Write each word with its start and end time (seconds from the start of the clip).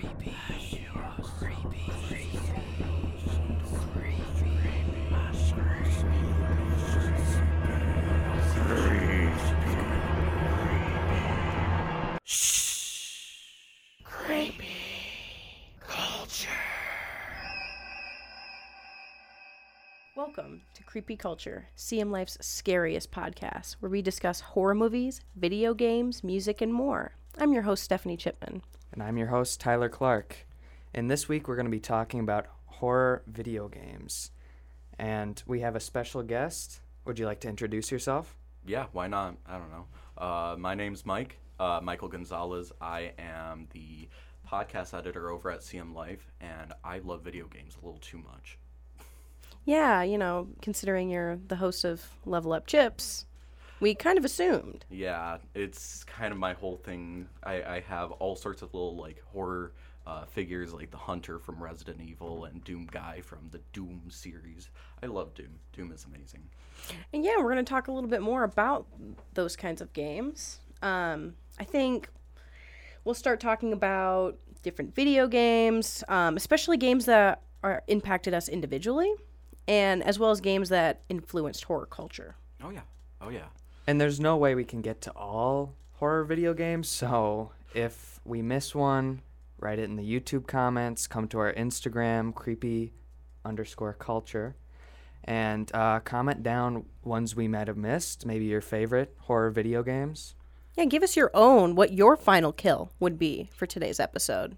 Creepy. 0.00 0.34
Creepy. 14.04 14.66
Culture. 15.86 16.48
Welcome 20.16 20.62
to 20.72 20.82
Creepy 20.84 21.16
Culture, 21.16 21.68
CM 21.76 22.10
Life's 22.10 22.38
scariest 22.40 23.10
podcast, 23.10 23.76
where 23.80 23.90
we 23.90 24.00
discuss 24.00 24.40
horror 24.40 24.74
movies, 24.74 25.20
video 25.36 25.74
games, 25.74 26.24
music, 26.24 26.62
and 26.62 26.72
more. 26.72 27.12
I'm 27.38 27.52
your 27.52 27.62
host, 27.62 27.82
Stephanie 27.82 28.16
Chipman. 28.16 28.62
And 28.92 29.02
I'm 29.02 29.16
your 29.16 29.28
host, 29.28 29.60
Tyler 29.60 29.88
Clark. 29.88 30.36
And 30.92 31.08
this 31.08 31.28
week 31.28 31.46
we're 31.46 31.54
going 31.54 31.66
to 31.66 31.70
be 31.70 31.78
talking 31.78 32.20
about 32.20 32.46
horror 32.66 33.22
video 33.26 33.68
games. 33.68 34.32
And 34.98 35.40
we 35.46 35.60
have 35.60 35.76
a 35.76 35.80
special 35.80 36.22
guest. 36.22 36.80
Would 37.04 37.18
you 37.18 37.24
like 37.24 37.40
to 37.40 37.48
introduce 37.48 37.92
yourself? 37.92 38.36
Yeah, 38.66 38.86
why 38.92 39.06
not? 39.06 39.36
I 39.46 39.58
don't 39.58 39.70
know. 39.70 39.86
Uh, 40.18 40.56
my 40.58 40.74
name's 40.74 41.06
Mike, 41.06 41.38
uh, 41.60 41.80
Michael 41.82 42.08
Gonzalez. 42.08 42.72
I 42.80 43.12
am 43.18 43.68
the 43.72 44.08
podcast 44.46 44.92
editor 44.98 45.30
over 45.30 45.50
at 45.50 45.60
CM 45.60 45.94
Life, 45.94 46.32
and 46.40 46.72
I 46.82 46.98
love 46.98 47.22
video 47.22 47.46
games 47.46 47.76
a 47.80 47.84
little 47.84 48.00
too 48.00 48.18
much. 48.18 48.58
Yeah, 49.64 50.02
you 50.02 50.18
know, 50.18 50.48
considering 50.60 51.10
you're 51.10 51.36
the 51.36 51.56
host 51.56 51.84
of 51.84 52.04
Level 52.26 52.52
Up 52.52 52.66
Chips, 52.66 53.24
we 53.80 53.94
kind 53.94 54.18
of 54.18 54.24
assumed. 54.24 54.84
Yeah, 54.90 55.38
it's 55.54 56.04
kind 56.04 56.32
of 56.32 56.38
my 56.38 56.52
whole 56.52 56.76
thing. 56.76 57.28
I, 57.42 57.62
I 57.62 57.80
have 57.88 58.12
all 58.12 58.36
sorts 58.36 58.62
of 58.62 58.72
little 58.74 58.96
like 58.96 59.22
horror 59.32 59.72
uh, 60.06 60.24
figures, 60.24 60.72
like 60.72 60.90
the 60.90 60.96
Hunter 60.96 61.38
from 61.38 61.62
Resident 61.62 62.00
Evil 62.00 62.44
and 62.44 62.62
Doom 62.64 62.88
Guy 62.90 63.20
from 63.20 63.48
the 63.50 63.60
Doom 63.72 64.02
series. 64.08 64.70
I 65.02 65.06
love 65.06 65.34
Doom. 65.34 65.58
Doom 65.72 65.92
is 65.92 66.04
amazing. 66.04 66.42
And 67.12 67.24
yeah, 67.24 67.36
we're 67.38 67.52
going 67.52 67.64
to 67.64 67.70
talk 67.70 67.88
a 67.88 67.92
little 67.92 68.08
bit 68.08 68.22
more 68.22 68.44
about 68.44 68.86
those 69.34 69.56
kinds 69.56 69.80
of 69.80 69.92
games. 69.92 70.60
Um, 70.82 71.34
I 71.58 71.64
think 71.64 72.08
we'll 73.04 73.14
start 73.14 73.40
talking 73.40 73.72
about 73.72 74.38
different 74.62 74.94
video 74.94 75.26
games, 75.26 76.02
um, 76.08 76.36
especially 76.36 76.76
games 76.76 77.06
that 77.06 77.42
are 77.62 77.82
impacted 77.86 78.34
us 78.34 78.48
individually, 78.48 79.12
and 79.68 80.02
as 80.02 80.18
well 80.18 80.30
as 80.30 80.40
games 80.40 80.70
that 80.70 81.02
influenced 81.08 81.64
horror 81.64 81.86
culture. 81.86 82.36
Oh 82.62 82.70
yeah. 82.70 82.80
Oh 83.20 83.28
yeah. 83.28 83.46
And 83.90 84.00
there's 84.00 84.20
no 84.20 84.36
way 84.36 84.54
we 84.54 84.62
can 84.62 84.82
get 84.82 85.00
to 85.00 85.10
all 85.16 85.74
horror 85.94 86.22
video 86.22 86.54
games. 86.54 86.88
So 86.88 87.50
if 87.74 88.20
we 88.24 88.40
miss 88.40 88.72
one, 88.72 89.20
write 89.58 89.80
it 89.80 89.90
in 89.90 89.96
the 89.96 90.04
YouTube 90.04 90.46
comments, 90.46 91.08
come 91.08 91.26
to 91.26 91.40
our 91.40 91.52
Instagram, 91.54 92.32
creepy 92.32 92.92
underscore 93.44 93.94
culture, 93.94 94.54
and 95.24 95.74
uh, 95.74 95.98
comment 96.04 96.44
down 96.44 96.84
ones 97.02 97.34
we 97.34 97.48
might 97.48 97.66
have 97.66 97.76
missed, 97.76 98.24
maybe 98.24 98.44
your 98.44 98.60
favorite 98.60 99.12
horror 99.22 99.50
video 99.50 99.82
games. 99.82 100.36
Yeah, 100.76 100.84
give 100.84 101.02
us 101.02 101.16
your 101.16 101.32
own, 101.34 101.74
what 101.74 101.92
your 101.92 102.16
final 102.16 102.52
kill 102.52 102.92
would 103.00 103.18
be 103.18 103.50
for 103.52 103.66
today's 103.66 103.98
episode. 103.98 104.56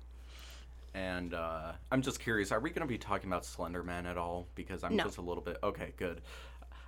And 0.93 1.33
uh, 1.33 1.73
I'm 1.91 2.03
just 2.03 2.21
curious, 2.21 2.53
are 2.53 2.61
we 2.61 2.69
going 2.69 2.87
to 2.87 2.87
be 2.87 2.99
talking 2.99 3.31
about 3.31 3.47
Slender 3.47 3.83
Man 3.83 4.05
at 4.05 4.19
all? 4.19 4.47
Because 4.55 4.85
I'm 4.85 4.95
No. 4.95 5.05
just 5.05 5.17
a 5.17 5.23
little 5.23 5.43
bit. 5.43 5.57
Okay, 5.63 5.95
good. 5.97 6.21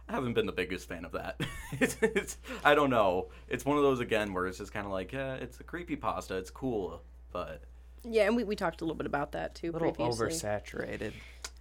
I 0.08 0.12
haven't 0.12 0.34
been 0.34 0.46
the 0.46 0.52
biggest 0.52 0.86
fan 0.88 1.04
of 1.04 1.12
that. 1.12 1.40
it's, 1.80 1.96
it's, 2.02 2.36
I 2.62 2.74
don't 2.74 2.90
know. 2.90 3.28
It's 3.48 3.64
one 3.64 3.76
of 3.76 3.82
those 3.82 4.00
again 4.00 4.32
where 4.34 4.46
it's 4.46 4.58
just 4.58 4.72
kind 4.72 4.84
of 4.86 4.92
like, 4.92 5.12
yeah, 5.12 5.34
it's 5.34 5.60
a 5.60 5.64
creepy 5.64 5.96
pasta. 5.96 6.36
It's 6.36 6.50
cool, 6.50 7.02
but 7.32 7.62
Yeah, 8.02 8.24
and 8.26 8.36
we, 8.36 8.44
we 8.44 8.54
talked 8.56 8.80
a 8.80 8.84
little 8.84 8.96
bit 8.96 9.06
about 9.06 9.32
that 9.32 9.54
too 9.54 9.70
A 9.70 9.72
little 9.72 9.92
previously. 9.92 10.28
oversaturated. 10.28 11.12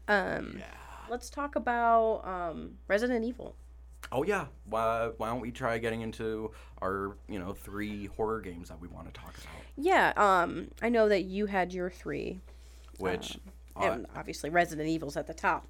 Um, 0.08 0.58
yeah. 0.59 0.66
let's 1.09 1.30
talk 1.30 1.55
about 1.55 2.21
um, 2.27 2.71
Resident 2.88 3.23
Evil. 3.23 3.55
Oh 4.11 4.23
yeah. 4.23 4.48
Why, 4.65 5.11
why 5.17 5.30
don't 5.30 5.39
we 5.39 5.52
try 5.52 5.77
getting 5.77 6.02
into 6.02 6.52
our 6.81 7.15
you 7.30 7.39
know 7.39 7.54
three 7.54 8.08
horror 8.08 8.42
games 8.42 8.67
that 8.67 8.80
we 8.80 8.89
want 8.89 9.11
to 9.11 9.14
talk 9.20 9.33
about? 9.37 9.64
Yeah, 9.77 10.11
um, 10.17 10.67
I 10.81 10.89
know 10.89 11.08
that 11.08 11.23
you 11.23 11.45
had 11.45 11.73
your 11.73 11.89
three, 11.89 12.42
Which 12.99 13.39
uh, 13.77 13.86
and 13.86 14.05
obviously 14.15 14.49
Resident 14.49 14.89
Evil's 14.89 15.15
at 15.15 15.25
the 15.27 15.33
top. 15.33 15.65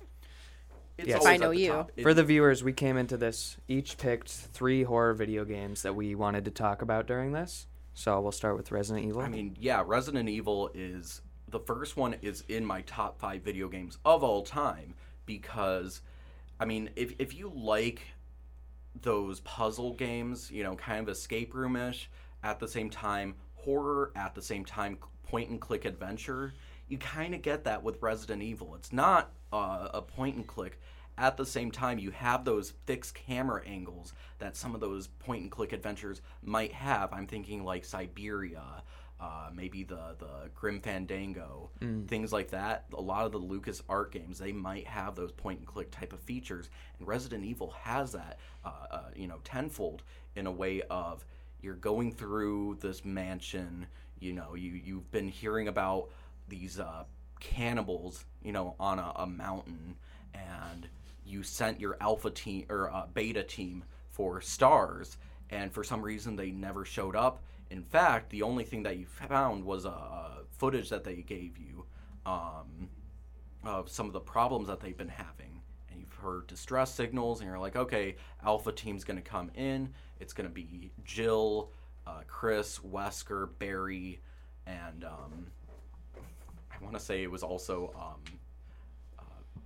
It's 0.97 1.07
Yes. 1.07 1.19
always 1.19 1.31
I 1.31 1.33
at 1.35 1.39
know 1.41 1.49
the 1.51 1.59
you. 1.59 1.67
top. 1.69 1.91
It- 1.95 2.03
For 2.03 2.13
the 2.13 2.23
viewers, 2.23 2.63
we 2.63 2.73
came 2.73 2.97
into 2.97 3.17
this 3.17 3.57
each 3.67 3.97
picked 3.97 4.29
three 4.29 4.83
horror 4.83 5.13
video 5.13 5.45
games 5.45 5.81
that 5.81 5.95
we 5.95 6.15
wanted 6.15 6.45
to 6.45 6.51
talk 6.51 6.81
about 6.81 7.07
during 7.07 7.31
this. 7.31 7.67
So 7.93 8.19
we'll 8.21 8.31
start 8.31 8.55
with 8.57 8.71
Resident 8.71 9.05
Evil. 9.05 9.21
I 9.21 9.29
mean, 9.29 9.55
yeah, 9.59 9.83
Resident 9.85 10.27
Evil 10.29 10.71
is 10.73 11.21
the 11.47 11.59
first 11.59 11.95
one 11.97 12.15
is 12.21 12.43
in 12.47 12.65
my 12.65 12.81
top 12.81 13.19
five 13.19 13.43
video 13.43 13.67
games 13.67 13.99
of 14.03 14.23
all 14.23 14.41
time 14.43 14.95
because, 15.25 16.01
I 16.59 16.65
mean, 16.65 16.89
if 16.95 17.13
if 17.19 17.35
you 17.35 17.51
like 17.55 18.01
those 19.01 19.39
puzzle 19.41 19.93
games, 19.93 20.49
you 20.51 20.63
know, 20.63 20.75
kind 20.75 20.99
of 21.01 21.09
escape 21.09 21.53
roomish, 21.53 22.07
at 22.43 22.59
the 22.59 22.67
same 22.67 22.89
time 22.89 23.35
horror, 23.55 24.11
at 24.15 24.35
the 24.35 24.41
same 24.41 24.65
time 24.65 24.97
point 25.23 25.49
and 25.49 25.59
click 25.61 25.85
adventure, 25.85 26.53
you 26.88 26.97
kind 26.97 27.33
of 27.33 27.41
get 27.41 27.63
that 27.63 27.83
with 27.83 28.01
Resident 28.01 28.41
Evil. 28.41 28.75
It's 28.75 28.94
not 28.94 29.31
uh, 29.51 29.89
a 29.94 30.01
point 30.01 30.35
and 30.35 30.47
click. 30.47 30.79
At 31.17 31.38
the 31.38 31.45
same 31.45 31.69
time, 31.69 31.99
you 31.99 32.09
have 32.09 32.44
those 32.44 32.73
fixed 32.85 33.13
camera 33.13 33.61
angles 33.67 34.13
that 34.39 34.55
some 34.55 34.73
of 34.73 34.81
those 34.81 35.07
point 35.07 35.43
and 35.43 35.51
click 35.51 35.72
adventures 35.72 36.22
might 36.41 36.73
have. 36.73 37.13
I'm 37.13 37.27
thinking 37.27 37.63
like 37.63 37.83
Syberia, 37.83 38.81
uh, 39.19 39.49
maybe 39.53 39.83
the 39.83 40.16
the 40.17 40.49
Grim 40.55 40.81
Fandango, 40.81 41.69
things 42.07 42.33
like 42.33 42.49
that. 42.49 42.85
A 42.93 43.01
lot 43.01 43.25
of 43.27 43.31
the 43.31 43.38
Lucas 43.38 43.83
Art 43.88 44.11
games 44.11 44.39
they 44.39 44.51
might 44.51 44.88
have 44.88 45.16
those 45.16 45.31
point 45.31 45.59
and 45.59 45.67
click 45.67 45.91
type 45.91 46.13
of 46.13 46.19
features, 46.19 46.69
and 46.97 47.07
Resident 47.07 47.45
Evil 47.45 47.69
has 47.81 48.11
that, 48.13 48.39
uh, 48.66 48.72
uh, 48.89 49.01
you 49.16 49.27
know, 49.27 49.39
tenfold 49.43 50.01
in 50.35 50.47
a 50.47 50.51
way 50.51 50.81
of 50.89 51.25
you're 51.61 51.75
going 51.75 52.11
through 52.11 52.79
this 52.81 53.05
mansion. 53.05 53.85
You 54.19 54.33
know, 54.33 54.55
you 54.55 54.72
you've 54.72 55.11
been 55.11 55.27
hearing 55.27 55.67
about 55.67 56.09
these 56.47 56.79
uh, 56.79 57.03
cannibals, 57.39 58.25
you 58.43 58.51
know, 58.51 58.75
on 58.79 58.99
a, 58.99 59.11
a 59.17 59.27
mountain, 59.27 59.95
and 60.33 60.87
you 61.25 61.43
sent 61.43 61.79
your 61.79 61.97
alpha 62.01 62.29
team 62.29 62.65
or 62.69 62.91
uh, 62.91 63.05
beta 63.13 63.43
team 63.43 63.83
for 64.09 64.41
stars, 64.41 65.17
and 65.49 65.71
for 65.71 65.83
some 65.83 66.01
reason 66.01 66.35
they 66.35 66.51
never 66.51 66.85
showed 66.85 67.15
up. 67.15 67.43
In 67.69 67.83
fact, 67.83 68.29
the 68.29 68.43
only 68.43 68.63
thing 68.63 68.83
that 68.83 68.97
you 68.97 69.05
found 69.05 69.65
was 69.65 69.85
uh, 69.85 70.43
footage 70.57 70.89
that 70.89 71.03
they 71.03 71.15
gave 71.15 71.57
you 71.57 71.85
um, 72.25 72.89
of 73.63 73.89
some 73.89 74.05
of 74.05 74.13
the 74.13 74.19
problems 74.19 74.67
that 74.67 74.79
they've 74.79 74.97
been 74.97 75.07
having. 75.07 75.61
And 75.89 75.99
you've 75.99 76.13
heard 76.13 76.47
distress 76.47 76.93
signals, 76.93 77.39
and 77.39 77.49
you're 77.49 77.59
like, 77.59 77.75
okay, 77.75 78.15
Alpha 78.43 78.71
Team's 78.71 79.03
going 79.03 79.17
to 79.17 79.27
come 79.27 79.49
in. 79.55 79.89
It's 80.19 80.33
going 80.33 80.47
to 80.47 80.53
be 80.53 80.91
Jill, 81.03 81.71
uh, 82.05 82.21
Chris, 82.27 82.79
Wesker, 82.79 83.49
Barry, 83.57 84.21
and 84.67 85.03
um, 85.03 85.47
want 86.83 86.94
to 86.97 87.03
say 87.03 87.23
it 87.23 87.31
was 87.31 87.44
also. 87.44 87.94
Um, 87.95 88.38
uh, 89.19 89.59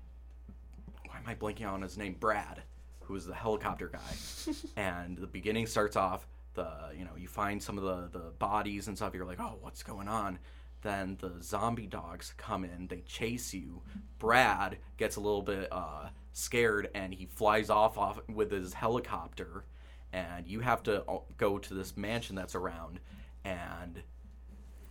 why 1.08 1.18
am 1.18 1.24
I 1.26 1.36
blanking 1.36 1.68
on 1.68 1.82
his 1.82 1.98
name? 1.98 2.16
Brad, 2.20 2.62
who 3.02 3.16
is 3.16 3.26
the 3.26 3.34
helicopter 3.34 3.88
guy. 3.88 4.54
and 4.76 5.18
the 5.18 5.28
beginning 5.28 5.68
starts 5.68 5.96
off 5.96 6.28
the 6.54 6.68
you 6.98 7.06
know 7.06 7.12
you 7.18 7.28
find 7.28 7.62
some 7.62 7.78
of 7.78 7.84
the 7.84 8.20
the 8.20 8.32
bodies 8.32 8.88
and 8.88 8.98
stuff. 8.98 9.14
You're 9.14 9.26
like, 9.26 9.40
oh, 9.40 9.58
what's 9.62 9.84
going 9.84 10.08
on? 10.08 10.40
Then 10.82 11.18
the 11.20 11.34
zombie 11.42 11.88
dogs 11.88 12.34
come 12.38 12.64
in. 12.64 12.88
They 12.88 13.02
chase 13.02 13.54
you. 13.54 13.82
Brad 14.20 14.78
gets 14.98 15.16
a 15.16 15.20
little 15.20 15.42
bit 15.42 15.68
uh, 15.72 16.10
scared 16.34 16.90
and 16.94 17.14
he 17.14 17.26
flies 17.26 17.70
off 17.70 17.98
off 17.98 18.20
with 18.28 18.52
his 18.52 18.74
helicopter. 18.74 19.66
And 20.14 20.48
you 20.48 20.60
have 20.62 20.84
to 20.84 21.04
uh, 21.06 21.20
go 21.38 21.58
to 21.58 21.74
this 21.74 21.98
mansion 21.98 22.36
that's 22.36 22.56
around 22.56 23.00
and 23.44 24.02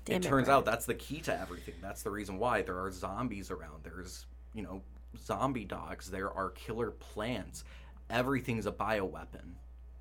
Damn 0.07 0.17
it 0.17 0.25
it, 0.25 0.29
turns 0.29 0.47
Brad. 0.47 0.59
out 0.59 0.65
that's 0.65 0.87
the 0.87 0.95
key 0.95 1.21
to 1.23 1.39
everything. 1.39 1.75
That's 1.83 2.03
the 2.03 2.11
reason 2.11 2.39
why 2.39 2.63
there 2.63 2.81
are 2.81 2.91
zombies 2.91 3.51
around. 3.51 3.83
There's, 3.83 4.25
you 4.55 4.63
know, 4.63 4.81
zombie 5.19 5.65
dogs. 5.65 6.11
There 6.11 6.33
are 6.33 6.51
killer 6.51 6.93
plants. 6.93 7.65
Everything's 8.09 8.67
a 8.67 8.73
bioweapon 8.73 9.55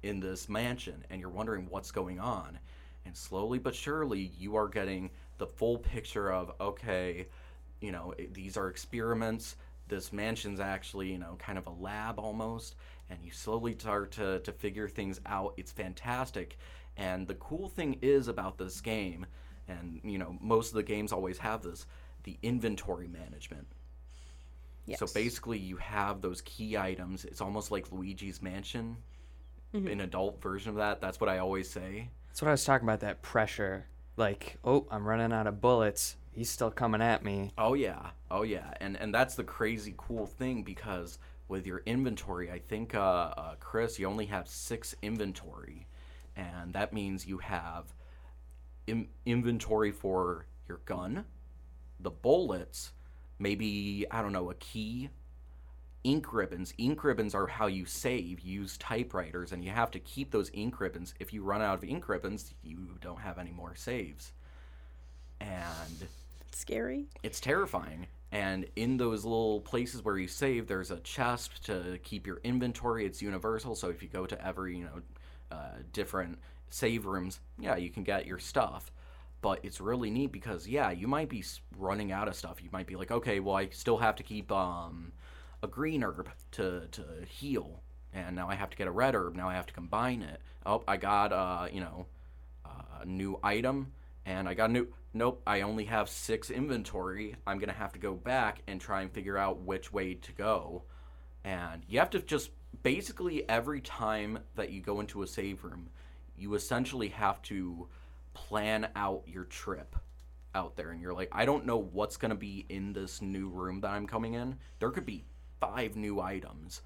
in 0.03 0.19
this 0.19 0.47
mansion, 0.47 1.03
and 1.09 1.19
you're 1.19 1.29
wondering 1.29 1.67
what's 1.69 1.91
going 1.91 2.19
on. 2.19 2.59
And 3.05 3.15
slowly 3.17 3.59
but 3.59 3.75
surely, 3.75 4.31
you 4.37 4.55
are 4.55 4.67
getting 4.67 5.09
the 5.37 5.47
full 5.47 5.79
picture 5.79 6.31
of 6.31 6.53
okay, 6.61 7.27
you 7.81 7.91
know, 7.91 8.13
these 8.31 8.57
are 8.57 8.69
experiments. 8.69 9.55
This 9.87 10.13
mansion's 10.13 10.59
actually, 10.59 11.11
you 11.11 11.17
know, 11.17 11.35
kind 11.37 11.57
of 11.57 11.67
a 11.67 11.71
lab 11.71 12.19
almost, 12.19 12.75
and 13.09 13.19
you 13.23 13.31
slowly 13.31 13.75
start 13.77 14.11
to, 14.13 14.39
to 14.39 14.51
figure 14.51 14.87
things 14.87 15.19
out. 15.25 15.53
It's 15.57 15.71
fantastic. 15.71 16.57
And 16.97 17.27
the 17.27 17.35
cool 17.35 17.69
thing 17.69 17.97
is 18.01 18.27
about 18.27 18.57
this 18.57 18.81
game, 18.81 19.25
and, 19.67 19.99
you 20.03 20.17
know, 20.17 20.37
most 20.41 20.69
of 20.69 20.75
the 20.75 20.83
games 20.83 21.11
always 21.11 21.37
have 21.39 21.61
this 21.63 21.85
the 22.23 22.37
inventory 22.41 23.07
management. 23.07 23.67
Yes. 24.87 24.99
So 24.99 25.07
basically, 25.13 25.57
you 25.57 25.77
have 25.77 26.21
those 26.21 26.41
key 26.41 26.77
items. 26.77 27.25
It's 27.25 27.41
almost 27.41 27.71
like 27.71 27.91
Luigi's 27.91 28.41
Mansion, 28.41 28.97
an 29.73 29.99
adult 30.01 30.41
version 30.41 30.69
of 30.69 30.75
that. 30.75 31.01
That's 31.01 31.19
what 31.19 31.29
I 31.29 31.39
always 31.39 31.69
say. 31.69 32.09
That's 32.27 32.41
what 32.41 32.49
I 32.49 32.51
was 32.51 32.63
talking 32.63 32.87
about. 32.87 32.99
That 33.01 33.21
pressure, 33.21 33.87
like, 34.15 34.57
oh, 34.63 34.85
I'm 34.91 35.07
running 35.07 35.33
out 35.33 35.47
of 35.47 35.59
bullets. 35.59 36.17
he's 36.31 36.49
still 36.49 36.71
coming 36.71 37.01
at 37.01 37.23
me. 37.23 37.51
Oh 37.57 37.73
yeah, 37.73 38.11
oh 38.29 38.43
yeah, 38.43 38.73
and 38.79 38.97
and 38.97 39.13
that's 39.13 39.35
the 39.35 39.43
crazy 39.43 39.93
cool 39.97 40.25
thing 40.27 40.63
because 40.63 41.17
with 41.47 41.65
your 41.65 41.81
inventory, 41.85 42.51
I 42.51 42.59
think 42.59 42.95
uh, 42.95 42.99
uh, 42.99 43.55
Chris, 43.59 43.99
you 43.99 44.07
only 44.07 44.25
have 44.27 44.47
six 44.47 44.95
inventory, 45.01 45.87
and 46.35 46.73
that 46.73 46.93
means 46.93 47.25
you 47.25 47.39
have 47.39 47.93
Im- 48.87 49.09
inventory 49.25 49.91
for 49.91 50.45
your 50.67 50.79
gun, 50.85 51.25
the 51.99 52.11
bullets, 52.11 52.91
maybe 53.39 54.05
I 54.11 54.21
don't 54.21 54.31
know 54.31 54.49
a 54.51 54.55
key, 54.55 55.09
ink 56.03 56.33
ribbons. 56.33 56.73
Ink 56.77 57.03
ribbons 57.03 57.33
are 57.33 57.47
how 57.47 57.67
you 57.67 57.85
save. 57.85 58.39
You 58.41 58.61
use 58.61 58.77
typewriters, 58.77 59.51
and 59.51 59.63
you 59.63 59.71
have 59.71 59.91
to 59.91 59.99
keep 59.99 60.31
those 60.31 60.51
ink 60.53 60.79
ribbons. 60.79 61.13
If 61.19 61.33
you 61.33 61.43
run 61.43 61.61
out 61.61 61.75
of 61.75 61.83
ink 61.83 62.07
ribbons, 62.07 62.53
you 62.63 62.97
don't 63.01 63.19
have 63.19 63.37
any 63.39 63.51
more 63.51 63.75
saves, 63.75 64.33
and 65.39 66.07
it's 66.41 66.59
Scary. 66.59 67.07
it's 67.23 67.39
terrifying. 67.39 68.07
And 68.31 68.65
in 68.75 68.97
those 68.97 69.23
little 69.23 69.61
places 69.61 70.03
where 70.03 70.17
you 70.17 70.27
save, 70.27 70.67
there's 70.67 70.91
a 70.91 70.99
chest 70.99 71.65
to 71.65 71.99
keep 72.03 72.27
your 72.27 72.41
inventory. 72.43 73.05
It's 73.05 73.21
universal, 73.21 73.75
so 73.75 73.89
if 73.89 74.03
you 74.03 74.09
go 74.09 74.25
to 74.25 74.45
every 74.45 74.77
you 74.77 74.85
know 74.85 75.01
uh, 75.51 75.77
different 75.93 76.37
save 76.69 77.05
rooms, 77.05 77.39
yeah, 77.59 77.75
you 77.75 77.89
can 77.89 78.03
get 78.03 78.25
your 78.25 78.39
stuff. 78.39 78.91
But 79.41 79.59
it's 79.63 79.79
really 79.79 80.09
neat 80.09 80.31
because 80.31 80.67
yeah, 80.67 80.91
you 80.91 81.07
might 81.07 81.29
be 81.29 81.43
running 81.77 82.11
out 82.11 82.27
of 82.27 82.35
stuff. 82.35 82.63
You 82.63 82.69
might 82.71 82.87
be 82.87 82.95
like, 82.95 83.11
okay, 83.11 83.39
well, 83.39 83.55
I 83.55 83.69
still 83.69 83.97
have 83.97 84.15
to 84.15 84.23
keep 84.23 84.51
um, 84.51 85.11
a 85.61 85.67
green 85.67 86.03
herb 86.03 86.29
to 86.51 86.87
to 86.91 87.03
heal, 87.27 87.81
and 88.13 88.35
now 88.35 88.49
I 88.49 88.55
have 88.55 88.69
to 88.71 88.77
get 88.77 88.87
a 88.87 88.91
red 88.91 89.13
herb. 89.13 89.35
Now 89.35 89.49
I 89.49 89.53
have 89.53 89.67
to 89.67 89.73
combine 89.73 90.21
it. 90.21 90.41
Oh, 90.65 90.83
I 90.87 90.97
got 90.97 91.31
uh, 91.31 91.67
you 91.71 91.81
know 91.81 92.07
uh, 92.65 93.01
a 93.01 93.05
new 93.05 93.39
item 93.43 93.91
and 94.25 94.49
I 94.49 94.53
got 94.53 94.69
a 94.69 94.73
new. 94.73 94.87
Nope, 95.13 95.41
I 95.47 95.61
only 95.61 95.85
have 95.85 96.09
six 96.09 96.49
inventory. 96.49 97.35
I'm 97.47 97.59
gonna 97.59 97.73
have 97.73 97.93
to 97.93 97.99
go 97.99 98.13
back 98.13 98.61
and 98.67 98.81
try 98.81 99.01
and 99.01 99.11
figure 99.11 99.37
out 99.37 99.61
which 99.61 99.93
way 99.93 100.15
to 100.15 100.31
go. 100.33 100.83
And 101.43 101.83
you 101.87 101.99
have 101.99 102.09
to 102.11 102.19
just 102.19 102.49
basically 102.83 103.47
every 103.47 103.81
time 103.81 104.39
that 104.55 104.71
you 104.71 104.81
go 104.81 104.99
into 104.99 105.21
a 105.23 105.27
save 105.27 105.63
room, 105.63 105.89
you 106.37 106.53
essentially 106.55 107.09
have 107.09 107.41
to 107.43 107.87
plan 108.33 108.87
out 108.95 109.23
your 109.25 109.45
trip 109.45 109.95
out 110.53 110.75
there. 110.75 110.91
And 110.91 111.01
you're 111.01 111.13
like, 111.13 111.29
I 111.31 111.45
don't 111.45 111.65
know 111.65 111.77
what's 111.77 112.17
gonna 112.17 112.35
be 112.35 112.65
in 112.69 112.93
this 112.93 113.21
new 113.21 113.49
room 113.49 113.81
that 113.81 113.91
I'm 113.91 114.07
coming 114.07 114.33
in. 114.33 114.57
There 114.79 114.91
could 114.91 115.05
be 115.05 115.25
five 115.59 115.95
new 115.95 116.21
items, 116.21 116.81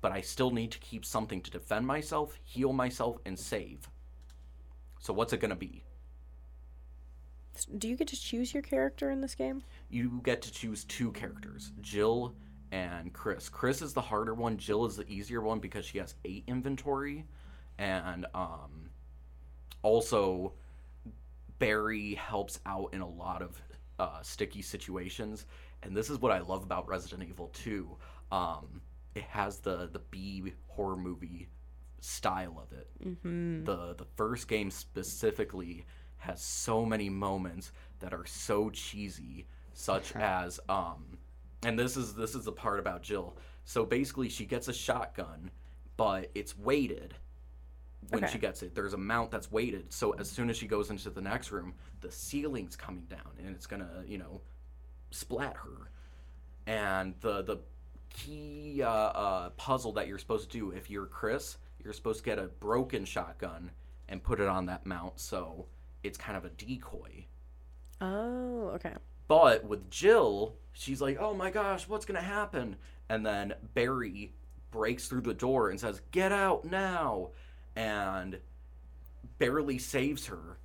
but 0.00 0.12
I 0.12 0.20
still 0.20 0.50
need 0.50 0.70
to 0.72 0.78
keep 0.78 1.04
something 1.04 1.40
to 1.42 1.50
defend 1.50 1.86
myself, 1.86 2.38
heal 2.44 2.72
myself, 2.72 3.18
and 3.24 3.38
save. 3.38 3.88
So 5.00 5.12
what's 5.12 5.32
it 5.32 5.40
gonna 5.40 5.56
be? 5.56 5.84
Do 7.78 7.88
you 7.88 7.96
get 7.96 8.08
to 8.08 8.20
choose 8.20 8.52
your 8.52 8.62
character 8.64 9.10
in 9.10 9.20
this 9.20 9.34
game? 9.34 9.62
you 9.90 10.20
get 10.24 10.42
to 10.42 10.50
choose 10.52 10.84
two 10.84 11.12
characters 11.12 11.70
jill 11.80 12.34
and 12.72 13.12
chris 13.12 13.48
chris 13.48 13.80
is 13.82 13.92
the 13.92 14.00
harder 14.00 14.34
one 14.34 14.56
jill 14.56 14.84
is 14.84 14.96
the 14.96 15.08
easier 15.08 15.40
one 15.40 15.60
because 15.60 15.84
she 15.84 15.98
has 15.98 16.14
eight 16.24 16.42
inventory 16.48 17.24
and 17.78 18.26
um 18.34 18.83
also 19.84 20.54
barry 21.60 22.14
helps 22.14 22.58
out 22.66 22.92
in 22.92 23.00
a 23.00 23.08
lot 23.08 23.42
of 23.42 23.62
uh, 24.00 24.20
sticky 24.22 24.62
situations. 24.62 25.46
And 25.84 25.96
this 25.96 26.10
is 26.10 26.18
what 26.18 26.32
i 26.32 26.40
love 26.40 26.62
about 26.64 26.88
resident 26.88 27.28
evil 27.28 27.50
2 27.52 27.88
um 28.32 28.80
it 29.14 29.22
has 29.22 29.58
the 29.58 29.88
the 29.92 30.00
b 30.10 30.52
horror 30.66 30.96
movie 30.96 31.48
style 32.00 32.58
of 32.60 32.76
it. 32.76 32.88
Mm-hmm. 33.04 33.64
the 33.64 33.94
the 33.94 34.06
first 34.16 34.48
game 34.48 34.70
specifically 34.70 35.84
has 36.16 36.42
so 36.42 36.84
many 36.86 37.10
moments 37.10 37.70
that 38.00 38.14
are 38.14 38.26
so 38.26 38.70
cheesy 38.70 39.46
such 39.74 40.16
as 40.16 40.58
um 40.68 41.18
and 41.64 41.78
this 41.78 41.96
is 41.96 42.14
this 42.14 42.34
is 42.34 42.44
the 42.44 42.52
part 42.52 42.78
about 42.80 43.02
Jill. 43.02 43.36
So 43.64 43.84
basically 43.84 44.28
she 44.30 44.46
gets 44.46 44.68
a 44.68 44.72
shotgun 44.72 45.50
but 45.96 46.30
it's 46.34 46.58
weighted 46.58 47.14
when 48.10 48.24
Okay. 48.24 48.32
she 48.32 48.38
gets 48.38 48.62
it 48.62 48.74
there's 48.74 48.92
a 48.94 48.98
mount 48.98 49.30
that's 49.30 49.50
weighted 49.50 49.92
so 49.92 50.12
as 50.12 50.30
soon 50.30 50.50
as 50.50 50.56
she 50.56 50.66
goes 50.66 50.90
into 50.90 51.10
the 51.10 51.20
next 51.20 51.50
room 51.52 51.74
the 52.00 52.10
ceiling's 52.10 52.76
coming 52.76 53.04
down 53.04 53.32
and 53.38 53.54
it's 53.54 53.66
gonna 53.66 54.04
you 54.06 54.18
know 54.18 54.40
splat 55.10 55.54
her 55.56 55.90
and 56.66 57.14
the 57.20 57.42
the 57.42 57.58
key 58.10 58.80
uh, 58.82 58.88
uh, 58.88 59.50
puzzle 59.50 59.92
that 59.92 60.06
you're 60.06 60.18
supposed 60.18 60.50
to 60.50 60.58
do 60.58 60.70
if 60.70 60.88
you're 60.88 61.06
Chris, 61.06 61.58
you're 61.82 61.92
supposed 61.92 62.20
to 62.20 62.24
get 62.24 62.38
a 62.38 62.44
broken 62.44 63.04
shotgun 63.04 63.72
and 64.08 64.22
put 64.22 64.38
it 64.38 64.46
on 64.46 64.66
that 64.66 64.86
mount, 64.86 65.18
so 65.18 65.66
it's 66.04 66.16
kind 66.16 66.36
of 66.36 66.44
a 66.44 66.50
decoy. 66.50 67.26
Oh, 68.00 68.70
okay. 68.74 68.94
But 69.26 69.64
with 69.64 69.90
Jill, 69.90 70.54
she's 70.72 71.00
like, 71.00 71.18
"Oh 71.18 71.34
my 71.34 71.50
gosh, 71.50 71.88
what's 71.88 72.04
gonna 72.04 72.20
happen?" 72.20 72.76
And 73.08 73.26
then 73.26 73.54
Barry 73.74 74.32
breaks 74.70 75.08
through 75.08 75.22
the 75.22 75.34
door 75.34 75.70
and 75.70 75.80
says, 75.80 76.00
"Get 76.12 76.30
out 76.30 76.64
now!" 76.64 77.30
And 77.76 78.38
barely 79.38 79.78
saves 79.78 80.26
her. 80.26 80.58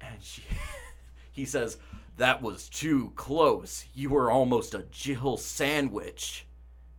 And 0.00 0.22
she, 0.22 0.42
he 1.32 1.44
says, 1.44 1.78
"That 2.16 2.42
was 2.42 2.68
too 2.68 3.12
close. 3.16 3.84
You 3.94 4.10
were 4.10 4.30
almost 4.30 4.74
a 4.74 4.84
Jill 4.90 5.36
sandwich." 5.36 6.46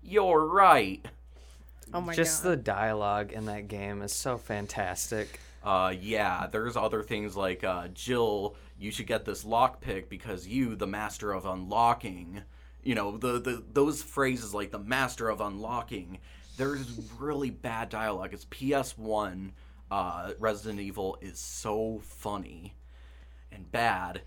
You're 0.01 0.45
right. 0.45 1.05
Oh 1.93 2.01
my 2.01 2.13
god. 2.13 2.15
Just 2.15 2.43
god. 2.43 2.51
the 2.51 2.57
dialogue 2.57 3.31
in 3.31 3.45
that 3.45 3.67
game 3.67 4.01
is 4.01 4.13
so 4.13 4.37
fantastic. 4.37 5.39
Uh, 5.63 5.93
yeah, 5.99 6.47
there's 6.47 6.77
other 6.77 7.03
things 7.03 7.35
like 7.35 7.63
uh, 7.63 7.87
Jill, 7.89 8.55
you 8.79 8.91
should 8.91 9.07
get 9.07 9.25
this 9.25 9.43
lockpick 9.43 10.07
because 10.07 10.47
you, 10.47 10.75
the 10.75 10.87
master 10.87 11.33
of 11.33 11.45
unlocking, 11.45 12.43
you 12.83 12.95
know, 12.95 13.17
the, 13.17 13.39
the 13.39 13.63
those 13.73 14.01
phrases 14.01 14.53
like 14.53 14.71
the 14.71 14.79
master 14.79 15.27
of 15.29 15.41
unlocking. 15.41 16.19
There's 16.57 16.99
really 17.19 17.51
bad 17.51 17.89
dialogue. 17.89 18.33
It's 18.33 18.45
PS1. 18.45 19.51
Uh, 19.91 20.33
Resident 20.39 20.79
Evil 20.79 21.17
is 21.21 21.39
so 21.39 22.01
funny 22.03 22.75
and 23.51 23.71
bad, 23.71 24.23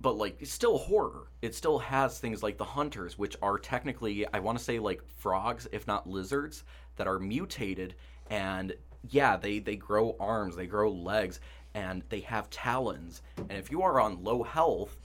but 0.00 0.16
like 0.16 0.40
it's 0.40 0.50
still 0.50 0.78
horror. 0.78 1.28
It 1.42 1.54
still 1.54 1.78
has 1.78 2.18
things 2.18 2.42
like 2.42 2.56
the 2.56 2.64
hunters, 2.64 3.18
which 3.18 3.36
are 3.42 3.58
technically, 3.58 4.26
I 4.32 4.40
want 4.40 4.56
to 4.56 4.64
say, 4.64 4.78
like 4.78 5.02
frogs, 5.18 5.68
if 5.72 5.86
not 5.86 6.08
lizards, 6.08 6.64
that 6.96 7.06
are 7.06 7.18
mutated 7.18 7.94
and 8.30 8.72
yeah, 9.10 9.36
they 9.36 9.58
they 9.58 9.76
grow 9.76 10.16
arms, 10.18 10.56
they 10.56 10.66
grow 10.66 10.90
legs, 10.90 11.40
and 11.74 12.02
they 12.08 12.20
have 12.20 12.48
talons. 12.48 13.20
And 13.36 13.52
if 13.52 13.70
you 13.70 13.82
are 13.82 14.00
on 14.00 14.24
low 14.24 14.42
health, 14.42 14.98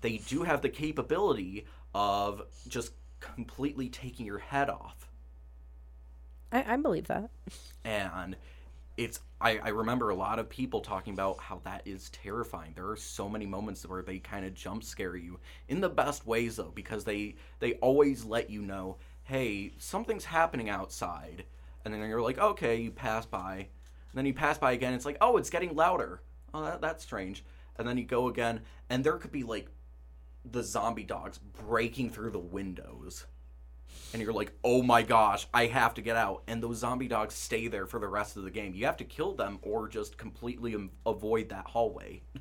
they 0.00 0.18
do 0.18 0.42
have 0.42 0.62
the 0.62 0.68
capability 0.68 1.64
of 1.94 2.42
just 2.66 2.92
completely 3.20 3.88
taking 3.88 4.26
your 4.26 4.38
head 4.38 4.68
off. 4.68 5.08
I, 6.54 6.74
I 6.74 6.76
believe 6.76 7.08
that. 7.08 7.28
And 7.84 8.36
it's 8.96 9.20
I, 9.40 9.58
I 9.58 9.68
remember 9.70 10.08
a 10.08 10.14
lot 10.14 10.38
of 10.38 10.48
people 10.48 10.80
talking 10.80 11.12
about 11.12 11.38
how 11.38 11.60
that 11.64 11.82
is 11.84 12.08
terrifying. 12.10 12.72
There 12.74 12.88
are 12.88 12.96
so 12.96 13.28
many 13.28 13.44
moments 13.44 13.86
where 13.86 14.02
they 14.02 14.20
kind 14.20 14.46
of 14.46 14.54
jump 14.54 14.84
scare 14.84 15.16
you 15.16 15.40
in 15.68 15.80
the 15.80 15.90
best 15.90 16.26
ways 16.26 16.56
though, 16.56 16.72
because 16.74 17.04
they 17.04 17.34
they 17.58 17.74
always 17.74 18.24
let 18.24 18.48
you 18.48 18.62
know, 18.62 18.96
hey, 19.24 19.72
something's 19.78 20.24
happening 20.24 20.70
outside 20.70 21.44
and 21.84 21.92
then 21.92 22.08
you're 22.08 22.22
like, 22.22 22.38
okay, 22.38 22.76
you 22.76 22.90
pass 22.90 23.26
by, 23.26 23.56
and 23.56 24.14
then 24.14 24.26
you 24.26 24.32
pass 24.32 24.58
by 24.58 24.72
again. 24.72 24.94
It's 24.94 25.04
like, 25.04 25.18
oh, 25.20 25.36
it's 25.36 25.50
getting 25.50 25.74
louder. 25.74 26.22
Oh, 26.52 26.64
that, 26.64 26.80
that's 26.80 27.02
strange. 27.02 27.44
And 27.76 27.86
then 27.86 27.98
you 27.98 28.04
go 28.04 28.28
again, 28.28 28.60
and 28.88 29.04
there 29.04 29.18
could 29.18 29.32
be 29.32 29.42
like 29.42 29.68
the 30.50 30.62
zombie 30.62 31.04
dogs 31.04 31.38
breaking 31.66 32.10
through 32.10 32.30
the 32.30 32.38
windows, 32.38 33.26
and 34.12 34.22
you're 34.22 34.32
like, 34.32 34.52
oh 34.62 34.82
my 34.82 35.02
gosh, 35.02 35.46
I 35.52 35.66
have 35.66 35.94
to 35.94 36.02
get 36.02 36.16
out. 36.16 36.42
And 36.46 36.62
those 36.62 36.78
zombie 36.78 37.08
dogs 37.08 37.34
stay 37.34 37.68
there 37.68 37.86
for 37.86 37.98
the 37.98 38.08
rest 38.08 38.36
of 38.36 38.44
the 38.44 38.50
game. 38.50 38.74
You 38.74 38.86
have 38.86 38.96
to 38.98 39.04
kill 39.04 39.34
them 39.34 39.58
or 39.62 39.88
just 39.88 40.16
completely 40.16 40.76
avoid 41.04 41.48
that 41.50 41.66
hallway. 41.66 42.22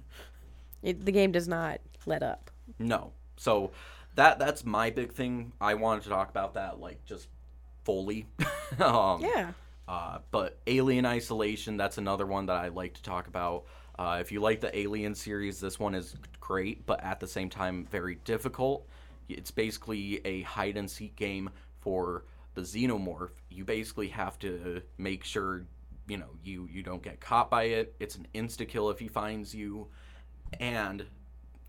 It, 0.84 1.06
the 1.06 1.14
game 1.14 1.32
does 1.32 1.48
not 1.48 1.80
let 2.06 2.22
up. 2.22 2.52
No. 2.78 3.14
So 3.38 3.72
that 4.16 4.38
that's 4.38 4.66
my 4.66 4.90
big 4.90 5.14
thing. 5.14 5.54
I 5.62 5.76
wanted 5.76 6.04
to 6.04 6.10
talk 6.10 6.30
about 6.30 6.56
that 6.56 6.80
like 6.80 7.06
just 7.06 7.30
fully. 7.86 8.28
um, 8.80 9.22
Yeah. 9.22 9.54
Uh, 9.88 10.20
but 10.32 10.60
Alien 10.68 11.06
Isolation, 11.06 11.78
that's 11.78 11.98
another 11.98 12.26
one 12.26 12.46
that 12.48 12.58
I 12.58 12.70
like 12.70 12.94
to 12.96 13.04
talk 13.04 13.28
about. 13.28 13.66
Uh, 13.98 14.18
if 14.22 14.32
you 14.32 14.40
like 14.40 14.62
the 14.62 14.78
Alien 14.78 15.14
series, 15.14 15.60
this 15.60 15.80
one 15.80 15.94
is 15.94 16.16
great, 16.40 16.86
but 16.86 17.04
at 17.04 17.20
the 17.20 17.28
same 17.28 17.50
time, 17.50 17.86
very 17.92 18.16
difficult. 18.24 18.88
It's 19.30 19.52
basically 19.52 20.22
a 20.26 20.42
hide 20.42 20.78
and 20.78 20.90
seek 20.90 21.16
game 21.16 21.50
for 21.80 22.26
the 22.54 22.62
xenomorph. 22.62 23.32
You 23.50 23.66
basically 23.66 24.10
have 24.10 24.38
to 24.40 24.82
make 24.98 25.24
sure, 25.24 25.66
you 26.08 26.18
know, 26.18 26.30
you, 26.44 26.68
you 26.72 26.84
don't 26.84 27.02
get 27.02 27.20
caught 27.20 27.50
by 27.50 27.64
it. 27.64 27.96
It's 28.00 28.16
an 28.16 28.28
insta 28.34 28.68
kill 28.68 28.90
if 28.90 29.00
he 29.00 29.08
finds 29.08 29.54
you. 29.54 29.88
And 30.60 31.06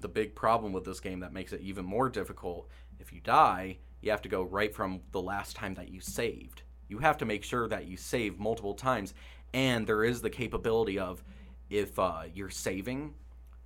the 0.01 0.09
big 0.09 0.35
problem 0.35 0.73
with 0.73 0.85
this 0.85 1.01
game 1.01 1.21
that 1.21 1.33
makes 1.33 1.53
it 1.53 1.61
even 1.63 1.85
more 1.85 2.11
difficult 2.11 2.69
if 3.01 3.13
you 3.13 3.21
die, 3.21 3.79
you 4.01 4.11
have 4.11 4.23
to 4.23 4.29
go 4.29 4.43
right 4.43 4.75
from 4.75 5.01
the 5.13 5.23
last 5.23 5.57
time 5.57 5.75
that 5.75 5.89
you 5.89 6.01
saved. 6.01 6.63
You 6.89 6.99
have 6.99 7.17
to 7.19 7.25
make 7.25 7.45
sure 7.45 7.69
that 7.69 7.87
you 7.87 7.97
save 7.97 8.39
multiple 8.39 8.75
times, 8.75 9.15
and 9.53 9.87
there 9.87 10.05
is 10.05 10.21
the 10.21 10.31
capability 10.31 10.99
of 10.99 11.25
if 11.71 11.99
uh, 11.99 12.23
you're 12.35 12.51
saving, 12.51 13.15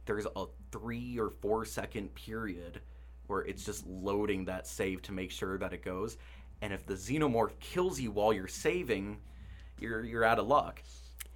there's 0.06 0.26
a 0.36 0.46
three 0.70 1.18
or 1.18 1.30
four 1.30 1.64
second 1.64 2.14
period 2.14 2.80
where 3.28 3.42
it's 3.42 3.64
just 3.64 3.86
loading 3.86 4.44
that 4.46 4.66
save 4.66 5.02
to 5.02 5.12
make 5.12 5.30
sure 5.30 5.58
that 5.58 5.72
it 5.72 5.84
goes. 5.84 6.16
And 6.60 6.72
if 6.72 6.84
the 6.86 6.94
xenomorph 6.94 7.58
kills 7.60 8.00
you 8.00 8.10
while 8.10 8.32
you're 8.32 8.48
saving, 8.48 9.18
you're 9.78 10.04
you're 10.04 10.24
out 10.24 10.38
of 10.38 10.46
luck. 10.48 10.82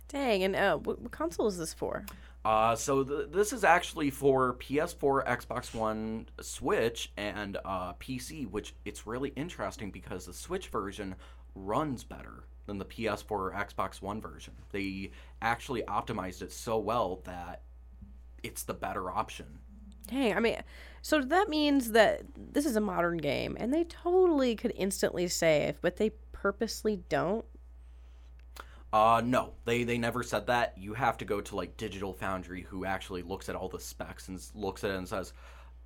Dang, 0.08 0.42
and 0.42 0.56
uh, 0.56 0.76
what, 0.76 1.00
what 1.00 1.12
console 1.12 1.46
is 1.46 1.56
this 1.56 1.72
for? 1.72 2.04
Uh, 2.44 2.74
so 2.74 3.04
th- 3.04 3.28
this 3.30 3.52
is 3.52 3.62
actually 3.62 4.10
for 4.10 4.54
PS4, 4.54 5.26
Xbox 5.26 5.72
One, 5.74 6.26
Switch, 6.40 7.12
and 7.16 7.56
uh, 7.64 7.92
PC. 7.94 8.50
Which 8.50 8.74
it's 8.84 9.06
really 9.06 9.30
interesting 9.36 9.90
because 9.90 10.26
the 10.26 10.34
Switch 10.34 10.68
version 10.68 11.14
runs 11.54 12.02
better 12.02 12.44
than 12.66 12.78
the 12.78 12.84
PS4 12.84 13.30
or 13.30 13.52
Xbox 13.52 14.02
One 14.02 14.20
version. 14.20 14.54
They 14.70 15.12
actually 15.40 15.82
optimized 15.82 16.42
it 16.42 16.52
so 16.52 16.78
well 16.78 17.20
that 17.24 17.62
it's 18.42 18.64
the 18.64 18.74
better 18.74 19.10
option. 19.10 19.46
Dang, 20.06 20.36
I 20.36 20.40
mean, 20.40 20.56
so 21.00 21.20
that 21.20 21.48
means 21.48 21.92
that 21.92 22.22
this 22.36 22.66
is 22.66 22.76
a 22.76 22.80
modern 22.80 23.18
game, 23.18 23.56
and 23.58 23.72
they 23.72 23.84
totally 23.84 24.54
could 24.54 24.72
instantly 24.76 25.28
save, 25.28 25.80
but 25.80 25.96
they 25.96 26.10
purposely 26.32 27.02
don't. 27.08 27.44
Uh, 28.92 29.22
no, 29.24 29.54
they 29.64 29.84
they 29.84 29.96
never 29.96 30.22
said 30.22 30.46
that. 30.48 30.76
You 30.76 30.94
have 30.94 31.16
to 31.18 31.24
go 31.24 31.40
to 31.40 31.56
like 31.56 31.76
Digital 31.76 32.12
Foundry, 32.14 32.62
who 32.62 32.84
actually 32.84 33.22
looks 33.22 33.48
at 33.48 33.56
all 33.56 33.68
the 33.68 33.80
specs 33.80 34.28
and 34.28 34.40
looks 34.54 34.84
at 34.84 34.90
it 34.90 34.96
and 34.96 35.08
says, 35.08 35.32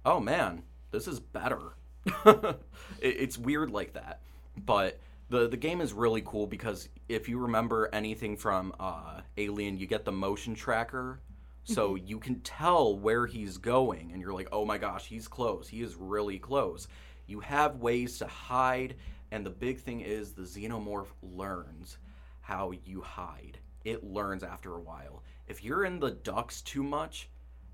"Oh 0.04 0.18
man, 0.18 0.62
this 0.90 1.06
is 1.06 1.20
better." 1.20 1.76
it, 2.26 2.56
it's 3.00 3.38
weird 3.38 3.70
like 3.70 3.92
that, 3.92 4.22
but 4.56 4.98
the 5.28 5.48
the 5.48 5.56
game 5.56 5.80
is 5.80 5.92
really 5.92 6.22
cool 6.24 6.46
because 6.46 6.88
if 7.08 7.28
you 7.28 7.38
remember 7.38 7.88
anything 7.92 8.36
from 8.36 8.74
uh, 8.80 9.20
Alien, 9.36 9.78
you 9.78 9.86
get 9.86 10.04
the 10.04 10.12
motion 10.12 10.54
tracker, 10.54 11.20
so 11.66 11.96
you 11.96 12.20
can 12.20 12.40
tell 12.40 12.96
where 12.96 13.26
he's 13.26 13.58
going, 13.58 14.12
and 14.12 14.22
you're 14.22 14.32
like, 14.32 14.48
"Oh 14.52 14.64
my 14.64 14.78
gosh, 14.78 15.06
he's 15.06 15.26
close. 15.26 15.66
He 15.68 15.82
is 15.82 15.96
really 15.96 16.38
close." 16.38 16.86
You 17.26 17.40
have 17.40 17.76
ways 17.76 18.18
to 18.18 18.26
hide, 18.26 18.96
and 19.32 19.44
the 19.44 19.50
big 19.50 19.80
thing 19.80 20.00
is 20.00 20.32
the 20.32 20.42
xenomorph 20.42 21.08
learns 21.22 21.98
how 22.40 22.70
you 22.84 23.00
hide. 23.00 23.58
It 23.84 24.04
learns 24.04 24.44
after 24.44 24.76
a 24.76 24.80
while. 24.80 25.24
If 25.48 25.64
you're 25.64 25.84
in 25.84 25.98
the 25.98 26.12
ducks 26.12 26.62
too 26.62 26.84
much, 26.84 27.28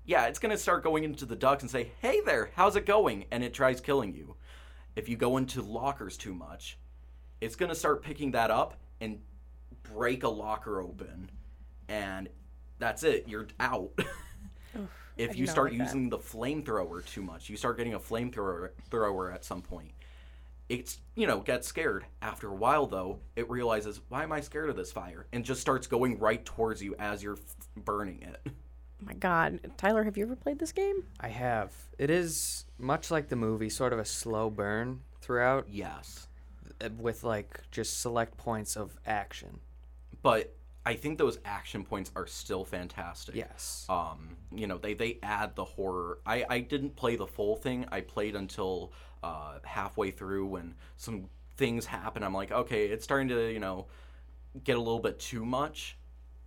yeah, 0.05 0.25
it's 0.25 0.39
gonna 0.39 0.57
start 0.57 0.83
going 0.83 1.03
into 1.03 1.27
the 1.27 1.35
ducks 1.35 1.61
and 1.61 1.69
say, 1.69 1.91
"Hey 2.01 2.19
there, 2.21 2.49
how's 2.55 2.75
it 2.75 2.87
going?" 2.87 3.25
and 3.29 3.43
it 3.43 3.53
tries 3.53 3.79
killing 3.79 4.15
you. 4.15 4.35
If 4.95 5.07
you 5.07 5.17
go 5.17 5.37
into 5.37 5.61
lockers 5.61 6.17
too 6.17 6.33
much, 6.33 6.79
it's 7.41 7.55
gonna 7.55 7.75
start 7.75 8.01
picking 8.01 8.31
that 8.31 8.49
up 8.49 8.75
and 8.99 9.21
break 9.83 10.23
a 10.23 10.29
locker 10.29 10.81
open, 10.81 11.29
and 11.87 12.27
that's 12.79 13.03
it. 13.03 13.27
You're 13.27 13.47
out. 13.59 13.91
if 15.17 15.35
you 15.37 15.45
start 15.47 15.71
like 15.71 15.77
that. 15.79 15.83
using 15.85 16.09
the 16.09 16.17
flamethrower 16.17 17.05
too 17.05 17.21
much, 17.21 17.49
you 17.49 17.57
start 17.57 17.77
getting 17.77 17.93
a 17.93 17.99
flamethrower 17.99 18.69
thrower 18.89 19.31
at 19.31 19.45
some 19.45 19.61
point. 19.61 19.91
It's 20.69 20.99
you 21.15 21.27
know 21.27 21.39
gets 21.41 21.67
scared. 21.67 22.05
After 22.21 22.47
a 22.47 22.53
while, 22.55 22.87
though, 22.87 23.19
it 23.35 23.49
realizes 23.49 23.99
why 24.09 24.23
am 24.23 24.31
I 24.31 24.39
scared 24.41 24.69
of 24.69 24.75
this 24.75 24.91
fire, 24.91 25.27
and 25.33 25.43
just 25.43 25.61
starts 25.61 25.87
going 25.87 26.17
right 26.19 26.43
towards 26.43 26.81
you 26.81 26.95
as 26.99 27.21
you're 27.21 27.33
f- 27.37 27.83
burning 27.83 28.21
it. 28.21 28.39
Oh 28.45 28.51
my 29.05 29.13
God, 29.13 29.59
Tyler, 29.77 30.03
have 30.03 30.17
you 30.17 30.23
ever 30.23 30.35
played 30.37 30.59
this 30.59 30.71
game? 30.71 31.03
I 31.19 31.27
have. 31.27 31.73
It 31.99 32.09
is 32.09 32.65
much 32.79 33.11
like 33.11 33.27
the 33.27 33.35
movie, 33.35 33.69
sort 33.69 33.91
of 33.93 33.99
a 33.99 34.05
slow 34.05 34.49
burn 34.49 35.01
throughout, 35.21 35.67
Yes, 35.69 36.27
uh, 36.81 36.89
with 36.97 37.23
like 37.25 37.59
just 37.69 37.99
select 38.01 38.37
points 38.37 38.75
of 38.77 38.97
action. 39.05 39.59
but 40.21 40.55
I 40.85 40.95
think 40.95 41.17
those 41.17 41.39
action 41.45 41.83
points 41.85 42.11
are 42.15 42.27
still 42.27 42.65
fantastic. 42.65 43.35
Yes. 43.35 43.85
um 43.89 44.37
you 44.51 44.67
know 44.67 44.77
they 44.77 44.93
they 44.93 45.19
add 45.23 45.55
the 45.55 45.63
horror. 45.63 46.19
I 46.25 46.45
i 46.49 46.59
didn't 46.59 46.95
play 46.95 47.15
the 47.15 47.27
full 47.27 47.55
thing. 47.55 47.85
I 47.91 48.01
played 48.01 48.35
until 48.35 48.91
uh 49.23 49.59
halfway 49.63 50.11
through 50.11 50.47
when 50.47 50.75
some 50.97 51.29
things 51.55 51.85
happen. 51.85 52.23
I'm 52.23 52.33
like 52.33 52.51
okay 52.51 52.87
it's 52.87 53.03
starting 53.03 53.29
to 53.29 53.51
you 53.51 53.59
know 53.59 53.87
get 54.63 54.75
a 54.75 54.79
little 54.79 54.99
bit 54.99 55.19
too 55.19 55.45
much. 55.45 55.97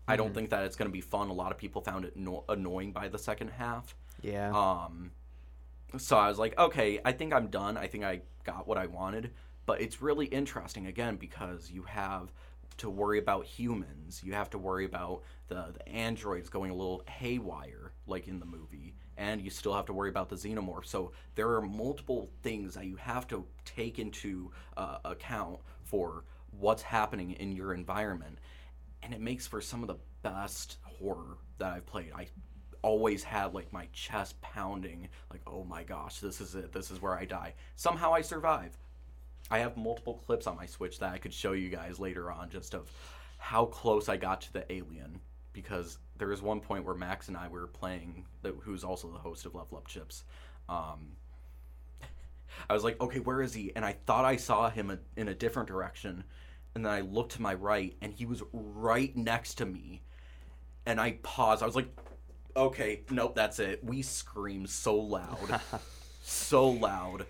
I 0.08 0.16
don't 0.16 0.32
think 0.32 0.50
that 0.50 0.62
it's 0.64 0.76
going 0.76 0.88
to 0.88 0.92
be 0.92 1.00
fun. 1.00 1.30
A 1.30 1.32
lot 1.32 1.50
of 1.50 1.58
people 1.58 1.82
found 1.82 2.04
it 2.04 2.16
no- 2.16 2.44
annoying 2.48 2.92
by 2.92 3.08
the 3.08 3.18
second 3.18 3.48
half. 3.48 3.96
Yeah. 4.22 4.50
um 4.52 5.12
so 5.98 6.16
i 6.16 6.28
was 6.28 6.38
like 6.38 6.58
okay 6.58 7.00
i 7.04 7.12
think 7.12 7.32
i'm 7.32 7.46
done. 7.48 7.76
I 7.76 7.86
think 7.86 8.04
i 8.04 8.20
got 8.44 8.68
what 8.68 8.76
i 8.78 8.86
wanted. 8.86 9.32
But 9.64 9.80
it's 9.80 10.00
really 10.00 10.26
interesting 10.26 10.86
again 10.86 11.16
because 11.16 11.70
you 11.72 11.82
have 11.82 12.32
to 12.76 12.90
worry 12.90 13.18
about 13.18 13.44
humans 13.44 14.23
you 14.25 14.32
have 14.32 14.50
to 14.50 14.58
worry 14.58 14.85
about 14.85 15.23
the, 15.49 15.73
the 15.76 15.88
androids 15.88 16.49
going 16.49 16.70
a 16.70 16.75
little 16.75 17.02
haywire 17.08 17.92
like 18.06 18.28
in 18.28 18.38
the 18.38 18.46
movie 18.46 18.94
and 19.16 19.40
you 19.40 19.50
still 19.50 19.75
have 19.75 19.87
to 19.87 19.92
worry 19.92 20.11
about 20.11 20.28
the 20.28 20.37
xenomorph 20.37 20.87
so 20.87 21.12
there 21.35 21.54
are 21.54 21.62
multiple 21.62 22.30
things 22.42 22.75
that 22.75 22.87
you 22.87 22.96
have 22.96 23.26
to 23.26 23.44
take 23.64 23.99
into 23.99 24.50
uh, 24.76 24.99
account 25.04 25.58
for 25.85 26.25
what's 26.58 26.82
happening 26.82 27.32
in 27.32 27.52
your 27.52 27.75
environment 27.75 28.38
and 29.02 29.14
it 29.14 29.20
makes 29.20 29.46
for 29.46 29.61
some 29.61 29.82
of 29.82 29.88
the 29.88 29.96
best 30.23 30.78
horror 30.82 31.38
that 31.58 31.73
I've 31.73 31.87
played. 31.87 32.12
I 32.14 32.26
always 32.82 33.23
had 33.23 33.54
like 33.54 33.73
my 33.73 33.88
chest 33.92 34.40
pounding, 34.40 35.08
like, 35.30 35.42
oh 35.46 35.64
my 35.64 35.85
gosh, 35.85 36.18
this 36.18 36.40
is 36.40 36.54
it. 36.54 36.73
This 36.73 36.90
is 36.90 37.00
where 37.00 37.16
I 37.16 37.25
die. 37.25 37.54
Somehow 37.76 38.12
I 38.12 38.23
survive. 38.23 38.76
I 39.50 39.58
have 39.58 39.76
multiple 39.76 40.14
clips 40.26 40.46
on 40.46 40.56
my 40.56 40.66
Switch 40.66 40.98
that 40.98 41.12
I 41.12 41.18
could 41.18 41.32
show 41.32 41.52
you 41.52 41.68
guys 41.68 41.98
later 41.98 42.30
on 42.30 42.50
just 42.50 42.74
of 42.74 42.90
how 43.38 43.66
close 43.66 44.08
I 44.08 44.16
got 44.16 44.40
to 44.42 44.52
the 44.52 44.72
alien. 44.72 45.20
Because 45.52 45.98
there 46.18 46.28
was 46.28 46.42
one 46.42 46.60
point 46.60 46.84
where 46.84 46.94
Max 46.94 47.28
and 47.28 47.36
I 47.36 47.48
were 47.48 47.66
playing, 47.66 48.26
who's 48.60 48.84
also 48.84 49.10
the 49.10 49.18
host 49.18 49.46
of 49.46 49.54
Level 49.54 49.78
Up 49.78 49.86
Chips. 49.86 50.24
Um, 50.68 51.12
I 52.68 52.74
was 52.74 52.84
like, 52.84 53.00
okay, 53.00 53.20
where 53.20 53.40
is 53.40 53.54
he? 53.54 53.72
And 53.74 53.84
I 53.84 53.96
thought 54.06 54.24
I 54.24 54.36
saw 54.36 54.68
him 54.68 54.98
in 55.16 55.28
a 55.28 55.34
different 55.34 55.68
direction. 55.68 56.24
And 56.74 56.84
then 56.84 56.92
I 56.92 57.00
looked 57.00 57.32
to 57.32 57.42
my 57.42 57.54
right, 57.54 57.96
and 58.02 58.12
he 58.12 58.26
was 58.26 58.42
right 58.52 59.16
next 59.16 59.54
to 59.56 59.66
me. 59.66 60.02
And 60.84 61.00
I 61.00 61.18
paused. 61.22 61.62
I 61.62 61.66
was 61.66 61.74
like, 61.76 61.88
okay, 62.54 63.02
nope, 63.10 63.34
that's 63.34 63.58
it. 63.58 63.82
We 63.82 64.02
screamed 64.02 64.68
so 64.68 64.94
loud. 64.94 65.60
so 66.22 66.68
loud. 66.68 67.26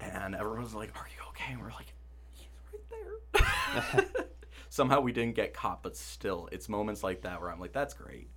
And 0.00 0.34
everyone's 0.34 0.74
like, 0.74 0.90
are 0.96 1.06
you 1.08 1.28
okay? 1.30 1.52
And 1.52 1.62
we're 1.62 1.70
like, 1.70 1.92
he's 2.34 2.48
right 2.72 4.04
there. 4.04 4.06
Somehow 4.68 5.00
we 5.00 5.12
didn't 5.12 5.34
get 5.34 5.54
caught, 5.54 5.82
but 5.82 5.96
still, 5.96 6.48
it's 6.52 6.68
moments 6.68 7.02
like 7.02 7.22
that 7.22 7.40
where 7.40 7.50
I'm 7.50 7.60
like, 7.60 7.72
that's 7.72 7.94
great. 7.94 8.28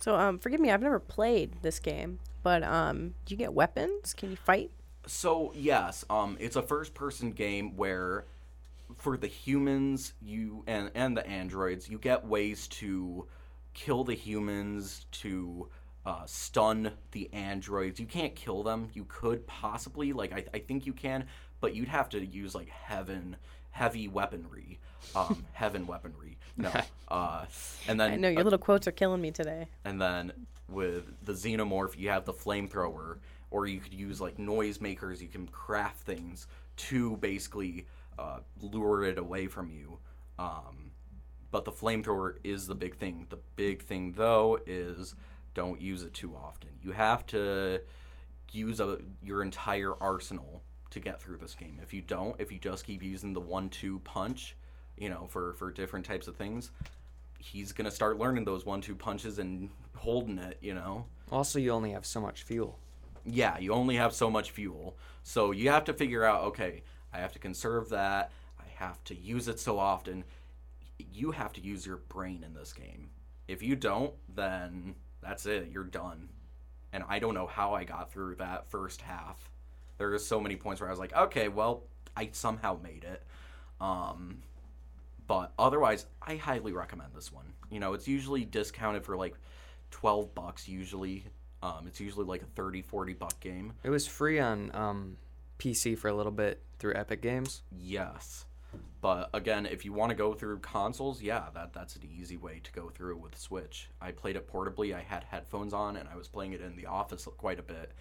So, 0.00 0.16
um, 0.16 0.38
forgive 0.38 0.60
me, 0.60 0.70
I've 0.70 0.82
never 0.82 0.98
played 0.98 1.62
this 1.62 1.78
game, 1.78 2.18
but 2.42 2.62
um, 2.62 3.14
do 3.26 3.34
you 3.34 3.36
get 3.36 3.52
weapons? 3.52 4.14
Can 4.14 4.30
you 4.30 4.36
fight? 4.36 4.70
So 5.06 5.52
yes, 5.54 6.04
um, 6.10 6.36
it's 6.40 6.56
a 6.56 6.62
first-person 6.62 7.32
game 7.32 7.76
where, 7.76 8.24
for 8.96 9.16
the 9.16 9.26
humans, 9.26 10.14
you 10.20 10.64
and 10.66 10.90
and 10.94 11.16
the 11.16 11.26
androids, 11.26 11.88
you 11.88 11.98
get 11.98 12.24
ways 12.24 12.68
to 12.68 13.26
kill 13.74 14.04
the 14.04 14.14
humans, 14.14 15.06
to 15.12 15.68
uh, 16.06 16.24
stun 16.26 16.92
the 17.12 17.28
androids. 17.32 18.00
You 18.00 18.06
can't 18.06 18.34
kill 18.34 18.62
them. 18.62 18.88
You 18.94 19.04
could 19.08 19.46
possibly, 19.46 20.12
like, 20.12 20.32
I, 20.32 20.44
I 20.54 20.58
think 20.58 20.86
you 20.86 20.92
can, 20.92 21.26
but 21.60 21.74
you'd 21.74 21.88
have 21.88 22.08
to 22.10 22.24
use 22.24 22.54
like 22.54 22.68
heaven 22.68 23.36
heavy 23.70 24.08
weaponry, 24.08 24.78
um, 25.14 25.44
heaven 25.52 25.86
weaponry. 25.86 26.36
No, 26.56 26.72
uh, 27.08 27.46
and 27.88 27.98
then 28.00 28.12
I 28.12 28.16
know 28.16 28.28
your 28.28 28.40
uh, 28.40 28.44
little 28.44 28.58
quotes 28.58 28.86
are 28.88 28.92
killing 28.92 29.20
me 29.20 29.30
today. 29.30 29.68
and 29.84 30.00
then 30.00 30.32
with 30.68 31.24
the 31.24 31.32
xenomorph 31.32 31.98
you 31.98 32.08
have 32.08 32.24
the 32.24 32.32
flamethrower 32.32 33.18
or 33.50 33.66
you 33.66 33.80
could 33.80 33.92
use 33.94 34.20
like 34.20 34.36
noisemakers 34.36 35.20
you 35.20 35.26
can 35.28 35.46
craft 35.48 36.00
things 36.02 36.46
to 36.76 37.16
basically 37.16 37.86
uh, 38.18 38.38
lure 38.60 39.04
it 39.04 39.18
away 39.18 39.46
from 39.48 39.68
you 39.68 39.98
um, 40.38 40.92
but 41.50 41.64
the 41.64 41.72
flamethrower 41.72 42.36
is 42.44 42.66
the 42.68 42.74
big 42.74 42.96
thing 42.96 43.26
the 43.30 43.38
big 43.56 43.82
thing 43.82 44.12
though 44.12 44.58
is 44.66 45.14
don't 45.54 45.80
use 45.80 46.02
it 46.02 46.14
too 46.14 46.34
often. 46.36 46.70
You 46.82 46.92
have 46.92 47.26
to 47.26 47.80
use 48.52 48.80
a, 48.80 48.98
your 49.22 49.42
entire 49.42 49.94
arsenal 50.00 50.62
to 50.90 51.00
get 51.00 51.20
through 51.20 51.38
this 51.38 51.54
game. 51.54 51.78
If 51.82 51.94
you 51.94 52.02
don't 52.02 52.36
if 52.40 52.50
you 52.50 52.58
just 52.58 52.84
keep 52.84 53.02
using 53.02 53.32
the 53.32 53.40
one 53.40 53.68
two 53.68 54.00
punch 54.00 54.56
you 54.96 55.08
know 55.08 55.26
for 55.28 55.54
for 55.54 55.70
different 55.70 56.04
types 56.04 56.28
of 56.28 56.36
things 56.36 56.70
he's 57.38 57.72
gonna 57.72 57.90
start 57.90 58.18
learning 58.18 58.44
those 58.44 58.66
one 58.66 58.80
two 58.80 58.94
punches 58.94 59.38
and 59.38 59.70
holding 59.96 60.38
it 60.38 60.58
you 60.60 60.74
know? 60.74 61.06
Also, 61.30 61.58
you 61.58 61.70
only 61.70 61.92
have 61.92 62.04
so 62.04 62.20
much 62.20 62.42
fuel. 62.42 62.78
yeah 63.24 63.58
you 63.58 63.72
only 63.72 63.96
have 63.96 64.12
so 64.12 64.30
much 64.30 64.50
fuel. 64.50 64.96
So 65.22 65.52
you 65.52 65.70
have 65.70 65.84
to 65.84 65.92
figure 65.92 66.24
out 66.24 66.42
okay 66.44 66.82
i 67.12 67.18
have 67.18 67.32
to 67.32 67.38
conserve 67.38 67.88
that. 67.90 68.30
I 68.58 68.64
have 68.84 69.02
to 69.04 69.14
use 69.14 69.48
it 69.48 69.58
so 69.60 69.78
often. 69.78 70.24
You 70.98 71.30
have 71.32 71.52
to 71.54 71.60
use 71.60 71.86
your 71.86 71.96
brain 71.96 72.42
in 72.44 72.54
this 72.54 72.72
game. 72.72 73.10
If 73.48 73.62
you 73.62 73.76
don't 73.76 74.14
then 74.34 74.94
that's 75.22 75.46
it 75.46 75.68
you're 75.72 75.84
done 75.84 76.28
and 76.92 77.04
i 77.08 77.18
don't 77.18 77.34
know 77.34 77.46
how 77.46 77.74
i 77.74 77.84
got 77.84 78.12
through 78.12 78.34
that 78.34 78.70
first 78.70 79.00
half 79.00 79.50
there 79.98 80.12
are 80.12 80.18
so 80.18 80.40
many 80.40 80.56
points 80.56 80.80
where 80.80 80.88
i 80.88 80.92
was 80.92 81.00
like 81.00 81.14
okay 81.14 81.48
well 81.48 81.84
i 82.16 82.28
somehow 82.32 82.78
made 82.82 83.04
it 83.04 83.22
um 83.80 84.38
but 85.26 85.52
otherwise 85.58 86.06
i 86.22 86.36
highly 86.36 86.72
recommend 86.72 87.10
this 87.14 87.32
one 87.32 87.52
you 87.70 87.78
know 87.78 87.92
it's 87.92 88.08
usually 88.08 88.44
discounted 88.44 89.04
for 89.04 89.16
like 89.16 89.34
12 89.90 90.34
bucks 90.34 90.68
usually. 90.68 91.24
Um, 91.62 91.84
it's 91.86 92.00
usually 92.00 92.24
like 92.24 92.42
a 92.42 92.46
30, 92.46 92.82
40 92.82 93.12
buck 93.14 93.38
game. 93.40 93.74
It 93.82 93.90
was 93.90 94.06
free 94.06 94.38
on 94.38 94.70
um, 94.74 95.16
PC 95.58 95.98
for 95.98 96.08
a 96.08 96.14
little 96.14 96.32
bit 96.32 96.62
through 96.78 96.94
Epic 96.94 97.20
Games. 97.20 97.62
Yes. 97.70 98.46
But 99.00 99.30
again, 99.32 99.64
if 99.64 99.84
you 99.84 99.92
want 99.94 100.10
to 100.10 100.14
go 100.14 100.34
through 100.34 100.58
consoles, 100.58 101.22
yeah, 101.22 101.44
that 101.54 101.72
that's 101.72 101.96
an 101.96 102.02
easy 102.04 102.36
way 102.36 102.60
to 102.62 102.72
go 102.72 102.90
through 102.90 103.12
it 103.12 103.20
with 103.20 103.36
Switch. 103.38 103.88
I 104.00 104.12
played 104.12 104.36
it 104.36 104.46
portably. 104.50 104.94
I 104.94 105.00
had 105.00 105.24
headphones 105.24 105.72
on, 105.72 105.96
and 105.96 106.08
I 106.08 106.16
was 106.16 106.28
playing 106.28 106.52
it 106.52 106.60
in 106.60 106.76
the 106.76 106.86
office 106.86 107.26
quite 107.38 107.58
a 107.58 107.62
bit. 107.62 107.92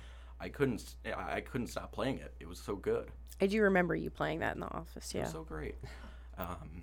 I 0.41 0.50
couldn't 0.50 0.96
I 1.06 1.41
couldn't 1.41 1.68
stop 1.68 1.91
playing 1.91 2.18
it. 2.20 2.34
It 2.39 2.48
was 2.48 2.60
so 2.60 2.75
good. 2.75 3.12
I 3.41 3.48
do 3.48 3.62
remember 3.62 3.96
you 3.96 4.10
playing 4.10 4.39
that 4.39 4.56
in 4.56 4.60
the 4.60 4.68
office. 4.74 5.13
It 5.13 5.20
Yeah, 5.20 5.24
was 5.24 5.32
so 5.32 5.44
great. 5.44 5.75
Um, 6.38 6.82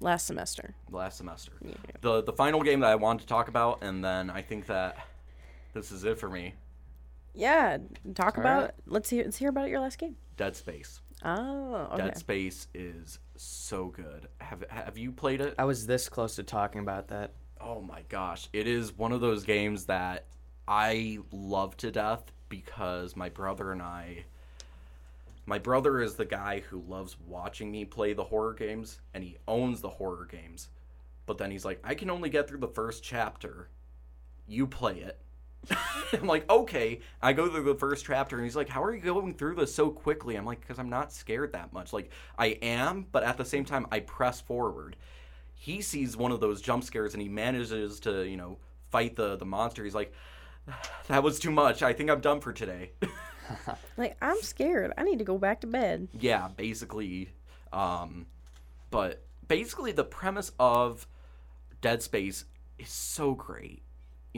last 0.00 0.26
semester. 0.26 0.74
last 0.90 1.18
semester. 1.18 1.52
Yeah. 1.64 1.74
The 2.00 2.22
the 2.22 2.32
final 2.32 2.62
game 2.62 2.80
that 2.80 2.90
I 2.90 2.94
wanted 2.96 3.22
to 3.22 3.26
talk 3.26 3.48
about, 3.48 3.82
and 3.82 4.04
then 4.04 4.30
I 4.30 4.42
think 4.42 4.66
that 4.66 4.96
this 5.72 5.90
is 5.90 6.04
it 6.04 6.18
for 6.18 6.28
me. 6.30 6.54
Yeah, 7.34 7.78
talk 8.14 8.36
All 8.38 8.42
about. 8.42 8.62
right. 8.62 8.74
Let's 8.86 9.10
hear. 9.10 9.24
Let's 9.24 9.36
hear 9.36 9.48
about 9.48 9.68
your 9.68 9.80
last 9.80 9.98
game. 9.98 10.16
Dead 10.36 10.54
Space. 10.56 11.00
Oh, 11.24 11.88
okay. 11.92 12.04
Dead 12.04 12.16
Space 12.16 12.68
is 12.74 13.18
so 13.36 13.86
good. 13.86 14.28
Have 14.40 14.64
have 14.70 14.96
you 14.96 15.12
played 15.12 15.40
it? 15.40 15.54
I 15.58 15.64
was 15.64 15.86
this 15.86 16.08
close 16.08 16.36
to 16.36 16.42
talking 16.42 16.80
about 16.80 17.08
that. 17.08 17.32
Oh 17.60 17.80
my 17.80 18.02
gosh, 18.08 18.48
it 18.52 18.66
is 18.66 18.96
one 18.96 19.12
of 19.12 19.20
those 19.20 19.44
games 19.44 19.86
that 19.86 20.26
I 20.66 21.18
love 21.32 21.76
to 21.78 21.90
death 21.90 22.30
because 22.48 23.16
my 23.16 23.28
brother 23.28 23.72
and 23.72 23.82
I 23.82 24.24
my 25.44 25.58
brother 25.58 26.00
is 26.00 26.14
the 26.14 26.24
guy 26.24 26.60
who 26.60 26.82
loves 26.86 27.16
watching 27.26 27.70
me 27.70 27.84
play 27.84 28.12
the 28.12 28.24
horror 28.24 28.52
games 28.54 29.00
and 29.14 29.24
he 29.24 29.38
owns 29.48 29.80
the 29.80 29.88
horror 29.88 30.26
games. 30.30 30.68
But 31.26 31.38
then 31.38 31.50
he's 31.50 31.64
like, 31.64 31.80
"I 31.82 31.94
can 31.94 32.10
only 32.10 32.30
get 32.30 32.48
through 32.48 32.60
the 32.60 32.68
first 32.68 33.02
chapter. 33.02 33.70
You 34.46 34.66
play 34.66 35.00
it." 35.00 35.20
I'm 36.12 36.26
like, 36.26 36.48
"Okay." 36.48 37.00
I 37.20 37.32
go 37.32 37.48
through 37.48 37.64
the 37.64 37.74
first 37.78 38.04
chapter 38.06 38.36
and 38.36 38.44
he's 38.44 38.56
like, 38.56 38.68
"How 38.68 38.82
are 38.82 38.94
you 38.94 39.00
going 39.02 39.34
through 39.34 39.56
this 39.56 39.74
so 39.74 39.90
quickly?" 39.90 40.36
I'm 40.36 40.46
like, 40.46 40.66
"Cuz 40.66 40.78
I'm 40.78 40.88
not 40.88 41.12
scared 41.12 41.52
that 41.52 41.72
much." 41.72 41.92
Like, 41.92 42.10
I 42.38 42.46
am, 42.62 43.06
but 43.12 43.22
at 43.22 43.36
the 43.36 43.44
same 43.44 43.64
time 43.64 43.86
I 43.90 44.00
press 44.00 44.40
forward 44.40 44.96
he 45.60 45.82
sees 45.82 46.16
one 46.16 46.30
of 46.30 46.38
those 46.40 46.62
jump 46.62 46.84
scares 46.84 47.14
and 47.14 47.22
he 47.22 47.28
manages 47.28 47.98
to 48.00 48.22
you 48.22 48.36
know 48.36 48.58
fight 48.90 49.16
the 49.16 49.36
the 49.36 49.44
monster 49.44 49.82
he's 49.84 49.94
like 49.94 50.12
that 51.08 51.22
was 51.22 51.38
too 51.38 51.50
much 51.50 51.82
i 51.82 51.92
think 51.92 52.08
i'm 52.08 52.20
done 52.20 52.40
for 52.40 52.52
today 52.52 52.92
Like 53.96 54.14
I'm 54.20 54.36
scared. 54.42 54.92
I 54.98 55.04
need 55.04 55.20
to 55.20 55.24
go 55.24 55.38
back 55.38 55.62
to 55.62 55.66
bed. 55.66 56.08
yeah 56.12 56.48
basically 56.48 57.30
um 57.72 58.26
but 58.90 59.24
basically 59.48 59.90
the 59.90 60.04
premise 60.04 60.52
of 60.60 61.06
dead 61.80 62.02
space 62.02 62.44
is 62.78 62.90
so 62.90 63.34
great 63.34 63.82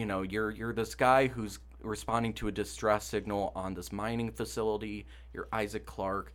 you 0.01 0.07
know 0.07 0.23
you're 0.23 0.51
you're 0.51 0.73
this 0.73 0.95
guy 0.95 1.27
who's 1.27 1.59
responding 1.83 2.33
to 2.33 2.49
a 2.49 2.51
distress 2.53 3.05
signal 3.05 3.53
on 3.55 3.75
this 3.75 3.93
mining 3.93 4.31
facility 4.33 5.05
you're 5.35 5.47
isaac 5.53 5.85
clarke 5.85 6.33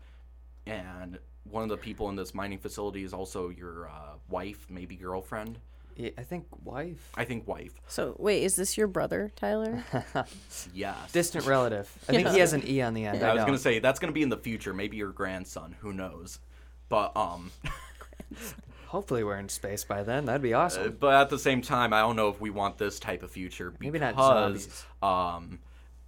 and 0.67 1.17
one 1.49 1.63
of 1.63 1.69
the 1.69 1.77
people 1.77 2.07
in 2.09 2.15
this 2.15 2.35
mining 2.35 2.59
facility 2.59 3.03
is 3.03 3.11
also 3.11 3.49
your 3.49 3.87
uh, 3.89 4.13
wife 4.29 4.67
maybe 4.69 4.95
girlfriend 4.95 5.57
Yeah, 5.97 6.11
I 6.15 6.21
think 6.21 6.45
wife. 6.63 7.09
i 7.15 7.25
think 7.25 7.47
wife 7.47 7.73
So 7.87 8.15
wait, 8.19 8.43
is 8.43 8.55
this 8.55 8.77
your 8.77 8.87
brother, 8.87 9.31
Tyler? 9.35 9.83
yes 10.75 11.11
Distant 11.11 11.45
relative. 11.47 11.87
I 12.07 12.11
think 12.13 12.27
he 12.29 12.37
has 12.39 12.53
an 12.53 12.61
E 12.67 12.81
on 12.83 12.93
the 12.93 13.05
end. 13.05 13.23
I 13.23 13.33
was 13.33 13.39
don't. 13.39 13.47
gonna 13.47 13.57
say 13.57 13.79
that's 13.79 13.97
gonna 13.99 14.13
be 14.13 14.21
in 14.21 14.29
the 14.29 14.37
future, 14.49 14.73
maybe 14.75 14.95
your 14.97 15.11
grandson, 15.11 15.75
who 15.81 15.91
knows? 15.91 16.39
But 16.87 17.17
um, 17.17 17.49
Hopefully 18.95 19.25
we're 19.25 19.35
in 19.35 19.49
space 19.49 19.83
by 19.83 20.03
then. 20.03 20.23
That'd 20.23 20.41
be 20.41 20.53
uh, 20.53 20.61
awesome. 20.61 20.95
but 20.97 21.13
at 21.15 21.29
the 21.29 21.37
same 21.37 21.61
time, 21.61 21.91
I 21.91 21.99
don't 21.99 22.15
know 22.15 22.29
if 22.29 22.39
we 22.39 22.49
want 22.49 22.77
this 22.77 22.97
type 22.97 23.23
of 23.23 23.29
future 23.29 23.69
because 23.69 23.83
Maybe 23.83 23.99
not 23.99 24.15
zombies. 24.15 24.85
um, 25.03 25.59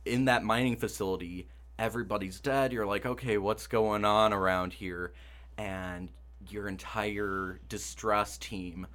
in 0.05 0.23
that 0.23 0.45
mining 0.45 0.77
facility, 0.77 1.49
everybody's 1.77 2.39
dead. 2.39 2.71
You're 2.71 2.85
like, 2.85 3.05
okay, 3.05 3.37
what's 3.37 3.67
going 3.67 4.05
on 4.05 4.31
around 4.31 4.71
here? 4.71 5.11
And 5.57 6.09
your 6.49 6.69
entire 6.69 7.59
distress 7.67 8.37
team 8.37 8.87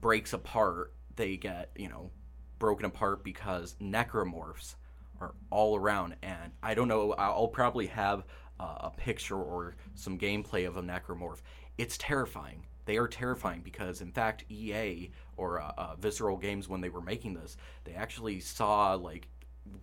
breaks 0.00 0.32
apart. 0.32 0.94
They 1.16 1.36
get 1.36 1.72
you 1.76 1.90
know 1.90 2.10
broken 2.58 2.86
apart 2.86 3.22
because 3.22 3.76
necromorphs 3.78 4.76
are 5.20 5.34
all 5.50 5.76
around, 5.76 6.16
and 6.22 6.52
I 6.62 6.72
don't 6.72 6.88
know. 6.88 7.12
I'll 7.12 7.32
I'll 7.32 7.48
probably 7.48 7.88
have 7.88 8.24
uh, 8.58 8.76
a 8.80 8.90
picture 8.90 9.36
or 9.36 9.76
some 9.94 10.18
gameplay 10.18 10.66
of 10.66 10.78
a 10.78 10.82
necromorph. 10.82 11.42
It's 11.76 11.98
terrifying. 11.98 12.64
They 12.84 12.96
are 12.96 13.08
terrifying 13.08 13.60
because, 13.62 14.00
in 14.00 14.12
fact, 14.12 14.44
EA 14.50 15.10
or 15.36 15.60
uh, 15.60 15.72
uh, 15.76 15.96
Visceral 15.96 16.36
Games, 16.36 16.68
when 16.68 16.80
they 16.80 16.88
were 16.88 17.00
making 17.00 17.34
this, 17.34 17.56
they 17.84 17.94
actually 17.94 18.40
saw 18.40 18.94
like 18.94 19.28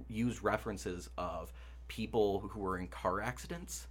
used 0.07 0.43
references 0.43 1.09
of 1.17 1.53
people 1.87 2.39
who 2.39 2.59
were 2.59 2.77
in 2.77 2.87
car 2.87 3.21
accidents, 3.21 3.87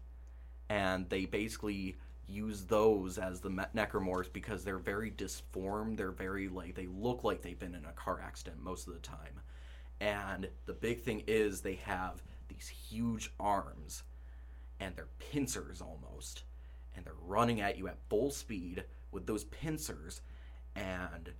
and 0.69 1.09
they 1.09 1.25
basically 1.25 1.97
use 2.29 2.65
those 2.65 3.19
as 3.19 3.41
the 3.41 3.51
necromorphs 3.51 4.33
because 4.33 4.65
they're 4.65 4.79
very 4.79 5.11
disformed. 5.11 5.97
They're 5.97 6.11
very 6.11 6.49
like 6.49 6.75
they 6.75 6.87
look 6.87 7.25
like 7.25 7.43
they've 7.43 7.59
been 7.59 7.75
in 7.75 7.85
a 7.85 7.93
car 7.93 8.21
accident 8.23 8.63
most 8.63 8.87
of 8.89 8.95
the 8.95 9.01
time. 9.01 9.41
And 10.01 10.49
the 10.67 10.73
big 10.73 11.01
thing 11.01 11.23
is 11.27 11.61
they 11.61 11.77
have 11.77 12.23
these 12.49 12.69
huge 12.69 13.33
arms 13.41 14.03
and 14.81 14.95
they're 14.95 15.09
pincers 15.19 15.81
almost. 15.81 16.45
And 16.95 17.05
they're 17.05 17.15
running 17.23 17.61
at 17.61 17.77
you 17.77 17.89
at 17.89 17.99
full 18.09 18.31
speed 18.31 18.85
with 19.17 19.27
those 19.27 19.45
pincers. 19.45 20.21
And 20.77 21.33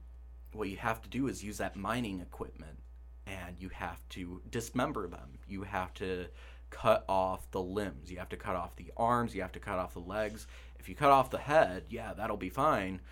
what 0.53 0.69
you 0.69 0.79
have 0.79 1.03
to 1.03 1.09
do 1.09 1.29
is 1.29 1.45
use 1.45 1.59
that 1.59 1.77
mining 1.77 2.21
equipment 2.21 2.79
and 3.27 3.57
you 3.61 3.69
have 3.69 4.01
to 4.09 4.41
dismember 4.51 5.07
them. 5.07 5.39
You 5.47 5.63
have 5.65 5.93
to 5.95 6.27
cut 6.71 7.05
off 7.07 7.51
the 7.51 7.61
limbs. 7.61 8.11
You 8.11 8.19
have 8.19 8.31
to 8.31 8.37
cut 8.37 8.57
off 8.57 8.75
the 8.77 8.91
arms. 8.97 9.35
You 9.35 9.43
have 9.43 9.53
to 9.53 9.61
cut 9.61 9.79
off 9.79 9.93
the 9.93 10.01
legs. 10.01 10.47
If 10.79 10.89
you 10.89 10.95
cut 10.95 11.11
off 11.11 11.31
the 11.31 11.39
head, 11.39 11.85
yeah, 11.91 12.15
that'll 12.15 12.39
be 12.39 12.49
fine. 12.49 13.03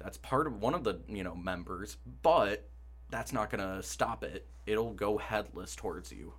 That's 0.00 0.16
part 0.18 0.48
of 0.48 0.60
one 0.60 0.74
of 0.74 0.82
the, 0.82 0.98
you 1.08 1.22
know, 1.22 1.36
members, 1.36 1.96
but 2.22 2.68
that's 3.10 3.32
not 3.32 3.48
going 3.48 3.62
to 3.62 3.82
stop 3.82 4.24
it. 4.24 4.48
It'll 4.66 4.92
go 4.92 5.18
headless 5.18 5.76
towards 5.76 6.10
you. 6.10 6.34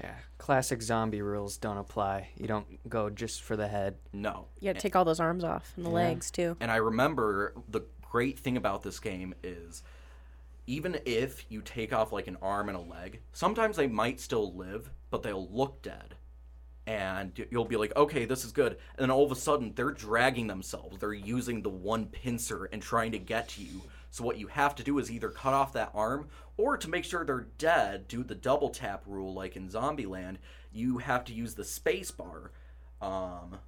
Yeah. 0.00 0.14
Classic 0.38 0.82
zombie 0.82 1.22
rules 1.22 1.56
don't 1.56 1.78
apply. 1.78 2.28
You 2.36 2.46
don't 2.46 2.88
go 2.88 3.10
just 3.10 3.42
for 3.42 3.56
the 3.56 3.68
head. 3.68 3.96
No. 4.12 4.46
You 4.60 4.68
got 4.68 4.74
to 4.76 4.80
take 4.80 4.96
all 4.96 5.04
those 5.04 5.20
arms 5.20 5.44
off 5.44 5.72
and 5.76 5.84
the 5.86 5.90
Yeah. 5.90 5.94
legs 5.94 6.30
too. 6.30 6.56
And 6.60 6.70
I 6.70 6.76
remember 6.76 7.54
the 7.68 7.82
great 8.02 8.38
thing 8.40 8.56
about 8.56 8.82
this 8.82 8.98
game 9.00 9.34
is 9.42 9.82
even 10.66 10.98
if 11.04 11.44
you 11.50 11.60
take 11.62 11.92
off 11.92 12.12
like 12.12 12.26
an 12.26 12.36
arm 12.42 12.68
and 12.68 12.76
a 12.76 12.80
leg, 12.80 13.20
sometimes 13.32 13.76
they 13.76 13.86
might 13.86 14.18
still 14.20 14.52
live, 14.54 14.90
but 15.10 15.22
they'll 15.22 15.48
look 15.48 15.82
dead. 15.82 16.16
And 16.86 17.32
y- 17.38 17.46
you'll 17.50 17.64
be 17.64 17.76
like, 17.76 17.94
okay, 17.96 18.24
this 18.24 18.44
is 18.44 18.52
good. 18.52 18.72
And 18.72 18.98
then 19.04 19.10
all 19.10 19.24
of 19.24 19.32
a 19.32 19.36
sudden, 19.36 19.72
they're 19.74 19.90
dragging 19.90 20.46
themselves. 20.48 20.98
They're 20.98 21.12
using 21.14 21.62
the 21.62 21.70
one 21.70 22.06
pincer 22.06 22.66
and 22.66 22.82
trying 22.82 23.12
to 23.12 23.18
get 23.18 23.48
to 23.50 23.62
you. 23.62 23.82
So, 24.14 24.22
what 24.22 24.38
you 24.38 24.46
have 24.46 24.76
to 24.76 24.84
do 24.84 25.00
is 25.00 25.10
either 25.10 25.28
cut 25.28 25.54
off 25.54 25.72
that 25.72 25.90
arm, 25.92 26.28
or 26.56 26.76
to 26.76 26.88
make 26.88 27.04
sure 27.04 27.24
they're 27.24 27.48
dead, 27.58 28.06
do 28.06 28.22
the 28.22 28.36
double 28.36 28.70
tap 28.70 29.02
rule 29.08 29.34
like 29.34 29.56
in 29.56 29.68
Zombieland, 29.68 30.36
you 30.72 30.98
have 30.98 31.24
to 31.24 31.32
use 31.32 31.56
the 31.56 31.64
space 31.64 32.12
bar. 32.12 32.52
Um, 33.02 33.58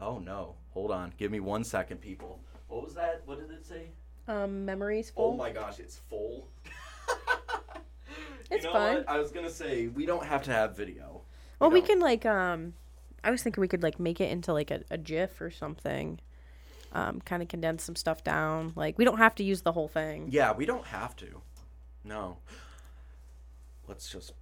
oh 0.00 0.18
no, 0.18 0.56
hold 0.70 0.90
on. 0.90 1.14
Give 1.18 1.30
me 1.30 1.38
one 1.38 1.62
second, 1.62 2.00
people. 2.00 2.40
What 2.66 2.82
was 2.82 2.94
that? 2.94 3.22
What 3.26 3.38
did 3.38 3.56
it 3.56 3.64
say? 3.64 3.90
Um, 4.26 4.64
memories 4.64 5.12
Oh 5.16 5.36
my 5.36 5.50
gosh, 5.50 5.78
it's 5.78 5.98
full. 6.10 6.48
It's 8.50 8.64
you 8.64 8.70
know 8.70 8.72
fine. 8.72 8.96
What? 8.96 9.08
I 9.08 9.18
was 9.18 9.30
gonna 9.30 9.48
say 9.50 9.86
we 9.86 10.04
don't 10.04 10.26
have 10.26 10.42
to 10.42 10.50
have 10.50 10.76
video. 10.76 11.22
well, 11.60 11.70
we 11.70 11.78
don't. 11.78 11.90
can 11.90 12.00
like 12.00 12.26
um, 12.26 12.74
I 13.22 13.30
was 13.30 13.44
thinking 13.44 13.60
we 13.60 13.68
could 13.68 13.84
like 13.84 14.00
make 14.00 14.20
it 14.20 14.32
into 14.32 14.52
like 14.52 14.72
a, 14.72 14.82
a 14.90 14.98
GIF 14.98 15.40
or 15.40 15.52
something. 15.52 16.18
Um, 16.94 17.20
kind 17.20 17.42
of 17.42 17.48
condense 17.48 17.82
some 17.82 17.96
stuff 17.96 18.22
down. 18.22 18.72
Like 18.76 18.96
we 18.96 19.04
don't 19.04 19.18
have 19.18 19.34
to 19.36 19.44
use 19.44 19.62
the 19.62 19.72
whole 19.72 19.88
thing. 19.88 20.28
Yeah, 20.30 20.52
we 20.52 20.64
don't 20.64 20.86
have 20.86 21.16
to. 21.16 21.42
No. 22.04 22.38
Let's 23.88 24.08
just. 24.08 24.32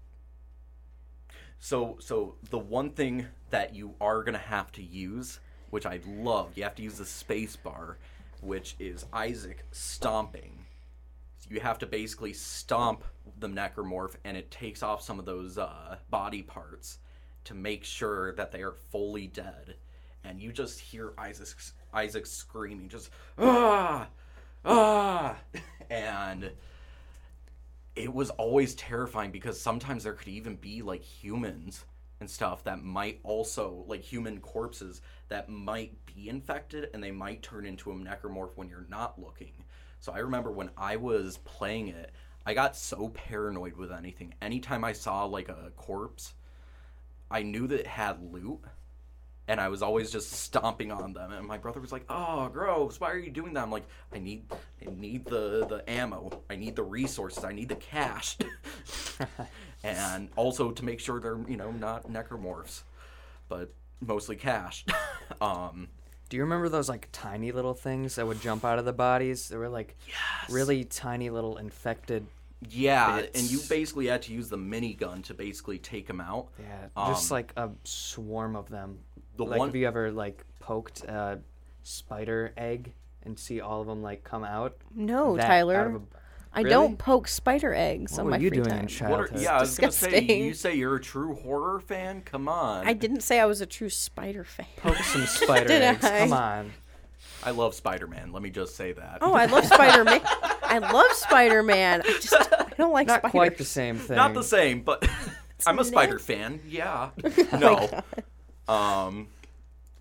So 1.59 1.97
so 1.99 2.35
the 2.51 2.59
one 2.59 2.91
thing 2.91 3.27
that 3.51 3.75
you 3.75 3.95
are 4.01 4.23
gonna 4.23 4.39
have 4.39 4.71
to 4.73 4.83
use, 4.83 5.41
which 5.71 5.87
I 5.87 6.01
love, 6.07 6.51
you 6.55 6.63
have 6.65 6.75
to 6.75 6.83
use 6.83 6.99
the 6.99 7.07
space 7.07 7.57
bar, 7.57 7.97
which 8.43 8.77
is 8.79 9.07
Isaac 9.13 9.65
stomping. 9.71 10.67
So 11.39 11.49
you 11.51 11.61
have 11.61 11.79
to 11.79 11.87
basically 11.87 12.35
stomp 12.35 13.05
the 13.39 13.49
necromorph, 13.49 14.17
and 14.25 14.37
it 14.37 14.51
takes 14.51 14.83
off 14.83 15.03
some 15.03 15.19
of 15.19 15.25
those 15.25 15.59
uh, 15.59 15.97
body 16.11 16.43
parts 16.43 16.99
to 17.45 17.55
make 17.55 17.85
sure 17.85 18.35
that 18.35 18.53
they 18.53 18.63
are 18.63 18.75
fully 18.91 19.27
dead. 19.27 19.77
And 20.25 20.41
you 20.41 20.53
just 20.53 20.79
hear 20.79 21.15
Isaac 21.19 21.49
Isaac 21.93 22.27
screaming, 22.27 22.89
just 22.89 23.11
ah 23.39 24.09
ah, 24.65 25.37
and 25.91 26.51
it 27.95 28.13
was 28.13 28.31
always 28.31 28.75
terrifying 28.75 29.31
because 29.31 29.61
sometimes 29.61 30.05
there 30.05 30.15
could 30.15 30.29
even 30.29 30.57
be 30.57 30.83
like 30.83 31.03
humans 31.03 31.85
and 32.21 32.31
stuff 32.31 32.65
that 32.65 32.83
might 32.83 33.21
also 33.25 33.85
like 33.87 34.01
human 34.01 34.41
corpses 34.41 35.03
that 35.29 35.49
might 35.49 35.95
be 36.07 36.29
infected 36.29 36.89
and 36.95 37.03
they 37.03 37.11
might 37.11 37.43
turn 37.43 37.67
into 37.67 37.91
a 37.91 37.95
necromorph 37.95 38.57
when 38.57 38.69
you're 38.69 38.87
not 38.89 39.21
looking. 39.21 39.65
So 40.01 40.13
I 40.13 40.19
remember 40.19 40.51
when 40.51 40.71
I 40.77 40.97
was 40.97 41.39
playing 41.39 41.89
it, 41.89 42.13
I 42.47 42.55
got 42.55 42.77
so 42.77 43.09
paranoid 43.09 43.77
with 43.77 43.93
anything. 43.93 44.35
Anytime 44.41 44.85
I 44.85 44.93
saw 44.93 45.25
like 45.25 45.49
a 45.49 45.73
corpse, 45.77 46.35
I 47.31 47.43
knew 47.43 47.67
that 47.69 47.81
it 47.81 47.87
had 47.87 48.33
loot, 48.33 48.61
and 49.49 49.61
I 49.61 49.69
was 49.69 49.83
always 49.83 50.11
just 50.11 50.31
stomping 50.33 50.93
on 50.93 51.13
them. 51.13 51.33
And 51.33 51.47
my 51.47 51.59
brother 51.59 51.81
was 51.81 51.93
like, 51.93 52.05
"Oh, 52.09 52.49
gross! 52.49 53.01
Why 53.01 53.11
are 53.11 53.19
you 53.19 53.31
doing 53.31 53.55
that?" 53.55 53.63
I'm 53.63 53.71
like, 53.71 53.87
"I 54.13 54.19
need, 54.19 54.45
I 54.81 54.91
need 54.91 55.25
the 55.25 55.67
the 55.69 55.83
ammo. 55.91 56.43
I 56.51 56.57
need 56.57 56.77
the 56.77 56.83
resources. 56.85 57.45
I 57.45 57.53
need 57.53 57.69
the 57.69 57.77
cash, 57.77 58.37
and 59.85 60.29
also 60.37 60.71
to 60.71 60.85
make 60.85 61.01
sure 61.01 61.21
they're 61.21 61.41
you 61.49 61.57
know 61.57 61.71
not 61.71 62.09
necromorphs, 62.11 62.83
but 63.49 63.73
mostly 64.01 64.37
cash." 64.37 64.85
um, 65.41 65.89
Do 66.29 66.37
you 66.37 66.43
remember 66.45 66.69
those 66.69 66.89
like 66.89 67.09
tiny 67.13 67.53
little 67.53 67.75
things 67.75 68.15
that 68.17 68.27
would 68.27 68.41
jump 68.41 68.65
out 68.65 68.79
of 68.79 68.85
the 68.85 68.93
bodies? 68.93 69.49
They 69.49 69.57
were 69.57 69.69
like 69.69 69.97
really 70.49 70.85
tiny 70.85 71.31
little 71.31 71.57
infected. 71.59 72.27
yeah, 72.71 73.23
and 73.35 73.51
you 73.51 73.59
basically 73.69 74.07
had 74.07 74.23
to 74.23 74.33
use 74.33 74.49
the 74.49 74.57
minigun 74.59 75.25
to 75.25 75.35
basically 75.35 75.79
take 75.79 76.07
them 76.07 76.21
out. 76.21 76.49
Yeah, 76.61 77.09
just 77.09 77.31
Um, 77.31 77.35
like 77.35 77.53
a 77.57 77.71
swarm 77.85 78.55
of 78.57 78.69
them. 78.69 79.01
The 79.37 79.45
like 79.45 79.59
one- 79.59 79.69
have 79.69 79.77
you 79.77 79.87
ever 79.87 80.11
like 80.11 80.45
poked 80.61 81.05
a 81.05 81.41
spider 81.83 82.53
egg 82.57 82.93
and 83.25 83.39
see 83.39 83.61
all 83.61 83.81
of 83.81 83.87
them 83.87 84.03
like 84.03 84.25
come 84.25 84.45
out? 84.45 84.77
No, 84.95 85.37
That 85.37 85.45
out 85.45 85.49
Tyler. 85.49 85.87
of 85.87 85.95
a- 85.97 86.01
I 86.55 86.59
Really? 86.61 86.71
don't 86.71 86.99
poke 86.99 87.29
spider 87.29 87.73
eggs 87.75 88.13
What 88.13 88.19
on 88.21 88.25
were 88.27 88.31
my 88.33 88.37
you 88.37 88.49
free 88.51 88.57
doing 88.59 88.69
time. 88.69 88.79
in 88.81 88.85
What 88.85 88.91
childhood? 88.91 89.39
are, 89.39 89.41
yeah, 89.41 89.57
I 89.57 89.61
was 89.61 89.79
gonna 89.79 89.91
say 89.93 90.11
disgusting. 90.11 90.45
you 90.45 90.53
say 90.55 90.75
you're 90.75 90.97
a 90.97 91.01
true 91.01 91.35
horror 91.35 91.81
fan. 91.81 92.21
Come 92.23 92.47
on, 92.47 92.87
I 92.87 92.93
didn't 92.93 93.23
say 93.23 93.41
I 93.41 93.47
was 93.47 93.63
a 93.63 93.67
true 93.67 93.89
spider 93.89 94.45
fan. 94.45 94.67
Poke 94.77 94.97
some 94.99 95.25
spider 95.27 95.69
Did 95.69 95.81
eggs. 95.83 96.05
I? 96.05 96.19
Come 96.21 96.33
on. 96.35 96.73
I 97.45 97.51
love 97.51 97.75
Spider 97.75 98.07
Man. 98.07 98.31
Let 98.33 98.41
me 98.43 98.51
just 98.51 98.77
say 98.77 98.93
that. 98.93 99.19
Oh, 99.21 99.33
I 99.33 99.47
love 99.47 99.65
Spider 99.65 100.05
Man. 100.05 100.21
I 100.63 100.79
love 100.79 101.11
Spider 101.13 101.63
Man. 101.65 102.03
I 102.05 102.13
just 102.21 102.35
I 102.35 102.67
don't 102.79 102.93
like 102.93 103.09
Not 103.09 103.19
spiders. 103.21 103.31
quite 103.33 103.59
the 103.59 103.65
same 103.65 103.97
thing. 103.97 104.15
Not 104.17 104.33
the 104.35 104.45
same, 104.45 104.83
but 104.83 105.09
I'm 105.67 105.79
a 105.81 105.85
Spider 105.85 106.19
fan. 106.21 106.61
Yeah. 106.69 107.11
Oh 107.53 107.59
no. 107.59 108.01
Um, 108.69 109.29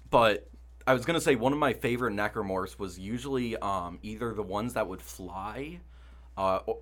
but 0.10 0.48
I 0.88 0.94
was 0.94 1.06
gonna 1.06 1.22
say 1.22 1.36
one 1.36 1.54
of 1.54 1.60
my 1.60 1.74
favorite 1.74 2.14
necromorphs 2.14 2.78
was 2.80 2.98
usually 3.00 3.56
um 3.58 4.00
either 4.02 4.34
the 4.34 4.44
ones 4.44 4.74
that 4.74 4.88
would 4.88 5.02
fly, 5.02 5.80
uh, 6.38 6.60
or, 6.66 6.78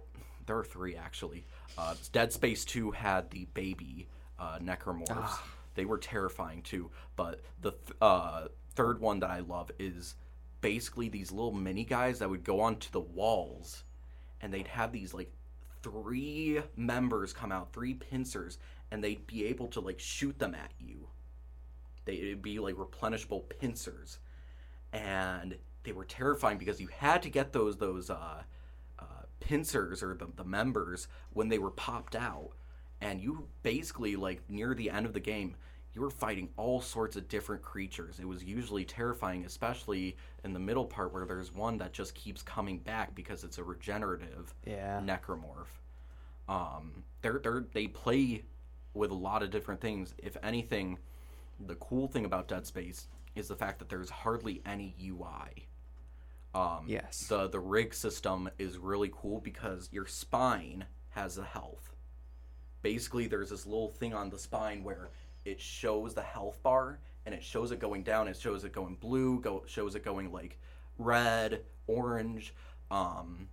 there 0.45 0.57
are 0.57 0.63
three 0.63 0.95
actually. 0.95 1.45
Uh, 1.77 1.95
Dead 2.11 2.33
Space 2.33 2.65
Two 2.65 2.91
had 2.91 3.29
the 3.31 3.45
baby 3.53 4.07
uh, 4.39 4.57
necromorphs. 4.59 5.37
They 5.75 5.85
were 5.85 5.97
terrifying 5.97 6.61
too. 6.63 6.89
But 7.15 7.41
the 7.61 7.71
th- 7.71 7.97
uh, 8.01 8.47
third 8.75 8.99
one 8.99 9.19
that 9.19 9.29
I 9.29 9.39
love 9.39 9.71
is 9.79 10.15
basically 10.61 11.09
these 11.09 11.31
little 11.31 11.51
mini 11.53 11.83
guys 11.85 12.19
that 12.19 12.29
would 12.29 12.43
go 12.43 12.61
onto 12.61 12.89
the 12.91 12.99
walls, 12.99 13.83
and 14.41 14.53
they'd 14.53 14.67
have 14.67 14.91
these 14.91 15.13
like 15.13 15.31
three 15.83 16.61
members 16.75 17.31
come 17.31 17.51
out, 17.51 17.71
three 17.73 17.93
pincers, 17.93 18.57
and 18.91 19.03
they'd 19.03 19.27
be 19.27 19.45
able 19.45 19.67
to 19.67 19.79
like 19.79 19.99
shoot 19.99 20.37
them 20.39 20.55
at 20.55 20.71
you. 20.79 21.08
They 22.09 22.15
it'd 22.15 22.41
be 22.41 22.57
like 22.59 22.75
replenishable 22.75 23.47
pincers, 23.59 24.17
and 24.91 25.55
they 25.83 25.91
were 25.91 26.05
terrifying 26.05 26.57
because 26.57 26.81
you 26.81 26.87
had 26.87 27.21
to 27.21 27.29
get 27.29 27.53
those 27.53 27.77
those 27.77 28.09
uh, 28.09 28.41
uh, 28.97 29.03
pincers 29.39 30.01
or 30.01 30.15
the, 30.15 30.27
the 30.35 30.43
members 30.43 31.07
when 31.33 31.49
they 31.49 31.59
were 31.59 31.69
popped 31.69 32.15
out, 32.15 32.51
and 32.99 33.21
you 33.21 33.47
basically 33.61 34.15
like 34.15 34.41
near 34.49 34.73
the 34.73 34.89
end 34.89 35.05
of 35.05 35.13
the 35.13 35.19
game. 35.19 35.55
You 35.91 36.01
were 36.01 36.11
fighting 36.11 36.49
all 36.55 36.81
sorts 36.81 37.15
of 37.15 37.27
different 37.27 37.63
creatures. 37.63 38.19
It 38.19 38.27
was 38.27 38.43
usually 38.43 38.85
terrifying, 38.85 39.43
especially 39.45 40.15
in 40.43 40.53
the 40.53 40.59
middle 40.59 40.85
part 40.85 41.11
where 41.11 41.25
there's 41.25 41.51
one 41.51 41.79
that 41.79 41.93
just 41.93 42.13
keeps 42.13 42.43
coming 42.43 42.77
back 42.77 43.15
because 43.15 43.43
it's 43.43 43.57
a 43.57 43.63
regenerative 43.63 44.53
Yeah. 44.67 45.01
necromorph. 45.03 45.73
Um, 46.47 47.03
they're, 47.23 47.39
they're 47.39 47.65
they 47.73 47.87
play 47.87 48.43
with 48.93 49.09
a 49.09 49.15
lot 49.15 49.41
of 49.41 49.49
different 49.49 49.81
things. 49.81 50.13
If 50.19 50.37
anything, 50.43 50.99
the 51.59 51.75
cool 51.75 52.07
thing 52.07 52.25
about 52.25 52.47
Dead 52.47 52.65
Space 52.65 53.07
is 53.35 53.47
the 53.47 53.55
fact 53.55 53.79
that 53.79 53.89
there's 53.89 54.09
hardly 54.09 54.61
any 54.65 54.95
UI. 55.01 55.67
Um, 56.53 56.85
Yes. 56.87 57.27
The 57.27 57.47
the 57.47 57.59
rig 57.59 57.93
system 57.93 58.49
is 58.57 58.77
really 58.77 59.11
cool 59.13 59.39
because 59.39 59.89
your 59.91 60.07
spine 60.07 60.85
has 61.09 61.37
a 61.37 61.43
health. 61.43 61.95
Basically, 62.81 63.27
there's 63.27 63.49
this 63.49 63.65
little 63.65 63.89
thing 63.89 64.13
on 64.13 64.29
the 64.29 64.39
spine 64.39 64.83
where 64.83 65.09
it 65.45 65.59
shows 65.59 66.13
the 66.13 66.21
health 66.21 66.61
bar 66.63 66.99
and 67.25 67.35
it 67.35 67.43
shows 67.43 67.71
it 67.71 67.79
going 67.79 68.03
down. 68.03 68.27
It 68.27 68.37
shows 68.37 68.63
it 68.63 68.71
going 68.73 68.95
blue. 68.95 69.39
Go 69.41 69.63
shows 69.67 69.95
it 69.95 70.03
going 70.03 70.31
like 70.31 70.57
red, 70.97 71.63
orange. 71.87 72.53
Um, 72.89 73.49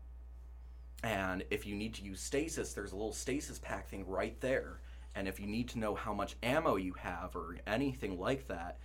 and 1.02 1.44
if 1.50 1.66
you 1.66 1.74
need 1.74 1.94
to 1.94 2.02
use 2.02 2.20
stasis, 2.20 2.72
there's 2.72 2.92
a 2.92 2.96
little 2.96 3.12
stasis 3.12 3.58
pack 3.58 3.88
thing 3.88 4.06
right 4.06 4.40
there. 4.40 4.80
And 5.16 5.26
if 5.26 5.40
you 5.40 5.46
need 5.46 5.68
to 5.70 5.78
know 5.78 5.94
how 5.94 6.12
much 6.12 6.36
ammo 6.42 6.76
you 6.76 6.92
have 6.98 7.34
or 7.34 7.56
anything 7.66 8.20
like 8.20 8.48
that, 8.48 8.76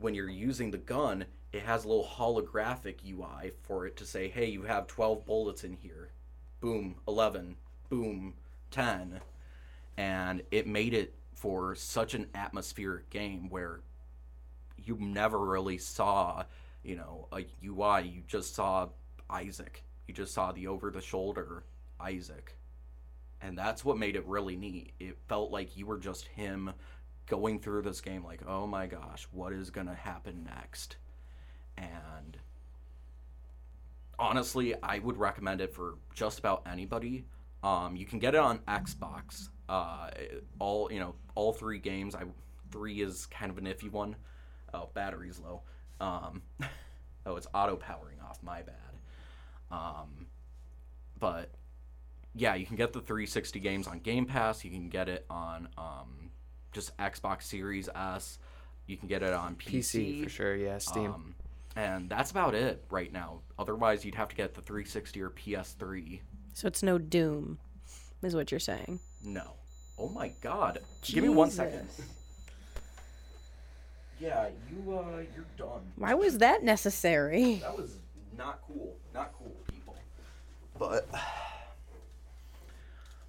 when 0.00 0.14
you're 0.14 0.28
using 0.28 0.70
the 0.70 0.78
gun, 0.78 1.26
it 1.52 1.62
has 1.62 1.84
a 1.84 1.88
little 1.88 2.04
holographic 2.04 2.96
UI 3.06 3.52
for 3.62 3.86
it 3.86 3.94
to 3.98 4.06
say, 4.06 4.28
hey, 4.28 4.46
you 4.46 4.62
have 4.62 4.86
12 4.86 5.26
bullets 5.26 5.64
in 5.64 5.74
here. 5.74 6.08
Boom, 6.60 6.96
11. 7.06 7.56
Boom, 7.90 8.34
10. 8.70 9.20
And 9.98 10.42
it 10.50 10.66
made 10.66 10.94
it 10.94 11.14
for 11.34 11.74
such 11.74 12.14
an 12.14 12.26
atmospheric 12.34 13.10
game 13.10 13.50
where 13.50 13.80
you 14.82 14.96
never 14.98 15.38
really 15.38 15.76
saw, 15.76 16.44
you 16.82 16.96
know, 16.96 17.28
a 17.32 17.44
UI. 17.62 18.08
You 18.08 18.22
just 18.26 18.54
saw 18.54 18.88
Isaac. 19.28 19.82
You 20.08 20.14
just 20.14 20.32
saw 20.32 20.52
the 20.52 20.68
over 20.68 20.90
the 20.90 21.02
shoulder 21.02 21.64
Isaac. 22.00 22.55
And 23.40 23.56
that's 23.56 23.84
what 23.84 23.98
made 23.98 24.16
it 24.16 24.26
really 24.26 24.56
neat. 24.56 24.92
It 24.98 25.18
felt 25.28 25.50
like 25.50 25.76
you 25.76 25.86
were 25.86 25.98
just 25.98 26.26
him 26.26 26.72
going 27.26 27.58
through 27.58 27.82
this 27.82 28.00
game 28.00 28.24
like, 28.24 28.40
"Oh 28.46 28.66
my 28.66 28.86
gosh, 28.86 29.26
what 29.30 29.52
is 29.52 29.70
going 29.70 29.86
to 29.88 29.94
happen 29.94 30.44
next?" 30.44 30.96
And 31.76 32.38
honestly, 34.18 34.74
I 34.82 34.98
would 34.98 35.16
recommend 35.16 35.60
it 35.60 35.74
for 35.74 35.94
just 36.14 36.38
about 36.38 36.62
anybody. 36.70 37.26
Um, 37.62 37.96
you 37.96 38.06
can 38.06 38.18
get 38.18 38.34
it 38.34 38.40
on 38.40 38.60
Xbox. 38.60 39.48
Uh, 39.68 40.10
all 40.58 40.90
you 40.90 41.00
know, 41.00 41.14
all 41.34 41.52
three 41.52 41.78
games. 41.78 42.14
I 42.14 42.22
three 42.70 43.00
is 43.00 43.26
kind 43.26 43.50
of 43.50 43.58
an 43.58 43.64
iffy 43.64 43.90
one. 43.90 44.16
Oh, 44.72 44.88
battery's 44.94 45.38
low. 45.38 45.62
Um, 46.00 46.42
oh, 47.26 47.36
it's 47.36 47.46
auto 47.54 47.76
powering 47.76 48.18
off. 48.20 48.42
My 48.42 48.62
bad. 48.62 48.74
Um, 49.70 50.26
but 51.18 51.50
yeah, 52.36 52.54
you 52.54 52.66
can 52.66 52.76
get 52.76 52.92
the 52.92 53.00
360 53.00 53.58
games 53.60 53.86
on 53.86 53.98
Game 54.00 54.26
Pass. 54.26 54.64
You 54.64 54.70
can 54.70 54.88
get 54.88 55.08
it 55.08 55.24
on 55.30 55.68
um, 55.78 56.30
just 56.72 56.96
Xbox 56.98 57.42
Series 57.42 57.88
S. 57.94 58.38
You 58.86 58.96
can 58.96 59.08
get 59.08 59.22
it 59.22 59.32
on 59.32 59.56
PC, 59.56 60.20
PC 60.20 60.24
for 60.24 60.28
sure. 60.28 60.54
Yeah. 60.56 60.78
Steam. 60.78 61.12
Um, 61.12 61.34
and 61.76 62.08
that's 62.08 62.30
about 62.30 62.54
it 62.54 62.84
right 62.90 63.12
now. 63.12 63.40
Otherwise, 63.58 64.04
you'd 64.04 64.14
have 64.14 64.28
to 64.28 64.36
get 64.36 64.54
the 64.54 64.60
360 64.60 65.20
or 65.22 65.30
PS3. 65.30 66.20
So 66.52 66.68
it's 66.68 66.82
no 66.82 66.98
Doom, 66.98 67.58
is 68.22 68.34
what 68.34 68.50
you're 68.50 68.60
saying. 68.60 69.00
No. 69.22 69.52
Oh 69.98 70.08
my 70.10 70.28
God! 70.42 70.78
Give 71.02 71.24
me 71.24 71.30
one 71.30 71.50
second. 71.50 71.88
Yeah, 74.20 74.48
you 74.70 74.92
uh, 74.92 75.22
you're 75.34 75.46
done. 75.56 75.80
Why 75.96 76.14
was 76.14 76.38
that 76.38 76.62
necessary? 76.62 77.56
That 77.56 77.76
was 77.76 77.96
not 78.36 78.60
cool. 78.66 78.96
Not 79.14 79.32
cool, 79.38 79.56
people. 79.70 79.96
But 80.78 81.08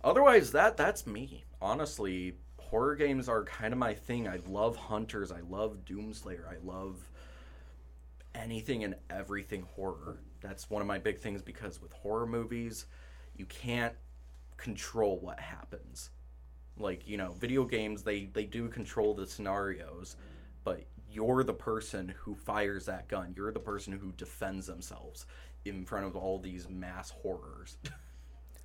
otherwise, 0.07 0.51
that 0.51 0.77
that's 0.77 1.05
me. 1.05 1.43
Honestly, 1.61 2.35
horror 2.59 2.95
games 2.95 3.29
are 3.29 3.43
kind 3.43 3.73
of 3.73 3.79
my 3.79 3.93
thing. 3.93 4.27
I 4.27 4.39
love 4.47 4.75
hunters. 4.75 5.31
I 5.31 5.41
love 5.41 5.85
Doomslayer. 5.85 6.47
I 6.47 6.57
love 6.63 6.97
anything 8.35 8.83
and 8.83 8.95
everything 9.09 9.63
horror. 9.75 10.19
That's 10.41 10.69
one 10.69 10.81
of 10.81 10.87
my 10.87 10.99
big 10.99 11.19
things 11.19 11.41
because 11.41 11.81
with 11.81 11.91
horror 11.93 12.27
movies, 12.27 12.85
you 13.35 13.45
can't 13.45 13.93
control 14.57 15.19
what 15.19 15.39
happens. 15.39 16.11
Like, 16.77 17.07
you 17.07 17.17
know, 17.17 17.31
video 17.39 17.65
games 17.65 18.03
they 18.03 18.25
they 18.33 18.45
do 18.45 18.69
control 18.69 19.13
the 19.13 19.25
scenarios, 19.25 20.15
but 20.63 20.83
you're 21.09 21.43
the 21.43 21.53
person 21.53 22.13
who 22.17 22.35
fires 22.35 22.85
that 22.85 23.07
gun. 23.07 23.33
You're 23.35 23.51
the 23.51 23.59
person 23.59 23.93
who 23.93 24.11
defends 24.11 24.67
themselves 24.67 25.25
in 25.65 25.85
front 25.85 26.05
of 26.05 26.15
all 26.15 26.39
these 26.39 26.69
mass 26.69 27.09
horrors. 27.09 27.77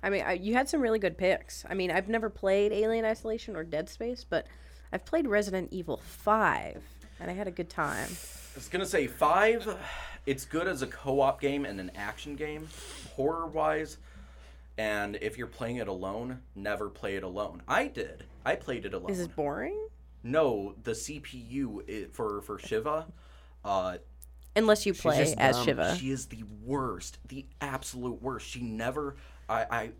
I 0.03 0.09
mean, 0.09 0.21
I, 0.21 0.33
you 0.33 0.53
had 0.53 0.67
some 0.67 0.81
really 0.81 0.99
good 0.99 1.17
picks. 1.17 1.63
I 1.69 1.73
mean, 1.73 1.89
I've 1.89 2.09
never 2.09 2.29
played 2.29 2.73
Alien 2.73 3.05
Isolation 3.05 3.55
or 3.55 3.63
Dead 3.63 3.87
Space, 3.87 4.25
but 4.29 4.47
I've 4.91 5.05
played 5.05 5.27
Resident 5.27 5.69
Evil 5.71 5.97
5, 5.97 6.83
and 7.21 7.31
I 7.31 7.33
had 7.33 7.47
a 7.47 7.51
good 7.51 7.69
time. 7.69 8.09
I 8.09 8.55
was 8.55 8.67
gonna 8.69 8.85
say 8.85 9.07
five. 9.07 9.77
It's 10.25 10.45
good 10.45 10.67
as 10.67 10.81
a 10.81 10.87
co-op 10.87 11.41
game 11.41 11.65
and 11.65 11.79
an 11.79 11.91
action 11.95 12.35
game, 12.35 12.67
horror-wise. 13.15 13.97
And 14.77 15.17
if 15.21 15.37
you're 15.37 15.47
playing 15.47 15.77
it 15.77 15.87
alone, 15.87 16.41
never 16.55 16.89
play 16.89 17.15
it 17.15 17.23
alone. 17.23 17.61
I 17.67 17.87
did. 17.87 18.25
I 18.45 18.55
played 18.55 18.85
it 18.85 18.93
alone. 18.93 19.09
Is 19.09 19.19
it 19.19 19.35
boring? 19.35 19.87
No, 20.23 20.75
the 20.83 20.91
CPU 20.91 22.11
for 22.11 22.41
for 22.41 22.57
Sheva, 22.57 23.05
uh, 23.65 23.97
Unless 24.55 24.85
you 24.85 24.93
play 24.93 25.17
just 25.17 25.37
as. 25.37 25.57
Sheva. 25.57 25.97
she 25.97 26.11
is 26.11 26.27
the 26.27 26.43
worst, 26.63 27.17
the 27.27 27.45
absolute 27.59 28.21
worst. 28.21 28.47
She 28.47 28.61
never. 28.61 29.15
I 29.49 29.65
I 29.69 29.91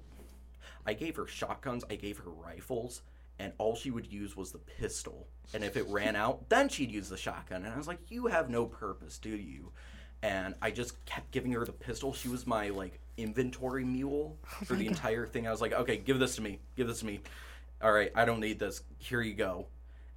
I 0.86 0.94
gave 0.94 1.16
her 1.16 1.28
shotguns, 1.28 1.84
I 1.90 1.96
gave 1.96 2.18
her 2.20 2.30
rifles, 2.30 3.02
and 3.40 3.54
all 3.58 3.76
she 3.76 3.92
would 3.92 4.12
use 4.12 4.36
was 4.36 4.52
the 4.52 4.60
pistol. 4.60 5.28
And 5.54 5.64
if 5.64 5.78
it 5.78 5.88
ran 5.88 6.16
out, 6.16 6.50
then 6.50 6.70
she'd 6.70 6.92
use 6.92 7.10
the 7.10 7.18
shotgun. 7.18 7.64
And 7.64 7.74
I 7.74 7.78
was 7.78 7.88
like, 7.88 8.00
"You 8.10 8.28
have 8.28 8.50
no 8.50 8.66
purpose, 8.66 9.18
do 9.18 9.30
you?" 9.30 9.72
And 10.22 10.56
I 10.62 10.72
just 10.72 11.04
kept 11.06 11.32
giving 11.32 11.52
her 11.52 11.66
the 11.66 11.74
pistol. 11.74 12.14
She 12.14 12.30
was 12.30 12.48
my 12.48 12.70
like 12.70 13.00
inventory 13.18 13.84
mule 13.86 14.38
oh 14.44 14.66
for 14.66 14.76
the 14.76 14.88
entire 14.88 15.28
thing. 15.28 15.48
I 15.48 15.52
was 15.52 15.62
like, 15.62 15.74
"Okay, 15.74 15.98
give 15.98 16.20
this 16.20 16.36
to 16.36 16.42
me. 16.42 16.60
Give 16.76 16.88
this 16.88 17.00
to 17.00 17.06
me." 17.06 17.22
All 17.82 17.92
right, 17.92 18.12
I 18.16 18.26
don't 18.26 18.40
need 18.40 18.60
this. 18.60 18.82
Here 18.98 19.22
you 19.22 19.34
go. 19.34 19.68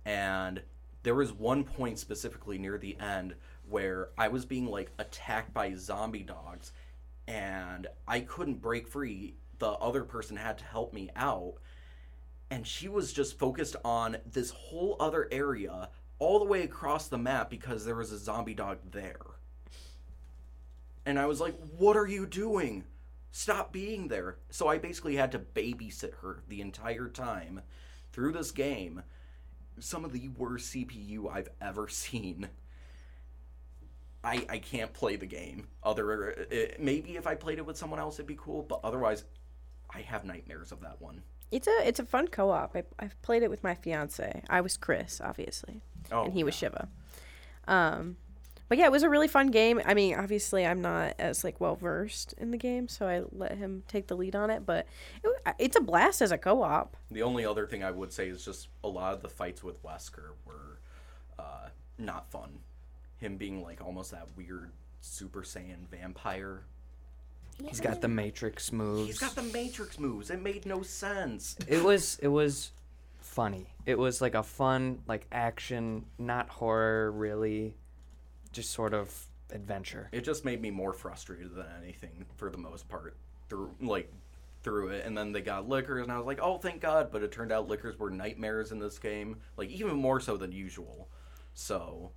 And 0.04 0.62
there 1.02 1.14
was 1.14 1.32
one 1.32 1.64
point 1.64 1.98
specifically 1.98 2.58
near 2.58 2.78
the 2.78 2.96
end 2.98 3.34
where 3.68 4.10
I 4.16 4.28
was 4.28 4.44
being 4.44 4.66
like 4.66 4.92
attacked 4.98 5.52
by 5.52 5.74
zombie 5.74 6.22
dogs 6.22 6.72
and 7.26 7.86
I 8.06 8.20
couldn't 8.20 8.62
break 8.62 8.88
free. 8.88 9.34
The 9.58 9.70
other 9.70 10.04
person 10.04 10.36
had 10.36 10.58
to 10.58 10.64
help 10.64 10.92
me 10.92 11.10
out. 11.16 11.54
And 12.50 12.66
she 12.66 12.88
was 12.88 13.12
just 13.12 13.38
focused 13.38 13.76
on 13.84 14.18
this 14.30 14.50
whole 14.50 14.96
other 15.00 15.28
area 15.32 15.88
all 16.18 16.38
the 16.38 16.44
way 16.44 16.62
across 16.62 17.08
the 17.08 17.18
map 17.18 17.50
because 17.50 17.84
there 17.84 17.96
was 17.96 18.12
a 18.12 18.18
zombie 18.18 18.54
dog 18.54 18.78
there. 18.90 19.16
And 21.04 21.18
I 21.18 21.26
was 21.26 21.40
like, 21.40 21.54
What 21.76 21.96
are 21.96 22.06
you 22.06 22.26
doing? 22.26 22.84
Stop 23.32 23.72
being 23.72 24.08
there. 24.08 24.38
So 24.50 24.68
I 24.68 24.78
basically 24.78 25.16
had 25.16 25.32
to 25.32 25.38
babysit 25.38 26.14
her 26.22 26.42
the 26.48 26.60
entire 26.60 27.08
time 27.08 27.60
through 28.12 28.32
this 28.32 28.50
game. 28.50 29.02
Some 29.78 30.04
of 30.04 30.12
the 30.12 30.28
worst 30.28 30.72
CPU 30.72 31.30
I've 31.30 31.50
ever 31.60 31.88
seen. 31.88 32.48
I, 34.26 34.44
I 34.48 34.58
can't 34.58 34.92
play 34.92 35.14
the 35.14 35.26
game. 35.26 35.68
Other 35.84 36.36
uh, 36.50 36.56
maybe 36.80 37.16
if 37.16 37.26
I 37.26 37.36
played 37.36 37.58
it 37.58 37.66
with 37.66 37.76
someone 37.76 38.00
else, 38.00 38.16
it'd 38.16 38.26
be 38.26 38.36
cool. 38.36 38.62
But 38.62 38.80
otherwise, 38.82 39.24
I 39.94 40.00
have 40.00 40.24
nightmares 40.24 40.72
of 40.72 40.80
that 40.80 41.00
one. 41.00 41.22
It's 41.52 41.68
a 41.68 41.86
it's 41.86 42.00
a 42.00 42.04
fun 42.04 42.26
co-op. 42.26 42.74
I, 42.74 42.82
I've 42.98 43.20
played 43.22 43.44
it 43.44 43.50
with 43.50 43.62
my 43.62 43.74
fiance. 43.74 44.42
I 44.50 44.60
was 44.60 44.76
Chris, 44.76 45.20
obviously, 45.22 45.80
Oh, 46.10 46.24
and 46.24 46.32
he 46.32 46.42
was 46.42 46.60
yeah. 46.60 46.70
Sheva. 46.70 46.88
Um, 47.68 48.16
but 48.68 48.78
yeah, 48.78 48.86
it 48.86 48.92
was 48.92 49.04
a 49.04 49.08
really 49.08 49.28
fun 49.28 49.52
game. 49.52 49.80
I 49.84 49.94
mean, 49.94 50.16
obviously, 50.16 50.66
I'm 50.66 50.82
not 50.82 51.14
as 51.20 51.44
like 51.44 51.60
well 51.60 51.76
versed 51.76 52.34
in 52.36 52.50
the 52.50 52.56
game, 52.56 52.88
so 52.88 53.06
I 53.06 53.22
let 53.30 53.56
him 53.56 53.84
take 53.86 54.08
the 54.08 54.16
lead 54.16 54.34
on 54.34 54.50
it. 54.50 54.66
But 54.66 54.88
it, 55.22 55.30
it's 55.60 55.76
a 55.76 55.80
blast 55.80 56.20
as 56.20 56.32
a 56.32 56.38
co-op. 56.38 56.96
The 57.12 57.22
only 57.22 57.46
other 57.46 57.64
thing 57.64 57.84
I 57.84 57.92
would 57.92 58.12
say 58.12 58.28
is 58.28 58.44
just 58.44 58.66
a 58.82 58.88
lot 58.88 59.14
of 59.14 59.22
the 59.22 59.28
fights 59.28 59.62
with 59.62 59.80
Wesker 59.84 60.30
were 60.44 60.80
uh, 61.38 61.68
not 61.96 62.28
fun. 62.32 62.58
Him 63.18 63.36
being 63.36 63.62
like 63.62 63.80
almost 63.84 64.10
that 64.10 64.28
weird 64.36 64.72
Super 65.00 65.42
Saiyan 65.42 65.88
vampire. 65.90 66.62
He's 67.64 67.80
got 67.80 68.02
the 68.02 68.08
Matrix 68.08 68.70
moves. 68.72 69.06
He's 69.06 69.18
got 69.18 69.34
the 69.34 69.42
Matrix 69.42 69.98
moves. 69.98 70.30
It 70.30 70.42
made 70.42 70.66
no 70.66 70.82
sense. 70.82 71.56
it 71.66 71.82
was 71.82 72.18
it 72.20 72.28
was 72.28 72.72
funny. 73.20 73.66
It 73.86 73.98
was 73.98 74.20
like 74.20 74.34
a 74.34 74.42
fun 74.42 74.98
like 75.06 75.26
action, 75.32 76.04
not 76.18 76.48
horror 76.48 77.10
really, 77.12 77.74
just 78.52 78.72
sort 78.72 78.92
of 78.92 79.26
adventure. 79.52 80.08
It 80.12 80.24
just 80.24 80.44
made 80.44 80.60
me 80.60 80.70
more 80.70 80.92
frustrated 80.92 81.54
than 81.54 81.66
anything 81.82 82.26
for 82.36 82.50
the 82.50 82.58
most 82.58 82.88
part 82.88 83.16
through 83.48 83.74
like 83.80 84.12
through 84.62 84.88
it. 84.88 85.06
And 85.06 85.16
then 85.16 85.32
they 85.32 85.40
got 85.40 85.68
lickers, 85.68 86.02
and 86.02 86.12
I 86.12 86.18
was 86.18 86.26
like, 86.26 86.40
oh, 86.42 86.58
thank 86.58 86.80
God. 86.80 87.10
But 87.12 87.22
it 87.22 87.32
turned 87.32 87.52
out 87.52 87.68
lickers 87.68 87.98
were 87.98 88.10
nightmares 88.10 88.72
in 88.72 88.78
this 88.78 88.98
game, 88.98 89.36
like 89.56 89.70
even 89.70 89.96
more 89.96 90.20
so 90.20 90.36
than 90.36 90.52
usual. 90.52 91.08
So 91.54 92.10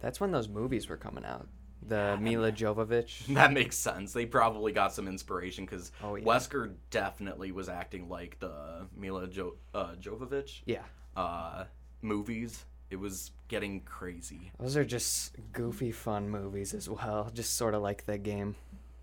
That's 0.00 0.20
when 0.20 0.30
those 0.32 0.48
movies 0.48 0.88
were 0.88 0.96
coming 0.96 1.24
out. 1.24 1.48
The 1.86 2.16
Milla 2.20 2.50
Jovovich. 2.50 3.26
That 3.34 3.52
makes 3.52 3.76
sense. 3.76 4.12
They 4.12 4.24
probably 4.26 4.72
got 4.72 4.92
some 4.94 5.06
inspiration 5.06 5.64
because 5.66 5.92
Oh, 6.02 6.14
yeah. 6.16 6.24
Wesker 6.24 6.74
definitely 6.90 7.52
was 7.52 7.68
acting 7.68 8.08
like 8.08 8.38
the 8.38 8.86
Milla 8.96 9.26
jo- 9.28 9.56
uh, 9.74 9.94
Jovovich 10.00 10.60
Yeah. 10.64 10.82
uh, 11.16 11.64
movies. 12.00 12.64
It 12.90 12.96
was 12.96 13.32
getting 13.48 13.80
crazy. 13.80 14.52
Those 14.58 14.76
are 14.76 14.84
just 14.84 15.36
goofy 15.52 15.90
fun 15.92 16.28
movies 16.30 16.72
as 16.74 16.88
well, 16.88 17.30
just 17.34 17.54
sort 17.56 17.74
of 17.74 17.82
like 17.82 18.06
the 18.06 18.18
game. 18.18 18.54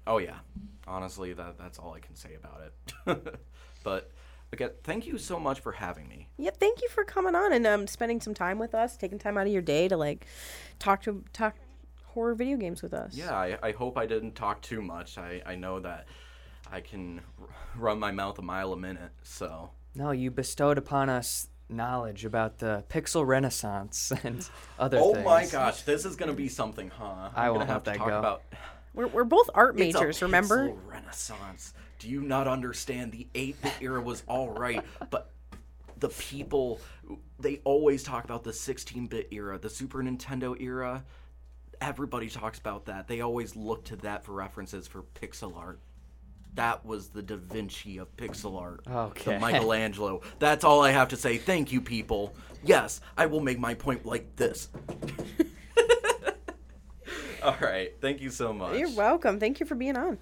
Oh 0.08 0.18
yeah, 0.18 0.38
honestly, 0.88 1.34
that 1.34 1.58
that's 1.60 1.78
all 1.78 1.94
I 1.94 2.00
can 2.00 2.16
say 2.16 2.32
about 2.36 2.62
it. 3.06 3.38
but 3.84 4.10
again, 4.54 4.72
thank 4.84 5.06
you 5.08 5.18
so 5.18 5.40
much 5.40 5.60
for 5.60 5.72
having 5.74 6.08
me. 6.08 6.28
Yeah, 6.38 6.52
thank 6.52 6.82
you 6.82 6.90
for 6.90 7.04
coming 7.04 7.36
on 7.36 7.54
and 7.54 7.66
um 7.68 7.88
spending 7.88 8.20
some 8.22 8.34
time 8.34 8.60
with 8.60 8.74
us, 8.76 8.98
taking 8.98 9.20
time 9.20 9.38
out 9.38 9.48
of 9.48 9.54
your 9.54 9.62
day 9.62 9.88
to 9.88 9.98
like 9.98 10.26
talk 10.80 11.02
to 11.04 11.24
talk 11.34 11.56
horror 12.06 12.36
video 12.36 12.58
games 12.58 12.82
with 12.82 12.94
us. 12.94 13.16
Yeah, 13.16 13.34
I, 13.36 13.58
I 13.64 13.72
hope 13.72 13.98
I 13.98 14.06
didn't 14.06 14.36
talk 14.36 14.62
too 14.62 14.82
much. 14.82 15.18
I, 15.18 15.42
I 15.46 15.56
know 15.56 15.80
that 15.80 16.08
I 16.72 16.82
can 16.82 17.22
r- 17.42 17.48
run 17.78 18.00
my 18.00 18.12
mouth 18.12 18.38
a 18.40 18.42
mile 18.42 18.74
a 18.74 18.78
minute, 18.78 19.12
so 19.24 19.72
No, 19.96 20.12
you 20.12 20.30
bestowed 20.32 20.78
upon 20.78 21.10
us 21.10 21.48
knowledge 21.70 22.26
about 22.26 22.58
the 22.60 22.84
pixel 22.90 23.26
renaissance 23.26 24.12
and 24.24 24.46
other 24.78 24.98
things. 24.98 25.08
Oh 25.10 25.14
things. 25.14 25.26
my 25.26 25.46
gosh, 25.46 25.84
this 25.84 26.04
is 26.04 26.18
gonna 26.18 26.34
be 26.34 26.50
something, 26.50 26.90
huh? 26.90 27.30
I 27.34 27.46
I'm 27.46 27.52
won't 27.56 27.60
gonna 27.62 27.66
have 27.74 27.86
let 27.86 27.86
to 27.86 27.92
that 27.92 27.98
talk 27.98 28.08
go. 28.10 28.20
about 28.20 28.42
We're, 28.94 29.08
we're 29.08 29.24
both 29.24 29.50
art 29.56 29.80
It's 29.80 29.96
a 29.96 30.00
majors, 30.00 30.22
remember? 30.22 30.68
pixel 30.70 30.78
Renaissance. 30.86 31.74
Do 32.02 32.10
you 32.10 32.22
not 32.22 32.48
understand? 32.48 33.12
The 33.12 33.28
8-bit 33.36 33.74
era 33.82 34.02
was 34.02 34.24
all 34.28 34.50
right, 34.50 34.84
but 35.12 35.30
the 36.00 36.10
people 36.10 36.80
they 37.40 37.62
always 37.64 38.02
talk 38.02 38.26
about 38.26 38.44
the 38.44 38.52
16-bit 38.52 39.28
era, 39.30 39.60
the 39.60 39.70
Super 39.70 40.00
Nintendo 40.02 40.60
era. 40.60 41.04
Everybody 41.80 42.28
talks 42.28 42.58
about 42.58 42.86
that. 42.86 43.08
They 43.08 43.22
always 43.22 43.56
look 43.56 43.86
to 43.86 43.96
that 43.98 44.26
for 44.26 44.32
references 44.34 44.88
for 44.88 45.04
pixel 45.22 45.56
art. 45.56 45.80
That 46.56 46.84
was 46.84 47.10
the 47.10 47.22
Da 47.22 47.36
Vinci 47.38 48.00
of 48.00 48.16
pixel 48.18 48.60
art. 48.60 48.82
Okay. 48.90 49.34
The 49.34 49.40
Michelangelo. 49.40 50.22
That's 50.40 50.64
all 50.64 50.82
I 50.84 50.90
have 50.90 51.10
to 51.10 51.18
say. 51.18 51.38
Thank 51.38 51.72
you, 51.72 51.82
people. 51.82 52.36
Yes, 52.64 53.00
I 53.16 53.28
will 53.28 53.42
make 53.42 53.60
my 53.60 53.76
point 53.76 54.08
like 54.08 54.36
this. 54.36 54.70
all 57.44 57.58
right. 57.62 57.94
Thank 58.02 58.22
you 58.22 58.32
so 58.32 58.54
much. 58.54 58.78
You're 58.80 58.96
welcome. 58.96 59.40
Thank 59.40 59.60
you 59.60 59.68
for 59.68 59.76
being 59.76 59.98
on. 59.98 60.18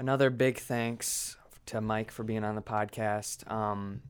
Another 0.00 0.30
big 0.30 0.56
thanks 0.56 1.36
to 1.66 1.82
Mike 1.82 2.10
for 2.10 2.22
being 2.22 2.42
on 2.42 2.54
the 2.54 2.62
podcast. 2.62 3.48
Um, 3.52 4.00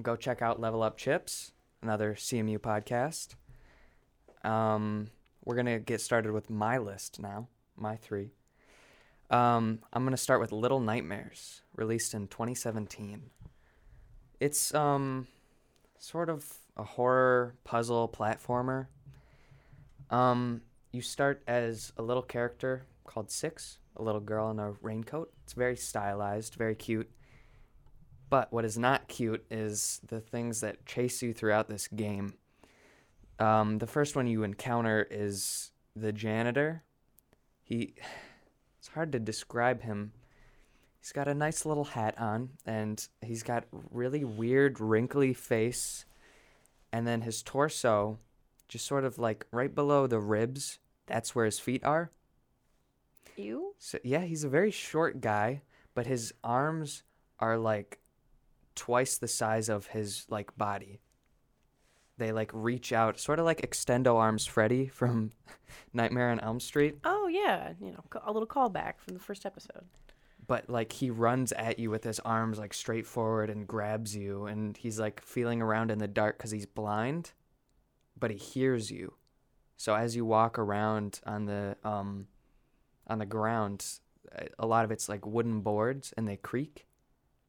go 0.00 0.16
check 0.16 0.40
out 0.40 0.62
Level 0.62 0.82
Up 0.82 0.96
Chips, 0.96 1.52
another 1.82 2.14
CMU 2.14 2.58
podcast. 2.58 3.34
Um, 4.48 5.08
we're 5.44 5.56
gonna 5.56 5.78
get 5.78 6.00
started 6.00 6.32
with 6.32 6.48
my 6.48 6.78
list 6.78 7.20
now, 7.20 7.48
my 7.76 7.96
three. 7.96 8.30
Um, 9.28 9.80
I'm 9.92 10.04
gonna 10.04 10.16
start 10.16 10.40
with 10.40 10.52
Little 10.52 10.80
Nightmares, 10.80 11.60
released 11.74 12.14
in 12.14 12.28
2017. 12.28 13.28
It's 14.40 14.72
um, 14.74 15.26
sort 15.98 16.30
of 16.30 16.50
a 16.78 16.82
horror 16.82 17.56
puzzle 17.62 18.08
platformer. 18.08 18.86
Um, 20.08 20.62
you 20.92 21.02
start 21.02 21.42
as 21.46 21.92
a 21.98 22.02
little 22.02 22.22
character 22.22 22.86
called 23.04 23.30
Six, 23.30 23.76
a 23.96 24.02
little 24.02 24.20
girl 24.20 24.50
in 24.50 24.58
a 24.58 24.72
raincoat. 24.82 25.32
It's 25.44 25.52
very 25.52 25.76
stylized, 25.76 26.54
very 26.54 26.74
cute. 26.74 27.10
But 28.28 28.52
what 28.52 28.64
is 28.64 28.76
not 28.76 29.08
cute 29.08 29.44
is 29.50 30.00
the 30.06 30.20
things 30.20 30.60
that 30.60 30.84
chase 30.86 31.22
you 31.22 31.32
throughout 31.32 31.68
this 31.68 31.88
game. 31.88 32.34
Um, 33.38 33.78
the 33.78 33.86
first 33.86 34.16
one 34.16 34.26
you 34.26 34.42
encounter 34.42 35.06
is 35.10 35.70
the 35.94 36.12
janitor. 36.12 36.82
He, 37.62 37.94
it's 38.78 38.88
hard 38.88 39.12
to 39.12 39.18
describe 39.18 39.82
him. 39.82 40.12
He's 41.00 41.12
got 41.12 41.28
a 41.28 41.34
nice 41.34 41.64
little 41.64 41.84
hat 41.84 42.18
on, 42.18 42.50
and 42.66 43.06
he's 43.22 43.44
got 43.44 43.64
really 43.92 44.24
weird, 44.24 44.80
wrinkly 44.80 45.34
face, 45.34 46.04
and 46.92 47.06
then 47.06 47.20
his 47.20 47.44
torso, 47.44 48.18
just 48.66 48.86
sort 48.86 49.04
of 49.04 49.16
like 49.16 49.46
right 49.52 49.72
below 49.72 50.08
the 50.08 50.18
ribs. 50.18 50.80
That's 51.06 51.32
where 51.32 51.44
his 51.44 51.60
feet 51.60 51.84
are. 51.84 52.10
You? 53.38 53.74
So 53.78 53.98
yeah, 54.04 54.20
he's 54.22 54.44
a 54.44 54.48
very 54.48 54.70
short 54.70 55.20
guy, 55.20 55.62
but 55.94 56.06
his 56.06 56.32
arms 56.44 57.02
are 57.38 57.56
like 57.58 57.98
twice 58.74 59.18
the 59.18 59.28
size 59.28 59.68
of 59.68 59.88
his 59.88 60.26
like 60.28 60.56
body. 60.56 61.00
They 62.18 62.32
like 62.32 62.50
reach 62.54 62.92
out, 62.92 63.20
sort 63.20 63.38
of 63.38 63.44
like 63.44 63.60
extendo 63.60 64.16
arms 64.16 64.46
Freddy 64.46 64.86
from 64.88 65.32
Nightmare 65.92 66.30
on 66.30 66.40
Elm 66.40 66.60
Street, 66.60 66.96
Oh 67.04 67.26
yeah, 67.28 67.74
you 67.80 67.90
know, 67.92 68.02
a 68.24 68.32
little 68.32 68.46
callback 68.48 68.94
from 68.98 69.12
the 69.14 69.20
first 69.20 69.44
episode. 69.44 69.84
but 70.46 70.70
like 70.70 70.92
he 70.92 71.10
runs 71.10 71.52
at 71.52 71.78
you 71.78 71.90
with 71.90 72.04
his 72.04 72.20
arms 72.20 72.58
like 72.58 72.72
straight 72.72 73.06
forward 73.06 73.50
and 73.50 73.66
grabs 73.66 74.16
you 74.16 74.46
and 74.46 74.76
he's 74.78 74.98
like 74.98 75.20
feeling 75.20 75.60
around 75.60 75.90
in 75.90 75.98
the 75.98 76.08
dark 76.08 76.38
cuz 76.38 76.50
he's 76.52 76.64
blind, 76.66 77.32
but 78.18 78.30
he 78.30 78.38
hears 78.38 78.90
you. 78.90 79.14
So 79.76 79.94
as 79.94 80.16
you 80.16 80.24
walk 80.24 80.58
around 80.58 81.20
on 81.26 81.44
the 81.44 81.76
um 81.84 82.28
on 83.06 83.18
the 83.18 83.26
ground, 83.26 83.84
a- 84.58 84.66
lot 84.66 84.84
of 84.84 84.90
it's 84.90 85.08
like 85.08 85.26
wooden 85.26 85.60
boards 85.60 86.12
and 86.16 86.26
they 86.26 86.36
creak 86.36 86.86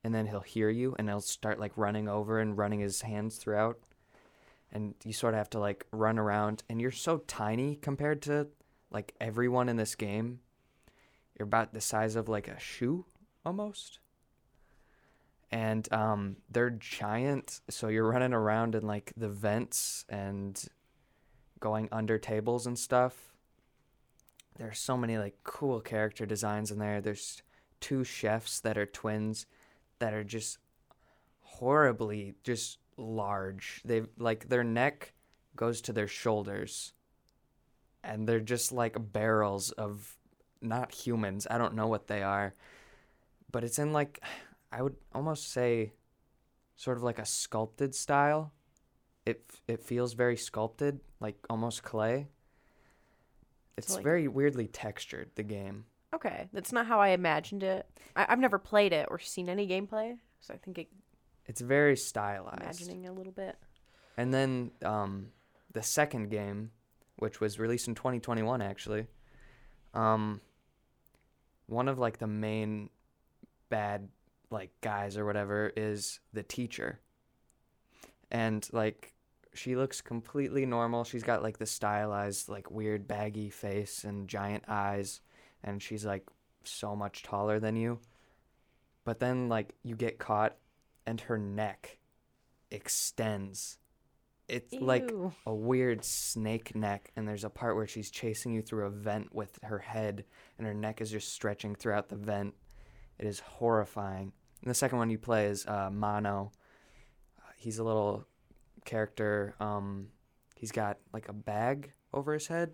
and 0.03 0.13
then 0.13 0.27
he'll 0.27 0.39
hear 0.39 0.69
you 0.69 0.95
and 0.97 1.09
he'll 1.09 1.21
start 1.21 1.59
like 1.59 1.73
running 1.75 2.07
over 2.07 2.39
and 2.39 2.57
running 2.57 2.79
his 2.79 3.01
hands 3.01 3.37
throughout 3.37 3.79
and 4.71 4.93
you 5.03 5.13
sort 5.13 5.33
of 5.33 5.37
have 5.37 5.49
to 5.49 5.59
like 5.59 5.85
run 5.91 6.19
around 6.19 6.63
and 6.69 6.79
you're 6.79 6.91
so 6.91 7.19
tiny 7.27 7.75
compared 7.75 8.21
to 8.21 8.47
like 8.91 9.13
everyone 9.19 9.69
in 9.69 9.75
this 9.75 9.95
game 9.95 10.39
you're 11.37 11.47
about 11.47 11.73
the 11.73 11.81
size 11.81 12.15
of 12.15 12.29
like 12.29 12.47
a 12.47 12.59
shoe 12.59 13.05
almost 13.45 13.99
and 15.51 15.91
um, 15.93 16.37
they're 16.49 16.71
giant. 16.71 17.61
So 17.69 17.87
you're 17.87 18.09
running 18.09 18.33
around 18.33 18.75
in 18.75 18.85
like 18.85 19.13
the 19.15 19.29
vents 19.29 20.05
and 20.09 20.61
going 21.59 21.89
under 21.91 22.17
tables 22.17 22.67
and 22.67 22.77
stuff. 22.77 23.36
There's 24.57 24.79
so 24.79 24.97
many 24.97 25.17
like 25.17 25.37
cool 25.43 25.79
character 25.81 26.25
designs 26.25 26.71
in 26.71 26.79
there. 26.79 26.99
There's 26.99 27.43
two 27.79 28.03
chefs 28.03 28.59
that 28.61 28.77
are 28.77 28.85
twins 28.85 29.45
that 29.99 30.13
are 30.13 30.23
just 30.23 30.57
horribly 31.41 32.35
just 32.43 32.79
large. 32.97 33.81
They 33.85 34.03
like 34.17 34.49
their 34.49 34.63
neck 34.63 35.13
goes 35.55 35.81
to 35.81 35.93
their 35.93 36.07
shoulders. 36.07 36.93
And 38.03 38.27
they're 38.27 38.39
just 38.39 38.71
like 38.71 38.95
barrels 39.11 39.71
of 39.71 40.17
not 40.61 40.91
humans. 40.91 41.45
I 41.49 41.57
don't 41.57 41.75
know 41.75 41.87
what 41.87 42.07
they 42.07 42.23
are. 42.23 42.53
But 43.51 43.63
it's 43.63 43.79
in 43.79 43.93
like 43.93 44.21
I 44.71 44.81
would 44.81 44.95
almost 45.13 45.51
say 45.51 45.93
sort 46.75 46.97
of 46.97 47.03
like 47.03 47.19
a 47.19 47.25
sculpted 47.25 47.93
style. 47.93 48.53
It 49.25 49.43
it 49.67 49.83
feels 49.83 50.13
very 50.13 50.37
sculpted, 50.37 50.99
like 51.19 51.37
almost 51.49 51.83
clay. 51.83 52.27
It's 53.77 53.93
like- 53.95 54.03
very 54.03 54.27
weirdly 54.27 54.67
textured, 54.67 55.31
the 55.35 55.43
game. 55.43 55.85
Okay, 56.13 56.47
that's 56.53 56.71
not 56.71 56.87
how 56.87 56.99
I 56.99 57.09
imagined 57.09 57.63
it. 57.63 57.85
I, 58.15 58.25
I've 58.29 58.39
never 58.39 58.57
played 58.57 58.93
it 58.93 59.07
or 59.11 59.19
seen 59.19 59.49
any 59.49 59.67
gameplay, 59.67 60.17
so 60.39 60.53
I 60.53 60.57
think 60.57 60.77
it, 60.79 60.87
It's 61.45 61.61
very 61.61 61.95
stylized. 61.97 62.61
imagining 62.61 63.07
a 63.07 63.11
little 63.11 63.33
bit. 63.33 63.55
And 64.15 64.33
then 64.33 64.71
um, 64.83 65.27
the 65.73 65.83
second 65.83 66.29
game, 66.31 66.71
which 67.17 67.39
was 67.41 67.59
released 67.59 67.87
in 67.87 67.93
2021, 67.95 68.61
actually, 68.61 69.05
um, 69.93 70.39
one 71.67 71.87
of 71.89 71.99
like 71.99 72.17
the 72.19 72.27
main 72.27 72.89
bad 73.69 74.07
like 74.49 74.71
guys 74.81 75.17
or 75.17 75.25
whatever 75.25 75.71
is 75.75 76.19
the 76.31 76.41
teacher, 76.41 76.99
and 78.31 78.67
like 78.71 79.13
she 79.57 79.75
looks 79.75 80.01
completely 80.01 80.65
normal. 80.65 81.03
She's 81.03 81.23
got 81.23 81.43
like 81.43 81.57
the 81.57 81.65
stylized 81.65 82.49
like 82.49 82.71
weird 82.71 83.07
baggy 83.07 83.49
face 83.49 84.03
and 84.03 84.27
giant 84.27 84.63
eyes, 84.67 85.21
and 85.63 85.81
she's 85.81 86.05
like 86.05 86.25
so 86.63 86.95
much 86.95 87.23
taller 87.23 87.59
than 87.59 87.75
you. 87.75 87.99
But 89.03 89.19
then 89.19 89.49
like 89.49 89.73
you 89.83 89.95
get 89.95 90.19
caught, 90.19 90.55
and 91.05 91.19
her 91.21 91.37
neck 91.37 91.97
extends. 92.71 93.77
It's 94.47 94.73
like 94.73 95.11
a 95.45 95.53
weird 95.53 96.05
snake 96.05 96.73
neck, 96.73 97.11
and 97.15 97.27
there's 97.27 97.43
a 97.43 97.49
part 97.49 97.75
where 97.75 97.87
she's 97.87 98.09
chasing 98.09 98.53
you 98.53 98.61
through 98.61 98.85
a 98.85 98.89
vent 98.89 99.35
with 99.35 99.59
her 99.63 99.79
head, 99.79 100.23
and 100.57 100.65
her 100.65 100.73
neck 100.73 101.01
is 101.01 101.11
just 101.11 101.33
stretching 101.33 101.75
throughout 101.75 102.07
the 102.07 102.15
vent. 102.15 102.53
It 103.19 103.25
is 103.25 103.39
horrifying. 103.39 104.31
And 104.61 104.69
the 104.69 104.75
second 104.75 104.99
one 104.99 105.09
you 105.09 105.17
play 105.17 105.47
is 105.47 105.65
uh, 105.65 105.89
Mono. 105.91 106.51
Uh, 107.37 107.51
he's 107.57 107.79
a 107.79 107.83
little 107.83 108.25
character. 108.87 109.53
Um, 109.59 110.07
he's 110.55 110.71
got 110.71 110.97
like 111.13 111.29
a 111.29 111.33
bag 111.33 111.91
over 112.13 112.33
his 112.33 112.47
head, 112.47 112.71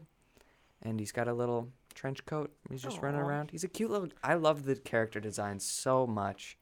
and 0.82 0.98
he's 1.00 1.12
got 1.12 1.28
a 1.28 1.34
little 1.34 1.68
trench 1.94 2.26
coat. 2.26 2.54
He's 2.70 2.82
just 2.82 3.02
running 3.02 3.20
around. 3.20 3.52
He's 3.52 3.66
a 3.66 3.68
cute 3.68 3.92
little. 3.92 4.08
I 4.24 4.36
love 4.36 4.64
the 4.64 4.76
character 4.76 5.20
design 5.20 5.60
so 5.60 6.08
much. 6.08 6.58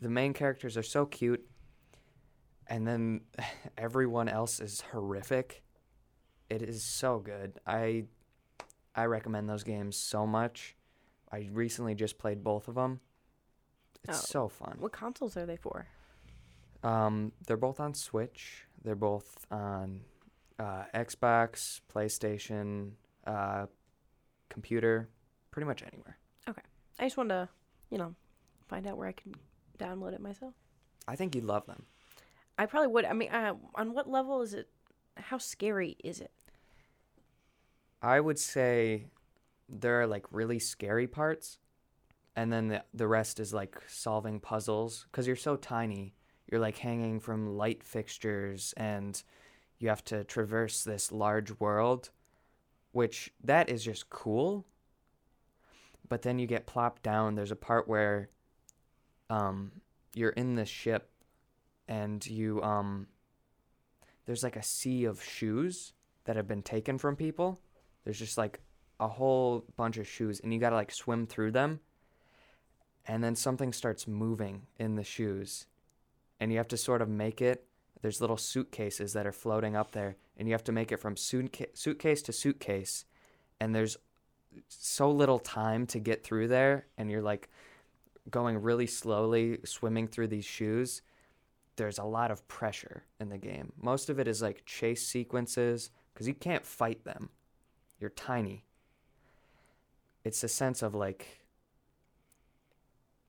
The 0.00 0.08
main 0.08 0.32
characters 0.32 0.76
are 0.76 0.82
so 0.82 1.06
cute, 1.06 1.48
and 2.66 2.86
then 2.86 3.20
everyone 3.78 4.28
else 4.28 4.58
is 4.58 4.80
horrific. 4.92 5.62
It 6.50 6.60
is 6.62 6.82
so 6.82 7.18
good. 7.20 7.60
I 7.66 8.04
I 8.94 9.04
recommend 9.04 9.48
those 9.48 9.62
games 9.64 9.96
so 9.96 10.26
much. 10.26 10.74
I 11.30 11.48
recently 11.52 11.94
just 11.94 12.18
played 12.18 12.42
both 12.44 12.68
of 12.68 12.74
them. 12.74 13.00
It's 14.04 14.18
Oh. 14.18 14.26
so 14.26 14.48
fun. 14.48 14.76
What 14.80 14.92
consoles 14.92 15.36
are 15.36 15.46
they 15.46 15.56
for? 15.56 15.86
Um, 16.82 17.32
they're 17.46 17.56
both 17.56 17.80
on 17.80 17.94
Switch. 17.94 18.66
They're 18.82 18.94
both 18.94 19.46
on 19.50 20.00
uh, 20.58 20.84
Xbox, 20.94 21.80
PlayStation, 21.92 22.92
uh, 23.26 23.66
computer, 24.48 25.08
pretty 25.50 25.66
much 25.66 25.82
anywhere. 25.82 26.18
Okay. 26.48 26.62
I 26.98 27.04
just 27.04 27.16
wanted 27.16 27.34
to, 27.34 27.48
you 27.90 27.98
know, 27.98 28.14
find 28.68 28.86
out 28.86 28.96
where 28.96 29.08
I 29.08 29.12
can 29.12 29.34
download 29.78 30.14
it 30.14 30.20
myself. 30.20 30.54
I 31.06 31.16
think 31.16 31.34
you'd 31.34 31.44
love 31.44 31.66
them. 31.66 31.84
I 32.58 32.66
probably 32.66 32.88
would. 32.88 33.04
I 33.04 33.12
mean, 33.12 33.30
uh, 33.30 33.54
on 33.74 33.94
what 33.94 34.08
level 34.08 34.42
is 34.42 34.54
it? 34.54 34.68
How 35.16 35.38
scary 35.38 35.96
is 36.04 36.20
it? 36.20 36.30
I 38.00 38.20
would 38.20 38.38
say 38.38 39.06
there 39.68 40.00
are 40.00 40.06
like 40.06 40.26
really 40.30 40.58
scary 40.58 41.06
parts, 41.06 41.58
and 42.36 42.52
then 42.52 42.68
the 42.68 42.84
the 42.92 43.06
rest 43.06 43.40
is 43.40 43.54
like 43.54 43.76
solving 43.88 44.40
puzzles 44.40 45.06
because 45.10 45.26
you're 45.26 45.36
so 45.36 45.56
tiny. 45.56 46.14
You're 46.52 46.60
like 46.60 46.76
hanging 46.76 47.18
from 47.18 47.56
light 47.56 47.82
fixtures, 47.82 48.74
and 48.76 49.20
you 49.78 49.88
have 49.88 50.04
to 50.04 50.22
traverse 50.22 50.84
this 50.84 51.10
large 51.10 51.58
world, 51.58 52.10
which 52.92 53.32
that 53.42 53.70
is 53.70 53.82
just 53.82 54.10
cool. 54.10 54.66
But 56.10 56.20
then 56.20 56.38
you 56.38 56.46
get 56.46 56.66
plopped 56.66 57.02
down. 57.02 57.36
There's 57.36 57.52
a 57.52 57.56
part 57.56 57.88
where, 57.88 58.28
um, 59.30 59.72
you're 60.14 60.28
in 60.28 60.56
this 60.56 60.68
ship, 60.68 61.08
and 61.88 62.24
you 62.26 62.62
um. 62.62 63.06
There's 64.26 64.44
like 64.44 64.56
a 64.56 64.62
sea 64.62 65.06
of 65.06 65.24
shoes 65.24 65.94
that 66.24 66.36
have 66.36 66.46
been 66.46 66.62
taken 66.62 66.98
from 66.98 67.16
people. 67.16 67.60
There's 68.04 68.18
just 68.18 68.36
like 68.36 68.60
a 69.00 69.08
whole 69.08 69.64
bunch 69.78 69.96
of 69.96 70.06
shoes, 70.06 70.38
and 70.40 70.52
you 70.52 70.60
gotta 70.60 70.76
like 70.76 70.92
swim 70.92 71.26
through 71.26 71.52
them. 71.52 71.80
And 73.06 73.24
then 73.24 73.36
something 73.36 73.72
starts 73.72 74.06
moving 74.06 74.66
in 74.78 74.96
the 74.96 75.02
shoes, 75.02 75.66
and 76.42 76.50
you 76.50 76.58
have 76.58 76.68
to 76.68 76.76
sort 76.76 77.00
of 77.00 77.08
make 77.08 77.40
it. 77.40 77.66
There's 78.00 78.20
little 78.20 78.36
suitcases 78.36 79.12
that 79.12 79.26
are 79.26 79.32
floating 79.32 79.76
up 79.76 79.92
there, 79.92 80.16
and 80.36 80.48
you 80.48 80.54
have 80.54 80.64
to 80.64 80.72
make 80.72 80.90
it 80.90 80.98
from 80.98 81.14
suitca- 81.14 81.76
suitcase 81.76 82.22
to 82.22 82.32
suitcase. 82.32 83.04
And 83.60 83.74
there's 83.74 83.96
so 84.68 85.10
little 85.10 85.38
time 85.38 85.86
to 85.86 86.00
get 86.00 86.24
through 86.24 86.48
there, 86.48 86.86
and 86.98 87.10
you're 87.10 87.22
like 87.22 87.48
going 88.28 88.60
really 88.60 88.86
slowly, 88.86 89.58
swimming 89.64 90.08
through 90.08 90.28
these 90.28 90.44
shoes. 90.44 91.02
There's 91.76 91.98
a 91.98 92.04
lot 92.04 92.30
of 92.30 92.46
pressure 92.48 93.04
in 93.20 93.28
the 93.28 93.38
game. 93.38 93.72
Most 93.80 94.10
of 94.10 94.18
it 94.18 94.26
is 94.26 94.42
like 94.42 94.66
chase 94.66 95.06
sequences 95.06 95.90
because 96.12 96.26
you 96.26 96.34
can't 96.34 96.66
fight 96.66 97.04
them 97.04 97.30
you're 98.02 98.10
tiny. 98.10 98.64
It's 100.24 100.42
a 100.42 100.48
sense 100.48 100.82
of 100.82 100.92
like 100.94 101.46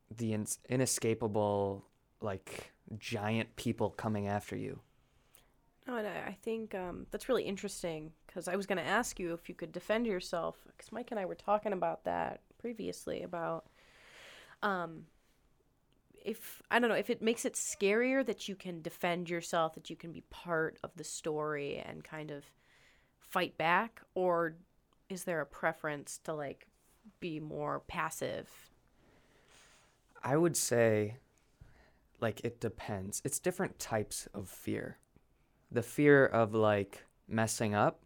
the 0.10 0.34
ins- 0.34 0.58
inescapable, 0.68 1.86
like 2.22 2.73
giant 3.00 3.56
people 3.56 3.90
coming 3.90 4.28
after 4.28 4.56
you. 4.56 4.80
No, 5.88 5.98
and 5.98 6.08
I 6.08 6.30
I 6.30 6.38
think 6.42 6.74
um, 6.76 7.08
that's 7.12 7.28
really 7.28 7.44
interesting 7.44 8.12
because 8.26 8.48
I 8.48 8.56
was 8.56 8.66
going 8.66 8.78
to 8.78 8.88
ask 8.88 9.20
you 9.20 9.34
if 9.34 9.50
you 9.50 9.56
could 9.56 9.72
defend 9.72 10.08
yourself 10.08 10.58
because 10.66 10.92
Mike 10.92 11.12
and 11.12 11.20
I 11.20 11.26
were 11.26 11.36
talking 11.36 11.74
about 11.74 12.06
that 12.06 12.42
previously 12.58 13.24
about 13.24 13.66
um, 14.62 15.06
if 16.24 16.62
I 16.72 16.80
don't 16.80 16.90
know 16.90 16.96
if 16.96 17.10
it 17.10 17.22
makes 17.22 17.46
it 17.46 17.54
scarier 17.54 18.26
that 18.26 18.48
you 18.48 18.56
can 18.56 18.82
defend 18.82 19.30
yourself, 19.30 19.76
that 19.76 19.90
you 19.90 19.96
can 19.96 20.12
be 20.12 20.22
part 20.30 20.78
of 20.84 20.92
the 20.96 21.04
story 21.04 21.84
and 21.86 22.04
kind 22.04 22.32
of 22.32 22.46
fight 23.20 23.58
back, 23.58 24.02
or 24.16 24.56
is 25.10 25.26
there 25.26 25.42
a 25.42 25.46
preference 25.46 26.20
to 26.24 26.34
like 26.34 26.68
be 27.20 27.40
more 27.40 27.82
passive? 27.88 28.50
I 30.24 30.38
would 30.38 30.56
say, 30.56 31.18
like, 32.20 32.42
it 32.44 32.60
depends. 32.60 33.22
It's 33.26 33.40
different 33.40 33.80
types 33.80 34.28
of 34.34 34.48
fear. 34.48 34.98
The 35.72 35.84
fear 35.84 36.26
of, 36.26 36.54
like, 36.54 37.06
messing 37.28 37.74
up, 37.74 38.02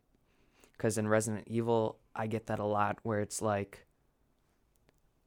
because 0.73 0.97
in 0.97 1.07
Resident 1.07 1.47
Evil, 1.47 1.97
I 2.15 2.27
get 2.27 2.47
that 2.47 2.59
a 2.59 2.65
lot 2.65 2.99
where 3.03 3.19
it's 3.19 3.41
like, 3.41 3.85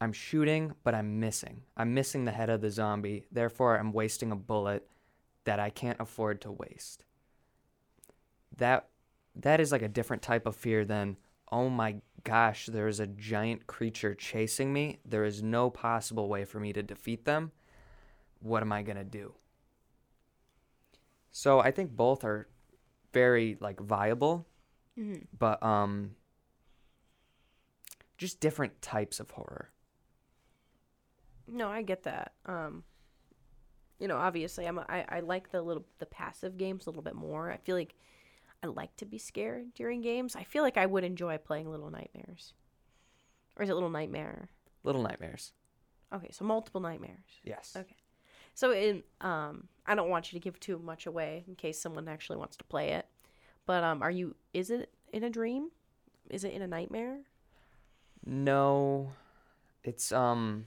I'm 0.01 0.13
shooting, 0.13 0.73
but 0.83 0.95
I'm 0.95 1.21
missing. 1.21 1.63
I'm 1.77 1.93
missing 1.93 2.25
the 2.25 2.33
head 2.33 2.49
of 2.49 2.63
the 2.63 2.71
zombie. 2.71 3.27
Therefore, 3.31 3.79
I'm 3.79 3.93
wasting 3.93 4.33
a 4.33 4.37
bullet 4.37 4.89
that 5.45 5.61
I 5.61 5.71
can't 5.71 6.01
afford 6.01 6.41
to 6.43 6.53
waste. 6.53 7.05
That 8.57 8.89
that 9.37 9.61
is 9.61 9.73
like 9.73 9.83
a 9.83 9.89
different 9.89 10.23
type 10.23 10.47
of 10.47 10.57
fear 10.57 10.85
than 10.85 11.17
oh 11.53 11.69
my 11.69 11.97
gosh, 12.25 12.67
there 12.67 12.89
is 12.89 13.01
a 13.01 13.07
giant 13.07 13.67
creature 13.67 14.15
chasing 14.15 14.73
me. 14.73 15.01
There 15.05 15.25
is 15.25 15.43
no 15.43 15.69
possible 15.71 16.29
way 16.29 16.45
for 16.45 16.61
me 16.61 16.73
to 16.73 16.83
defeat 16.83 17.25
them. 17.25 17.53
What 18.41 18.63
am 18.63 18.73
I 18.73 18.83
going 18.83 18.97
to 18.99 19.05
do? 19.05 19.35
So, 21.31 21.61
I 21.61 21.71
think 21.71 21.93
both 21.97 22.25
are 22.25 22.49
very 23.13 23.57
like 23.61 23.81
viable, 23.81 24.47
Mm-hmm. 24.99 25.23
but 25.39 25.63
um 25.63 26.17
just 28.19 28.41
different 28.41 28.83
types 28.83 29.19
of 29.21 29.31
horror. 29.31 29.71
No, 31.47 31.69
I 31.69 31.83
get 31.83 32.03
that. 32.03 32.33
Um, 32.45 32.85
you 33.99 34.09
know, 34.09 34.17
obviously, 34.19 34.67
I'm 34.67 34.79
a, 34.79 34.85
I, 34.89 35.05
I 35.09 35.21
like 35.21 35.51
the 35.53 35.63
little 35.63 35.87
the 35.99 36.07
passive 36.07 36.59
games 36.59 36.87
a 36.87 36.91
little 36.91 37.03
bit 37.03 37.15
more. 37.15 37.51
I 37.51 37.57
feel 37.57 37.77
like 37.77 37.95
I 38.63 38.67
like 38.67 38.95
to 38.97 39.07
be 39.07 39.17
scared 39.19 39.73
during 39.75 40.01
games. 40.03 40.37
I 40.37 40.45
feel 40.45 40.63
like 40.63 40.77
I 40.77 40.87
would 40.87 41.05
enjoy 41.05 41.39
playing 41.39 41.71
Little 41.71 41.91
Nightmares, 41.91 42.53
or 43.57 43.63
is 43.63 43.71
it 43.71 43.75
Little 43.75 43.91
Nightmare? 43.91 44.49
Little 44.85 45.03
Nightmares. 45.03 45.53
Okay, 46.13 46.29
so 46.33 46.45
multiple 46.45 46.81
nightmares. 46.81 47.41
Yes. 47.45 47.75
Okay. 47.77 47.97
So 48.61 48.73
in 48.73 49.03
um 49.23 49.69
I 49.87 49.95
don't 49.95 50.11
want 50.11 50.31
you 50.31 50.39
to 50.39 50.45
give 50.45 50.61
too 50.61 50.79
much 50.79 51.07
away 51.07 51.45
in 51.49 51.55
case 51.55 51.81
someone 51.81 52.09
actually 52.09 52.37
wants 52.37 52.57
to 52.59 52.65
play 52.65 52.91
it. 52.91 53.07
But 53.65 53.83
um 53.83 54.03
are 54.03 54.11
you 54.11 54.37
is 54.53 54.69
it 54.71 54.91
in 55.15 55.25
a 55.25 55.31
dream? 55.31 55.71
Is 56.29 56.45
it 56.45 56.53
in 56.53 56.61
a 56.61 56.67
nightmare? 56.67 57.21
No, 58.27 59.13
it's 59.83 60.13
um. 60.13 60.67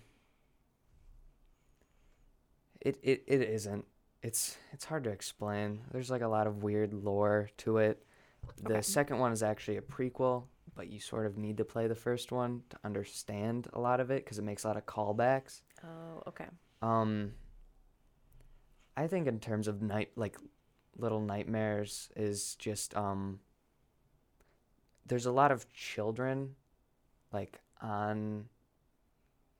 It 2.82 2.98
it 3.04 3.24
it 3.28 3.41
isn't. 3.41 3.86
It's 4.24 4.58
it's 4.72 4.86
hard 4.86 5.04
to 5.04 5.12
explain. 5.12 5.82
There's 5.91 6.10
like 6.10 6.24
a 6.24 6.28
lot 6.28 6.48
of 6.48 6.64
weird 6.64 6.96
lore 6.96 7.52
to 7.58 7.78
it. 7.78 8.04
The 8.58 8.78
Okay. 8.78 8.82
second 8.82 9.20
one 9.20 9.32
is 9.32 9.44
actually 9.44 9.78
a 9.78 9.82
prequel, 9.82 10.46
but 10.76 10.88
you 10.89 11.00
sort 11.00 11.28
of 11.28 11.38
need 11.38 11.58
to 11.58 11.66
play 11.66 11.86
the 11.86 11.96
first 11.96 12.32
one 12.32 12.64
to 12.72 12.78
understand 12.84 13.68
a 13.74 13.80
lot 13.80 14.00
of 14.00 14.10
it 14.10 14.24
because 14.24 14.39
it 14.39 14.44
makes 14.44 14.64
a 14.64 14.68
lot 14.68 14.78
of 14.78 14.88
callbacks. 14.88 15.62
Oh, 15.84 16.24
okay. 16.28 16.48
Um, 16.82 17.34
I 18.96 19.08
think 19.08 19.28
in 19.28 19.39
terms 19.39 19.68
of 19.68 19.82
night, 19.82 20.12
like 20.16 20.38
Little 20.98 21.22
Nightmares 21.22 22.10
is 22.16 22.56
just 22.56 22.96
um. 22.96 23.39
There's 25.06 25.26
a 25.26 25.32
lot 25.32 25.52
of 25.52 25.72
children, 25.74 26.56
like 27.32 27.60
on. 27.82 28.46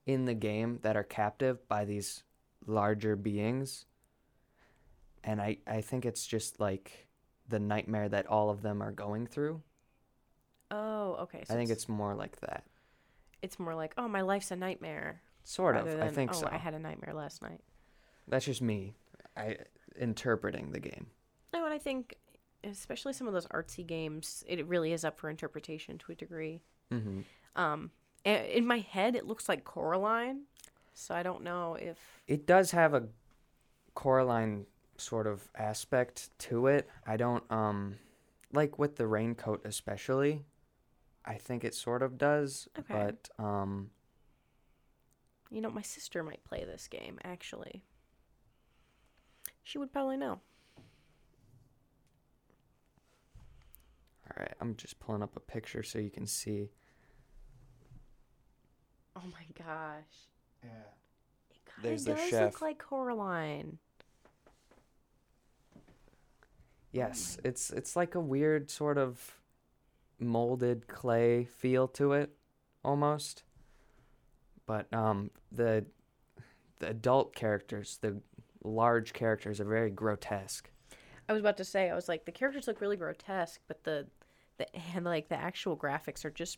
In 0.06 0.26
the 0.26 0.34
game 0.34 0.80
that 0.82 0.98
are 0.98 1.04
captive 1.04 1.66
by 1.70 1.86
these 1.86 2.24
larger 2.68 3.16
beings. 3.16 3.86
And 5.24 5.42
I 5.42 5.60
I 5.66 5.80
think 5.80 6.06
it's 6.06 6.28
just 6.28 6.60
like 6.60 7.08
the 7.48 7.60
nightmare 7.60 8.10
that 8.10 8.28
all 8.28 8.50
of 8.50 8.62
them 8.62 8.84
are 8.84 8.92
going 8.92 9.28
through. 9.28 9.62
Oh, 10.72 11.14
okay. 11.22 11.46
So 11.48 11.54
I 11.54 11.58
think 11.58 11.70
it's 11.70 11.88
more 11.88 12.16
like 12.16 12.38
that. 12.42 12.66
it's 13.42 13.60
more 13.60 13.76
like, 13.76 13.94
oh, 13.98 14.08
my 14.08 14.22
life's 14.22 14.52
a 14.52 14.56
nightmare. 14.56 15.22
Sort 15.44 15.76
of. 15.76 15.86
rather 15.86 16.02
I 16.02 16.06
than, 16.06 16.16
think 16.16 16.32
oh, 16.34 16.40
so. 16.40 16.50
I 16.52 16.58
had 16.58 16.74
a 16.74 16.80
nightmare 16.80 17.14
last 17.14 17.42
night. 17.42 17.62
That's 18.28 18.46
just 18.46 18.62
me. 18.62 18.96
I 19.38 19.58
interpreting 20.00 20.72
the 20.72 20.80
game. 20.80 21.08
No, 21.54 21.66
and 21.66 21.74
I 21.74 21.78
think 21.80 22.18
especially 22.64 23.14
some 23.14 23.28
of 23.28 23.34
those 23.34 23.48
artsy 23.48 23.86
games, 23.86 24.44
it 24.48 24.66
really 24.68 24.94
is 24.94 25.04
up 25.04 25.20
for 25.20 25.30
interpretation 25.30 25.98
to 26.00 26.12
a 26.12 26.16
degree. 26.16 26.62
Mm-hmm. 26.92 27.22
Um, 27.56 27.92
in 28.24 28.66
my 28.66 28.80
head, 28.80 29.16
it 29.16 29.26
looks 29.28 29.50
like 29.50 29.64
Coraline, 29.66 30.44
so 30.94 31.14
I 31.14 31.24
don't 31.24 31.44
know 31.44 31.76
if 31.76 31.98
It 32.28 32.48
does 32.48 32.72
have 32.72 32.94
a 32.94 33.08
Coraline 33.96 34.66
sort 34.98 35.28
of 35.28 35.50
aspect 35.56 36.30
to 36.40 36.68
it. 36.68 36.88
I 37.06 37.18
don't 37.18 37.44
um 37.52 37.96
like 38.54 38.80
with 38.80 38.96
the 38.96 39.08
raincoat 39.08 39.62
especially. 39.66 40.46
I 41.26 41.36
think 41.36 41.64
it 41.64 41.74
sort 41.76 42.02
of 42.02 42.18
does, 42.18 42.68
Okay. 42.80 42.94
but 43.38 43.44
um 43.44 43.90
you 45.52 45.62
know 45.62 45.70
my 45.70 45.82
sister 45.82 46.24
might 46.24 46.44
play 46.44 46.64
this 46.64 46.88
game. 46.88 47.20
Actually, 47.24 47.84
she 49.64 49.78
would 49.78 49.92
probably 49.92 50.18
know. 50.18 50.40
all 54.26 54.40
right, 54.40 54.54
I'm 54.62 54.76
just 54.76 55.00
pulling 55.00 55.22
up 55.22 55.36
a 55.36 55.40
picture 55.40 55.84
so 55.84 56.00
you 56.00 56.10
can 56.10 56.26
see. 56.26 56.70
Oh 59.16 59.22
my 59.32 59.46
gosh, 59.58 60.04
Yeah. 60.64 60.70
it 61.52 61.66
kind 61.66 61.94
of 61.94 62.06
does 62.06 62.30
chef. 62.30 62.54
look 62.54 62.62
like 62.62 62.80
Coraline. 62.80 63.78
Yes, 66.92 67.38
it's 67.44 67.70
it's 67.72 67.96
like 67.96 68.16
a 68.16 68.20
weird 68.20 68.70
sort 68.70 68.98
of 68.98 69.40
molded 70.20 70.88
clay 70.88 71.46
feel 71.46 71.88
to 71.90 72.14
it 72.14 72.32
almost. 72.84 73.44
But 74.66 74.92
um 74.94 75.32
the 75.52 75.86
the 76.80 76.90
adult 76.90 77.36
characters, 77.36 77.98
the 78.02 78.22
large 78.64 79.14
characters 79.14 79.60
are 79.60 79.66
very 79.66 79.90
grotesque. 79.90 80.70
I 81.28 81.34
was 81.34 81.42
about 81.42 81.58
to 81.58 81.64
say, 81.64 81.90
I 81.90 81.96
was 81.96 82.10
like, 82.10 82.26
the 82.26 82.32
characters 82.32 82.68
look 82.68 82.82
really 82.82 82.98
grotesque, 82.98 83.62
but 83.68 83.84
the 83.84 84.08
the 84.58 84.68
and 84.96 85.06
like 85.06 85.30
the 85.30 85.40
actual 85.40 85.76
graphics 85.76 86.26
are 86.26 86.30
just 86.30 86.58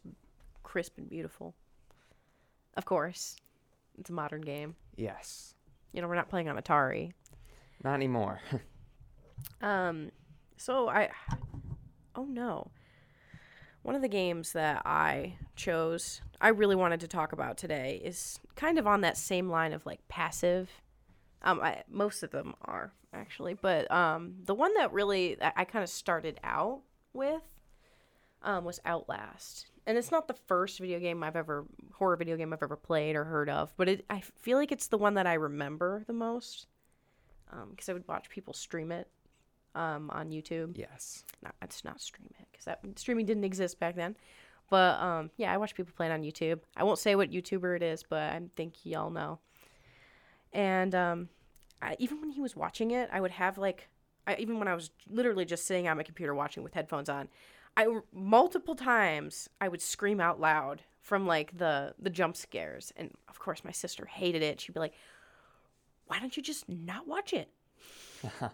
crisp 0.64 0.98
and 0.98 1.10
beautiful. 1.10 1.56
Of 2.76 2.86
course, 2.86 3.38
it's 3.98 4.10
a 4.10 4.14
modern 4.14 4.42
game. 4.42 4.76
Yes. 4.98 5.54
You 5.94 6.02
know, 6.02 6.08
we're 6.08 6.16
not 6.16 6.30
playing 6.30 6.50
on 6.50 6.58
Atari. 6.58 7.14
Not 7.84 7.94
anymore. 7.94 8.42
Um, 9.62 10.12
so 10.58 10.88
I, 10.88 11.10
oh 12.16 12.26
no, 12.26 12.72
one 13.84 13.96
of 13.96 14.02
the 14.02 14.08
games 14.08 14.54
that 14.54 14.82
I 14.86 15.36
chose, 15.56 16.22
I 16.42 16.50
really 16.50 16.76
wanted 16.76 17.00
to 17.02 17.08
talk 17.08 17.34
about 17.34 17.58
today 17.58 18.02
is 18.04 18.40
kind 18.56 18.80
of 18.80 18.88
on 18.88 19.02
that 19.02 19.18
same 19.18 19.50
line 19.50 19.74
of 19.74 19.86
like 19.86 20.08
passive. 20.08 20.70
Um, 21.46 21.62
I, 21.62 21.84
most 21.90 22.24
of 22.24 22.32
them 22.32 22.56
are 22.64 22.92
actually, 23.14 23.54
but 23.54 23.90
um, 23.92 24.34
the 24.44 24.56
one 24.56 24.74
that 24.74 24.92
really 24.92 25.42
I, 25.42 25.52
I 25.58 25.66
kind 25.66 25.84
of 25.84 25.90
started 25.90 26.40
out 26.44 26.82
with, 27.14 27.42
um, 28.42 28.66
was 28.66 28.80
Outlast, 28.86 29.68
and 29.86 29.98
it's 29.98 30.12
not 30.12 30.28
the 30.28 30.34
first 30.34 30.80
video 30.80 31.00
game 31.00 31.24
I've 31.24 31.36
ever 31.36 31.66
horror 31.94 32.18
video 32.18 32.36
game 32.36 32.52
I've 32.52 32.64
ever 32.64 32.76
played 32.76 33.16
or 33.16 33.24
heard 33.24 33.50
of, 33.50 33.72
but 33.78 33.88
it 33.88 34.06
I 34.10 34.22
feel 34.42 34.58
like 34.58 34.72
it's 34.72 34.88
the 34.88 34.98
one 34.98 35.14
that 35.14 35.28
I 35.28 35.36
remember 35.36 36.04
the 36.08 36.14
most, 36.14 36.68
um, 37.52 37.70
because 37.72 37.90
I 37.90 37.94
would 37.94 38.08
watch 38.08 38.30
people 38.30 38.54
stream 38.54 38.92
it 38.92 39.08
um, 39.76 40.10
on 40.10 40.32
YouTube. 40.32 40.78
yes. 40.78 41.24
Not, 41.44 41.56
it's 41.62 41.84
not 41.84 42.02
stream 42.02 42.30
it 42.40 42.48
because 42.52 42.66
that 42.66 42.80
streaming 42.96 43.26
didn't 43.26 43.44
exist 43.44 43.80
back 43.80 43.96
then. 43.96 44.16
But 44.70 45.00
um, 45.00 45.30
yeah, 45.38 45.54
I 45.54 45.58
watch 45.58 45.76
people 45.76 45.94
play 45.96 46.08
it 46.08 46.12
on 46.12 46.24
YouTube. 46.24 46.60
I 46.76 46.84
won't 46.84 46.98
say 46.98 47.16
what 47.16 47.30
YouTuber 47.32 47.76
it 47.76 47.84
is, 47.84 48.04
but 48.04 48.34
I 48.34 48.42
think 48.56 48.74
y'all 48.84 49.12
know. 49.12 49.40
And 50.54 50.96
um, 50.96 51.30
I, 51.86 51.96
even 52.00 52.20
when 52.22 52.32
he 52.32 52.42
was 52.42 52.56
watching 52.56 52.92
it, 52.92 53.10
I 53.12 53.22
would 53.22 53.32
have 53.32 53.58
like, 53.58 53.88
I, 54.28 54.36
even 54.38 54.60
when 54.60 54.68
I 54.68 54.74
was 54.74 54.90
literally 55.10 55.46
just 55.46 55.66
sitting 55.66 55.88
on 55.88 55.98
my 55.98 56.04
computer 56.04 56.34
watching 56.34 56.64
with 56.64 56.74
headphones 56.74 57.10
on, 57.10 57.30
I 57.78 57.88
multiple 58.14 58.76
times 58.76 59.50
I 59.62 59.68
would 59.68 59.82
scream 59.82 60.20
out 60.20 60.40
loud 60.40 60.82
from 61.02 61.28
like 61.28 61.58
the 61.58 61.94
the 62.00 62.10
jump 62.10 62.36
scares, 62.38 62.92
and 62.98 63.12
of 63.28 63.38
course 63.40 63.64
my 63.64 63.72
sister 63.72 64.06
hated 64.06 64.42
it. 64.42 64.60
She'd 64.62 64.74
be 64.74 64.80
like, 64.80 64.94
"Why 66.08 66.20
don't 66.20 66.36
you 66.36 66.42
just 66.42 66.68
not 66.70 67.08
watch 67.08 67.34
it?" 67.34 67.50
I 68.42 68.50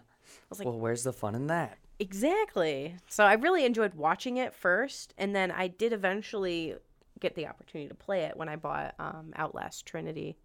was 0.50 0.58
like- 0.58 0.66
well, 0.66 0.78
where's 0.78 1.04
the 1.04 1.12
fun 1.12 1.34
in 1.34 1.46
that? 1.46 1.78
Exactly. 1.98 2.96
So 3.08 3.24
I 3.24 3.34
really 3.34 3.64
enjoyed 3.64 3.94
watching 3.94 4.36
it 4.38 4.52
first, 4.54 5.14
and 5.16 5.34
then 5.36 5.50
I 5.52 5.68
did 5.68 5.92
eventually 5.92 6.74
get 7.20 7.36
the 7.36 7.46
opportunity 7.46 7.88
to 7.88 7.94
play 7.94 8.22
it 8.24 8.36
when 8.36 8.48
I 8.48 8.56
bought 8.56 8.94
um, 8.98 9.32
Outlast 9.36 9.86
Trinity, 9.86 10.36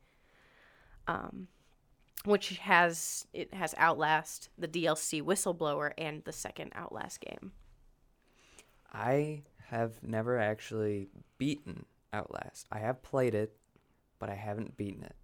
um, 1.07 1.47
which 2.25 2.57
has 2.57 3.27
it 3.33 3.53
has 3.53 3.73
Outlast, 3.77 4.49
the 4.57 4.67
DLC 4.67 5.21
Whistleblower, 5.21 5.91
and 5.97 6.23
the 6.23 6.33
second 6.33 6.71
Outlast 6.75 7.21
game. 7.21 7.51
I 8.93 9.43
have 9.69 10.01
never 10.01 10.37
actually 10.37 11.09
beaten 11.37 11.85
Outlast. 12.13 12.67
I 12.71 12.79
have 12.79 13.03
played 13.03 13.35
it, 13.35 13.55
but 14.19 14.29
I 14.29 14.35
haven't 14.35 14.77
beaten 14.77 15.03
it. 15.03 15.15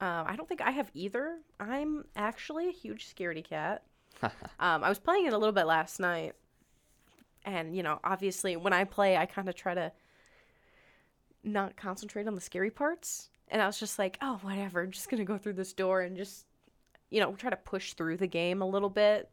Um, 0.00 0.26
I 0.26 0.34
don't 0.34 0.48
think 0.48 0.60
I 0.60 0.72
have 0.72 0.90
either. 0.94 1.38
I'm 1.60 2.04
actually 2.16 2.68
a 2.68 2.72
huge 2.72 3.14
scaredy 3.14 3.44
cat. 3.44 3.84
um, 4.22 4.32
I 4.58 4.88
was 4.88 4.98
playing 4.98 5.26
it 5.26 5.32
a 5.32 5.38
little 5.38 5.52
bit 5.52 5.66
last 5.66 6.00
night, 6.00 6.34
and 7.44 7.76
you 7.76 7.82
know, 7.82 8.00
obviously, 8.02 8.56
when 8.56 8.72
I 8.72 8.84
play, 8.84 9.16
I 9.16 9.26
kind 9.26 9.48
of 9.48 9.54
try 9.54 9.74
to 9.74 9.92
not 11.44 11.76
concentrate 11.76 12.26
on 12.26 12.34
the 12.34 12.40
scary 12.40 12.70
parts. 12.70 13.30
And 13.52 13.60
I 13.62 13.66
was 13.66 13.78
just 13.78 13.98
like, 13.98 14.18
oh, 14.22 14.38
whatever. 14.42 14.80
I'm 14.82 14.90
just 14.90 15.08
gonna 15.10 15.24
go 15.24 15.36
through 15.38 15.52
this 15.52 15.72
door 15.74 16.00
and 16.00 16.16
just, 16.16 16.46
you 17.10 17.20
know, 17.20 17.32
try 17.34 17.50
to 17.50 17.56
push 17.56 17.92
through 17.92 18.16
the 18.16 18.26
game 18.26 18.62
a 18.62 18.66
little 18.66 18.88
bit. 18.90 19.30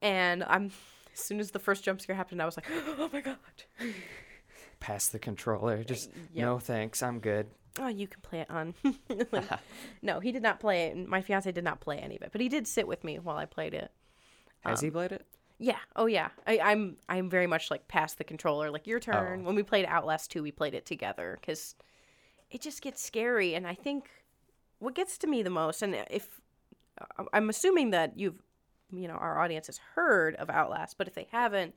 And 0.00 0.44
I'm, 0.44 0.70
as 1.12 1.20
soon 1.20 1.40
as 1.40 1.50
the 1.50 1.58
first 1.58 1.82
jump 1.84 2.00
scare 2.00 2.14
happened, 2.16 2.40
I 2.40 2.44
was 2.46 2.56
like, 2.56 2.66
oh 2.98 3.10
my 3.12 3.20
god. 3.20 3.36
Pass 4.80 5.08
the 5.08 5.18
controller. 5.18 5.82
Just 5.82 6.10
Yep. 6.32 6.46
no 6.46 6.58
thanks. 6.58 7.02
I'm 7.02 7.18
good. 7.18 7.48
oh, 7.80 7.88
you 7.88 8.06
can 8.06 8.20
play 8.22 8.40
it 8.40 8.50
on. 8.50 8.74
Like, 9.32 9.48
no, 10.02 10.20
he 10.20 10.30
did 10.32 10.42
not 10.42 10.60
play 10.60 10.86
it. 10.86 11.08
My 11.08 11.20
fiance 11.20 11.50
did 11.50 11.64
not 11.64 11.80
play 11.80 11.98
any 11.98 12.16
of 12.16 12.22
it, 12.22 12.30
but 12.32 12.40
he 12.40 12.48
did 12.48 12.66
sit 12.68 12.86
with 12.86 13.02
me 13.04 13.18
while 13.18 13.36
I 13.36 13.44
played 13.46 13.74
it. 13.74 13.90
Has 14.60 14.78
Um, 14.80 14.86
he 14.86 14.90
played 14.92 15.12
it? 15.12 15.26
Yeah. 15.58 15.78
Oh, 15.96 16.06
yeah. 16.06 16.28
I, 16.46 16.60
I'm 16.60 16.96
I'm 17.08 17.28
very 17.28 17.48
much 17.48 17.68
like 17.72 17.88
past 17.88 18.18
the 18.18 18.24
controller. 18.24 18.70
Like 18.70 18.86
your 18.86 19.00
turn. 19.00 19.40
Oh. 19.42 19.46
When 19.46 19.56
we 19.56 19.64
played 19.64 19.86
Outlast 19.86 20.30
2, 20.30 20.40
we 20.44 20.52
played 20.52 20.74
it 20.74 20.86
together 20.86 21.36
because 21.40 21.74
it 22.50 22.60
just 22.60 22.82
gets 22.82 23.02
scary. 23.02 23.54
And 23.54 23.66
I 23.66 23.74
think 23.74 24.10
what 24.78 24.94
gets 24.94 25.18
to 25.18 25.26
me 25.26 25.42
the 25.42 25.50
most, 25.50 25.82
and 25.82 25.94
if 26.10 26.40
I- 27.18 27.24
I'm 27.32 27.48
assuming 27.48 27.90
that 27.90 28.18
you've, 28.18 28.42
you 28.90 29.06
know, 29.08 29.14
our 29.14 29.38
audience 29.38 29.66
has 29.66 29.78
heard 29.94 30.34
of 30.36 30.50
Outlast, 30.50 30.96
but 30.98 31.06
if 31.08 31.14
they 31.14 31.28
haven't, 31.30 31.74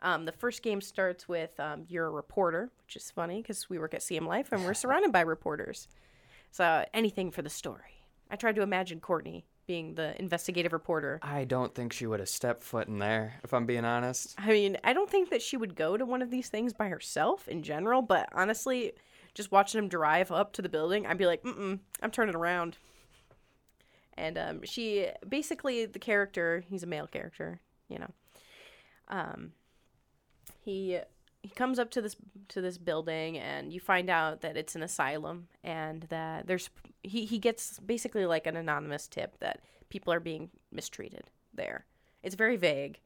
um, 0.00 0.24
the 0.24 0.32
first 0.32 0.62
game 0.62 0.80
starts 0.80 1.28
with 1.28 1.58
um, 1.58 1.84
you're 1.88 2.06
a 2.06 2.10
reporter, 2.10 2.70
which 2.84 2.96
is 2.96 3.10
funny 3.10 3.42
because 3.42 3.68
we 3.68 3.78
work 3.78 3.94
at 3.94 4.00
CM 4.00 4.26
Life 4.26 4.52
and 4.52 4.64
we're 4.64 4.74
surrounded 4.84 5.12
by 5.12 5.20
reporters. 5.20 5.88
So 6.50 6.84
anything 6.94 7.30
for 7.30 7.42
the 7.42 7.50
story. 7.50 8.04
I 8.30 8.36
tried 8.36 8.56
to 8.56 8.62
imagine 8.62 9.00
Courtney 9.00 9.44
being 9.66 9.94
the 9.94 10.18
investigative 10.18 10.72
reporter. 10.72 11.18
I 11.22 11.44
don't 11.44 11.74
think 11.74 11.92
she 11.92 12.06
would 12.06 12.20
have 12.20 12.28
stepped 12.28 12.62
foot 12.62 12.88
in 12.88 12.98
there, 12.98 13.34
if 13.44 13.52
I'm 13.52 13.66
being 13.66 13.84
honest. 13.84 14.34
I 14.38 14.48
mean, 14.48 14.78
I 14.82 14.92
don't 14.94 15.10
think 15.10 15.28
that 15.30 15.42
she 15.42 15.56
would 15.58 15.74
go 15.74 15.96
to 15.96 16.06
one 16.06 16.22
of 16.22 16.30
these 16.30 16.48
things 16.48 16.72
by 16.72 16.88
herself 16.88 17.46
in 17.48 17.62
general, 17.62 18.00
but 18.00 18.28
honestly, 18.32 18.92
just 19.38 19.52
watching 19.52 19.78
him 19.78 19.88
drive 19.88 20.32
up 20.32 20.52
to 20.52 20.60
the 20.62 20.68
building, 20.68 21.06
I'd 21.06 21.16
be 21.16 21.24
like, 21.24 21.44
mm 21.44 21.78
I'm 22.02 22.10
turning 22.10 22.34
around. 22.34 22.76
And 24.14 24.36
um, 24.36 24.60
she 24.64 25.06
basically 25.26 25.86
the 25.86 26.00
character, 26.00 26.64
he's 26.68 26.82
a 26.82 26.86
male 26.86 27.06
character, 27.06 27.60
you 27.88 28.00
know. 28.00 28.10
Um, 29.06 29.52
he 30.64 30.98
he 31.40 31.50
comes 31.50 31.78
up 31.78 31.88
to 31.92 32.02
this 32.02 32.16
to 32.48 32.60
this 32.60 32.78
building 32.78 33.38
and 33.38 33.72
you 33.72 33.78
find 33.78 34.10
out 34.10 34.40
that 34.40 34.56
it's 34.56 34.74
an 34.74 34.82
asylum 34.82 35.46
and 35.62 36.02
that 36.10 36.48
there's 36.48 36.68
he 37.04 37.24
he 37.24 37.38
gets 37.38 37.78
basically 37.78 38.26
like 38.26 38.44
an 38.48 38.56
anonymous 38.56 39.06
tip 39.06 39.38
that 39.38 39.60
people 39.88 40.12
are 40.12 40.20
being 40.20 40.50
mistreated 40.72 41.30
there. 41.54 41.86
It's 42.24 42.34
very 42.34 42.56
vague 42.56 42.98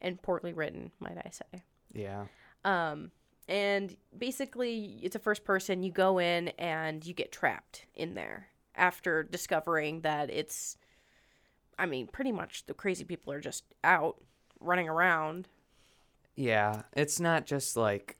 and 0.00 0.20
poorly 0.22 0.54
written, 0.54 0.92
might 0.98 1.18
I 1.18 1.28
say. 1.28 1.62
Yeah. 1.92 2.24
Um, 2.64 3.10
and 3.48 3.96
basically, 4.16 4.98
it's 5.02 5.16
a 5.16 5.18
first 5.18 5.44
person. 5.44 5.82
You 5.82 5.90
go 5.92 6.18
in 6.18 6.48
and 6.58 7.04
you 7.04 7.14
get 7.14 7.32
trapped 7.32 7.86
in 7.94 8.14
there 8.14 8.48
after 8.74 9.22
discovering 9.22 10.00
that 10.00 10.30
it's, 10.30 10.76
I 11.78 11.86
mean, 11.86 12.06
pretty 12.06 12.32
much 12.32 12.66
the 12.66 12.74
crazy 12.74 13.04
people 13.04 13.32
are 13.32 13.40
just 13.40 13.64
out 13.84 14.16
running 14.60 14.88
around. 14.88 15.48
Yeah. 16.36 16.82
It's 16.94 17.20
not 17.20 17.46
just 17.46 17.76
like 17.76 18.16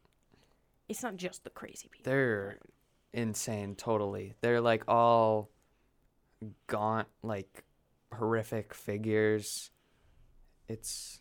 It's 0.89 1.03
not 1.03 1.17
just 1.17 1.45
the 1.45 1.51
crazy 1.51 1.89
people. 1.91 2.11
they're 2.11 2.59
insane 3.13 3.75
totally. 3.75 4.35
They're 4.41 4.61
like 4.61 4.85
all 4.87 5.51
gaunt, 6.67 7.09
like 7.23 7.65
horrific 8.13 8.75
figures. 8.75 9.71
It's 10.69 11.21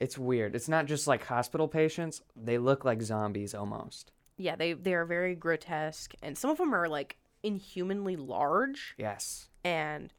it's 0.00 0.18
weird. 0.18 0.54
It's 0.56 0.68
not 0.68 0.86
just 0.86 1.06
like 1.06 1.24
hospital 1.26 1.68
patients. 1.68 2.22
They 2.34 2.58
look 2.58 2.84
like 2.84 3.02
zombies 3.02 3.54
almost. 3.54 4.10
Yeah, 4.36 4.56
they 4.56 4.72
they 4.72 4.94
are 4.94 5.04
very 5.04 5.34
grotesque, 5.34 6.14
and 6.22 6.36
some 6.36 6.50
of 6.50 6.56
them 6.58 6.74
are 6.74 6.88
like 6.88 7.16
inhumanly 7.42 8.16
large 8.16 8.94
Yes. 8.98 9.48
and 9.64 10.12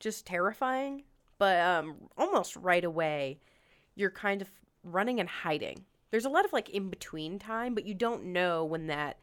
just 0.00 0.26
terrifying. 0.26 1.04
But 1.38 1.60
um, 1.60 1.96
almost 2.18 2.56
right 2.56 2.84
away, 2.84 3.38
you're 3.94 4.10
kind 4.10 4.42
of 4.42 4.48
running 4.82 5.18
and 5.20 5.28
hiding. 5.28 5.84
There's 6.10 6.24
a 6.24 6.28
lot 6.30 6.44
of 6.44 6.52
like 6.52 6.68
in 6.70 6.90
between 6.90 7.38
time, 7.38 7.74
but 7.74 7.86
you 7.86 7.94
don't 7.94 8.24
know 8.26 8.64
when 8.64 8.86
that 8.88 9.18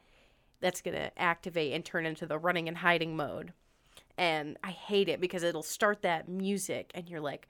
that's 0.61 0.81
gonna 0.81 1.11
activate 1.17 1.73
and 1.73 1.83
turn 1.83 2.05
into 2.05 2.25
the 2.25 2.37
running 2.37 2.67
and 2.67 2.77
hiding 2.77 3.15
mode. 3.15 3.53
And 4.17 4.57
I 4.63 4.71
hate 4.71 5.09
it 5.09 5.19
because 5.19 5.43
it'll 5.43 5.63
start 5.63 6.01
that 6.03 6.29
music, 6.29 6.91
and 6.95 7.09
you're 7.09 7.21
like 7.21 7.47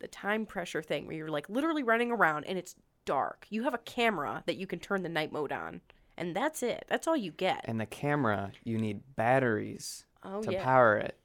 the 0.00 0.08
time 0.08 0.46
pressure 0.46 0.82
thing 0.82 1.06
where 1.06 1.16
you're 1.16 1.28
like 1.28 1.48
literally 1.48 1.82
running 1.82 2.10
around 2.10 2.44
and 2.44 2.58
it's 2.58 2.74
dark. 3.04 3.46
You 3.50 3.64
have 3.64 3.74
a 3.74 3.78
camera 3.78 4.42
that 4.46 4.56
you 4.56 4.66
can 4.66 4.78
turn 4.78 5.02
the 5.02 5.08
night 5.08 5.32
mode 5.32 5.52
on, 5.52 5.80
and 6.16 6.34
that's 6.34 6.62
it. 6.62 6.84
That's 6.88 7.06
all 7.06 7.16
you 7.16 7.32
get. 7.32 7.64
And 7.64 7.80
the 7.80 7.86
camera, 7.86 8.52
you 8.64 8.78
need 8.78 9.02
batteries 9.16 10.04
oh 10.22 10.42
to 10.42 10.52
yeah. 10.52 10.64
power 10.64 10.96
it. 10.98 11.16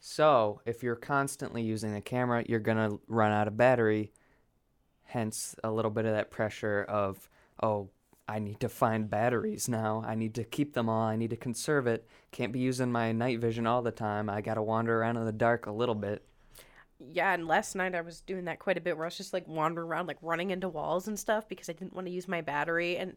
So, 0.00 0.60
if 0.66 0.82
you're 0.82 0.96
constantly 0.96 1.62
using 1.62 1.94
the 1.94 2.00
camera, 2.02 2.44
you're 2.46 2.60
going 2.60 2.76
to 2.76 3.00
run 3.08 3.32
out 3.32 3.48
of 3.48 3.56
battery. 3.56 4.12
Hence, 5.04 5.54
a 5.64 5.70
little 5.70 5.90
bit 5.90 6.04
of 6.04 6.12
that 6.12 6.30
pressure 6.30 6.84
of, 6.86 7.30
oh, 7.62 7.88
I 8.28 8.38
need 8.38 8.60
to 8.60 8.68
find 8.68 9.08
batteries 9.08 9.68
now. 9.68 10.02
I 10.06 10.14
need 10.14 10.34
to 10.34 10.44
keep 10.44 10.74
them 10.74 10.88
all. 10.88 11.02
I 11.02 11.16
need 11.16 11.30
to 11.30 11.36
conserve 11.36 11.86
it. 11.86 12.06
Can't 12.32 12.52
be 12.52 12.58
using 12.58 12.92
my 12.92 13.12
night 13.12 13.38
vision 13.38 13.66
all 13.66 13.82
the 13.82 13.90
time. 13.90 14.28
I 14.28 14.40
got 14.40 14.54
to 14.54 14.62
wander 14.62 14.98
around 14.98 15.16
in 15.16 15.24
the 15.24 15.32
dark 15.32 15.66
a 15.66 15.72
little 15.72 15.94
bit. 15.94 16.22
Yeah, 17.12 17.32
and 17.32 17.46
last 17.46 17.74
night 17.74 17.94
I 17.94 18.00
was 18.00 18.20
doing 18.20 18.44
that 18.46 18.58
quite 18.58 18.78
a 18.78 18.80
bit 18.80 18.96
where 18.96 19.04
I 19.04 19.08
was 19.08 19.16
just 19.16 19.32
like 19.32 19.46
wandering 19.48 19.88
around, 19.88 20.06
like 20.06 20.18
running 20.22 20.50
into 20.50 20.68
walls 20.68 21.08
and 21.08 21.18
stuff 21.18 21.48
because 21.48 21.68
I 21.68 21.72
didn't 21.72 21.94
want 21.94 22.06
to 22.06 22.12
use 22.12 22.28
my 22.28 22.40
battery. 22.40 22.96
And 22.96 23.16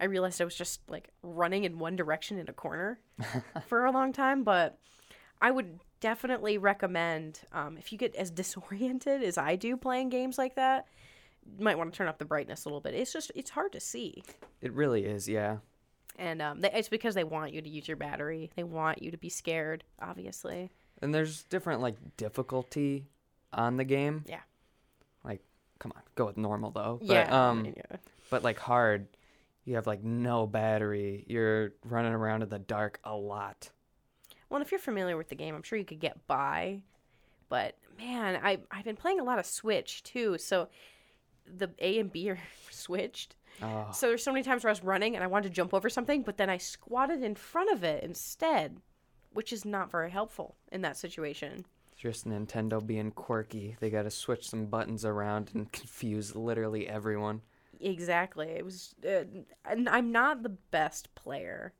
I 0.00 0.04
realized 0.04 0.40
I 0.40 0.44
was 0.44 0.54
just 0.54 0.80
like 0.88 1.10
running 1.22 1.64
in 1.64 1.78
one 1.78 1.96
direction 1.96 2.38
in 2.38 2.48
a 2.48 2.52
corner 2.52 2.98
for 3.66 3.84
a 3.84 3.92
long 3.92 4.12
time. 4.12 4.44
But 4.44 4.78
I 5.40 5.50
would 5.50 5.80
definitely 6.00 6.58
recommend 6.58 7.40
um, 7.52 7.76
if 7.78 7.92
you 7.92 7.98
get 7.98 8.14
as 8.16 8.30
disoriented 8.32 9.22
as 9.22 9.38
I 9.38 9.56
do 9.56 9.76
playing 9.76 10.08
games 10.08 10.38
like 10.38 10.56
that, 10.56 10.86
you 11.58 11.64
might 11.64 11.78
want 11.78 11.92
to 11.92 11.96
turn 11.96 12.08
up 12.08 12.18
the 12.18 12.24
brightness 12.24 12.64
a 12.64 12.68
little 12.68 12.80
bit. 12.80 12.94
It's 12.94 13.12
just, 13.12 13.30
it's 13.34 13.50
hard 13.50 13.72
to 13.72 13.80
see. 13.80 14.22
It 14.60 14.72
really 14.72 15.04
is, 15.04 15.28
yeah. 15.28 15.58
And 16.18 16.40
um, 16.40 16.60
they, 16.60 16.70
it's 16.72 16.88
because 16.88 17.14
they 17.14 17.24
want 17.24 17.52
you 17.52 17.60
to 17.60 17.68
use 17.68 17.88
your 17.88 17.96
battery, 17.96 18.50
they 18.56 18.62
want 18.62 19.02
you 19.02 19.10
to 19.10 19.18
be 19.18 19.28
scared, 19.28 19.84
obviously. 20.00 20.70
And 21.02 21.14
there's 21.14 21.42
different, 21.44 21.80
like, 21.80 21.96
difficulty 22.16 23.06
on 23.58 23.76
the 23.76 23.84
game. 23.84 24.24
Yeah. 24.26 24.40
Like, 25.24 25.40
come 25.78 25.92
on, 25.94 26.02
go 26.14 26.26
with 26.26 26.36
normal, 26.36 26.70
though. 26.70 26.98
But, 27.00 27.12
yeah. 27.14 27.48
um, 27.48 27.64
yeah. 27.64 27.96
But 28.30 28.42
like 28.42 28.58
hard, 28.58 29.06
you 29.64 29.76
have 29.76 29.86
like 29.86 30.02
no 30.02 30.46
battery. 30.46 31.24
You're 31.28 31.72
running 31.84 32.12
around 32.12 32.42
in 32.42 32.48
the 32.48 32.58
dark 32.58 33.00
a 33.04 33.14
lot. 33.14 33.70
Well, 34.50 34.62
if 34.62 34.70
you're 34.70 34.78
familiar 34.78 35.16
with 35.16 35.28
the 35.28 35.34
game, 35.34 35.54
I'm 35.54 35.62
sure 35.62 35.78
you 35.78 35.84
could 35.84 36.00
get 36.00 36.26
by. 36.26 36.82
But 37.48 37.76
man, 37.98 38.40
I 38.42 38.58
I've 38.70 38.84
been 38.84 38.96
playing 38.96 39.20
a 39.20 39.24
lot 39.24 39.38
of 39.38 39.46
Switch 39.46 40.02
too, 40.02 40.38
so 40.38 40.68
the 41.46 41.70
A 41.78 41.98
and 41.98 42.12
B 42.12 42.30
are 42.30 42.38
switched. 42.70 43.36
Oh, 43.62 43.88
So 43.92 44.08
there's 44.08 44.24
so 44.24 44.32
many 44.32 44.42
times 44.42 44.64
where 44.64 44.70
I 44.70 44.72
was 44.72 44.82
running 44.82 45.14
and 45.14 45.22
I 45.22 45.28
wanted 45.28 45.48
to 45.48 45.54
jump 45.54 45.72
over 45.72 45.88
something, 45.88 46.22
but 46.22 46.36
then 46.36 46.50
I 46.50 46.58
squatted 46.58 47.22
in 47.22 47.36
front 47.36 47.70
of 47.70 47.84
it 47.84 48.02
instead, 48.02 48.78
which 49.32 49.52
is 49.52 49.64
not 49.64 49.92
very 49.92 50.10
helpful 50.10 50.56
in 50.72 50.82
that 50.82 50.96
situation. 50.96 51.64
Just 52.04 52.28
Nintendo 52.28 52.86
being 52.86 53.10
quirky. 53.10 53.76
They 53.80 53.88
got 53.88 54.02
to 54.02 54.10
switch 54.10 54.50
some 54.50 54.66
buttons 54.66 55.06
around 55.06 55.50
and 55.54 55.72
confuse 55.72 56.36
literally 56.36 56.86
everyone. 56.86 57.40
Exactly. 57.80 58.48
It 58.48 58.62
was, 58.62 58.94
uh, 59.08 59.24
and 59.64 59.88
I'm 59.88 60.12
not 60.12 60.42
the 60.42 60.50
best 60.50 61.14
player. 61.14 61.72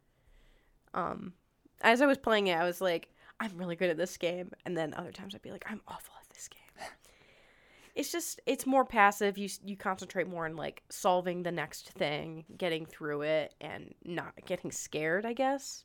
Um, 0.94 1.34
as 1.82 2.00
I 2.00 2.06
was 2.06 2.16
playing 2.16 2.46
it, 2.46 2.56
I 2.56 2.64
was 2.64 2.80
like, 2.80 3.10
I'm 3.38 3.54
really 3.58 3.76
good 3.76 3.90
at 3.90 3.98
this 3.98 4.16
game, 4.16 4.50
and 4.64 4.74
then 4.74 4.94
other 4.94 5.12
times 5.12 5.34
I'd 5.34 5.42
be 5.42 5.50
like, 5.50 5.66
I'm 5.68 5.82
awful 5.86 6.14
at 6.18 6.30
this 6.30 6.48
game. 6.48 6.88
it's 7.94 8.10
just, 8.10 8.40
it's 8.46 8.64
more 8.64 8.86
passive. 8.86 9.36
You 9.36 9.50
you 9.62 9.76
concentrate 9.76 10.26
more 10.26 10.46
on 10.46 10.56
like 10.56 10.84
solving 10.88 11.42
the 11.42 11.52
next 11.52 11.90
thing, 11.90 12.46
getting 12.56 12.86
through 12.86 13.22
it, 13.22 13.54
and 13.60 13.92
not 14.04 14.32
getting 14.46 14.70
scared. 14.70 15.26
I 15.26 15.34
guess. 15.34 15.84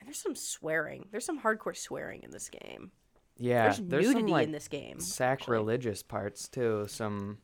And 0.00 0.08
there's 0.08 0.18
some 0.18 0.34
swearing. 0.34 1.06
There's 1.12 1.24
some 1.24 1.40
hardcore 1.40 1.76
swearing 1.76 2.22
in 2.24 2.30
this 2.30 2.48
game. 2.48 2.90
Yeah, 3.38 3.64
there's, 3.64 3.78
there's 3.78 4.06
nudity 4.06 4.20
some 4.22 4.30
like 4.30 4.46
in 4.46 4.52
this 4.52 4.68
game. 4.68 4.90
actually. 4.92 5.04
sacrilegious 5.06 6.02
parts 6.02 6.48
too. 6.48 6.86
Some 6.88 7.38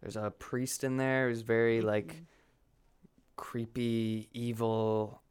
there's 0.00 0.16
a 0.16 0.30
priest 0.30 0.84
in 0.84 0.96
there 0.96 1.28
who's 1.28 1.42
very 1.42 1.80
like 1.80 2.06
Mm-hmm. 2.08 2.22
creepy, 3.36 4.28
evil 4.32 5.22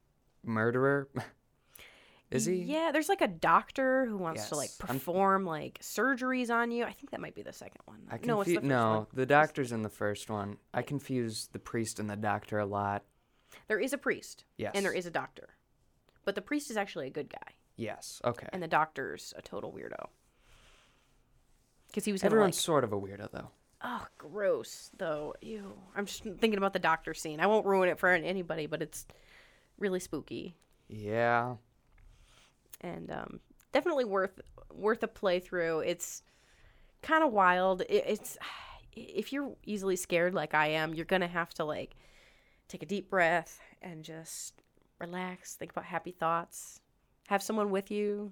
murderer. 0.43 1.09
Is 2.31 2.45
he? 2.45 2.55
Yeah, 2.63 2.89
there's 2.91 3.09
like 3.09 3.21
a 3.21 3.27
doctor 3.27 4.05
who 4.05 4.17
wants 4.17 4.49
to 4.49 4.55
like 4.55 4.69
Yes, 4.71 4.77
I'm- 4.89 4.95
perform 4.97 5.45
like 5.45 5.79
surgeries 5.81 6.49
on 6.49 6.71
you. 6.71 6.83
I 6.83 6.91
think 6.91 7.11
that 7.11 7.21
might 7.21 7.35
be 7.35 7.43
the 7.43 7.53
second 7.53 7.81
one. 7.85 7.99
I 8.09 8.17
no, 8.25 8.41
it's 8.41 8.49
the 8.51 8.61
no, 8.61 8.89
one. 8.97 9.07
the 9.13 9.25
doctor's 9.27 9.71
in 9.71 9.83
the 9.83 9.89
first 9.89 10.29
one. 10.31 10.57
I 10.73 10.81
confuse 10.81 11.47
the 11.53 11.59
priest 11.59 11.99
and 11.99 12.09
the 12.09 12.15
doctor 12.15 12.57
a 12.57 12.65
lot. 12.65 13.03
There 13.67 13.79
is 13.79 13.93
a 13.93 13.99
priest 13.99 14.45
Yes. 14.57 14.71
and 14.73 14.83
there 14.83 14.93
is 14.93 15.05
a 15.05 15.11
doctor, 15.11 15.49
but 16.25 16.33
the 16.33 16.41
priest 16.41 16.71
is 16.71 16.77
actually 16.77 17.05
a 17.05 17.11
good 17.11 17.29
guy, 17.29 17.53
Yes. 17.75 18.21
Okay. 18.23 18.47
and 18.53 18.61
the 18.61 18.67
doctor's 18.67 19.33
a 19.37 19.41
total 19.41 19.71
weirdo. 19.71 20.07
Because 21.87 22.05
he 22.05 22.11
was 22.11 22.21
gonna, 22.21 22.33
Everyone's 22.33 22.55
like, 22.55 22.61
sort 22.63 22.83
of 22.83 22.93
a 22.93 22.99
weirdo 22.99 23.29
though. 23.31 23.49
oh, 23.83 24.05
gross 24.17 24.89
though. 24.97 25.33
Ew. 25.41 25.73
I'm 25.95 26.05
just 26.05 26.23
thinking 26.23 26.55
about 26.57 26.73
the 26.73 26.79
doctor 26.79 27.13
scene. 27.13 27.39
I 27.39 27.47
won't 27.47 27.65
ruin 27.65 27.89
it 27.89 27.99
for 27.99 28.09
anybody, 28.09 28.65
but 28.67 28.81
it's 28.81 29.05
really 29.77 29.99
spooky. 29.99 30.55
Yeah. 30.87 31.55
and 32.81 33.11
um, 33.11 33.39
definitely 33.71 34.05
worth 34.05 34.39
worth 34.73 35.03
a 35.03 35.07
playthrough. 35.07 35.85
It's 35.85 36.23
kind 37.01 37.23
of 37.23 37.31
wild. 37.31 37.81
It, 37.81 38.03
it's 38.07 38.37
if 38.95 39.31
you're 39.33 39.55
easily 39.65 39.95
scared 39.95 40.33
like 40.33 40.53
I 40.53 40.67
am, 40.67 40.93
you're 40.93 41.05
gonna 41.05 41.27
have 41.27 41.53
to 41.55 41.63
like 41.63 41.95
take 42.67 42.83
a 42.83 42.87
deep 42.87 43.09
breath 43.09 43.59
and 43.81 44.03
just 44.03 44.53
relax. 44.99 45.55
Think 45.55 45.71
about 45.71 45.85
happy 45.85 46.11
thoughts. 46.11 46.79
Have 47.27 47.41
someone 47.41 47.71
with 47.71 47.89
you 47.91 48.31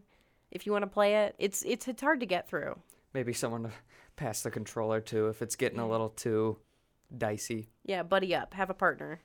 if 0.51 0.65
you 0.65 0.71
want 0.71 0.83
to 0.83 0.87
play 0.87 1.23
it. 1.23 1.35
It's 1.39 1.63
it's 1.63 1.87
it's 1.87 2.01
hard 2.01 2.19
to 2.19 2.25
get 2.25 2.47
through. 2.47 2.77
Maybe 3.13 3.33
someone 3.33 3.63
to 3.63 3.71
pass 4.15 4.41
the 4.43 4.51
controller 4.51 5.01
to 5.01 5.29
if 5.29 5.41
it's 5.41 5.55
getting 5.55 5.79
a 5.79 5.87
little 5.87 6.09
too 6.09 6.57
dicey. 7.17 7.69
Yeah, 7.85 8.03
buddy 8.03 8.35
up. 8.35 8.53
Have 8.53 8.69
a 8.69 8.75
partner. 8.75 9.21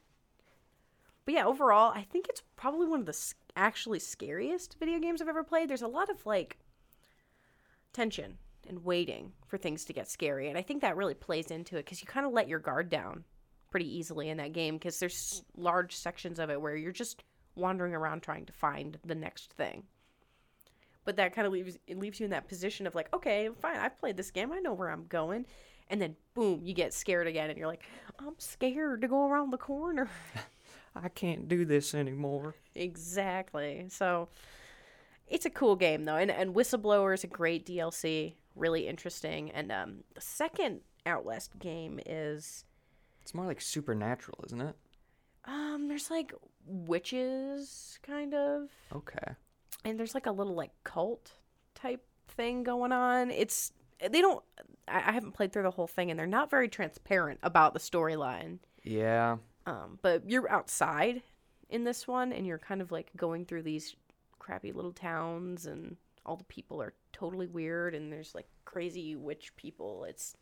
But 1.25 1.35
yeah, 1.35 1.45
overall, 1.45 1.93
I 1.93 2.03
think 2.03 2.29
it's 2.29 2.43
probably 2.55 2.87
one 2.87 3.01
of 3.01 3.07
the 3.07 3.35
actually 3.57 3.99
scariest 3.99 4.77
video 4.79 5.01
games 5.01 5.21
I've 5.21 5.29
ever 5.29 5.43
played. 5.43 5.69
There's 5.69 5.83
a 5.83 5.89
lot 5.89 6.09
of 6.09 6.25
like 6.25 6.59
tension 7.93 8.39
and 8.69 8.85
waiting 8.85 9.33
for 9.47 9.59
things 9.59 9.85
to 9.85 9.93
get 9.93 10.09
scary, 10.09 10.49
and 10.49 10.57
I 10.57 10.63
think 10.63 10.83
that 10.83 10.97
really 10.97 11.15
plays 11.15 11.51
into 11.51 11.77
it 11.77 11.85
because 11.85 12.01
you 12.01 12.07
kind 12.07 12.27
of 12.27 12.33
let 12.33 12.49
your 12.49 12.59
guard 12.61 12.91
down 12.91 13.25
pretty 13.71 13.97
easily 13.97 14.29
in 14.29 14.37
that 14.39 14.53
game 14.53 14.77
because 14.77 15.01
there's 15.01 15.43
large 15.57 15.97
sections 15.97 16.39
of 16.39 16.51
it 16.51 16.61
where 16.61 16.77
you're 16.77 16.93
just 16.93 17.25
wandering 17.57 17.95
around 17.95 18.23
trying 18.23 18.47
to 18.47 18.53
find 18.53 18.99
the 19.05 19.15
next 19.15 19.53
thing. 19.53 19.85
But 21.05 21.17
that 21.17 21.35
kind 21.35 21.47
of 21.47 21.53
leaves 21.53 21.79
it 21.87 21.99
leaves 21.99 22.19
you 22.21 22.25
in 22.25 22.31
that 22.31 22.49
position 22.49 22.87
of 22.87 22.95
like, 22.95 23.13
okay, 23.15 23.49
fine, 23.61 23.77
I've 23.79 23.99
played 23.99 24.17
this 24.17 24.31
game, 24.31 24.53
I 24.53 24.59
know 24.59 24.73
where 24.73 24.91
I'm 24.91 25.07
going, 25.07 25.47
and 25.89 26.01
then 26.03 26.17
boom, 26.35 26.61
you 26.65 26.75
get 26.75 26.93
scared 26.93 27.27
again, 27.29 27.49
and 27.49 27.59
you're 27.59 27.69
like, 27.69 27.85
I'm 28.19 28.35
scared 28.39 29.03
to 29.03 29.09
go 29.09 29.29
around 29.29 29.53
the 29.53 29.59
corner. 29.59 30.09
I 30.97 31.09
can't 31.11 31.47
do 31.49 31.65
this 31.65 31.95
anymore. 31.95 32.55
exactly. 32.75 33.87
So 33.89 34.29
it's 35.29 35.47
a 35.47 35.51
cool 35.51 35.77
game 35.77 36.05
though, 36.05 36.17
and 36.17 36.31
and 36.31 36.55
Whistleblower 36.55 37.15
is 37.15 37.23
a 37.25 37.29
great 37.29 37.67
DLC, 37.67 38.35
really 38.57 38.87
interesting. 38.89 39.51
And 39.53 39.71
um, 39.71 40.05
the 40.15 40.21
second 40.21 40.81
Outlast 41.05 41.57
game 41.61 42.01
is 42.05 42.65
It's 43.23 43.33
more 43.35 43.47
like 43.47 43.61
supernatural, 43.61 44.41
isn't 44.47 44.61
it? 44.61 44.75
um, 45.45 45.87
there's 45.87 46.11
like 46.11 46.33
witches 46.67 47.99
kind 48.03 48.35
of, 48.35 48.69
Okay. 48.95 49.35
and 49.85 49.99
there's 49.99 50.15
like 50.15 50.27
a 50.27 50.33
little 50.33 50.55
like 50.55 50.73
cult 50.85 51.33
type 51.75 52.05
thing 52.29 52.63
going 52.63 52.93
on. 52.93 53.31
It's 53.31 53.73
they 54.01 54.21
don't. 54.21 54.43
I, 54.89 54.99
I 55.09 55.13
haven't 55.13 55.33
played 55.33 55.53
through 55.53 55.63
the 55.65 55.71
whole 55.71 55.87
thing, 55.87 56.11
and 56.11 56.19
they're 56.19 56.27
not 56.27 56.51
very 56.51 56.69
transparent 56.69 57.41
about 57.43 57.73
the 57.75 57.81
storyline. 57.81 58.59
Yeah. 58.83 59.37
Um, 59.67 59.99
but 60.03 60.29
you're 60.31 60.51
outside 60.51 61.23
in 61.71 61.85
this 61.85 62.07
one, 62.07 62.33
and 62.33 62.47
you're 62.47 62.59
kind 62.59 62.81
of 62.81 62.93
like 62.93 63.11
going 63.17 63.45
through 63.47 63.63
these 63.63 63.97
crappy 64.39 64.73
little 64.73 64.93
towns, 64.93 65.67
and 65.67 65.97
all 66.25 66.37
the 66.37 66.45
people 66.45 66.81
are 66.83 66.93
totally 67.13 67.47
weird, 67.47 67.95
and 67.95 68.13
there's 68.13 68.35
like 68.35 68.47
crazy 68.65 69.17
witch 69.17 69.55
people. 69.57 70.05
It's 70.05 70.37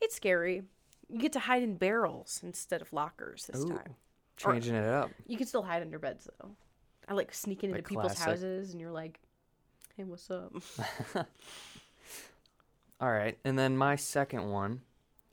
it's 0.00 0.14
scary. 0.14 0.62
You 1.08 1.18
get 1.18 1.32
to 1.32 1.40
hide 1.40 1.62
in 1.62 1.76
barrels 1.76 2.40
instead 2.42 2.80
of 2.80 2.92
lockers 2.92 3.46
this 3.52 3.64
Ooh. 3.64 3.68
time. 3.68 3.94
Changing 4.40 4.74
it 4.74 4.86
up. 4.86 5.10
You 5.26 5.36
can 5.36 5.46
still 5.46 5.62
hide 5.62 5.82
under 5.82 5.98
beds 5.98 6.28
though. 6.40 6.50
I 7.08 7.14
like 7.14 7.34
sneaking 7.34 7.70
into 7.70 7.82
people's 7.82 8.18
houses, 8.18 8.72
and 8.72 8.80
you're 8.80 8.92
like, 8.92 9.20
"Hey, 9.96 10.04
what's 10.04 10.30
up?" 10.30 10.52
All 13.00 13.10
right. 13.10 13.38
And 13.44 13.58
then 13.58 13.76
my 13.76 13.96
second 13.96 14.48
one 14.48 14.82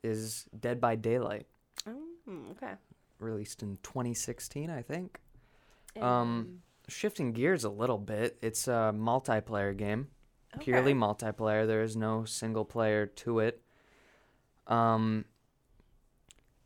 is 0.04 0.46
Dead 0.58 0.80
by 0.80 0.96
Daylight, 0.96 1.46
oh, 1.86 2.02
okay. 2.52 2.74
released 3.20 3.62
in 3.62 3.78
2016, 3.84 4.70
I 4.70 4.82
think. 4.82 5.20
Um, 6.00 6.60
Shifting 6.88 7.34
gears 7.34 7.64
a 7.64 7.70
little 7.70 7.98
bit, 7.98 8.38
it's 8.42 8.68
a 8.68 8.94
multiplayer 8.96 9.76
game. 9.76 10.08
okay. 10.56 10.64
Purely 10.64 10.94
multiplayer. 10.94 11.68
There 11.68 11.84
is 11.84 11.98
no 11.98 12.24
single 12.24 12.64
player 12.64 13.06
to 13.06 13.40
it. 13.40 13.62
Um, 14.68 15.26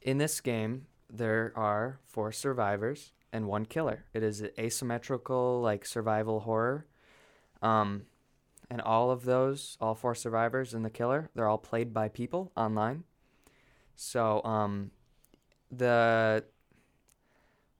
in 0.01 0.17
this 0.19 0.39
game, 0.41 0.85
there 1.11 1.51
are 1.55 1.99
four 2.05 2.31
survivors 2.31 3.11
and 3.33 3.47
one 3.47 3.65
killer. 3.65 4.05
It 4.13 4.23
is 4.23 4.43
asymmetrical, 4.57 5.61
like 5.61 5.85
survival 5.85 6.41
horror. 6.41 6.85
Um, 7.61 8.03
and 8.69 8.81
all 8.81 9.11
of 9.11 9.25
those, 9.25 9.77
all 9.81 9.95
four 9.95 10.15
survivors 10.15 10.73
and 10.73 10.85
the 10.85 10.89
killer, 10.89 11.29
they're 11.35 11.47
all 11.47 11.57
played 11.57 11.93
by 11.93 12.07
people 12.07 12.51
online. 12.55 13.03
So, 13.95 14.41
um, 14.43 14.91
the 15.69 16.43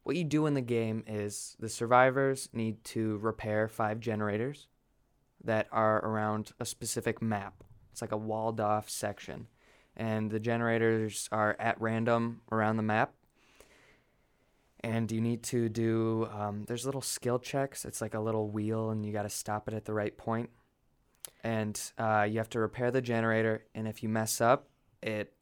what 0.04 0.16
you 0.16 0.24
do 0.24 0.46
in 0.48 0.54
the 0.54 0.62
game 0.62 1.04
is 1.08 1.56
the 1.60 1.70
survivors 1.70 2.50
need 2.54 2.84
to 2.84 3.18
repair 3.18 3.68
five 3.68 4.00
generators 4.00 4.68
that 5.44 5.68
are 5.72 6.04
around 6.04 6.54
a 6.60 6.66
specific 6.66 7.22
map. 7.22 7.64
It's 7.92 8.02
like 8.02 8.12
a 8.12 8.18
walled 8.18 8.60
off 8.60 8.90
section. 8.90 9.48
And 9.96 10.32
the 10.32 10.40
generators 10.40 11.28
are 11.32 11.56
at 11.60 11.80
random 11.80 12.42
around 12.52 12.78
the 12.78 12.84
map. 12.84 13.14
And 14.84 15.12
you 15.12 15.22
need 15.22 15.44
to 15.44 15.70
do, 15.70 16.28
um, 16.34 16.66
there's 16.68 16.86
little 16.86 17.02
skill 17.02 17.38
checks. 17.38 17.86
It's 17.86 18.02
like 18.02 18.16
a 18.16 18.20
little 18.20 18.50
wheel, 18.50 18.90
and 18.90 19.06
you 19.06 19.14
got 19.14 19.24
to 19.24 19.30
stop 19.30 19.68
it 19.68 19.76
at 19.76 19.86
the 19.86 19.94
right 19.94 20.18
point. 20.18 20.50
And 21.44 21.80
uh, 21.98 22.28
you 22.30 22.40
have 22.40 22.50
to 22.50 22.60
repair 22.60 22.90
the 22.90 23.02
generator. 23.02 23.66
And 23.76 23.88
if 23.88 24.02
you 24.02 24.10
mess 24.10 24.42
up, 24.42 24.70
it 25.02 25.34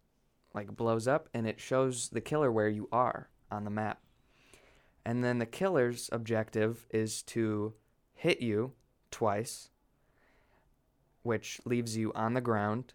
like 0.54 0.76
blows 0.76 1.08
up 1.08 1.30
and 1.34 1.48
it 1.48 1.60
shows 1.60 2.10
the 2.10 2.22
killer 2.22 2.52
where 2.52 2.70
you 2.70 2.88
are 2.92 3.30
on 3.52 3.64
the 3.64 3.70
map. 3.70 4.02
And 5.06 5.24
then 5.24 5.40
the 5.40 5.46
killer's 5.46 6.10
objective 6.12 6.86
is 6.90 7.22
to 7.24 7.74
hit 8.14 8.42
you 8.42 8.74
twice, 9.12 9.70
which 11.24 11.62
leaves 11.66 11.98
you 11.98 12.12
on 12.14 12.34
the 12.34 12.42
ground. 12.42 12.94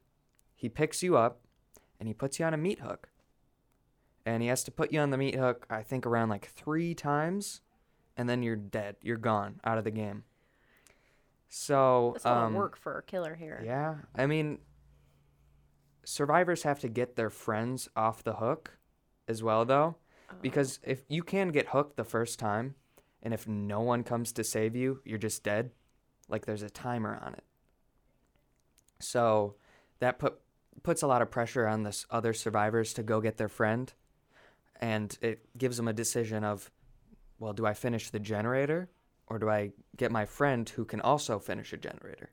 He 0.55 0.69
picks 0.69 1.03
you 1.03 1.17
up 1.17 1.41
and 1.99 2.09
he 2.09 2.15
puts 2.15 2.39
you 2.39 2.45
on 2.45 2.55
a 2.55 2.59
meat 2.59 2.81
hook. 2.81 3.09
And 4.27 4.43
he 4.43 4.49
has 4.49 4.65
to 4.65 4.71
put 4.71 4.93
you 4.93 5.01
on 5.01 5.11
the 5.11 5.19
meat 5.19 5.35
hook, 5.35 5.67
I 5.69 5.83
think, 5.83 6.07
around 6.07 6.31
like 6.31 6.47
three 6.47 6.95
times, 6.95 7.61
and 8.17 8.29
then 8.29 8.43
you're 8.43 8.57
dead. 8.57 8.97
You're 9.03 9.17
gone 9.19 9.61
out 9.65 9.77
of 9.79 9.85
the 9.85 9.91
game. 9.91 10.25
So, 11.49 12.13
That's 12.15 12.25
a 12.25 12.29
lot 12.29 12.39
um, 12.45 12.53
of 12.53 12.55
work 12.55 12.77
for 12.77 12.99
a 12.99 13.03
killer 13.03 13.35
here. 13.35 13.63
yeah, 13.65 13.97
I 14.15 14.27
mean, 14.27 14.59
survivors 16.05 16.63
have 16.65 16.81
to 16.81 16.89
get 16.89 17.17
their 17.17 17.31
friends 17.31 17.89
off 17.95 18.25
the 18.25 18.35
hook 18.35 18.79
as 19.29 19.43
well, 19.43 19.65
though, 19.65 19.97
Oh. 20.31 20.35
because 20.41 20.81
if 20.83 21.03
you 21.09 21.23
can 21.23 21.49
get 21.49 21.69
hooked 21.69 21.97
the 21.97 22.05
first 22.05 22.39
time, 22.39 22.75
and 23.23 23.33
if 23.35 23.47
no 23.47 23.81
one 23.81 24.03
comes 24.05 24.33
to 24.33 24.43
save 24.45 24.75
you, 24.75 25.01
you're 25.05 25.19
just 25.19 25.43
dead. 25.45 25.71
Like 26.29 26.47
there's 26.47 26.63
a 26.63 26.71
timer 26.71 27.21
on 27.23 27.35
it. 27.35 27.45
So 29.01 29.57
that 30.01 30.19
put 30.19 30.41
puts 30.83 31.03
a 31.03 31.07
lot 31.07 31.23
of 31.23 31.31
pressure 31.31 31.67
on 31.69 31.83
this 31.85 32.05
other 32.11 32.33
survivors 32.33 32.93
to 32.95 33.03
go 33.03 33.21
get 33.21 33.37
their 33.37 33.49
friend, 33.49 33.93
and 34.81 35.17
it 35.21 35.47
gives 35.57 35.77
them 35.77 35.89
a 35.89 35.93
decision 35.93 36.45
of, 36.45 36.71
well, 37.39 37.53
do 37.53 37.67
I 37.67 37.75
finish 37.75 38.11
the 38.11 38.19
generator, 38.19 38.89
or 39.27 39.39
do 39.39 39.49
I 39.49 39.73
get 39.97 40.11
my 40.11 40.27
friend 40.27 40.69
who 40.69 40.85
can 40.85 41.01
also 41.01 41.39
finish 41.39 41.73
a 41.73 41.77
generator? 41.77 42.31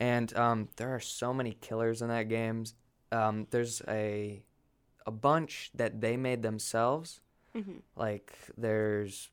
And 0.00 0.34
um, 0.36 0.68
there 0.76 0.94
are 0.94 1.00
so 1.00 1.32
many 1.32 1.52
killers 1.52 2.02
in 2.02 2.08
that 2.08 2.28
game. 2.28 2.64
Um, 3.10 3.46
there's 3.50 3.82
a 3.88 4.42
a 5.04 5.10
bunch 5.10 5.70
that 5.74 6.00
they 6.00 6.16
made 6.16 6.42
themselves. 6.42 7.20
Mhm. 7.54 7.82
Like 7.96 8.36
there's 8.56 9.30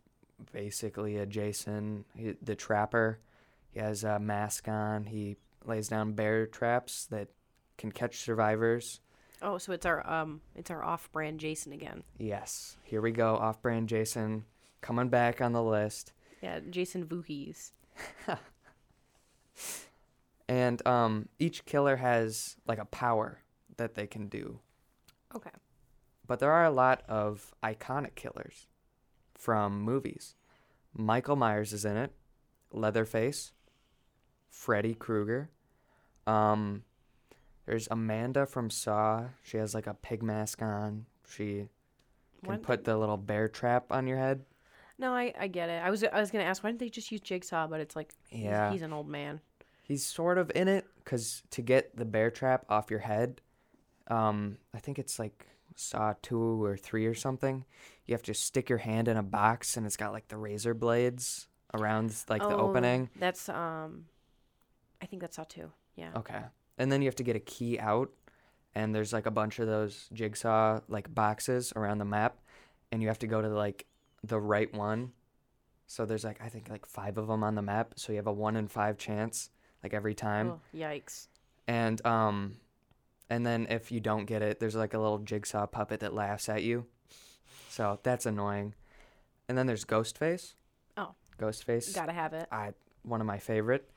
basically 0.51 1.17
a 1.17 1.25
Jason, 1.25 2.05
he, 2.15 2.35
the 2.41 2.55
trapper. 2.55 3.19
He 3.71 3.79
has 3.79 4.03
a 4.03 4.19
mask 4.19 4.67
on. 4.67 5.05
He 5.05 5.37
lays 5.65 5.87
down 5.87 6.13
bear 6.13 6.47
traps 6.47 7.05
that 7.07 7.29
can 7.77 7.91
catch 7.91 8.17
survivors. 8.19 8.99
Oh, 9.41 9.57
so 9.57 9.71
it's 9.71 9.85
our 9.85 10.07
um, 10.09 10.41
it's 10.55 10.69
our 10.69 10.83
off-brand 10.83 11.39
Jason 11.39 11.71
again. 11.71 12.03
Yes, 12.17 12.77
here 12.83 13.01
we 13.01 13.11
go. 13.11 13.35
Off-brand 13.35 13.87
Jason 13.87 14.45
coming 14.81 15.09
back 15.09 15.41
on 15.41 15.53
the 15.53 15.63
list. 15.63 16.13
Yeah, 16.41 16.59
Jason 16.69 17.05
Voorhees. 17.05 17.73
And 20.49 20.85
um, 20.87 21.29
each 21.37 21.63
killer 21.65 21.97
has 21.97 22.57
like 22.67 22.79
a 22.79 22.85
power 22.85 23.39
that 23.77 23.93
they 23.93 24.07
can 24.07 24.27
do. 24.27 24.59
Okay. 25.35 25.51
But 26.25 26.39
there 26.39 26.51
are 26.51 26.65
a 26.65 26.71
lot 26.71 27.03
of 27.07 27.53
iconic 27.63 28.15
killers 28.15 28.67
from 29.35 29.83
movies. 29.83 30.33
Michael 30.91 31.35
Myers 31.35 31.71
is 31.71 31.85
in 31.85 31.97
it, 31.97 32.13
Leatherface, 32.71 33.51
Freddy 34.49 34.95
Krueger. 34.95 35.51
Um, 36.25 36.83
there's 37.69 37.87
Amanda 37.91 38.47
from 38.47 38.71
Saw. 38.71 39.25
She 39.43 39.57
has 39.57 39.75
like 39.75 39.85
a 39.85 39.93
pig 39.93 40.23
mask 40.23 40.63
on. 40.63 41.05
She 41.29 41.67
can 42.43 42.49
What- 42.49 42.63
put 42.63 42.83
the 42.83 42.97
little 42.97 43.15
bear 43.15 43.47
trap 43.47 43.91
on 43.91 44.07
your 44.07 44.17
head. 44.17 44.43
No, 44.97 45.13
I, 45.13 45.33
I 45.39 45.47
get 45.47 45.69
it. 45.69 45.81
I 45.83 45.91
was 45.91 46.03
I 46.03 46.19
was 46.19 46.31
gonna 46.31 46.45
ask 46.45 46.63
why 46.63 46.71
didn't 46.71 46.79
they 46.79 46.89
just 46.89 47.11
use 47.11 47.21
Jigsaw? 47.21 47.67
But 47.67 47.79
it's 47.79 47.95
like 47.95 48.11
he's- 48.29 48.43
Yeah. 48.45 48.71
he's, 48.71 48.81
an 48.81 48.91
old 48.91 49.07
man. 49.07 49.39
He's 49.83 50.03
sort 50.03 50.39
of 50.39 50.51
in 50.55 50.67
it 50.67 50.87
because 50.97 51.43
to 51.51 51.61
get 51.61 51.95
the 51.95 52.05
bear 52.05 52.31
trap 52.31 52.65
off 52.69 52.89
your 52.89 52.99
head, 53.01 53.39
um, 54.07 54.57
I 54.73 54.79
think 54.79 54.97
it's 54.97 55.19
like 55.19 55.45
Saw 55.75 56.15
two 56.23 56.63
or 56.63 56.75
three 56.75 57.05
or 57.05 57.13
something. 57.13 57.65
You 58.07 58.15
have 58.15 58.23
to 58.23 58.33
stick 58.33 58.67
your 58.67 58.79
hand 58.79 59.07
in 59.07 59.15
a 59.15 59.23
box 59.23 59.77
and 59.77 59.85
it's 59.85 59.95
got 59.95 60.11
like 60.11 60.27
the 60.27 60.37
razor 60.37 60.73
blades 60.73 61.47
around 61.75 62.15
like 62.27 62.41
the 62.41 62.47
Oh, 62.47 62.69
opening. 62.69 63.11
That's 63.19 63.47
um, 63.47 64.05
I 65.03 65.05
think 65.05 65.21
that's 65.21 65.35
Saw 65.35 65.43
two. 65.43 65.71
Yeah. 65.95 66.09
Okay. 66.15 66.41
And 66.79 66.91
then 66.91 67.01
you 67.01 67.07
have 67.07 67.15
to 67.15 67.23
get 67.23 67.35
a 67.35 67.41
key 67.41 67.77
out 67.77 68.09
and 68.73 68.95
there's 68.95 69.11
like 69.11 69.25
a 69.25 69.31
bunch 69.31 69.59
of 69.59 69.67
those 69.67 70.09
jigsaw 70.13 70.79
like 70.87 71.13
boxes 71.13 71.73
around 71.75 71.97
the 71.97 72.05
map 72.05 72.37
and 72.91 73.01
you 73.01 73.09
have 73.09 73.19
to 73.19 73.27
go 73.27 73.41
to 73.41 73.49
like 73.49 73.85
the 74.23 74.39
right 74.39 74.73
one. 74.73 75.11
So 75.87 76.05
there's 76.05 76.23
like 76.23 76.39
I 76.41 76.49
think 76.49 76.69
like 76.69 76.85
5 76.85 77.17
of 77.17 77.27
them 77.27 77.43
on 77.43 77.55
the 77.55 77.61
map, 77.61 77.93
so 77.97 78.13
you 78.13 78.17
have 78.17 78.27
a 78.27 78.33
1 78.33 78.55
in 78.55 78.67
5 78.67 78.97
chance 78.97 79.49
like 79.83 79.93
every 79.93 80.15
time. 80.15 80.51
Oh, 80.51 80.59
yikes. 80.73 81.27
And 81.67 82.03
um 82.05 82.57
and 83.29 83.45
then 83.45 83.67
if 83.69 83.91
you 83.91 83.99
don't 83.99 84.25
get 84.25 84.41
it, 84.41 84.59
there's 84.59 84.75
like 84.75 84.93
a 84.93 84.99
little 84.99 85.19
jigsaw 85.19 85.67
puppet 85.67 85.99
that 85.99 86.13
laughs 86.13 86.47
at 86.47 86.63
you. 86.63 86.85
So 87.69 87.99
that's 88.03 88.25
annoying. 88.25 88.73
And 89.47 89.57
then 89.57 89.67
there's 89.67 89.85
Ghostface. 89.85 90.53
Oh. 90.95 91.15
Ghostface. 91.37 91.93
Gotta 91.93 92.13
have 92.13 92.33
it. 92.33 92.47
I 92.51 92.73
one 93.03 93.19
of 93.19 93.27
my 93.27 93.37
favorite. 93.37 93.89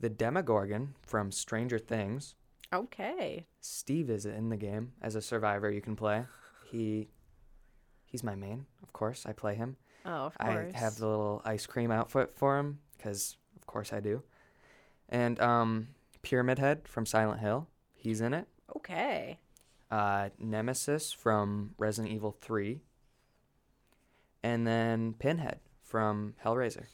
The 0.00 0.08
Demogorgon 0.08 0.94
from 1.02 1.30
Stranger 1.30 1.78
Things. 1.78 2.34
Okay. 2.72 3.46
Steve 3.60 4.08
is 4.10 4.24
in 4.26 4.48
the 4.48 4.56
game 4.56 4.92
as 5.02 5.14
a 5.14 5.22
survivor 5.22 5.70
you 5.70 5.80
can 5.80 5.96
play. 5.96 6.24
He 6.70 7.08
he's 8.06 8.22
my 8.24 8.34
main, 8.34 8.66
of 8.82 8.92
course. 8.92 9.26
I 9.26 9.32
play 9.32 9.54
him. 9.54 9.76
Oh, 10.06 10.26
of 10.26 10.38
course. 10.38 10.74
I 10.74 10.78
have 10.78 10.96
the 10.96 11.06
little 11.08 11.42
ice 11.44 11.66
cream 11.66 11.90
outfit 11.90 12.32
for 12.32 12.58
him 12.58 12.78
cuz 12.98 13.36
of 13.56 13.66
course 13.66 13.92
I 13.92 14.00
do. 14.00 14.22
And 15.08 15.38
um 15.40 15.88
Pyramid 16.22 16.58
Head 16.58 16.86
from 16.88 17.04
Silent 17.06 17.40
Hill. 17.40 17.66
He's 17.94 18.20
in 18.20 18.32
it. 18.34 18.46
Okay. 18.76 19.38
uh, 19.90 20.28
Nemesis 20.38 21.12
from 21.12 21.74
Resident 21.76 22.14
Evil 22.14 22.30
3, 22.30 22.80
and 24.42 24.66
then 24.66 25.14
Pinhead 25.14 25.58
from 25.82 26.34
Hellraiser. 26.44 26.86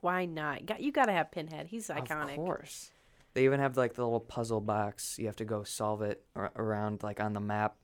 Why 0.00 0.24
not? 0.24 0.80
You 0.80 0.92
got 0.92 1.06
to 1.06 1.12
have 1.12 1.30
Pinhead. 1.30 1.68
He's 1.68 1.88
iconic. 1.88 2.30
Of 2.30 2.36
course. 2.36 2.90
They 3.34 3.44
even 3.44 3.60
have 3.60 3.76
like 3.76 3.94
the 3.94 4.02
little 4.04 4.20
puzzle 4.20 4.60
box. 4.60 5.18
You 5.18 5.26
have 5.26 5.36
to 5.36 5.44
go 5.44 5.62
solve 5.62 6.02
it 6.02 6.24
ar- 6.34 6.52
around 6.56 7.02
like 7.02 7.20
on 7.20 7.34
the 7.34 7.40
map, 7.40 7.76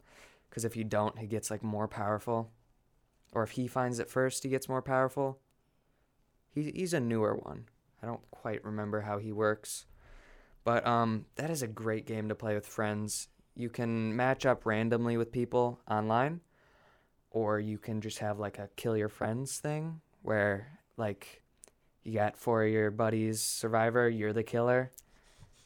because 0.49 0.65
if 0.65 0.77
you 0.77 0.85
don't, 0.85 1.19
he 1.19 1.27
gets 1.27 1.51
like 1.51 1.63
more 1.63 1.89
powerful. 1.89 2.51
Or 3.33 3.43
if 3.43 3.51
he 3.53 3.67
finds 3.67 3.99
it 3.99 4.09
first, 4.09 4.43
he 4.43 4.49
gets 4.49 4.69
more 4.69 4.83
powerful. 4.83 5.41
He 6.55 6.71
he's 6.75 6.95
a 6.95 7.01
newer 7.01 7.35
one. 7.35 7.67
I 8.03 8.07
don't 8.07 8.31
quite 8.31 8.65
remember 8.65 9.03
how 9.03 9.19
he 9.19 9.31
works, 9.31 9.87
but 10.65 10.87
um, 10.87 11.27
that 11.37 11.51
is 11.51 11.63
a 11.63 11.69
great 11.69 12.07
game 12.07 12.29
to 12.31 12.35
play 12.35 12.55
with 12.55 12.67
friends. 12.67 13.29
You 13.55 13.69
can 13.69 14.17
match 14.17 14.47
up 14.47 14.65
randomly 14.65 15.19
with 15.19 15.33
people 15.33 15.81
online, 15.89 16.41
or 17.31 17.61
you 17.61 17.79
can 17.79 18.01
just 18.01 18.19
have 18.21 18.39
like 18.39 18.59
a 18.59 18.71
kill 18.77 18.97
your 18.97 19.11
friends 19.11 19.59
thing 19.59 20.01
where 20.23 20.79
like 20.97 21.42
you 22.05 22.15
got 22.15 22.37
four 22.37 22.65
of 22.65 22.73
your 22.73 22.91
buddies 22.91 23.41
survivor, 23.41 24.09
you're 24.09 24.33
the 24.33 24.43
killer. 24.43 24.91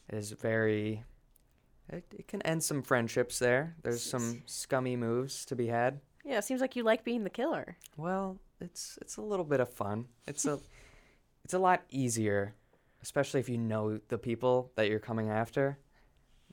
It 0.09 0.15
is 0.15 0.31
very 0.31 1.03
it, 1.89 2.03
it 2.17 2.27
can 2.27 2.41
end 2.41 2.63
some 2.63 2.81
friendships 2.81 3.39
there. 3.39 3.75
There's 3.83 4.03
some 4.03 4.43
scummy 4.45 4.95
moves 4.95 5.45
to 5.45 5.55
be 5.55 5.67
had. 5.67 5.99
Yeah, 6.25 6.39
it 6.39 6.43
seems 6.43 6.59
like 6.59 6.75
you 6.75 6.83
like 6.83 7.03
being 7.03 7.23
the 7.23 7.29
killer. 7.29 7.77
Well, 7.95 8.37
it's 8.59 8.99
it's 9.01 9.17
a 9.17 9.21
little 9.21 9.45
bit 9.45 9.59
of 9.59 9.69
fun. 9.69 10.05
It's 10.27 10.45
a 10.45 10.59
it's 11.45 11.53
a 11.53 11.59
lot 11.59 11.83
easier, 11.89 12.53
especially 13.01 13.39
if 13.39 13.49
you 13.49 13.57
know 13.57 13.99
the 14.09 14.17
people 14.17 14.71
that 14.75 14.89
you're 14.89 14.99
coming 14.99 15.29
after. 15.29 15.77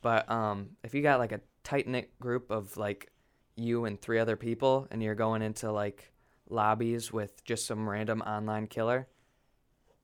But 0.01 0.31
um, 0.31 0.71
if 0.85 0.95
you 0.95 1.03
got 1.03 1.19
like 1.19 1.33
a 1.33 1.41
tight 1.65 1.89
knit 1.89 2.19
group 2.21 2.51
of 2.51 2.77
like 2.77 3.11
you 3.57 3.87
and 3.87 4.01
three 4.01 4.19
other 4.19 4.37
people, 4.37 4.87
and 4.91 5.03
you're 5.03 5.15
going 5.15 5.43
into 5.43 5.73
like 5.73 6.13
lobbies 6.49 7.13
with 7.13 7.43
just 7.45 7.67
some 7.67 7.89
random 7.89 8.21
online 8.21 8.69
killer, 8.69 9.09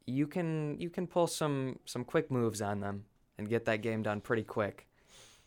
you 0.06 0.26
can 0.26 0.76
you 0.78 0.90
can 0.90 1.06
pull 1.06 1.26
some 1.26 1.78
some 1.84 2.04
quick 2.04 2.30
moves 2.30 2.60
on 2.60 2.80
them 2.80 3.04
and 3.38 3.48
get 3.48 3.64
that 3.66 3.82
game 3.82 4.02
done 4.02 4.20
pretty 4.20 4.44
quick. 4.44 4.86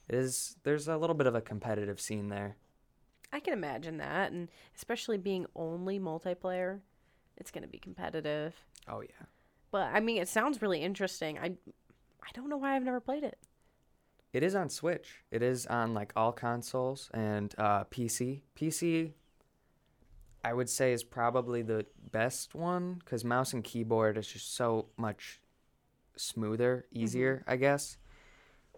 It 0.09 0.15
is 0.15 0.55
there's 0.63 0.87
a 0.87 0.97
little 0.97 1.15
bit 1.15 1.27
of 1.27 1.35
a 1.35 1.41
competitive 1.41 1.99
scene 1.99 2.29
there. 2.29 2.57
I 3.31 3.39
can 3.39 3.53
imagine 3.53 3.97
that, 3.97 4.31
and 4.31 4.49
especially 4.75 5.17
being 5.17 5.47
only 5.55 5.99
multiplayer, 5.99 6.81
it's 7.37 7.49
going 7.49 7.63
to 7.63 7.67
be 7.67 7.79
competitive. 7.79 8.53
Oh 8.87 9.01
yeah. 9.01 9.25
But 9.71 9.89
I 9.93 9.99
mean, 10.01 10.21
it 10.21 10.27
sounds 10.27 10.61
really 10.61 10.81
interesting. 10.81 11.39
I 11.39 11.55
I 12.21 12.29
don't 12.33 12.49
know 12.49 12.57
why 12.57 12.75
I've 12.75 12.83
never 12.83 12.99
played 12.99 13.23
it. 13.23 13.37
It 14.33 14.43
is 14.43 14.55
on 14.55 14.69
Switch. 14.69 15.23
It 15.31 15.43
is 15.43 15.67
on 15.67 15.93
like 15.93 16.11
all 16.15 16.31
consoles 16.31 17.09
and 17.13 17.53
uh, 17.57 17.83
PC. 17.85 18.41
PC, 18.55 19.11
I 20.43 20.53
would 20.53 20.69
say, 20.69 20.93
is 20.93 21.03
probably 21.03 21.61
the 21.61 21.85
best 22.11 22.53
one 22.53 22.95
because 22.95 23.23
mouse 23.23 23.53
and 23.53 23.63
keyboard 23.63 24.17
is 24.17 24.27
just 24.27 24.55
so 24.55 24.87
much 24.97 25.41
smoother, 26.15 26.85
easier, 26.91 27.43
I 27.47 27.55
guess. 27.55 27.97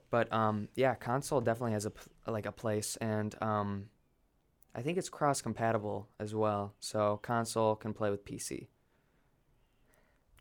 But 0.09 0.31
um, 0.31 0.69
yeah, 0.75 0.95
console 0.95 1.41
definitely 1.41 1.73
has 1.73 1.85
a 1.85 1.91
like 2.27 2.45
a 2.45 2.51
place, 2.51 2.95
and 2.97 3.35
um, 3.41 3.85
I 4.75 4.81
think 4.81 4.97
it's 4.97 5.09
cross 5.09 5.41
compatible 5.41 6.07
as 6.19 6.35
well. 6.35 6.75
So 6.79 7.19
console 7.21 7.75
can 7.75 7.93
play 7.93 8.11
with 8.11 8.23
PC. 8.23 8.67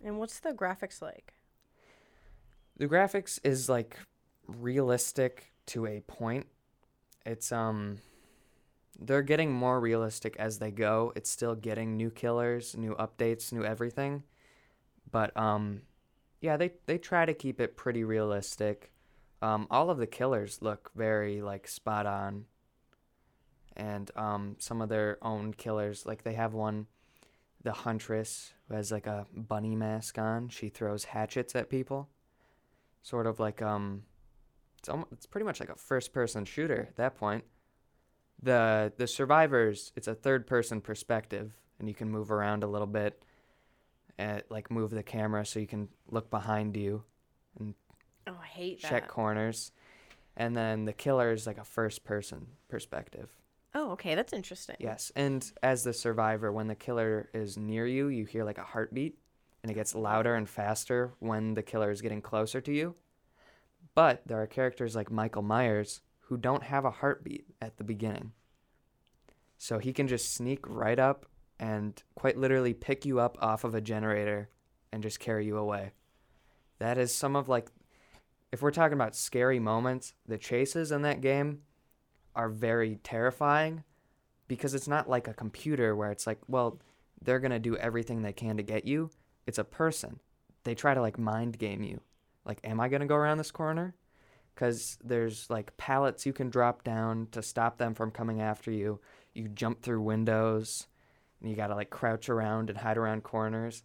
And 0.04 0.18
what's 0.18 0.38
the 0.40 0.52
graphics 0.52 1.00
like? 1.00 1.34
the 2.76 2.86
graphics 2.86 3.38
is 3.44 3.68
like 3.68 3.98
realistic 4.46 5.52
to 5.66 5.86
a 5.86 6.00
point. 6.00 6.46
It's 7.24 7.52
um 7.52 7.98
they're 8.98 9.22
getting 9.22 9.52
more 9.52 9.80
realistic 9.80 10.36
as 10.38 10.58
they 10.58 10.70
go. 10.70 11.12
It's 11.16 11.30
still 11.30 11.54
getting 11.54 11.96
new 11.96 12.10
killers, 12.10 12.76
new 12.76 12.94
updates, 12.94 13.52
new 13.52 13.64
everything. 13.64 14.22
But 15.10 15.36
um 15.36 15.82
yeah, 16.40 16.56
they 16.56 16.72
they 16.86 16.98
try 16.98 17.24
to 17.24 17.34
keep 17.34 17.60
it 17.60 17.76
pretty 17.76 18.04
realistic. 18.04 18.92
Um 19.42 19.66
all 19.70 19.90
of 19.90 19.98
the 19.98 20.06
killers 20.06 20.62
look 20.62 20.90
very 20.94 21.42
like 21.42 21.68
spot 21.68 22.06
on. 22.06 22.46
And 23.76 24.10
um 24.16 24.56
some 24.58 24.80
of 24.80 24.88
their 24.88 25.18
own 25.22 25.54
killers 25.54 26.06
like 26.06 26.22
they 26.22 26.34
have 26.34 26.54
one 26.54 26.86
the 27.62 27.72
huntress 27.72 28.52
who 28.68 28.74
has 28.74 28.92
like 28.92 29.06
a 29.06 29.26
bunny 29.34 29.74
mask 29.74 30.18
on. 30.18 30.48
She 30.48 30.68
throws 30.68 31.04
hatchets 31.04 31.54
at 31.56 31.70
people 31.70 32.08
sort 33.04 33.26
of 33.26 33.38
like 33.38 33.62
um 33.62 34.02
it's 34.78 34.88
almost, 34.88 35.12
it's 35.12 35.26
pretty 35.26 35.44
much 35.44 35.60
like 35.60 35.68
a 35.68 35.76
first 35.76 36.12
person 36.12 36.44
shooter 36.44 36.86
at 36.88 36.96
that 36.96 37.16
point. 37.16 37.44
The 38.42 38.92
the 38.96 39.06
survivors, 39.06 39.92
it's 39.96 40.08
a 40.08 40.14
third 40.14 40.46
person 40.46 40.80
perspective 40.80 41.54
and 41.78 41.88
you 41.88 41.94
can 41.94 42.10
move 42.10 42.30
around 42.30 42.62
a 42.62 42.66
little 42.66 42.86
bit 42.86 43.22
and 44.18 44.42
like 44.48 44.70
move 44.70 44.90
the 44.90 45.02
camera 45.02 45.44
so 45.44 45.58
you 45.58 45.66
can 45.66 45.88
look 46.08 46.30
behind 46.30 46.76
you, 46.76 47.02
and 47.58 47.74
Oh, 48.26 48.36
I 48.40 48.46
hate 48.46 48.80
that. 48.82 48.88
check 48.88 49.08
corners. 49.08 49.72
And 50.36 50.56
then 50.56 50.84
the 50.84 50.92
killer 50.92 51.32
is 51.32 51.46
like 51.46 51.58
a 51.58 51.64
first 51.64 52.04
person 52.04 52.46
perspective. 52.68 53.30
Oh, 53.74 53.90
okay, 53.92 54.14
that's 54.14 54.32
interesting. 54.32 54.76
Yes. 54.78 55.10
And 55.16 55.50
as 55.62 55.82
the 55.82 55.92
survivor, 55.92 56.52
when 56.52 56.68
the 56.68 56.74
killer 56.76 57.28
is 57.34 57.56
near 57.56 57.86
you, 57.86 58.08
you 58.08 58.24
hear 58.24 58.44
like 58.44 58.58
a 58.58 58.62
heartbeat 58.64 59.18
and 59.62 59.70
it 59.70 59.74
gets 59.74 59.94
louder 59.94 60.34
and 60.36 60.48
faster 60.48 61.12
when 61.18 61.54
the 61.54 61.62
killer 61.62 61.90
is 61.90 62.00
getting 62.02 62.22
closer 62.22 62.60
to 62.60 62.72
you. 62.72 62.94
But 63.94 64.22
there 64.26 64.40
are 64.40 64.46
characters 64.46 64.94
like 64.94 65.10
Michael 65.10 65.42
Myers 65.42 66.00
who 66.34 66.38
don't 66.38 66.64
have 66.64 66.84
a 66.84 66.90
heartbeat 66.90 67.46
at 67.62 67.76
the 67.76 67.84
beginning. 67.84 68.32
So 69.56 69.78
he 69.78 69.92
can 69.92 70.08
just 70.08 70.34
sneak 70.34 70.68
right 70.68 70.98
up 70.98 71.26
and 71.60 72.02
quite 72.16 72.36
literally 72.36 72.74
pick 72.74 73.06
you 73.06 73.20
up 73.20 73.38
off 73.40 73.62
of 73.62 73.72
a 73.72 73.80
generator 73.80 74.48
and 74.90 75.00
just 75.00 75.20
carry 75.20 75.46
you 75.46 75.56
away. 75.56 75.92
That 76.80 76.98
is 76.98 77.14
some 77.14 77.36
of 77.36 77.48
like 77.48 77.70
if 78.50 78.62
we're 78.62 78.72
talking 78.72 78.94
about 78.94 79.14
scary 79.14 79.60
moments, 79.60 80.14
the 80.26 80.36
chases 80.36 80.90
in 80.90 81.02
that 81.02 81.20
game 81.20 81.60
are 82.34 82.48
very 82.48 82.96
terrifying 83.04 83.84
because 84.48 84.74
it's 84.74 84.88
not 84.88 85.08
like 85.08 85.28
a 85.28 85.34
computer 85.34 85.94
where 85.94 86.10
it's 86.10 86.26
like, 86.26 86.40
well, 86.48 86.80
they're 87.22 87.38
going 87.38 87.52
to 87.52 87.60
do 87.60 87.76
everything 87.76 88.22
they 88.22 88.32
can 88.32 88.56
to 88.56 88.64
get 88.64 88.84
you. 88.84 89.08
It's 89.46 89.58
a 89.58 89.64
person. 89.64 90.18
They 90.64 90.74
try 90.74 90.94
to 90.94 91.00
like 91.00 91.16
mind 91.16 91.60
game 91.60 91.84
you. 91.84 92.00
Like, 92.44 92.58
am 92.64 92.80
I 92.80 92.88
going 92.88 93.02
to 93.02 93.06
go 93.06 93.14
around 93.14 93.38
this 93.38 93.52
corner? 93.52 93.94
Because 94.54 94.98
there's 95.02 95.50
like 95.50 95.76
pallets 95.76 96.26
you 96.26 96.32
can 96.32 96.50
drop 96.50 96.84
down 96.84 97.28
to 97.32 97.42
stop 97.42 97.78
them 97.78 97.94
from 97.94 98.10
coming 98.10 98.40
after 98.40 98.70
you. 98.70 99.00
You 99.32 99.48
jump 99.48 99.82
through 99.82 100.02
windows 100.02 100.86
and 101.40 101.50
you 101.50 101.56
got 101.56 101.68
to 101.68 101.74
like 101.74 101.90
crouch 101.90 102.28
around 102.28 102.70
and 102.70 102.78
hide 102.78 102.96
around 102.96 103.24
corners. 103.24 103.82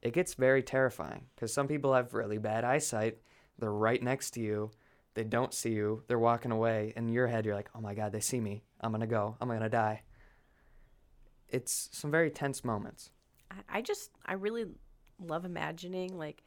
It 0.00 0.12
gets 0.12 0.34
very 0.34 0.62
terrifying 0.62 1.26
because 1.34 1.52
some 1.52 1.68
people 1.68 1.92
have 1.94 2.14
really 2.14 2.38
bad 2.38 2.64
eyesight. 2.64 3.18
They're 3.58 3.72
right 3.72 4.02
next 4.02 4.32
to 4.32 4.40
you. 4.40 4.70
They 5.14 5.24
don't 5.24 5.52
see 5.52 5.72
you. 5.72 6.02
They're 6.06 6.18
walking 6.18 6.52
away. 6.52 6.92
In 6.96 7.08
your 7.08 7.26
head, 7.26 7.44
you're 7.44 7.54
like, 7.54 7.70
oh 7.74 7.80
my 7.80 7.94
God, 7.94 8.12
they 8.12 8.20
see 8.20 8.40
me. 8.40 8.62
I'm 8.80 8.92
to 8.98 9.06
go. 9.06 9.36
I'm 9.40 9.48
to 9.48 9.68
die. 9.68 10.02
It's 11.48 11.90
some 11.92 12.10
very 12.10 12.30
tense 12.30 12.64
moments. 12.64 13.10
I 13.68 13.82
just 13.82 14.10
I 14.24 14.34
really 14.34 14.64
love 15.20 15.44
imagining 15.44 16.16
like 16.16 16.42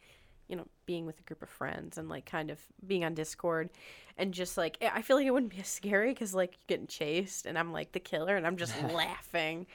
you 0.48 0.56
know 0.56 0.66
being 0.86 1.06
with 1.06 1.20
a 1.20 1.24
group 1.24 1.42
of 1.42 1.50
friends 1.50 1.98
and 1.98 2.08
like 2.10 2.26
kind 2.26 2.52
of 2.52 2.60
being 2.86 3.04
on 3.04 3.14
discord 3.14 3.70
and 4.18 4.34
just 4.34 4.58
like 4.58 4.78
i 4.94 5.02
feel 5.02 5.18
like 5.18 5.26
it 5.26 5.32
wouldn't 5.32 5.52
be 5.52 5.60
as 5.60 5.68
scary 5.68 6.12
because 6.14 6.34
like 6.36 6.52
you're 6.54 6.78
getting 6.78 6.88
chased 6.88 7.46
and 7.46 7.58
i'm 7.58 7.72
like 7.74 7.92
the 7.94 8.00
killer 8.00 8.36
and 8.36 8.46
i'm 8.46 8.58
just 8.58 8.74
laughing 8.94 9.66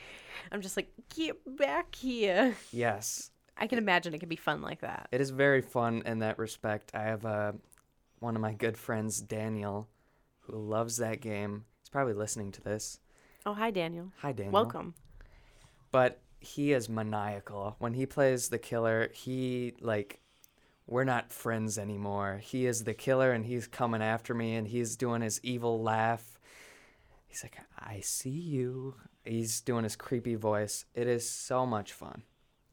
i'm 0.52 0.60
just 0.60 0.76
like 0.76 0.88
get 1.16 1.36
back 1.56 1.94
here 1.94 2.54
Yes, 2.72 3.30
i 3.56 3.66
can 3.66 3.78
imagine 3.78 4.14
it 4.14 4.18
could 4.18 4.28
be 4.28 4.36
fun 4.36 4.62
like 4.62 4.80
that 4.82 5.08
it 5.10 5.20
is 5.20 5.30
very 5.30 5.60
fun 5.62 6.02
in 6.06 6.20
that 6.20 6.38
respect. 6.38 6.92
I 6.94 7.02
have 7.02 7.24
uh, 7.26 7.52
one 8.20 8.36
of 8.36 8.42
my 8.42 8.52
good 8.52 8.76
friends, 8.76 9.20
Daniel, 9.20 9.88
who 10.40 10.56
loves 10.56 10.98
that 10.98 11.20
game. 11.20 11.64
He's 11.80 11.88
probably 11.88 12.14
listening 12.14 12.52
to 12.52 12.60
this. 12.62 13.00
oh 13.44 13.54
hi 13.54 13.70
daniel 13.70 14.12
Hi, 14.18 14.32
Daniel. 14.32 14.52
welcome 14.52 14.94
But 15.90 16.20
he 16.38 16.72
is 16.72 16.88
maniacal. 16.88 17.76
When 17.80 17.92
he 17.94 18.06
plays 18.06 18.48
the 18.48 18.58
killer, 18.58 19.10
he 19.12 19.74
like 19.80 20.20
we're 20.90 21.04
not 21.04 21.32
friends 21.32 21.78
anymore. 21.78 22.40
He 22.42 22.66
is 22.66 22.84
the 22.84 22.92
killer 22.94 23.32
and 23.32 23.46
he's 23.46 23.66
coming 23.66 24.02
after 24.02 24.34
me 24.34 24.56
and 24.56 24.66
he's 24.68 24.96
doing 24.96 25.22
his 25.22 25.40
evil 25.42 25.80
laugh. 25.82 26.38
He's 27.26 27.42
like, 27.44 27.56
"I 27.78 28.00
see 28.00 28.28
you." 28.30 28.96
He's 29.24 29.60
doing 29.60 29.84
his 29.84 29.96
creepy 29.96 30.34
voice. 30.34 30.84
It 30.94 31.06
is 31.06 31.28
so 31.30 31.64
much 31.64 31.92
fun. 31.92 32.24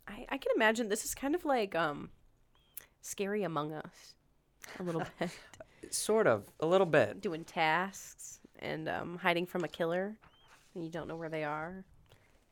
I, 0.07 0.25
I 0.29 0.37
can 0.37 0.51
imagine 0.55 0.89
this 0.89 1.05
is 1.05 1.13
kind 1.13 1.35
of 1.35 1.45
like 1.45 1.75
um 1.75 2.09
scary 3.01 3.43
among 3.43 3.71
us 3.73 4.15
a 4.79 4.83
little 4.83 5.03
bit 5.19 5.29
Sort 5.91 6.27
of, 6.27 6.49
a 6.59 6.65
little 6.65 6.87
bit. 6.87 7.21
doing 7.21 7.43
tasks 7.45 8.39
and 8.59 8.89
um 8.89 9.17
hiding 9.21 9.45
from 9.45 9.63
a 9.63 9.67
killer 9.67 10.17
and 10.73 10.83
you 10.83 10.89
don't 10.89 11.07
know 11.07 11.15
where 11.15 11.29
they 11.29 11.43
are 11.43 11.85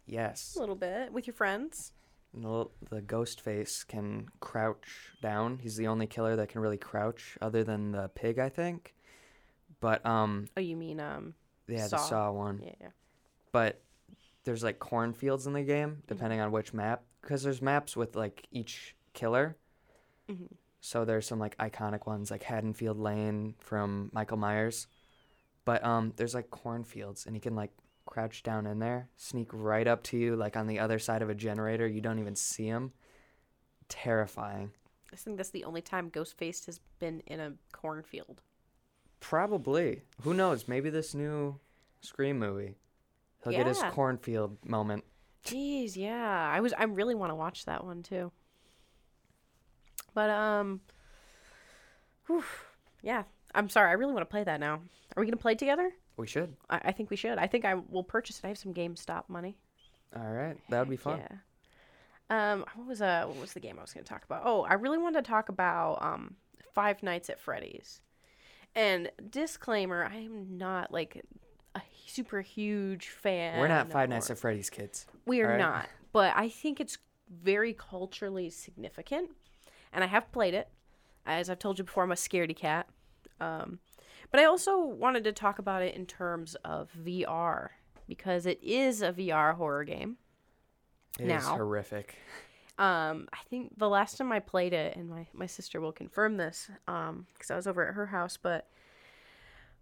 Yes. 0.05 0.53
a 0.55 0.59
little 0.59 0.75
bit 0.75 1.11
with 1.11 1.25
your 1.25 1.33
friends 1.33 1.91
The, 2.41 2.65
the 2.89 3.01
ghost 3.01 3.41
face 3.41 3.83
can 3.83 4.27
crouch 4.39 5.11
down. 5.21 5.59
He's 5.59 5.77
the 5.77 5.87
only 5.87 6.07
killer 6.07 6.35
that 6.35 6.49
can 6.49 6.61
really 6.61 6.77
crouch 6.77 7.37
other 7.41 7.63
than 7.63 7.91
the 7.91 8.09
pig, 8.13 8.39
I 8.39 8.49
think. 8.49 8.93
But 9.79 10.05
um 10.05 10.47
oh 10.57 10.61
you 10.61 10.75
mean 10.75 10.99
um 10.99 11.33
yeah, 11.67 11.83
the 11.83 11.89
Saw. 11.89 11.97
saw 11.97 12.31
one. 12.31 12.61
yeah 12.63 12.73
yeah 12.79 12.87
But 13.51 13.81
there's 14.43 14.63
like 14.63 14.79
cornfields 14.79 15.47
in 15.47 15.53
the 15.53 15.63
game 15.63 16.03
depending 16.07 16.39
on 16.39 16.51
which 16.51 16.73
map 16.73 17.03
because 17.21 17.41
there's 17.43 17.61
maps 17.61 17.95
with 17.97 18.15
like 18.15 18.47
each 18.51 18.95
killer. 19.13 19.55
Mhm. 20.29 20.47
So 20.81 21.03
there's 21.05 21.25
some 21.27 21.39
like 21.39 21.57
iconic 21.57 22.05
ones 22.05 22.29
like 22.31 22.43
Haddonfield 22.43 22.99
Lane 22.99 23.55
from 23.59 24.09
Michael 24.13 24.37
Myers. 24.37 24.87
But 25.65 25.83
um 25.83 26.13
there's 26.15 26.33
like 26.35 26.49
cornfields 26.49 27.25
and 27.25 27.35
he 27.35 27.39
can 27.39 27.55
like 27.55 27.71
crouch 28.05 28.43
down 28.43 28.65
in 28.65 28.79
there, 28.79 29.09
sneak 29.17 29.49
right 29.51 29.87
up 29.87 30.03
to 30.03 30.17
you 30.17 30.35
like 30.35 30.55
on 30.55 30.67
the 30.67 30.79
other 30.79 30.99
side 30.99 31.21
of 31.21 31.29
a 31.29 31.35
generator. 31.35 31.87
You 31.87 32.01
don't 32.01 32.19
even 32.19 32.35
see 32.35 32.65
him. 32.65 32.93
Terrifying. 33.89 34.71
I 35.11 35.15
think 35.15 35.37
that's 35.37 35.51
the 35.51 35.63
only 35.63 35.81
time 35.81 36.11
Ghostface 36.11 36.65
has 36.65 36.79
been 36.99 37.21
in 37.27 37.39
a 37.39 37.53
cornfield. 37.71 38.41
Probably. 39.19 40.01
Who 40.23 40.33
knows? 40.33 40.67
Maybe 40.67 40.89
this 40.89 41.13
new 41.13 41.59
Scream 42.01 42.37
movie. 42.37 42.75
He'll 43.43 43.53
get 43.53 43.67
his 43.67 43.81
cornfield 43.91 44.57
moment. 44.65 45.03
Jeez, 45.45 45.95
yeah. 45.95 46.49
I 46.51 46.59
was 46.59 46.73
I 46.73 46.83
really 46.85 47.15
want 47.15 47.31
to 47.31 47.35
watch 47.35 47.65
that 47.65 47.83
one 47.83 48.01
too. 48.03 48.31
But 50.13 50.29
um 50.29 50.81
whew, 52.27 52.43
yeah. 53.01 53.23
I'm 53.53 53.69
sorry, 53.69 53.89
I 53.89 53.93
really 53.93 54.13
want 54.13 54.23
to 54.27 54.31
play 54.31 54.43
that 54.43 54.59
now. 54.59 54.81
Are 55.15 55.21
we 55.21 55.25
gonna 55.25 55.37
play 55.37 55.55
together? 55.55 55.91
We 56.17 56.27
should. 56.27 56.55
I, 56.69 56.79
I 56.85 56.91
think 56.91 57.09
we 57.09 57.15
should. 57.15 57.37
I 57.37 57.47
think 57.47 57.65
I 57.65 57.75
will 57.75 58.03
purchase 58.03 58.39
it. 58.39 58.45
I 58.45 58.47
have 58.49 58.57
some 58.57 58.73
GameStop 58.73 59.23
money. 59.27 59.57
All 60.15 60.31
right. 60.31 60.57
That 60.69 60.79
would 60.79 60.89
be 60.89 60.95
fun. 60.97 61.19
Yeah. 61.19 62.53
Um, 62.53 62.65
what 62.75 62.87
was 62.87 63.01
uh, 63.01 63.25
what 63.27 63.39
was 63.39 63.53
the 63.53 63.59
game 63.59 63.77
I 63.77 63.81
was 63.81 63.93
going 63.93 64.03
to 64.03 64.09
talk 64.09 64.23
about? 64.25 64.43
Oh, 64.45 64.63
I 64.63 64.73
really 64.73 64.97
wanted 64.97 65.23
to 65.23 65.29
talk 65.29 65.49
about 65.49 66.01
um, 66.01 66.35
Five 66.73 67.03
Nights 67.03 67.29
at 67.29 67.39
Freddy's. 67.39 68.01
And 68.75 69.11
disclaimer, 69.29 70.03
I 70.11 70.17
am 70.17 70.57
not 70.57 70.91
like 70.91 71.23
a 71.75 71.81
super 72.07 72.41
huge 72.41 73.09
fan. 73.09 73.59
We're 73.59 73.67
not 73.67 73.91
Five 73.91 74.09
Nights 74.09 74.29
or- 74.29 74.33
at 74.33 74.39
Freddy's 74.39 74.69
kids. 74.69 75.05
We 75.25 75.41
are 75.41 75.51
alright? 75.51 75.59
not, 75.59 75.89
but 76.13 76.33
I 76.35 76.49
think 76.49 76.79
it's 76.79 76.97
very 77.29 77.73
culturally 77.73 78.49
significant, 78.49 79.31
and 79.93 80.03
I 80.03 80.07
have 80.07 80.31
played 80.31 80.53
it. 80.53 80.69
As 81.27 81.49
I've 81.49 81.59
told 81.59 81.77
you 81.79 81.83
before, 81.83 82.03
I'm 82.03 82.11
a 82.11 82.15
scaredy 82.15 82.55
cat. 82.55 82.87
Um, 83.39 83.79
but 84.31 84.39
I 84.39 84.45
also 84.45 84.79
wanted 84.83 85.23
to 85.25 85.31
talk 85.31 85.59
about 85.59 85.81
it 85.81 85.95
in 85.95 86.05
terms 86.05 86.55
of 86.65 86.89
VR 86.93 87.69
because 88.07 88.45
it 88.45 88.59
is 88.63 89.01
a 89.01 89.11
VR 89.13 89.55
horror 89.55 89.83
game. 89.83 90.17
It 91.19 91.23
is 91.23 91.27
Now. 91.27 91.55
horrific. 91.55 92.15
Um, 92.77 93.29
I 93.31 93.37
think 93.49 93.77
the 93.77 93.87
last 93.87 94.17
time 94.17 94.31
I 94.31 94.39
played 94.39 94.73
it, 94.73 94.97
and 94.97 95.09
my, 95.09 95.27
my 95.33 95.45
sister 95.45 95.79
will 95.79 95.93
confirm 95.93 96.35
this, 96.37 96.69
um, 96.87 97.25
because 97.33 97.49
I 97.49 97.55
was 97.55 97.67
over 97.67 97.87
at 97.87 97.93
her 97.93 98.07
house, 98.07 98.35
but 98.37 98.67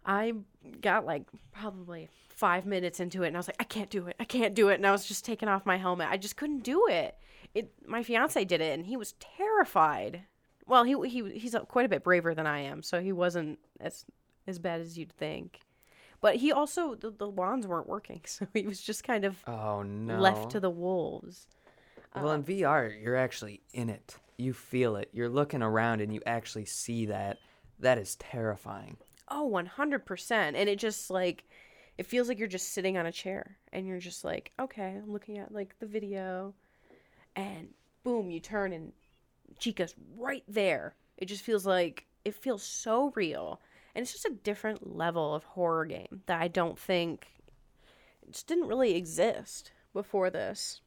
I 0.06 0.34
got 0.80 1.04
like 1.04 1.24
probably 1.50 2.08
five 2.28 2.66
minutes 2.66 3.00
into 3.00 3.24
it, 3.24 3.28
and 3.28 3.36
I 3.36 3.40
was 3.40 3.48
like, 3.48 3.56
I 3.60 3.64
can't 3.64 3.90
do 3.90 4.06
it, 4.06 4.14
I 4.20 4.24
can't 4.24 4.54
do 4.54 4.68
it, 4.68 4.74
and 4.74 4.86
I 4.86 4.92
was 4.92 5.06
just 5.06 5.24
taking 5.24 5.48
off 5.48 5.66
my 5.66 5.76
helmet. 5.76 6.08
I 6.10 6.16
just 6.16 6.36
couldn't 6.36 6.62
do 6.62 6.86
it. 6.88 7.16
It 7.54 7.72
my 7.86 8.02
fiance 8.02 8.44
did 8.44 8.60
it, 8.60 8.72
and 8.72 8.86
he 8.86 8.96
was 8.96 9.14
terrified. 9.18 10.22
Well, 10.66 10.84
he 10.84 10.94
he 11.08 11.38
he's 11.38 11.56
quite 11.68 11.86
a 11.86 11.88
bit 11.88 12.04
braver 12.04 12.34
than 12.34 12.46
I 12.46 12.60
am, 12.60 12.82
so 12.82 13.00
he 13.00 13.12
wasn't 13.12 13.58
as 13.80 14.04
as 14.46 14.58
bad 14.58 14.80
as 14.80 14.98
you'd 14.98 15.12
think. 15.12 15.60
But 16.20 16.36
he 16.36 16.52
also 16.52 16.94
the, 16.94 17.10
the 17.10 17.28
wands 17.28 17.66
weren't 17.66 17.88
working, 17.88 18.22
so 18.26 18.46
he 18.54 18.66
was 18.66 18.80
just 18.80 19.04
kind 19.04 19.24
of 19.24 19.44
Oh 19.46 19.82
no. 19.82 20.16
left 20.16 20.50
to 20.50 20.60
the 20.60 20.70
wolves. 20.70 21.48
Well, 22.14 22.32
in 22.32 22.42
um, 22.42 22.44
VR, 22.44 22.88
you're 22.88 23.16
actually 23.16 23.62
in 23.72 23.88
it. 23.90 24.18
You 24.36 24.52
feel 24.52 24.96
it. 24.96 25.10
You're 25.12 25.28
looking 25.28 25.62
around 25.62 26.00
and 26.00 26.12
you 26.12 26.22
actually 26.26 26.64
see 26.64 27.06
that. 27.06 27.40
That 27.78 27.98
is 27.98 28.16
terrifying. 28.16 28.96
Oh, 29.28 29.44
100%. 29.46 30.56
And 30.56 30.68
it 30.68 30.78
just 30.78 31.10
like, 31.10 31.44
it 31.98 32.06
feels 32.06 32.28
like 32.28 32.38
you're 32.38 32.48
just 32.48 32.72
sitting 32.72 32.96
on 32.96 33.06
a 33.06 33.12
chair 33.12 33.56
and 33.72 33.86
you're 33.86 33.98
just 33.98 34.24
like, 34.24 34.52
okay, 34.60 34.96
I'm 35.02 35.12
looking 35.12 35.38
at 35.38 35.52
like 35.52 35.78
the 35.78 35.86
video. 35.86 36.54
And 37.36 37.70
boom, 38.04 38.30
you 38.30 38.40
turn 38.40 38.72
and 38.72 38.92
Chica's 39.58 39.94
right 40.16 40.44
there. 40.48 40.96
It 41.18 41.26
just 41.26 41.44
feels 41.44 41.66
like, 41.66 42.06
it 42.24 42.34
feels 42.34 42.62
so 42.62 43.12
real. 43.16 43.60
And 43.94 44.02
it's 44.02 44.12
just 44.12 44.24
a 44.24 44.30
different 44.42 44.96
level 44.96 45.34
of 45.34 45.44
horror 45.44 45.84
game 45.86 46.22
that 46.26 46.40
I 46.40 46.48
don't 46.48 46.78
think 46.78 47.28
it 48.26 48.32
just 48.32 48.46
didn't 48.46 48.66
really 48.68 48.94
exist 48.96 49.70
before 49.92 50.30
this. 50.30 50.80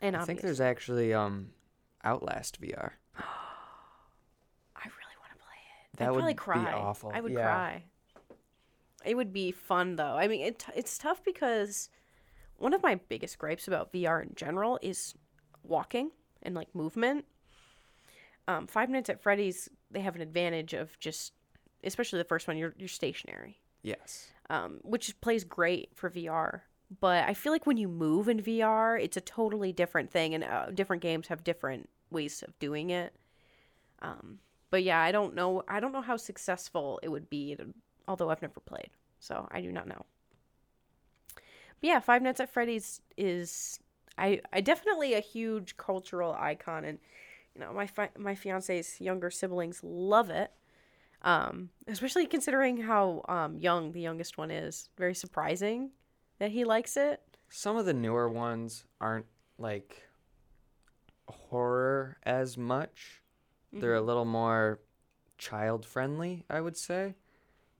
And 0.00 0.16
I 0.16 0.24
think 0.24 0.40
there's 0.40 0.60
actually 0.60 1.12
um 1.12 1.50
Outlast 2.04 2.60
VR. 2.60 2.92
I 3.18 4.84
really 4.84 5.16
want 5.20 5.32
to 5.32 5.38
play 5.38 5.58
it. 5.92 5.98
That 5.98 6.04
I'd 6.08 6.10
would 6.12 6.18
probably 6.18 6.32
be 6.34 6.36
cry. 6.38 6.72
awful. 6.72 7.10
I 7.14 7.20
would 7.20 7.32
Yeah. 7.32 7.42
cry. 7.42 7.84
It 9.04 9.16
would 9.16 9.32
be 9.32 9.52
fun 9.52 9.96
though. 9.96 10.16
I 10.16 10.28
mean, 10.28 10.40
it 10.42 10.64
it's 10.74 10.96
tough 10.98 11.22
because 11.24 11.90
one 12.56 12.72
of 12.74 12.82
my 12.82 12.96
biggest 12.96 13.38
gripes 13.38 13.68
about 13.68 13.92
VR 13.92 14.22
in 14.22 14.34
general 14.34 14.78
is 14.82 15.14
walking 15.62 16.10
and 16.42 16.54
like 16.54 16.74
movement. 16.74 17.24
Um, 18.48 18.66
Five 18.66 18.88
Nights 18.88 19.10
at 19.10 19.20
Freddy's, 19.20 19.68
they 19.90 20.00
have 20.00 20.16
an 20.16 20.22
advantage 20.22 20.72
of 20.72 20.98
just, 20.98 21.34
especially 21.84 22.18
the 22.18 22.24
first 22.24 22.46
one, 22.48 22.56
you're 22.56 22.74
you're 22.78 22.88
stationary, 22.88 23.58
Yes. 23.82 24.28
um, 24.50 24.80
which 24.82 25.18
plays 25.20 25.44
great 25.44 25.90
for 25.94 26.10
VR. 26.10 26.62
But 27.00 27.28
I 27.28 27.34
feel 27.34 27.52
like 27.52 27.66
when 27.66 27.76
you 27.76 27.86
move 27.88 28.28
in 28.28 28.40
VR, 28.40 28.98
it's 28.98 29.16
a 29.16 29.20
totally 29.20 29.72
different 29.72 30.10
thing, 30.10 30.34
and 30.34 30.42
uh, 30.44 30.70
different 30.70 31.02
games 31.02 31.28
have 31.28 31.44
different 31.44 31.88
ways 32.10 32.42
of 32.42 32.58
doing 32.58 32.90
it. 32.90 33.14
Um, 34.00 34.38
but 34.70 34.82
yeah, 34.82 35.00
I 35.00 35.12
don't 35.12 35.34
know. 35.34 35.62
I 35.68 35.80
don't 35.80 35.92
know 35.92 36.00
how 36.02 36.16
successful 36.16 36.98
it 37.02 37.08
would 37.10 37.28
be, 37.28 37.56
to- 37.56 37.74
although 38.06 38.30
I've 38.30 38.40
never 38.42 38.60
played, 38.60 38.90
so 39.20 39.46
I 39.50 39.60
do 39.60 39.70
not 39.70 39.86
know. 39.86 40.04
But 41.34 41.88
yeah, 41.88 42.00
Five 42.00 42.22
Nights 42.22 42.40
at 42.40 42.50
Freddy's 42.50 43.00
is 43.16 43.78
I 44.16 44.40
I 44.52 44.60
definitely 44.60 45.14
a 45.14 45.20
huge 45.20 45.76
cultural 45.76 46.34
icon, 46.38 46.84
and 46.84 46.98
you 47.54 47.60
know 47.60 47.72
my 47.72 47.86
fi- 47.86 48.10
my 48.18 48.34
fiance's 48.34 49.00
younger 49.00 49.30
siblings 49.30 49.80
love 49.84 50.30
it. 50.30 50.50
Um, 51.22 51.70
especially 51.88 52.26
considering 52.26 52.76
how 52.76 53.24
um 53.28 53.58
young 53.58 53.92
the 53.92 54.00
youngest 54.00 54.38
one 54.38 54.50
is. 54.50 54.88
Very 54.96 55.14
surprising 55.14 55.90
that 56.38 56.50
he 56.52 56.64
likes 56.64 56.96
it. 56.96 57.20
Some 57.48 57.76
of 57.76 57.86
the 57.86 57.94
newer 57.94 58.28
ones 58.28 58.84
aren't 59.00 59.26
like 59.58 60.02
horror 61.28 62.18
as 62.22 62.56
much. 62.56 63.22
They're 63.72 63.94
a 63.96 64.00
little 64.00 64.24
more 64.24 64.80
child 65.36 65.84
friendly, 65.84 66.44
I 66.48 66.60
would 66.60 66.76
say. 66.76 67.14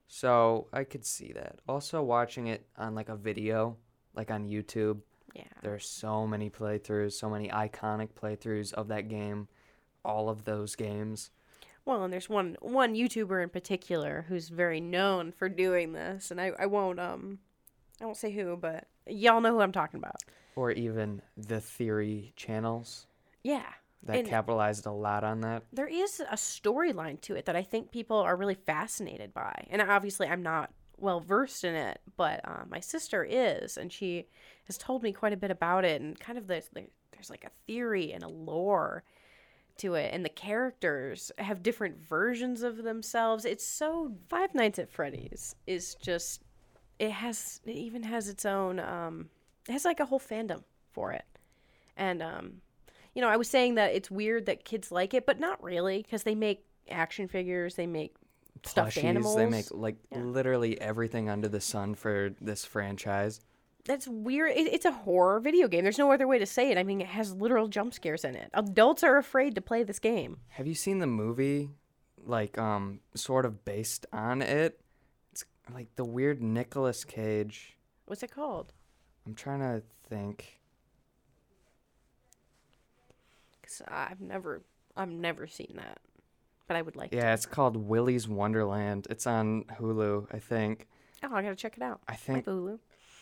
So 0.07 0.67
I 0.73 0.83
could 0.83 1.05
see 1.05 1.31
that. 1.33 1.59
Also, 1.67 2.01
watching 2.03 2.47
it 2.47 2.65
on 2.77 2.93
like 2.95 3.09
a 3.09 3.15
video, 3.15 3.77
like 4.15 4.29
on 4.31 4.47
YouTube, 4.47 5.01
Yeah. 5.33 5.43
there 5.61 5.73
are 5.73 5.79
so 5.79 6.27
many 6.27 6.49
playthroughs, 6.49 7.13
so 7.13 7.29
many 7.29 7.47
iconic 7.49 8.09
playthroughs 8.13 8.73
of 8.73 8.87
that 8.89 9.07
game, 9.07 9.47
all 10.03 10.29
of 10.29 10.45
those 10.45 10.75
games. 10.75 11.31
Well, 11.85 12.03
and 12.03 12.13
there's 12.13 12.29
one 12.29 12.55
one 12.61 12.93
YouTuber 12.95 13.41
in 13.41 13.49
particular 13.49 14.25
who's 14.27 14.49
very 14.49 14.79
known 14.79 15.31
for 15.31 15.49
doing 15.49 15.93
this, 15.93 16.31
and 16.31 16.39
I, 16.39 16.51
I 16.59 16.65
won't 16.67 16.99
um 16.99 17.39
I 18.01 18.05
won't 18.05 18.17
say 18.17 18.31
who, 18.31 18.55
but 18.57 18.87
y'all 19.07 19.41
know 19.41 19.51
who 19.53 19.61
I'm 19.61 19.71
talking 19.71 19.97
about. 19.99 20.15
Or 20.55 20.71
even 20.71 21.21
the 21.37 21.59
theory 21.61 22.33
channels 22.35 23.07
Yeah. 23.43 23.65
that 24.03 24.17
And- 24.17 24.27
capitalized 24.27 24.85
a 24.85 24.91
lot 24.91 25.23
on 25.23 25.41
that. 25.41 25.63
There 25.73 25.87
is 25.87 26.19
a 26.21 26.35
storyline 26.35 27.19
to 27.21 27.35
it 27.35 27.45
that 27.45 27.55
I 27.55 27.63
think 27.63 27.91
people 27.91 28.17
are 28.17 28.35
really 28.35 28.55
fascinated 28.55 29.33
by. 29.33 29.67
And 29.69 29.81
obviously 29.81 30.27
I'm 30.27 30.43
not 30.43 30.71
well 30.97 31.19
versed 31.21 31.63
in 31.63 31.75
it, 31.75 31.99
but 32.17 32.41
uh, 32.45 32.63
my 32.69 32.79
sister 32.81 33.23
is, 33.29 33.77
and 33.77 33.91
she 33.91 34.27
has 34.65 34.77
told 34.77 35.01
me 35.03 35.11
quite 35.13 35.33
a 35.33 35.37
bit 35.37 35.51
about 35.51 35.83
it 35.85 36.01
and 36.01 36.19
kind 36.19 36.37
of 36.37 36.47
the, 36.47 36.61
the 36.73 36.85
there's 37.11 37.29
like 37.29 37.43
a 37.45 37.51
theory 37.67 38.11
and 38.13 38.23
a 38.23 38.27
lore 38.29 39.03
to 39.79 39.95
it 39.95 40.13
and 40.13 40.23
the 40.23 40.29
characters 40.29 41.31
have 41.37 41.63
different 41.63 41.97
versions 41.97 42.63
of 42.63 42.83
themselves. 42.83 43.45
It's 43.45 43.65
so 43.65 44.13
Five 44.29 44.53
Nights 44.53 44.79
at 44.79 44.89
Freddy's 44.89 45.55
is 45.67 45.95
just 45.95 46.41
it 46.99 47.11
has 47.11 47.61
it 47.65 47.75
even 47.75 48.03
has 48.03 48.29
its 48.29 48.45
own 48.45 48.79
um 48.79 49.29
it 49.67 49.71
has 49.71 49.85
like 49.85 49.99
a 49.99 50.05
whole 50.05 50.19
fandom 50.19 50.63
for 50.91 51.11
it. 51.11 51.25
And 51.97 52.21
um 52.21 52.61
you 53.15 53.21
know, 53.21 53.29
I 53.29 53.37
was 53.37 53.49
saying 53.49 53.75
that 53.75 53.93
it's 53.93 54.11
weird 54.11 54.45
that 54.45 54.63
kids 54.65 54.91
like 54.91 55.13
it, 55.13 55.25
but 55.25 55.39
not 55.39 55.61
really 55.63 56.03
because 56.03 56.23
they 56.23 56.35
make 56.35 56.63
action 56.89 57.27
figures, 57.27 57.75
they 57.75 57.87
make 57.87 58.15
stuffed 58.63 58.97
Plushies, 58.97 59.03
animals. 59.03 59.35
They 59.35 59.45
make 59.47 59.71
like 59.71 59.95
Yeah. 60.11 60.19
literally 60.19 60.79
everything 60.79 61.29
under 61.29 61.47
the 61.47 61.61
sun 61.61 61.95
for 61.95 62.31
this 62.39 62.65
franchise. 62.65 63.41
That's 63.85 64.07
weird. 64.07 64.51
It, 64.51 64.73
it's 64.73 64.85
a 64.85 64.91
horror 64.91 65.39
video 65.39 65.67
game. 65.67 65.83
There's 65.83 65.97
no 65.97 66.11
other 66.11 66.27
way 66.27 66.37
to 66.39 66.45
say 66.45 66.71
it. 66.71 66.77
I 66.77 66.83
mean, 66.83 67.01
it 67.01 67.07
has 67.07 67.33
literal 67.33 67.67
jump 67.67 67.93
scares 67.93 68.23
in 68.23 68.35
it. 68.35 68.49
Adults 68.53 69.03
are 69.03 69.17
afraid 69.17 69.55
to 69.55 69.61
play 69.61 69.83
this 69.83 69.99
game. 69.99 70.37
Have 70.49 70.67
you 70.67 70.75
seen 70.75 70.99
the 70.99 71.07
movie, 71.07 71.69
like 72.23 72.57
um, 72.57 72.99
sort 73.15 73.45
of 73.45 73.65
based 73.65 74.05
on 74.13 74.41
it? 74.41 74.79
It's 75.31 75.45
like 75.73 75.95
the 75.95 76.05
weird 76.05 76.41
Nicolas 76.41 77.03
Cage. 77.03 77.77
What's 78.05 78.21
it 78.23 78.31
called? 78.31 78.73
I'm 79.25 79.35
trying 79.35 79.59
to 79.59 79.81
think. 80.09 80.59
Cause 83.63 83.81
I've 83.87 84.19
never, 84.19 84.63
I've 84.97 85.09
never 85.09 85.45
seen 85.45 85.73
that, 85.75 85.99
but 86.67 86.75
I 86.75 86.81
would 86.81 86.95
like. 86.95 87.13
Yeah, 87.13 87.33
it's 87.33 87.45
called 87.45 87.77
Willy's 87.77 88.27
Wonderland. 88.27 89.05
It's 89.11 89.27
on 89.27 89.65
Hulu, 89.79 90.27
I 90.33 90.39
think. 90.39 90.87
Oh, 91.23 91.33
I 91.33 91.43
gotta 91.43 91.55
check 91.55 91.77
it 91.77 91.83
out. 91.83 92.01
I 92.07 92.15
think 92.15 92.45
Hulu. 92.45 92.79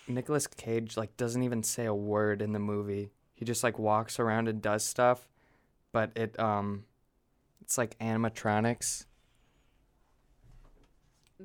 Nicolas 0.08 0.48
Cage 0.48 0.98
like 0.98 1.16
doesn't 1.18 1.44
even 1.44 1.64
say 1.64 1.86
a 1.86 1.94
word 1.94 2.42
in 2.42 2.54
the 2.54 2.60
movie. 2.60 3.12
He 3.34 3.46
just 3.46 3.64
like 3.64 3.78
walks 3.78 4.20
around 4.20 4.48
and 4.48 4.62
does 4.62 4.84
stuff. 4.84 5.28
but 5.92 6.12
it 6.16 6.40
um, 6.40 6.86
it's 7.62 7.78
like 7.78 7.98
animatronics. 8.00 9.06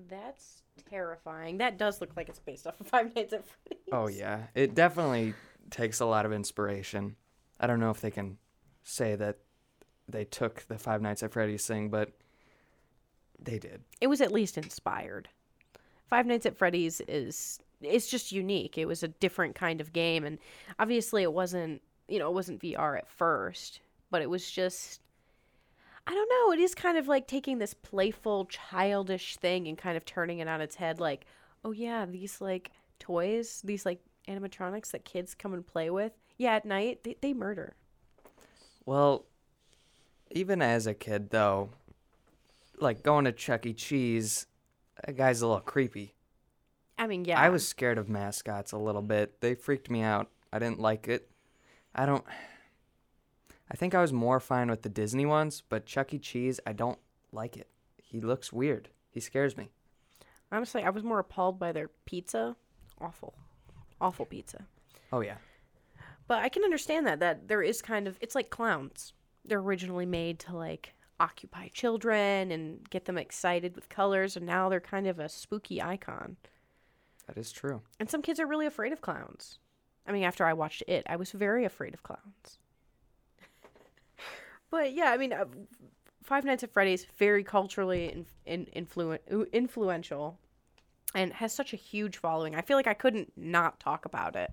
That's 0.09 0.63
terrifying. 0.89 1.59
That 1.59 1.79
does 1.79 2.01
look 2.01 2.17
like 2.17 2.29
it's 2.29 2.39
based 2.39 2.67
off 2.67 2.81
of 2.81 2.87
Five 2.89 3.15
Nights 3.15 3.33
at 3.33 3.45
Freddy's. 3.45 3.85
Oh 3.93 4.09
yeah, 4.09 4.45
it 4.55 4.75
definitely 4.75 5.35
takes 5.71 6.01
a 6.01 6.07
lot 6.07 6.27
of 6.27 6.33
inspiration. 6.33 7.17
I 7.61 7.67
don't 7.67 7.81
know 7.81 7.91
if 7.91 8.01
they 8.01 8.11
can 8.11 8.39
say 8.85 9.15
that 9.17 9.39
they 10.09 10.25
took 10.25 10.67
the 10.69 10.79
Five 10.79 11.03
Nights 11.03 11.23
at 11.23 11.33
Freddy's 11.33 11.67
thing, 11.67 11.91
but 11.91 12.13
they 13.39 13.59
did. 13.59 13.83
It 14.01 14.07
was 14.07 14.21
at 14.21 14.33
least 14.33 14.57
inspired. 14.59 15.29
Five 16.07 16.27
Nights 16.27 16.47
at 16.47 16.57
Freddy's 16.57 17.01
is 17.09 17.59
it's 17.85 18.09
just 18.09 18.33
unique. 18.33 18.79
It 18.79 18.87
was 18.87 19.03
a 19.03 19.09
different 19.09 19.55
kind 19.55 19.81
of 19.81 19.93
game 19.93 20.25
and 20.25 20.39
obviously 20.79 21.23
it 21.23 21.33
wasn't, 21.33 21.83
you 22.09 22.19
know, 22.19 22.29
it 22.29 22.35
wasn't 22.35 22.63
VR 22.63 22.97
at 22.99 23.09
first, 23.09 23.81
but 24.11 24.23
it 24.23 24.31
was 24.31 24.51
just 24.51 25.01
I 26.07 26.13
don't 26.13 26.29
know, 26.29 26.53
it 26.53 26.59
is 26.59 26.75
kind 26.75 26.99
of 26.99 27.07
like 27.07 27.29
taking 27.29 27.59
this 27.59 27.75
playful 27.75 28.47
childish 28.47 29.37
thing 29.37 29.69
and 29.69 29.79
kind 29.79 29.97
of 29.97 30.05
turning 30.05 30.41
it 30.41 30.49
on 30.49 30.61
its 30.61 30.75
head 30.75 30.99
like, 30.99 31.27
"Oh 31.65 31.71
yeah, 31.71 32.07
these 32.07 32.41
like 32.41 32.73
toys, 32.99 33.63
these 33.65 33.87
like 33.87 34.01
animatronics 34.27 34.91
that 34.91 35.05
kids 35.05 35.35
come 35.35 35.55
and 35.55 35.65
play 35.65 35.91
with. 35.91 36.13
Yeah, 36.39 36.55
at 36.55 36.65
night 36.65 37.05
they, 37.05 37.17
they 37.21 37.33
murder." 37.33 37.77
Well, 38.85 39.27
even 40.33 40.61
as 40.61 40.89
a 40.89 40.95
kid 40.95 41.31
though, 41.31 41.71
like 42.81 43.05
going 43.05 43.25
to 43.27 43.33
Chuck 43.33 43.65
E. 43.67 43.73
Cheese, 43.73 44.47
that 45.05 45.17
guy's 45.17 45.41
a 45.41 45.47
little 45.47 45.61
creepy. 45.61 46.15
I 47.03 47.09
mean, 47.09 47.25
yeah. 47.25 47.41
I 47.41 47.49
was 47.49 47.67
scared 47.67 47.99
of 47.99 48.09
mascots 48.09 48.71
a 48.71 48.79
little 48.79 49.03
bit. 49.03 49.41
They 49.41 49.57
freaked 49.57 49.91
me 49.91 50.03
out. 50.03 50.31
I 50.53 50.61
didn't 50.61 50.79
like 50.79 51.09
it. 51.09 51.29
I 51.97 52.07
don't. 52.07 52.25
I 53.69 53.75
think 53.75 53.93
I 53.93 54.01
was 54.01 54.13
more 54.13 54.39
fine 54.39 54.71
with 54.71 54.83
the 54.83 54.89
Disney 54.89 55.27
ones, 55.27 55.65
but 55.69 55.85
Chuck 55.85 56.15
E. 56.15 56.21
Cheese, 56.21 56.61
I 56.65 56.73
don't 56.73 57.01
like 57.33 57.57
it. 57.57 57.67
He 58.01 58.21
looks 58.21 58.53
weird. 58.53 58.89
He 59.11 59.19
scares 59.19 59.57
me. 59.57 59.71
Honestly, 60.53 60.85
I 60.85 60.91
was 60.91 61.03
more 61.03 61.19
appalled 61.19 61.59
by 61.59 61.73
their 61.73 61.89
pizza. 62.07 62.55
Awful. 63.01 63.35
Awful 64.01 64.27
pizza. 64.27 64.65
Oh 65.13 65.23
yeah. 65.23 65.39
But 66.29 66.45
I 66.45 66.49
can 66.49 66.63
understand 66.63 67.05
that 67.09 67.19
that 67.19 67.49
there 67.49 67.65
is 67.65 67.83
kind 67.83 68.07
of 68.07 68.17
it's 68.21 68.37
like 68.37 68.51
clowns. 68.51 69.13
They're 69.45 69.59
originally 69.59 70.07
made 70.07 70.39
to 70.41 70.55
like 70.57 70.95
occupy 71.19 71.67
children 71.69 72.53
and 72.53 72.89
get 72.91 73.07
them 73.07 73.19
excited 73.19 73.75
with 73.75 73.89
colors 73.89 74.37
and 74.37 74.47
now 74.47 74.69
they're 74.69 74.79
kind 74.79 75.09
of 75.09 75.19
a 75.19 75.29
spooky 75.29 75.83
icon. 75.83 76.37
That 77.27 77.39
is 77.39 77.53
true. 77.53 77.83
And 78.01 78.11
some 78.11 78.23
kids 78.23 78.41
are 78.41 78.47
really 78.47 78.67
afraid 78.67 78.93
of 78.93 79.01
clowns. 79.01 79.59
I 80.07 80.13
mean, 80.13 80.25
after 80.25 80.45
I 80.45 80.53
watched 80.53 80.83
it, 80.89 81.07
I 81.09 81.17
was 81.17 81.31
very 81.33 81.65
afraid 81.65 81.95
of 81.95 82.03
clowns. 82.03 82.59
but 84.71 84.93
yeah, 84.93 85.11
I 85.11 85.17
mean, 85.17 85.33
uh, 85.33 85.45
Five 86.23 86.45
Nights 86.45 86.63
at 86.63 86.73
Freddy's 86.73 87.05
very 87.19 87.45
culturally 87.45 88.07
in, 88.13 88.27
in, 88.47 88.67
influ- 88.87 89.53
influential 89.53 90.39
and 91.15 91.33
has 91.35 91.53
such 91.53 91.73
a 91.73 91.77
huge 91.77 92.17
following. 92.17 92.55
I 92.55 92.63
feel 92.63 92.77
like 92.77 92.87
I 92.87 92.95
couldn't 92.95 93.33
not 93.37 93.81
talk 93.81 94.05
about 94.05 94.37
it. 94.37 94.51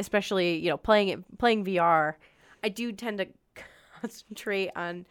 Especially, 0.00 0.56
you 0.56 0.70
know, 0.70 0.76
playing 0.76 1.08
it 1.08 1.38
playing 1.38 1.64
VR. 1.64 2.14
I 2.64 2.68
do 2.68 2.92
tend 2.92 3.18
to 3.18 3.28
concentrate 4.00 4.70
on 4.74 5.06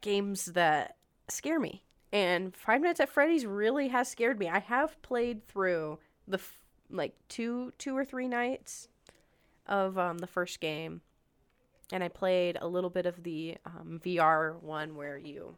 games 0.00 0.46
that 0.46 0.96
scare 1.28 1.58
me. 1.58 1.82
And 2.12 2.54
Five 2.54 2.82
Nights 2.82 3.00
at 3.00 3.08
Freddy's 3.08 3.46
really 3.46 3.88
has 3.88 4.08
scared 4.08 4.38
me. 4.38 4.48
I 4.48 4.58
have 4.58 5.00
played 5.02 5.46
through 5.46 5.98
the 6.28 6.36
f- 6.38 6.62
like 6.90 7.14
two 7.28 7.72
two 7.78 7.96
or 7.96 8.04
three 8.04 8.28
nights 8.28 8.88
of 9.66 9.96
um, 9.96 10.18
the 10.18 10.26
first 10.26 10.60
game, 10.60 11.00
and 11.90 12.04
I 12.04 12.08
played 12.08 12.58
a 12.60 12.68
little 12.68 12.90
bit 12.90 13.06
of 13.06 13.22
the 13.22 13.56
um, 13.64 14.00
VR 14.04 14.60
one 14.60 14.94
where 14.94 15.16
you 15.16 15.56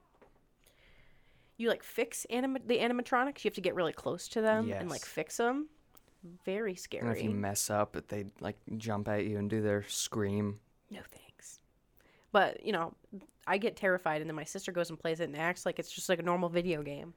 you 1.57 1.69
like 1.69 1.83
fix 1.83 2.25
anim- 2.31 2.59
the 2.67 2.79
animatronics. 2.79 3.45
You 3.45 3.49
have 3.49 3.55
to 3.55 3.61
get 3.61 3.75
really 3.75 3.93
close 3.93 4.29
to 4.29 4.41
them 4.41 4.69
and 4.73 4.89
like 4.91 5.05
fix 5.05 5.37
them. 5.39 5.69
Very 6.45 6.71
And 6.71 6.79
scary. 6.79 7.19
if 7.19 7.25
you 7.25 7.31
mess 7.31 7.69
up, 7.69 7.97
they 8.09 8.27
like 8.41 8.57
jump 8.79 9.09
at 9.09 9.25
you 9.27 9.39
and 9.39 9.51
do 9.51 9.61
their 9.61 9.85
scream. 9.89 10.61
No 10.91 11.01
thanks. 11.11 11.34
But, 12.35 12.67
you 12.67 12.73
know, 12.73 12.93
I 13.47 13.59
get 13.59 13.77
terrified 13.77 14.21
and 14.21 14.29
then 14.29 14.35
my 14.35 14.43
sister 14.43 14.73
goes 14.73 14.91
and 14.91 14.99
plays 14.99 15.21
it 15.21 15.25
and 15.29 15.37
acts 15.37 15.65
like 15.65 15.79
it's 15.79 15.93
just 15.93 16.09
like 16.09 16.19
a 16.19 16.23
normal 16.23 16.49
video 16.49 16.83
game. 16.83 17.15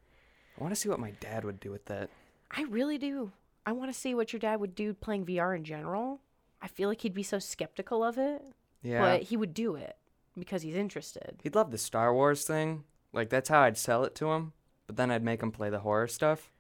I 0.59 0.61
want 0.61 0.75
to 0.75 0.79
see 0.79 0.89
what 0.89 0.99
my 0.99 1.09
dad 1.19 1.43
would 1.43 1.59
do 1.59 1.71
with 1.71 1.85
that. 1.85 2.11
I 2.51 2.61
really 2.69 2.99
do. 2.99 3.31
I 3.65 3.71
want 3.71 3.91
to 3.91 3.99
see 3.99 4.13
what 4.13 4.31
your 4.31 4.39
dad 4.39 4.59
would 4.59 4.75
do 4.75 4.93
playing 4.93 5.25
VR 5.25 5.55
in 5.55 5.63
general. 5.63 6.19
I 6.61 6.67
feel 6.67 6.87
like 6.87 7.01
he'd 7.01 7.15
be 7.15 7.23
so 7.23 7.39
skeptical 7.39 8.03
of 8.03 8.19
it, 8.19 8.43
Yeah. 8.83 9.01
but 9.01 9.23
he 9.23 9.37
would 9.37 9.55
do 9.55 9.73
it 9.75 9.95
because 10.37 10.61
he's 10.61 10.75
interested. 10.75 11.39
He'd 11.41 11.55
love 11.55 11.71
the 11.71 11.77
Star 11.79 12.13
Wars 12.13 12.43
thing. 12.45 12.83
Like 13.11 13.29
that's 13.29 13.49
how 13.49 13.61
I'd 13.61 13.77
sell 13.77 14.03
it 14.03 14.13
to 14.15 14.31
him. 14.33 14.53
But 14.85 14.97
then 14.97 15.09
I'd 15.09 15.23
make 15.23 15.41
him 15.41 15.51
play 15.51 15.71
the 15.71 15.79
horror 15.79 16.07
stuff. 16.07 16.51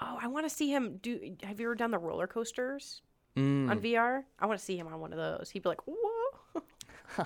Oh, 0.00 0.18
I 0.20 0.26
want 0.26 0.48
to 0.48 0.50
see 0.54 0.68
him 0.74 0.98
do. 1.00 1.36
Have 1.44 1.60
you 1.60 1.66
ever 1.66 1.74
done 1.76 1.92
the 1.92 1.98
roller 1.98 2.26
coasters 2.26 3.02
Mm. 3.36 3.70
on 3.70 3.78
VR? 3.80 4.24
I 4.40 4.46
want 4.46 4.58
to 4.58 4.64
see 4.64 4.76
him 4.76 4.88
on 4.88 4.98
one 4.98 5.12
of 5.12 5.18
those. 5.18 5.50
He'd 5.50 5.62
be 5.62 5.68
like, 5.68 5.82
"Whoa!" 5.86 6.62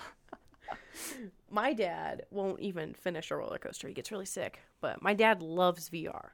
my 1.51 1.73
dad 1.73 2.27
won't 2.31 2.61
even 2.61 2.95
finish 2.95 3.31
a 3.31 3.37
roller 3.37 3.59
coaster. 3.59 3.89
He 3.89 3.95
gets 3.95 4.11
really 4.13 4.27
sick. 4.27 4.61
But 4.81 5.03
my 5.03 5.15
dad 5.15 5.43
loves 5.43 5.89
VR. 5.89 6.31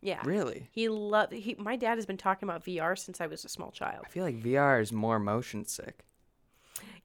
Yeah, 0.00 0.20
Really? 0.24 0.68
he 0.72 0.88
love. 0.88 1.30
He 1.30 1.54
my 1.58 1.76
dad 1.76 1.96
has 1.96 2.06
been 2.06 2.16
talking 2.16 2.48
about 2.48 2.64
VR 2.64 2.98
since 2.98 3.20
I 3.20 3.28
was 3.28 3.44
a 3.44 3.48
small 3.48 3.70
child. 3.70 4.04
I 4.04 4.08
feel 4.08 4.24
like 4.24 4.42
VR 4.42 4.80
is 4.82 4.92
more 4.92 5.20
motion 5.20 5.64
sick. 5.64 6.04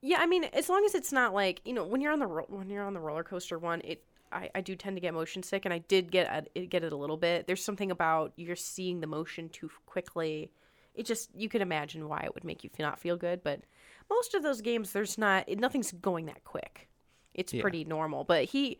Yeah, 0.02 0.18
I 0.20 0.26
mean, 0.26 0.46
as 0.46 0.68
long 0.68 0.84
as 0.84 0.96
it's 0.96 1.12
not 1.12 1.32
like 1.34 1.62
you 1.64 1.74
know 1.74 1.86
when 1.86 2.02
you're 2.02 2.12
on 2.12 2.18
the 2.20 2.26
ro- 2.26 2.46
when 2.48 2.70
you're 2.72 2.84
on 2.84 2.96
the 2.96 3.00
roller 3.00 3.24
coaster 3.24 3.60
one, 3.60 3.82
it 3.84 4.04
I, 4.32 4.50
I 4.56 4.62
do 4.62 4.76
tend 4.76 4.96
to 4.98 5.02
get 5.02 5.14
motion 5.14 5.44
sick, 5.44 5.64
and 5.66 5.74
I 5.74 5.78
did 5.78 6.12
get 6.12 6.50
it, 6.56 6.70
get 6.72 6.84
it 6.84 6.92
a 6.92 6.96
little 6.98 7.18
bit. 7.18 7.46
There's 7.46 7.64
something 7.64 7.92
about 7.92 8.34
you're 8.36 8.56
seeing 8.56 9.00
the 9.00 9.08
motion 9.08 9.50
too 9.50 9.70
quickly. 9.86 10.50
It 10.96 11.06
just 11.06 11.30
you 11.36 11.50
can 11.50 11.62
imagine 11.62 12.10
why 12.10 12.22
it 12.26 12.34
would 12.34 12.44
make 12.44 12.64
you 12.64 12.72
not 12.80 13.00
feel 13.00 13.16
good, 13.16 13.44
but 13.44 13.62
most 14.10 14.34
of 14.34 14.44
those 14.44 14.62
games 14.62 14.92
there's 14.94 15.18
not 15.18 15.48
nothing's 15.50 15.92
going 15.92 16.26
that 16.28 16.44
quick. 16.44 16.88
It's 17.34 17.54
Yeah. 17.54 17.62
pretty 17.62 17.84
normal, 17.86 18.24
but 18.24 18.46
he 18.46 18.80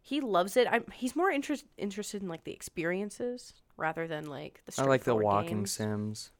he 0.00 0.20
loves 0.20 0.56
it. 0.56 0.66
I'm 0.70 0.84
he's 0.92 1.16
more 1.16 1.30
interest, 1.30 1.64
interested 1.78 2.22
in 2.22 2.28
like 2.28 2.44
the 2.44 2.52
experiences 2.52 3.54
rather 3.76 4.06
than 4.06 4.26
like 4.26 4.60
the. 4.66 4.82
I 4.82 4.84
like 4.84 5.04
the 5.04 5.14
walking 5.16 5.58
games. 5.58 5.72
sims. 5.72 6.30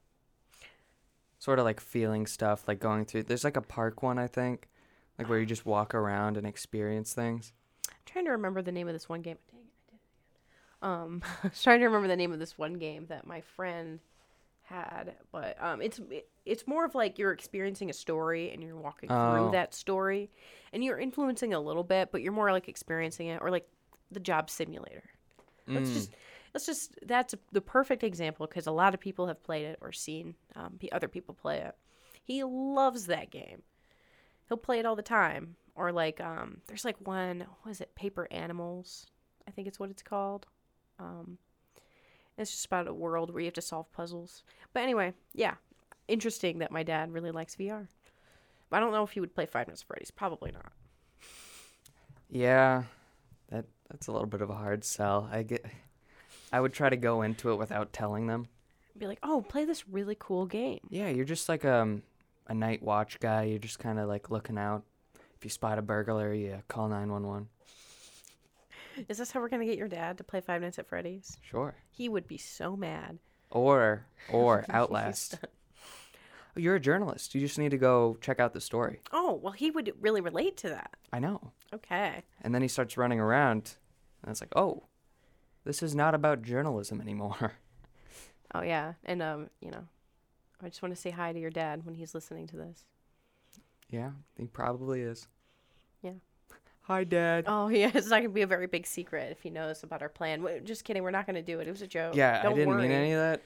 Sort 1.38 1.58
of 1.58 1.64
like 1.66 1.80
feeling 1.80 2.26
stuff, 2.26 2.66
like 2.66 2.80
going 2.80 3.04
through. 3.04 3.24
There's 3.24 3.44
like 3.44 3.56
a 3.56 3.62
park 3.62 4.02
one, 4.02 4.18
I 4.18 4.26
think, 4.26 4.68
like 5.18 5.28
where 5.28 5.38
you 5.38 5.44
just 5.44 5.66
walk 5.66 5.94
around 5.94 6.38
and 6.38 6.46
experience 6.46 7.12
things. 7.12 7.52
I'm 7.90 7.96
trying 8.06 8.24
to 8.24 8.30
remember 8.30 8.62
the 8.62 8.72
name 8.72 8.88
of 8.88 8.94
this 8.94 9.08
one 9.10 9.20
game. 9.20 9.36
Dang 9.50 9.60
it, 9.60 9.72
I 9.92 9.96
did 10.00 10.00
it 10.00 10.88
again. 10.88 11.02
Um, 11.02 11.22
I 11.44 11.48
was 11.48 11.62
trying 11.62 11.80
to 11.80 11.84
remember 11.86 12.08
the 12.08 12.16
name 12.16 12.32
of 12.32 12.38
this 12.38 12.56
one 12.56 12.74
game 12.74 13.06
that 13.08 13.26
my 13.26 13.42
friend 13.42 14.00
had, 14.64 15.14
but 15.32 15.56
um, 15.62 15.80
it's 15.80 15.98
it, 16.10 16.28
it's 16.44 16.66
more 16.66 16.84
of 16.84 16.94
like 16.94 17.18
you're 17.18 17.32
experiencing 17.32 17.90
a 17.90 17.92
story 17.92 18.50
and 18.50 18.62
you're 18.62 18.76
walking 18.76 19.10
Oh. 19.10 19.30
through 19.40 19.50
that 19.52 19.74
story, 19.74 20.30
and 20.72 20.82
you're 20.84 20.98
influencing 20.98 21.54
a 21.54 21.60
little 21.60 21.84
bit, 21.84 22.10
but 22.12 22.22
you're 22.22 22.32
more 22.32 22.50
like 22.52 22.68
experiencing 22.68 23.28
it, 23.28 23.40
or 23.42 23.50
like 23.50 23.66
the 24.10 24.20
job 24.20 24.50
simulator. 24.50 25.04
Let's 25.68 25.90
Mm. 25.90 25.94
just 25.94 26.10
let's 26.52 26.66
just 26.66 26.98
that's 27.06 27.34
the 27.52 27.60
perfect 27.60 28.04
example 28.04 28.46
because 28.46 28.66
a 28.66 28.72
lot 28.72 28.94
of 28.94 29.00
people 29.00 29.26
have 29.26 29.42
played 29.42 29.64
it 29.66 29.78
or 29.80 29.92
seen 29.92 30.34
um, 30.56 30.78
other 30.92 31.08
people 31.08 31.34
play 31.34 31.58
it. 31.60 31.74
He 32.22 32.42
loves 32.44 33.06
that 33.06 33.30
game. 33.30 33.62
He'll 34.48 34.58
play 34.58 34.78
it 34.78 34.86
all 34.86 34.96
the 34.96 35.02
time. 35.02 35.56
Or 35.76 35.90
like 35.90 36.20
um, 36.20 36.60
there's 36.68 36.84
like 36.84 36.96
one 37.06 37.46
what 37.62 37.70
is 37.70 37.80
it 37.80 37.94
Paper 37.94 38.28
Animals? 38.30 39.06
I 39.48 39.50
think 39.50 39.66
it's 39.68 39.80
what 39.80 39.90
it's 39.90 40.02
called. 40.02 40.46
Um, 40.98 41.38
it's 42.37 42.51
just 42.51 42.66
about 42.66 42.89
a 42.89 42.95
world 42.95 43.32
where 43.32 43.41
you 43.41 43.47
have 43.47 43.55
to 43.55 43.62
solve 43.62 43.91
puzzles. 43.93 44.43
But 44.72 44.82
anyway, 44.82 45.14
yeah, 45.35 45.55
interesting 46.09 46.59
that 46.59 46.72
my 46.72 46.82
dad 46.82 47.12
really 47.12 47.30
likes 47.30 47.57
VR. 47.57 47.87
I 48.72 48.80
don't 48.80 48.93
know 48.93 49.05
if 49.05 49.12
he 49.12 49.20
would 49.20 49.35
play 49.35 49.47
Five 49.47 49.68
Nights 49.68 49.82
at 49.82 49.87
Freddy's. 49.87 50.11
Probably 50.11 50.51
not. 50.51 50.72
Yeah, 52.28 52.85
that 53.51 53.66
that's 53.89 54.09
a 54.09 54.12
little 54.12 54.26
bit 54.26 54.41
of 54.41 54.51
a 54.51 54.55
hard 54.55 54.85
sell. 54.85 55.28
I 55.30 55.45
get. 55.45 55.64
I 56.53 56.61
would 56.61 56.72
try 56.72 56.89
to 56.89 56.97
go 56.97 57.22
into 57.22 57.51
it 57.53 57.57
without 57.57 57.93
telling 57.93 58.26
them. 58.26 58.49
Be 58.99 59.07
like, 59.07 59.18
oh, 59.22 59.45
play 59.49 59.64
this 59.64 59.89
really 59.89 60.16
cool 60.18 60.47
game. 60.47 60.80
Yeah, 60.91 61.09
you're 61.09 61.24
just 61.24 61.49
like 61.49 61.64
um 61.64 62.03
a 62.49 62.55
night 62.55 62.82
watch 62.82 63.20
guy. 63.20 63.45
You're 63.45 63.59
just 63.61 63.78
kind 63.78 63.99
of 63.99 64.09
like 64.09 64.30
looking 64.30 64.59
out. 64.59 64.82
If 65.37 65.45
you 65.45 65.51
spot 65.51 65.78
a 65.78 65.82
burglar, 65.82 66.35
you 66.35 66.62
call 66.66 66.89
nine 66.89 67.12
one 67.12 67.26
one. 67.26 67.49
Is 69.09 69.18
this 69.18 69.30
how 69.30 69.40
we're 69.40 69.49
gonna 69.49 69.64
get 69.64 69.78
your 69.78 69.88
dad 69.88 70.18
to 70.18 70.24
play 70.24 70.40
Five 70.40 70.62
Nights 70.62 70.78
at 70.78 70.86
Freddy's? 70.86 71.36
Sure. 71.42 71.74
He 71.90 72.09
would 72.09 72.26
be 72.26 72.38
so 72.38 72.76
mad. 72.76 73.18
Or 73.51 74.07
or 74.30 74.64
Outlast. 74.70 75.38
Oh, 75.42 76.61
You're 76.61 76.76
a 76.76 76.80
journalist. 76.80 77.34
You 77.34 77.40
just 77.40 77.59
need 77.59 77.70
to 77.72 77.78
go 77.78 78.16
check 78.20 78.38
out 78.40 78.53
the 78.53 78.61
story. 78.61 79.01
Oh, 79.12 79.40
well, 79.42 79.53
he 79.53 79.70
would 79.70 79.92
really 80.01 80.20
relate 80.20 80.57
to 80.59 80.68
that. 80.68 80.97
I 81.12 81.18
know. 81.18 81.53
Okay. 81.72 82.22
And 82.42 82.55
then 82.55 82.62
he 82.62 82.68
starts 82.68 82.97
running 82.97 83.18
around, 83.18 83.74
and 84.22 84.30
it's 84.30 84.40
like, 84.40 84.53
oh, 84.55 84.84
this 85.64 85.82
is 85.82 85.95
not 85.95 86.14
about 86.14 86.42
journalism 86.42 87.01
anymore. 87.01 87.53
Oh 88.57 88.62
yeah, 88.62 88.92
and 89.05 89.20
um, 89.20 89.51
you 89.61 89.72
know, 89.72 89.82
I 90.62 90.68
just 90.68 90.80
want 90.80 90.95
to 90.95 91.01
say 91.01 91.11
hi 91.11 91.32
to 91.32 91.40
your 91.40 91.51
dad 91.51 91.84
when 91.84 91.97
he's 91.97 92.14
listening 92.14 92.47
to 92.49 92.57
this. 92.57 92.84
Yeah, 93.90 94.11
he 94.38 94.47
probably 94.47 95.01
is. 95.01 95.26
Hi, 96.87 97.05
Dad. 97.05 97.45
Oh 97.47 97.68
yeah, 97.70 97.91
it's 97.95 98.09
not 98.09 98.18
gonna 98.18 98.28
be 98.28 98.43
a 98.43 98.47
very 98.47 98.66
big 98.66 98.87
secret 98.87 99.32
if 99.32 99.41
he 99.41 99.51
knows 99.51 99.82
about 99.82 100.03
our 100.03 100.09
plan. 100.09 100.43
Wait, 100.43 100.64
Just 100.64 100.85
kidding, 100.85 101.03
we're 101.03 101.11
not 101.11 101.26
gonna 101.26 101.43
do 101.43 101.61
it. 101.61 101.68
It 101.68 101.70
was 101.70 101.82
a 101.82 101.87
joke. 101.87 102.14
yeah, 102.14 102.43
Don't 102.43 102.53
I 102.53 102.55
didn't 102.57 102.68
worry. 102.68 102.82
mean 102.82 102.91
any 102.91 103.12
of 103.12 103.20
that. 103.20 103.43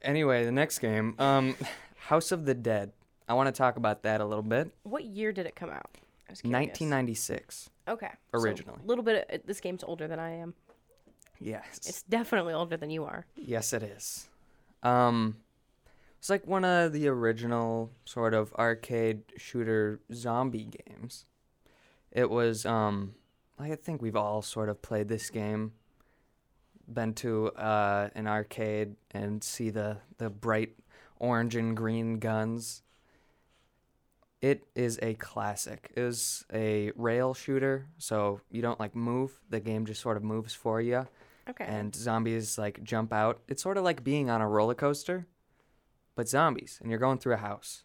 Anyway, 0.00 0.44
the 0.44 0.52
next 0.52 0.78
game, 0.78 1.14
um, 1.18 1.54
House 1.96 2.32
of 2.32 2.44
the 2.44 2.54
Dead. 2.54 2.92
I 3.28 3.34
want 3.34 3.46
to 3.46 3.52
talk 3.52 3.76
about 3.76 4.02
that 4.02 4.20
a 4.20 4.24
little 4.24 4.42
bit. 4.42 4.72
What 4.82 5.04
year 5.04 5.32
did 5.32 5.46
it 5.46 5.54
come 5.54 5.70
out? 5.70 5.90
I 6.28 6.32
was 6.32 6.42
1996. 6.42 7.70
Okay. 7.88 8.08
originally. 8.34 8.80
A 8.82 8.86
little 8.86 9.04
bit. 9.04 9.28
Of, 9.30 9.46
this 9.46 9.60
game's 9.60 9.84
older 9.84 10.08
than 10.08 10.18
I 10.18 10.30
am. 10.36 10.54
Yes. 11.38 11.80
It's 11.86 12.02
definitely 12.02 12.54
older 12.54 12.76
than 12.76 12.90
you 12.90 13.04
are. 13.04 13.26
Yes, 13.36 13.72
it 13.72 13.82
is. 13.82 14.28
Um, 14.82 15.36
it's 16.18 16.30
like 16.30 16.46
one 16.46 16.64
of 16.64 16.92
the 16.92 17.08
original 17.08 17.90
sort 18.04 18.34
of 18.34 18.52
arcade 18.54 19.22
shooter 19.36 20.00
zombie 20.12 20.68
games. 20.86 21.26
It 22.12 22.30
was 22.30 22.66
um, 22.66 23.14
I 23.58 23.74
think 23.74 24.02
we've 24.02 24.16
all 24.16 24.42
sort 24.42 24.68
of 24.68 24.82
played 24.82 25.08
this 25.08 25.30
game. 25.30 25.72
Been 26.92 27.14
to 27.14 27.48
uh, 27.52 28.10
an 28.14 28.26
arcade 28.26 28.96
and 29.12 29.42
see 29.42 29.70
the 29.70 29.98
the 30.18 30.28
bright 30.28 30.76
orange 31.18 31.56
and 31.56 31.76
green 31.76 32.18
guns. 32.18 32.82
It 34.40 34.64
is 34.74 34.98
a 35.00 35.14
classic. 35.14 35.92
It 35.94 36.00
was 36.02 36.44
a 36.52 36.90
rail 36.96 37.32
shooter, 37.32 37.86
so 37.98 38.40
you 38.50 38.60
don't 38.60 38.80
like 38.80 38.96
move. 38.96 39.38
The 39.48 39.60
game 39.60 39.86
just 39.86 40.00
sort 40.00 40.16
of 40.16 40.24
moves 40.24 40.52
for 40.52 40.80
you 40.80 41.06
Okay. 41.48 41.64
and 41.64 41.94
zombies 41.94 42.58
like 42.58 42.82
jump 42.82 43.12
out. 43.12 43.40
It's 43.46 43.62
sort 43.62 43.76
of 43.76 43.84
like 43.84 44.02
being 44.02 44.28
on 44.30 44.40
a 44.40 44.48
roller 44.48 44.74
coaster, 44.74 45.28
but 46.16 46.28
zombies, 46.28 46.78
and 46.82 46.90
you're 46.90 46.98
going 46.98 47.18
through 47.18 47.34
a 47.34 47.38
house, 47.38 47.84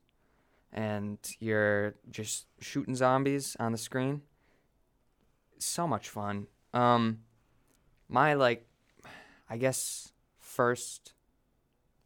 and 0.71 1.17
you're 1.39 1.95
just 2.09 2.47
shooting 2.59 2.95
zombies 2.95 3.55
on 3.59 3.71
the 3.71 3.77
screen. 3.77 4.21
So 5.59 5.87
much 5.87 6.09
fun. 6.09 6.47
Um, 6.73 7.19
my 8.09 8.33
like, 8.33 8.67
I 9.49 9.57
guess 9.57 10.11
first 10.39 11.13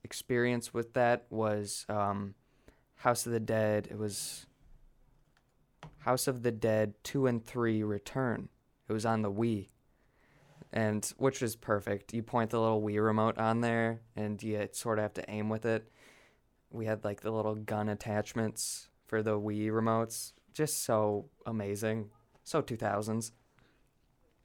experience 0.04 0.74
with 0.74 0.94
that 0.94 1.26
was 1.30 1.86
um, 1.90 2.36
House 2.96 3.26
of 3.26 3.32
the 3.32 3.40
Dead. 3.40 3.88
It 3.92 3.98
was 3.98 4.46
House 6.00 6.28
of 6.28 6.44
the 6.44 6.52
Dead 6.52 6.94
two 7.04 7.28
and 7.28 7.44
three 7.44 7.84
Return. 7.84 8.50
It 8.88 8.94
was 8.94 9.06
on 9.06 9.22
the 9.22 9.32
Wii 9.32 9.68
and 10.74 11.12
which 11.18 11.42
is 11.42 11.56
perfect. 11.56 12.14
You 12.14 12.24
point 12.24 12.52
the 12.52 12.60
little 12.60 12.82
Wii 12.82 13.04
remote 13.04 13.38
on 13.38 13.62
there, 13.62 14.02
and 14.16 14.42
you 14.42 14.68
sort 14.72 15.00
of 15.00 15.04
have 15.04 15.14
to 15.16 15.30
aim 15.30 15.50
with 15.50 15.66
it. 15.66 15.92
We 16.72 16.86
had 16.86 17.04
like 17.04 17.22
the 17.22 17.32
little 17.32 17.56
gun 17.56 17.90
attachments 17.90 18.90
for 19.06 19.22
the 19.22 19.40
Wii 19.40 19.70
remotes, 19.70 20.32
just 20.54 20.84
so 20.84 21.26
amazing, 21.46 22.10
so 22.44 22.62
two 22.62 22.78
thousands. 22.78 23.32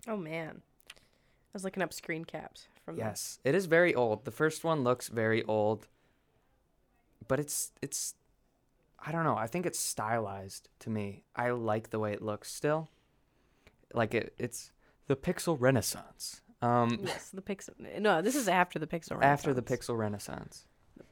oh 0.08 0.16
man, 0.16 0.62
I 0.90 0.94
was 1.52 1.64
looking 1.64 1.82
up 1.82 1.92
screen 1.92 2.24
caps 2.24 2.66
from. 2.84 2.96
Yes, 2.98 3.38
it 3.44 3.54
is 3.54 3.66
very 3.66 3.94
old. 3.94 4.24
The 4.24 4.30
first 4.30 4.64
one 4.64 4.82
looks 4.82 5.08
very 5.08 5.44
old, 5.44 5.86
but 7.28 7.38
it's 7.38 7.72
it's, 7.80 8.14
I 8.98 9.12
don't 9.12 9.24
know. 9.24 9.36
I 9.36 9.46
think 9.46 9.64
it's 9.66 9.78
stylized 9.78 10.68
to 10.80 10.90
me. 10.90 11.22
I 11.34 11.50
like 11.50 11.90
the 11.90 11.98
way 12.00 12.12
it 12.12 12.22
looks 12.22 12.52
still. 12.52 12.88
Like 13.94 14.14
it, 14.14 14.34
it's 14.38 14.72
the 15.06 15.16
pixel 15.16 15.56
renaissance. 15.58 16.40
Um, 16.60 17.00
yes, 17.04 17.30
the 17.30 17.42
pixel. 17.42 18.00
No, 18.00 18.20
this 18.20 18.34
is 18.34 18.48
after 18.48 18.78
the 18.80 18.86
pixel. 18.86 19.12
Renaissance. 19.12 19.40
After 19.40 19.54
the 19.54 19.62
pixel 19.62 19.96
renaissance. 19.96 20.64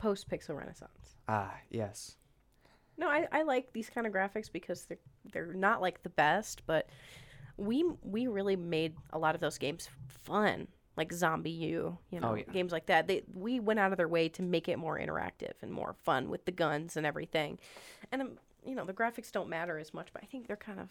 Post 0.05 0.29
pixel 0.29 0.55
renaissance. 0.55 1.17
Ah, 1.29 1.55
yes. 1.71 2.17
No, 2.99 3.09
I, 3.09 3.27
I 3.33 3.43
like 3.43 3.73
these 3.73 3.89
kind 3.89 4.07
of 4.07 4.13
graphics 4.13 4.53
because 4.53 4.85
they're 4.85 4.99
they're 5.33 5.55
not 5.55 5.81
like 5.81 6.03
the 6.03 6.11
best, 6.11 6.61
but 6.67 6.91
we 7.57 7.85
we 8.03 8.27
really 8.27 8.55
made 8.55 8.97
a 9.15 9.19
lot 9.19 9.35
of 9.35 9.41
those 9.41 9.57
games 9.57 9.89
fun, 10.07 10.69
like 10.99 11.09
ZombiU, 11.11 11.97
you 12.11 12.21
know, 12.21 12.33
Oh, 12.33 12.35
yeah. 12.35 12.45
games 12.53 12.71
like 12.71 12.85
that. 12.87 13.07
They 13.09 13.23
we 13.33 13.61
went 13.61 13.81
out 13.81 13.93
of 13.93 13.97
their 13.97 14.07
way 14.07 14.29
to 14.29 14.43
make 14.43 14.69
it 14.69 14.79
more 14.79 14.99
interactive 14.99 15.55
and 15.63 15.73
more 15.73 15.95
fun 16.05 16.29
with 16.29 16.45
the 16.45 16.53
guns 16.53 16.99
and 16.99 17.07
everything, 17.07 17.59
and 18.13 18.21
um, 18.21 18.31
you 18.63 18.75
know 18.75 18.85
the 18.85 18.93
graphics 18.93 19.33
don't 19.33 19.49
matter 19.49 19.79
as 19.79 19.95
much, 19.95 20.09
but 20.13 20.23
I 20.23 20.27
think 20.27 20.49
they're 20.49 20.57
kind 20.59 20.81
of, 20.81 20.91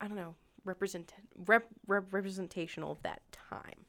I 0.00 0.08
don't 0.08 0.16
know, 0.16 0.34
represent 0.64 1.14
rep, 1.46 1.68
rep, 1.86 2.12
representational 2.12 2.90
of 2.90 3.02
that 3.04 3.22
time. 3.30 3.86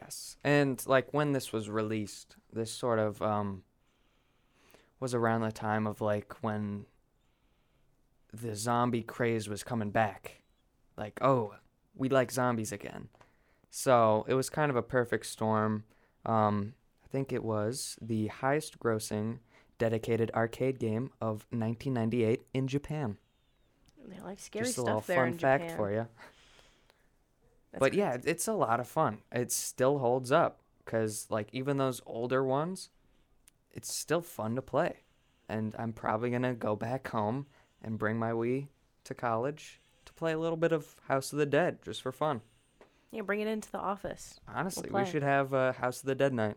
Yes. 0.00 0.36
And 0.42 0.82
like 0.86 1.12
when 1.12 1.32
this 1.32 1.52
was 1.52 1.68
released, 1.68 2.36
this 2.52 2.72
sort 2.72 2.98
of 2.98 3.20
um 3.20 3.62
was 5.00 5.14
around 5.14 5.42
the 5.42 5.52
time 5.52 5.86
of 5.86 6.00
like 6.00 6.42
when 6.42 6.86
the 8.32 8.54
zombie 8.54 9.02
craze 9.02 9.48
was 9.48 9.62
coming 9.62 9.90
back. 9.90 10.42
Like, 10.96 11.18
oh, 11.20 11.54
we 11.94 12.08
like 12.08 12.30
zombies 12.30 12.72
again. 12.72 13.08
So, 13.70 14.24
it 14.28 14.34
was 14.34 14.48
kind 14.50 14.70
of 14.70 14.76
a 14.76 14.82
perfect 14.82 15.26
storm. 15.26 15.84
Um 16.24 16.74
I 17.04 17.08
think 17.08 17.32
it 17.32 17.44
was 17.44 17.98
the 18.00 18.28
highest 18.28 18.78
grossing 18.78 19.40
dedicated 19.78 20.30
arcade 20.34 20.78
game 20.78 21.10
of 21.20 21.44
1998 21.50 22.40
in 22.54 22.66
Japan. 22.68 23.18
They 24.08 24.20
like 24.20 24.40
scary 24.40 24.64
Just 24.64 24.78
a 24.78 24.80
stuff 24.82 24.86
little 24.86 25.00
there 25.06 25.16
fun 25.18 25.28
in 25.28 25.38
fact 25.38 25.64
Japan. 25.64 25.76
for 25.76 25.92
you. 25.92 26.06
That's 27.72 27.80
but 27.80 27.94
yeah, 27.94 28.18
it's 28.24 28.48
a 28.48 28.52
lot 28.52 28.80
of 28.80 28.86
fun. 28.86 29.18
It 29.32 29.50
still 29.50 29.98
holds 29.98 30.30
up 30.30 30.60
because 30.84 31.26
like 31.30 31.48
even 31.52 31.78
those 31.78 32.02
older 32.06 32.44
ones, 32.44 32.90
it's 33.70 33.92
still 33.92 34.20
fun 34.20 34.54
to 34.56 34.62
play. 34.62 35.04
And 35.48 35.74
I'm 35.78 35.92
probably 35.92 36.30
gonna 36.30 36.54
go 36.54 36.76
back 36.76 37.08
home 37.08 37.46
and 37.82 37.98
bring 37.98 38.18
my 38.18 38.32
Wii 38.32 38.68
to 39.04 39.14
college 39.14 39.80
to 40.04 40.12
play 40.12 40.32
a 40.32 40.38
little 40.38 40.56
bit 40.56 40.72
of 40.72 40.96
House 41.08 41.32
of 41.32 41.38
the 41.38 41.46
Dead 41.46 41.78
just 41.82 42.02
for 42.02 42.12
fun. 42.12 42.42
yeah, 43.10 43.22
bring 43.22 43.40
it 43.40 43.48
into 43.48 43.70
the 43.70 43.78
office. 43.78 44.38
Honestly, 44.48 44.84
we 44.84 44.90
play. 44.90 45.10
should 45.10 45.22
have 45.22 45.52
a 45.52 45.72
House 45.72 46.00
of 46.00 46.06
the 46.06 46.14
Dead 46.14 46.32
night. 46.32 46.56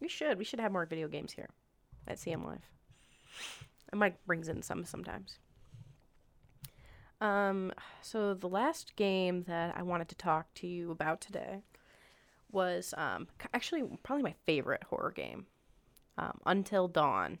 We 0.00 0.08
should. 0.08 0.38
We 0.38 0.44
should 0.44 0.60
have 0.60 0.72
more 0.72 0.86
video 0.86 1.08
games 1.08 1.32
here 1.32 1.48
at 2.08 2.18
CM 2.18 2.44
Live. 2.44 2.68
And 3.90 4.00
Mike 4.00 4.24
brings 4.26 4.48
in 4.48 4.62
some 4.62 4.84
sometimes. 4.84 5.38
Um, 7.22 7.72
so 8.00 8.34
the 8.34 8.48
last 8.48 8.96
game 8.96 9.44
that 9.44 9.76
I 9.76 9.82
wanted 9.82 10.08
to 10.08 10.16
talk 10.16 10.52
to 10.54 10.66
you 10.66 10.90
about 10.90 11.20
today 11.20 11.62
was 12.50 12.92
um, 12.98 13.28
actually 13.54 13.84
probably 14.02 14.24
my 14.24 14.34
favorite 14.44 14.82
horror 14.90 15.12
game, 15.12 15.46
um, 16.18 16.40
Until 16.44 16.88
Dawn, 16.88 17.38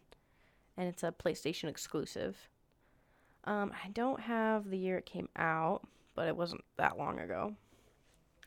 and 0.76 0.88
it's 0.88 1.02
a 1.02 1.10
PlayStation 1.10 1.68
exclusive. 1.68 2.48
Um, 3.42 3.72
I 3.84 3.88
don't 3.88 4.20
have 4.20 4.70
the 4.70 4.78
year 4.78 4.98
it 4.98 5.04
came 5.04 5.28
out, 5.34 5.80
but 6.14 6.28
it 6.28 6.36
wasn't 6.36 6.62
that 6.76 6.96
long 6.96 7.18
ago. 7.18 7.56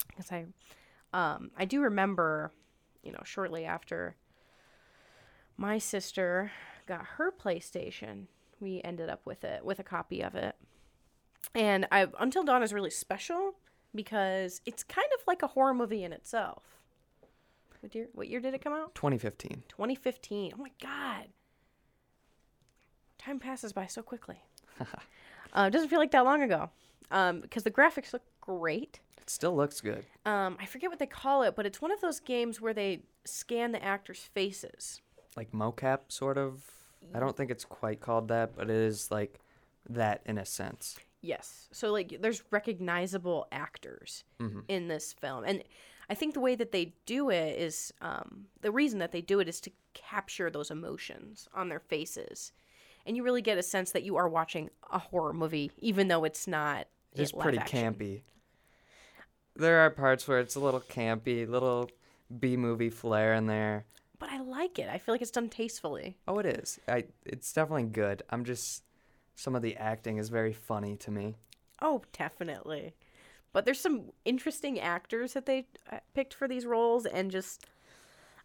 Because 0.07 0.31
I, 0.31 0.45
um, 1.11 1.51
I 1.57 1.65
do 1.65 1.81
remember, 1.81 2.53
you 3.03 3.11
know, 3.11 3.23
shortly 3.25 3.65
after 3.65 4.15
my 5.57 5.79
sister 5.79 6.53
got 6.87 7.05
her 7.17 7.29
PlayStation, 7.29 8.27
we 8.61 8.79
ended 8.85 9.09
up 9.09 9.25
with 9.25 9.43
it 9.43 9.65
with 9.65 9.79
a 9.79 9.83
copy 9.83 10.21
of 10.21 10.33
it. 10.35 10.55
And 11.55 11.87
I 11.91 12.07
Until 12.19 12.43
Dawn 12.43 12.61
is 12.61 12.73
really 12.73 12.89
special 12.89 13.55
because 13.95 14.61
it's 14.65 14.83
kind 14.83 15.07
of 15.17 15.25
like 15.25 15.41
a 15.41 15.47
horror 15.47 15.73
movie 15.73 16.03
in 16.03 16.11
itself. 16.11 16.63
What 17.79 17.95
year? 17.95 18.07
What 18.13 18.27
year 18.27 18.39
did 18.39 18.53
it 18.53 18.61
come 18.61 18.73
out? 18.73 18.93
2015. 18.95 19.63
2015. 19.69 20.53
Oh 20.53 20.61
my 20.61 20.71
god. 20.81 21.27
Time 23.17 23.39
passes 23.39 23.73
by 23.73 23.87
so 23.87 24.01
quickly. 24.01 24.43
uh, 24.81 25.65
it 25.67 25.71
doesn't 25.71 25.89
feel 25.89 25.99
like 25.99 26.11
that 26.11 26.25
long 26.25 26.41
ago. 26.41 26.69
Um, 27.11 27.41
because 27.41 27.63
the 27.63 27.71
graphics 27.71 28.11
look 28.11 28.23
great. 28.41 28.99
It 29.21 29.29
still 29.29 29.55
looks 29.55 29.81
good. 29.81 30.05
Um, 30.25 30.57
I 30.59 30.65
forget 30.65 30.89
what 30.89 30.99
they 30.99 31.05
call 31.05 31.43
it, 31.43 31.55
but 31.55 31.65
it's 31.65 31.81
one 31.81 31.91
of 31.91 32.01
those 32.01 32.19
games 32.19 32.59
where 32.59 32.73
they 32.73 33.03
scan 33.23 33.71
the 33.71 33.83
actors' 33.83 34.29
faces. 34.33 35.01
Like 35.37 35.51
mocap 35.51 35.99
sort 36.09 36.37
of. 36.37 36.63
I 37.13 37.19
don't 37.19 37.37
think 37.37 37.51
it's 37.51 37.65
quite 37.65 38.01
called 38.01 38.27
that, 38.29 38.55
but 38.55 38.69
it 38.69 38.75
is 38.75 39.11
like 39.11 39.39
that 39.89 40.21
in 40.25 40.39
a 40.39 40.45
sense. 40.45 40.97
Yes. 41.25 41.67
So 41.71 41.91
like 41.91 42.17
there's 42.21 42.43
recognizable 42.51 43.47
actors 43.51 44.23
Mm-hmm. 44.39 44.59
in 44.67 44.87
this 44.87 45.13
film. 45.13 45.43
And 45.45 45.63
I 46.09 46.13
think 46.13 46.33
the 46.33 46.39
way 46.39 46.55
that 46.55 46.71
they 46.71 46.93
do 47.05 47.29
it 47.29 47.57
is 47.59 47.91
um, 48.01 48.45
the 48.61 48.71
reason 48.71 48.99
that 48.99 49.11
they 49.11 49.21
do 49.21 49.39
it 49.39 49.47
is 49.49 49.59
to 49.61 49.71
capture 49.93 50.49
those 50.51 50.69
emotions 50.69 51.47
on 51.53 51.69
their 51.69 51.79
faces. 51.79 52.51
And 53.07 53.15
you 53.17 53.23
really 53.23 53.41
get 53.41 53.57
a 53.57 53.63
sense 53.63 53.91
that 53.91 54.03
you 54.03 54.15
are 54.17 54.27
watching 54.29 54.69
a 54.91 54.99
horror 54.99 55.33
movie, 55.33 55.71
even 55.79 56.07
though 56.07 56.23
it's 56.23 56.47
not. 56.47 56.87
It's 57.13 57.31
pretty 57.31 57.57
action. 57.59 57.93
campy. 57.95 58.21
There 59.55 59.79
are 59.79 59.89
parts 59.89 60.27
where 60.27 60.39
it's 60.39 60.55
a 60.55 60.59
little 60.59 60.81
campy, 60.81 61.47
little 61.47 61.89
B 62.39 62.57
movie 62.57 62.89
flair 62.89 63.33
in 63.33 63.45
there. 63.47 63.85
But 64.19 64.29
I 64.29 64.41
like 64.41 64.79
it. 64.79 64.89
I 64.89 64.97
feel 64.97 65.13
like 65.13 65.21
it's 65.21 65.31
done 65.31 65.49
tastefully. 65.49 66.17
Oh, 66.27 66.39
it 66.39 66.45
is. 66.45 66.79
I. 66.87 67.05
It's 67.25 67.51
definitely 67.53 67.83
good. 67.83 68.23
I'm 68.29 68.43
just. 68.43 68.83
Some 69.35 69.55
of 69.55 69.61
the 69.61 69.75
acting 69.75 70.17
is 70.17 70.29
very 70.29 70.53
funny 70.53 70.95
to 70.97 71.11
me. 71.11 71.35
Oh, 71.81 72.01
definitely. 72.17 72.95
But 73.53 73.65
there's 73.65 73.79
some 73.79 74.11
interesting 74.23 74.79
actors 74.79 75.33
that 75.33 75.45
they 75.45 75.67
uh, 75.91 75.99
picked 76.13 76.33
for 76.33 76.47
these 76.47 76.65
roles, 76.65 77.05
and 77.05 77.31
just 77.31 77.65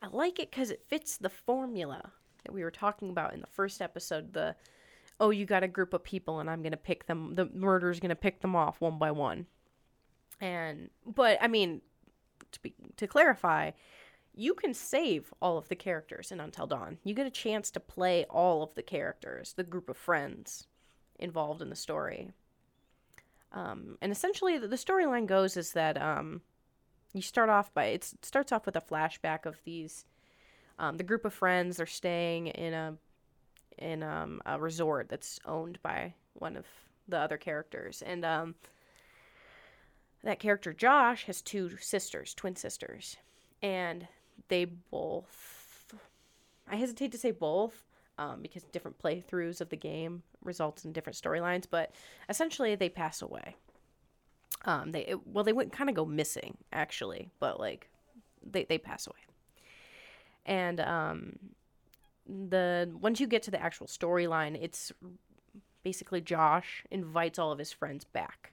I 0.03 0.09
like 0.09 0.39
it 0.39 0.51
because 0.51 0.71
it 0.71 0.85
fits 0.89 1.17
the 1.17 1.31
formula 1.31 2.13
that 2.45 2.53
we 2.53 2.63
were 2.63 2.71
talking 2.71 3.11
about 3.11 3.35
in 3.35 3.41
the 3.41 3.47
first 3.47 3.83
episode. 3.83 4.33
The 4.33 4.57
oh, 5.21 5.31
you 5.31 5.45
got 5.45 5.63
a 5.63 5.69
group 5.69 5.93
of 5.93 6.03
people 6.03 6.41
and 6.41 6.49
I'm 6.49 6.63
to 6.63 6.77
pick 6.77 7.07
them, 7.07 7.35
the 7.35 7.45
murderer's 7.55 8.01
to 8.01 8.17
pick 8.17 8.41
them 8.41 8.57
off 8.57 8.81
one 8.81 8.99
by 8.99 9.11
one. 9.11 9.47
And, 10.41 10.89
but 11.07 11.37
I 11.43 11.47
mean, 11.47 11.83
to, 12.53 12.61
be, 12.61 12.75
to 12.97 13.07
clarify, 13.07 13.73
you 14.35 14.55
can 14.55 14.73
save 14.73 15.33
all 15.43 15.59
of 15.59 15.69
the 15.69 15.77
characters 15.77 16.33
in 16.33 16.41
Until 16.41 16.67
Dawn. 16.67 16.97
You 17.05 17.13
get 17.13 17.27
a 17.27 17.31
chance 17.31 17.71
to 17.73 17.81
play 17.81 18.25
all 18.31 18.63
of 18.63 18.75
the 18.75 18.83
characters, 18.83 19.53
the 19.53 19.63
group 19.63 19.91
of 19.91 19.99
friends 19.99 20.67
involved 21.21 21.63
in 21.63 21.71
the 21.71 21.77
story. 21.77 22.31
Um, 23.53 23.99
and 24.01 24.11
essentially, 24.11 24.59
the, 24.59 24.69
the 24.69 24.77
storyline 24.77 25.27
goes 25.27 25.57
is 25.57 25.73
that 25.73 26.01
um, 26.01 26.43
you 27.13 27.23
start 27.23 27.49
off 27.49 27.73
by 27.75 27.87
it 27.87 28.13
starts 28.23 28.53
off 28.53 28.67
with 28.67 28.77
a 28.77 28.81
flashback 28.81 29.47
of 29.47 29.57
these 29.65 30.05
um, 30.81 30.97
the 30.97 31.05
group 31.05 31.27
of 31.27 31.35
friends 31.35 31.79
are 31.79 31.87
staying 31.87 32.49
in 32.49 32.73
a 32.73 32.97
in 33.79 34.03
um, 34.03 34.41
a 34.47 34.59
resort 34.59 35.09
that's 35.09 35.39
owned 35.45 35.79
by 35.83 36.15
one 36.35 36.57
of 36.57 36.67
the 37.09 37.19
other 37.19 37.37
characters, 37.37 38.03
and 38.03 38.25
um, 38.25 38.55
that 40.23 40.39
character 40.39 40.73
Josh 40.73 41.25
has 41.25 41.43
two 41.43 41.77
sisters, 41.79 42.35
twin 42.35 42.57
sisters, 42.57 43.17
and 43.63 44.09
they 44.49 44.65
both. 44.65 45.95
I 46.69 46.77
hesitate 46.77 47.13
to 47.13 47.19
say 47.19 47.31
both 47.31 47.90
um, 48.19 48.43
because 48.43 48.63
different 48.65 48.99
playthroughs 48.99 49.61
of 49.61 49.69
the 49.71 49.77
game 49.77 50.23
results 50.43 50.85
in 50.85 50.93
different 50.93 51.17
storylines, 51.17 51.65
but 51.71 51.93
essentially 52.29 52.75
they 52.75 52.89
pass 52.89 53.23
away. 53.23 53.57
Um, 54.65 54.93
they 54.93 55.07
it, 55.07 55.27
well, 55.27 55.45
they 55.45 55.53
wouldn't 55.53 55.73
kind 55.73 55.89
of 55.89 55.97
go 55.97 56.05
missing 56.05 56.59
actually, 56.73 57.31
but 57.41 57.59
like 57.59 57.89
they 58.45 58.65
they 58.65 58.79
pass 58.79 59.07
away, 59.07 59.21
and 60.45 60.81
um, 60.81 61.39
the 62.27 62.91
once 63.01 63.21
you 63.21 63.27
get 63.27 63.43
to 63.45 63.51
the 63.51 63.63
actual 63.63 63.87
storyline, 63.87 64.59
it's 64.61 64.93
basically 65.83 66.21
Josh 66.21 66.85
invites 66.91 67.39
all 67.39 67.53
of 67.53 67.59
his 67.59 67.73
friends 67.73 68.05
back 68.05 68.53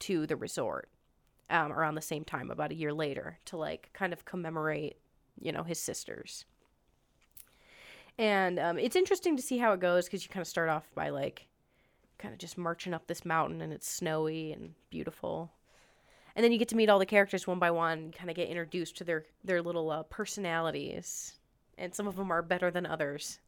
to 0.00 0.26
the 0.26 0.36
resort 0.36 0.88
um, 1.50 1.72
around 1.72 1.94
the 1.94 2.02
same 2.02 2.24
time, 2.24 2.50
about 2.50 2.70
a 2.70 2.76
year 2.76 2.92
later, 2.92 3.38
to 3.46 3.56
like 3.56 3.90
kind 3.92 4.12
of 4.12 4.24
commemorate, 4.24 4.98
you 5.40 5.52
know, 5.52 5.62
his 5.62 5.80
sisters. 5.80 6.44
And 8.18 8.58
um, 8.58 8.78
it's 8.78 8.96
interesting 8.96 9.36
to 9.36 9.42
see 9.42 9.58
how 9.58 9.72
it 9.72 9.80
goes 9.80 10.04
because 10.04 10.22
you 10.22 10.28
kind 10.28 10.42
of 10.42 10.48
start 10.48 10.68
off 10.68 10.88
by 10.94 11.08
like 11.08 11.48
kind 12.18 12.32
of 12.32 12.38
just 12.38 12.56
marching 12.56 12.94
up 12.94 13.06
this 13.06 13.24
mountain 13.24 13.60
and 13.60 13.72
it's 13.72 13.88
snowy 13.88 14.52
and 14.52 14.74
beautiful. 14.90 15.50
And 16.36 16.44
then 16.44 16.52
you 16.52 16.58
get 16.58 16.68
to 16.68 16.76
meet 16.76 16.88
all 16.88 16.98
the 16.98 17.06
characters 17.06 17.46
one 17.46 17.58
by 17.58 17.70
one, 17.70 18.12
kind 18.12 18.30
of 18.30 18.36
get 18.36 18.48
introduced 18.48 18.96
to 18.98 19.04
their 19.04 19.24
their 19.44 19.62
little 19.62 19.90
uh, 19.90 20.02
personalities, 20.04 21.38
and 21.78 21.94
some 21.94 22.08
of 22.08 22.16
them 22.16 22.32
are 22.32 22.42
better 22.42 22.70
than 22.70 22.86
others. 22.86 23.38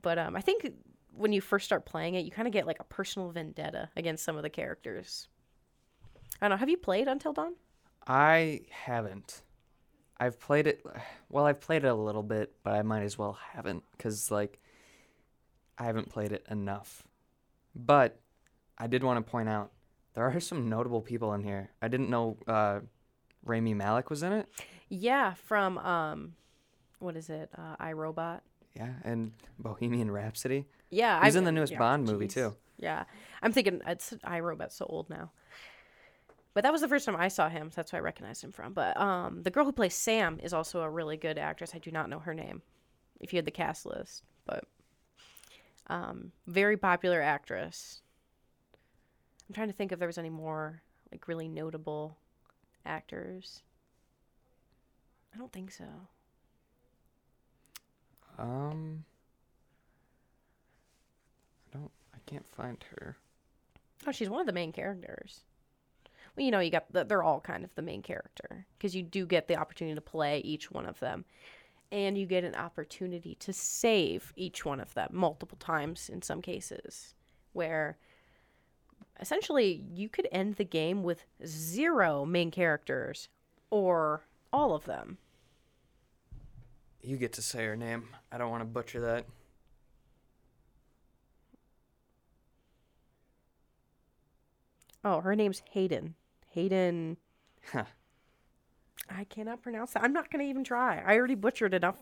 But 0.00 0.18
um, 0.18 0.36
I 0.36 0.40
think 0.40 0.70
when 1.12 1.32
you 1.32 1.40
first 1.40 1.64
start 1.64 1.84
playing 1.84 2.14
it, 2.14 2.24
you 2.24 2.30
kind 2.30 2.46
of 2.46 2.52
get 2.52 2.66
like 2.66 2.78
a 2.78 2.84
personal 2.84 3.30
vendetta 3.30 3.88
against 3.96 4.24
some 4.24 4.36
of 4.36 4.42
the 4.42 4.50
characters. 4.50 5.26
I 6.40 6.48
don't 6.48 6.56
know. 6.56 6.60
Have 6.60 6.68
you 6.68 6.76
played 6.76 7.08
Until 7.08 7.32
Dawn? 7.32 7.54
I 8.06 8.60
haven't. 8.70 9.42
I've 10.20 10.38
played 10.40 10.66
it. 10.66 10.84
Well, 11.30 11.44
I've 11.44 11.60
played 11.60 11.84
it 11.84 11.88
a 11.88 11.94
little 11.94 12.22
bit, 12.22 12.54
but 12.62 12.72
I 12.72 12.80
might 12.80 13.02
as 13.02 13.18
well 13.18 13.36
haven't 13.52 13.84
because 13.92 14.30
like 14.30 14.58
I 15.76 15.84
haven't 15.84 16.08
played 16.08 16.32
it 16.32 16.42
enough. 16.50 17.02
But 17.74 18.18
I 18.78 18.86
did 18.86 19.04
want 19.04 19.24
to 19.24 19.30
point 19.30 19.50
out 19.50 19.72
there 20.14 20.24
are 20.24 20.40
some 20.40 20.70
notable 20.70 21.02
people 21.02 21.34
in 21.34 21.42
here. 21.42 21.68
I 21.82 21.88
didn't 21.88 22.08
know 22.08 22.38
uh, 22.46 22.80
Rami 23.44 23.74
Malek 23.74 24.08
was 24.08 24.22
in 24.22 24.32
it. 24.32 24.48
Yeah, 24.88 25.34
from 25.34 25.76
um, 25.76 26.32
what 26.98 27.14
is 27.14 27.28
it? 27.28 27.50
Uh, 27.56 27.76
iRobot. 27.76 28.40
Yeah, 28.74 28.94
and 29.04 29.32
Bohemian 29.58 30.10
Rhapsody. 30.10 30.64
Yeah, 30.90 31.22
He's 31.22 31.36
I- 31.36 31.40
in 31.40 31.44
the 31.44 31.52
newest 31.52 31.72
yeah, 31.74 31.78
Bond 31.78 32.06
movie 32.06 32.28
too. 32.28 32.56
Yeah, 32.78 33.04
I'm 33.42 33.52
thinking 33.52 33.82
it's 33.86 34.14
I 34.24 34.40
iRobot's 34.40 34.76
so 34.76 34.86
old 34.88 35.10
now. 35.10 35.30
But 36.58 36.64
that 36.64 36.72
was 36.72 36.80
the 36.80 36.88
first 36.88 37.06
time 37.06 37.14
I 37.14 37.28
saw 37.28 37.48
him, 37.48 37.70
so 37.70 37.76
that's 37.76 37.92
why 37.92 38.00
I 38.00 38.02
recognized 38.02 38.42
him 38.42 38.50
from. 38.50 38.72
But 38.72 38.96
um, 38.96 39.44
the 39.44 39.50
girl 39.52 39.64
who 39.64 39.70
plays 39.70 39.94
Sam 39.94 40.40
is 40.42 40.52
also 40.52 40.80
a 40.80 40.90
really 40.90 41.16
good 41.16 41.38
actress. 41.38 41.70
I 41.72 41.78
do 41.78 41.92
not 41.92 42.10
know 42.10 42.18
her 42.18 42.34
name, 42.34 42.62
if 43.20 43.32
you 43.32 43.36
had 43.36 43.44
the 43.44 43.52
cast 43.52 43.86
list, 43.86 44.24
but 44.44 44.64
um, 45.86 46.32
very 46.48 46.76
popular 46.76 47.22
actress. 47.22 48.00
I'm 49.48 49.54
trying 49.54 49.68
to 49.68 49.72
think 49.72 49.92
if 49.92 50.00
there 50.00 50.08
was 50.08 50.18
any 50.18 50.30
more 50.30 50.82
like 51.12 51.28
really 51.28 51.46
notable 51.46 52.16
actors. 52.84 53.62
I 55.32 55.38
don't 55.38 55.52
think 55.52 55.70
so. 55.70 55.84
Um, 58.36 59.04
I 61.72 61.78
don't. 61.78 61.92
I 62.12 62.18
can't 62.26 62.48
find 62.48 62.84
her. 62.96 63.16
Oh, 64.08 64.10
she's 64.10 64.28
one 64.28 64.40
of 64.40 64.46
the 64.48 64.52
main 64.52 64.72
characters. 64.72 65.42
You 66.38 66.50
know, 66.50 66.60
you 66.60 66.70
got 66.70 66.92
the, 66.92 67.04
they're 67.04 67.22
all 67.22 67.40
kind 67.40 67.64
of 67.64 67.74
the 67.74 67.82
main 67.82 68.00
character 68.00 68.66
because 68.76 68.94
you 68.94 69.02
do 69.02 69.26
get 69.26 69.48
the 69.48 69.56
opportunity 69.56 69.94
to 69.94 70.00
play 70.00 70.38
each 70.38 70.70
one 70.70 70.86
of 70.86 71.00
them, 71.00 71.24
and 71.90 72.16
you 72.16 72.26
get 72.26 72.44
an 72.44 72.54
opportunity 72.54 73.34
to 73.40 73.52
save 73.52 74.32
each 74.36 74.64
one 74.64 74.80
of 74.80 74.94
them 74.94 75.10
multiple 75.12 75.58
times 75.58 76.08
in 76.08 76.22
some 76.22 76.40
cases, 76.40 77.14
where 77.52 77.98
essentially 79.20 79.84
you 79.92 80.08
could 80.08 80.28
end 80.30 80.54
the 80.54 80.64
game 80.64 81.02
with 81.02 81.24
zero 81.44 82.24
main 82.24 82.50
characters 82.50 83.28
or 83.70 84.24
all 84.52 84.74
of 84.74 84.84
them. 84.84 85.18
You 87.02 87.16
get 87.16 87.32
to 87.34 87.42
say 87.42 87.64
her 87.64 87.76
name. 87.76 88.08
I 88.30 88.38
don't 88.38 88.50
want 88.50 88.60
to 88.60 88.66
butcher 88.66 89.00
that. 89.00 89.24
Oh, 95.04 95.20
her 95.20 95.36
name's 95.36 95.62
Hayden. 95.70 96.14
Hayden. 96.58 97.16
Huh. 97.72 97.84
I 99.08 99.24
cannot 99.24 99.62
pronounce 99.62 99.92
that. 99.92 100.02
I'm 100.02 100.12
not 100.12 100.30
going 100.30 100.44
to 100.44 100.50
even 100.50 100.64
try. 100.64 101.02
I 101.06 101.16
already 101.16 101.34
butchered 101.36 101.72
enough 101.74 101.96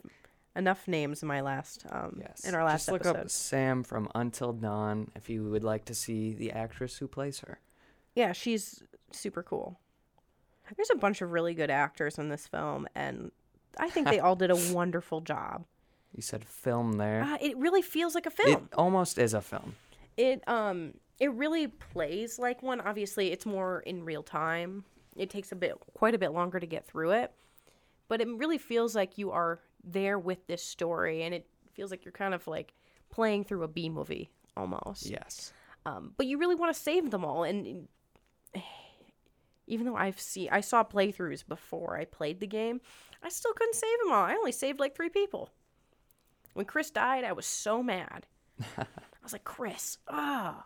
enough 0.56 0.88
names 0.88 1.20
in 1.22 1.28
my 1.28 1.42
last 1.42 1.84
um 1.92 2.16
Yes. 2.18 2.46
in 2.46 2.54
our 2.54 2.64
last 2.64 2.86
Just 2.86 2.92
look 2.92 3.02
episode. 3.02 3.20
up 3.20 3.30
Sam 3.30 3.82
from 3.82 4.08
Until 4.14 4.54
Dawn 4.54 5.10
if 5.14 5.28
you 5.28 5.44
would 5.50 5.62
like 5.62 5.84
to 5.84 5.94
see 5.94 6.32
the 6.32 6.50
actress 6.52 6.96
who 6.96 7.06
plays 7.06 7.40
her. 7.40 7.60
Yeah, 8.14 8.32
she's 8.32 8.82
super 9.12 9.42
cool. 9.42 9.78
There's 10.74 10.88
a 10.90 10.96
bunch 10.96 11.20
of 11.20 11.30
really 11.30 11.52
good 11.52 11.70
actors 11.70 12.18
in 12.18 12.30
this 12.30 12.46
film 12.46 12.88
and 12.94 13.30
I 13.78 13.90
think 13.90 14.08
they 14.08 14.18
all 14.24 14.34
did 14.34 14.50
a 14.50 14.56
wonderful 14.72 15.20
job. 15.20 15.66
You 16.14 16.22
said 16.22 16.42
film 16.46 16.94
there. 16.94 17.22
Uh, 17.22 17.36
it 17.42 17.58
really 17.58 17.82
feels 17.82 18.14
like 18.14 18.24
a 18.24 18.30
it 18.30 18.36
film. 18.36 18.68
almost 18.78 19.18
is 19.18 19.34
a 19.34 19.42
film. 19.42 19.74
It 20.16 20.42
um 20.48 20.94
it 21.18 21.32
really 21.32 21.68
plays 21.68 22.38
like 22.38 22.62
one. 22.62 22.80
Obviously, 22.80 23.32
it's 23.32 23.46
more 23.46 23.80
in 23.80 24.04
real 24.04 24.22
time. 24.22 24.84
It 25.16 25.30
takes 25.30 25.52
a 25.52 25.56
bit 25.56 25.74
quite 25.94 26.14
a 26.14 26.18
bit 26.18 26.32
longer 26.32 26.60
to 26.60 26.66
get 26.66 26.86
through 26.86 27.12
it. 27.12 27.32
But 28.08 28.20
it 28.20 28.28
really 28.28 28.58
feels 28.58 28.94
like 28.94 29.18
you 29.18 29.32
are 29.32 29.60
there 29.82 30.18
with 30.18 30.46
this 30.46 30.62
story 30.62 31.22
and 31.22 31.34
it 31.34 31.46
feels 31.74 31.90
like 31.90 32.04
you're 32.04 32.12
kind 32.12 32.34
of 32.34 32.46
like 32.46 32.74
playing 33.10 33.44
through 33.44 33.62
a 33.62 33.68
B 33.68 33.88
movie 33.88 34.30
almost. 34.56 35.06
Yes. 35.06 35.52
Um, 35.84 36.12
but 36.16 36.26
you 36.26 36.38
really 36.38 36.54
want 36.54 36.74
to 36.74 36.80
save 36.80 37.10
them 37.10 37.24
all 37.24 37.44
and 37.44 37.88
even 39.66 39.86
though 39.86 39.96
I've 39.96 40.20
seen 40.20 40.48
I 40.52 40.60
saw 40.60 40.84
playthroughs 40.84 41.46
before 41.46 41.96
I 41.96 42.04
played 42.04 42.40
the 42.40 42.46
game, 42.46 42.80
I 43.22 43.28
still 43.28 43.52
couldn't 43.54 43.74
save 43.74 43.98
them 44.04 44.12
all. 44.12 44.24
I 44.24 44.34
only 44.34 44.52
saved 44.52 44.80
like 44.80 44.94
3 44.94 45.08
people. 45.08 45.50
When 46.54 46.66
Chris 46.66 46.90
died, 46.90 47.24
I 47.24 47.32
was 47.32 47.46
so 47.46 47.82
mad. 47.82 48.26
I 48.78 48.86
was 49.22 49.32
like, 49.32 49.44
"Chris, 49.44 49.98
ah." 50.08 50.64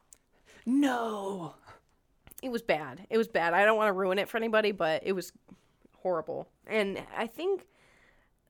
No. 0.79 1.55
it 2.43 2.51
was 2.51 2.63
bad. 2.63 3.07
It 3.11 3.19
was 3.19 3.29
bad. 3.29 3.55
I 3.55 3.65
don't 3.65 3.77
want 3.77 3.89
to 3.89 3.93
ruin 3.93 4.19
it 4.19 4.29
for 4.29 4.37
anybody, 4.37 4.73
but 4.73 5.03
it 5.05 5.13
was 5.13 5.33
horrible. 5.99 6.49
And 6.67 7.03
I 7.17 7.27
think 7.27 7.67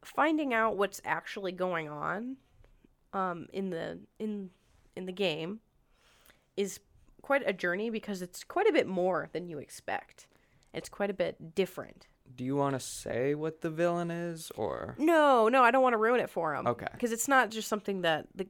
finding 0.02 0.54
out 0.54 0.76
what's 0.76 1.00
actually 1.04 1.52
going 1.52 1.88
on 1.88 2.36
um, 3.12 3.46
in 3.52 3.70
the 3.70 3.98
in 4.18 4.50
in 4.96 5.06
the 5.06 5.12
game 5.12 5.60
is 6.56 6.80
quite 7.22 7.42
a 7.46 7.52
journey 7.52 7.90
because 7.90 8.22
it's 8.22 8.44
quite 8.44 8.66
a 8.66 8.72
bit 8.72 8.86
more 8.86 9.28
than 9.32 9.48
you 9.48 9.58
expect. 9.58 10.26
It's 10.72 10.88
quite 10.88 11.10
a 11.10 11.14
bit 11.14 11.54
different. 11.54 12.06
Do 12.36 12.44
you 12.44 12.54
want 12.54 12.74
to 12.74 12.80
say 12.80 13.34
what 13.34 13.60
the 13.60 13.70
villain 13.70 14.10
is, 14.10 14.52
or 14.56 14.94
No, 14.98 15.48
no, 15.48 15.64
I 15.64 15.72
don't 15.72 15.82
want 15.82 15.94
to 15.94 15.98
ruin 15.98 16.20
it 16.20 16.30
for 16.30 16.54
him. 16.54 16.66
Okay. 16.66 16.86
Because 16.92 17.10
it's 17.10 17.26
not 17.26 17.50
just 17.50 17.68
something 17.68 18.02
that 18.02 18.26
the 18.34 18.46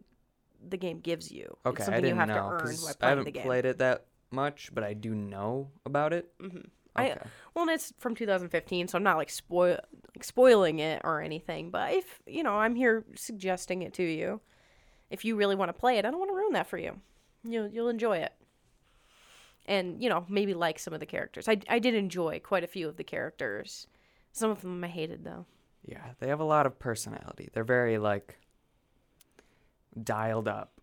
the 0.68 0.76
game 0.76 1.00
gives 1.00 1.30
you. 1.32 1.56
okay? 1.66 1.80
It's 1.80 1.82
I 1.82 1.84
something 1.86 2.02
didn't 2.02 2.14
you 2.16 2.20
have 2.20 2.28
know 2.28 2.34
to 2.58 2.64
earn 2.64 2.76
by 3.00 3.06
I 3.06 3.08
haven't 3.10 3.24
the 3.24 3.30
game. 3.32 3.42
played 3.44 3.64
it 3.64 3.78
that 3.78 4.06
much, 4.30 4.70
but 4.74 4.84
I 4.84 4.94
do 4.94 5.14
know 5.14 5.70
about 5.86 6.12
it. 6.12 6.30
Mm-hmm. 6.40 6.58
I- 6.96 7.10
Okay. 7.12 7.20
Well, 7.54 7.62
and 7.62 7.70
it's 7.72 7.92
from 7.98 8.14
2015, 8.14 8.88
so 8.88 8.96
I'm 8.98 9.02
not 9.04 9.16
like 9.16 9.30
spoil 9.30 9.78
like 10.14 10.24
spoiling 10.24 10.80
it 10.80 11.00
or 11.04 11.20
anything. 11.20 11.70
But 11.70 11.92
if 11.94 12.20
you 12.26 12.42
know, 12.42 12.54
I'm 12.54 12.74
here 12.74 13.04
suggesting 13.16 13.82
it 13.82 13.94
to 13.94 14.02
you. 14.02 14.40
If 15.08 15.24
you 15.24 15.34
really 15.36 15.54
want 15.56 15.68
to 15.70 15.72
play 15.72 15.98
it, 15.98 16.04
I 16.04 16.10
don't 16.10 16.18
want 16.20 16.30
to 16.30 16.36
ruin 16.36 16.52
that 16.54 16.66
for 16.68 16.78
you. 16.78 17.00
You'll 17.44 17.68
you'll 17.68 17.88
enjoy 17.88 18.18
it, 18.18 18.32
and 19.66 20.02
you 20.02 20.08
know 20.08 20.24
maybe 20.28 20.54
like 20.54 20.78
some 20.78 20.92
of 20.94 21.00
the 21.00 21.06
characters. 21.06 21.48
I 21.48 21.58
I 21.68 21.78
did 21.78 21.94
enjoy 21.94 22.40
quite 22.40 22.64
a 22.64 22.68
few 22.68 22.88
of 22.88 22.96
the 22.96 23.04
characters. 23.04 23.86
Some 24.32 24.50
of 24.50 24.60
them 24.62 24.82
I 24.84 24.88
hated 24.88 25.24
though. 25.24 25.46
Yeah, 25.84 26.04
they 26.18 26.28
have 26.28 26.40
a 26.40 26.44
lot 26.44 26.66
of 26.66 26.78
personality. 26.78 27.48
They're 27.52 27.64
very 27.64 27.98
like 27.98 28.38
dialed 30.02 30.48
up. 30.48 30.80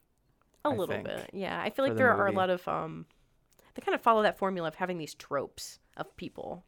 A 0.65 0.69
I 0.69 0.71
little 0.71 0.87
think, 0.87 1.05
bit, 1.05 1.29
yeah. 1.33 1.61
I 1.61 1.69
feel 1.69 1.85
like 1.85 1.93
the 1.93 1.99
there 1.99 2.11
are 2.13 2.27
a 2.27 2.31
lot 2.31 2.49
of 2.49 2.67
um, 2.67 3.05
they 3.75 3.81
kind 3.81 3.95
of 3.95 4.01
follow 4.01 4.23
that 4.23 4.37
formula 4.37 4.67
of 4.67 4.75
having 4.75 4.97
these 4.97 5.13
tropes 5.13 5.79
of 5.95 6.15
people, 6.17 6.65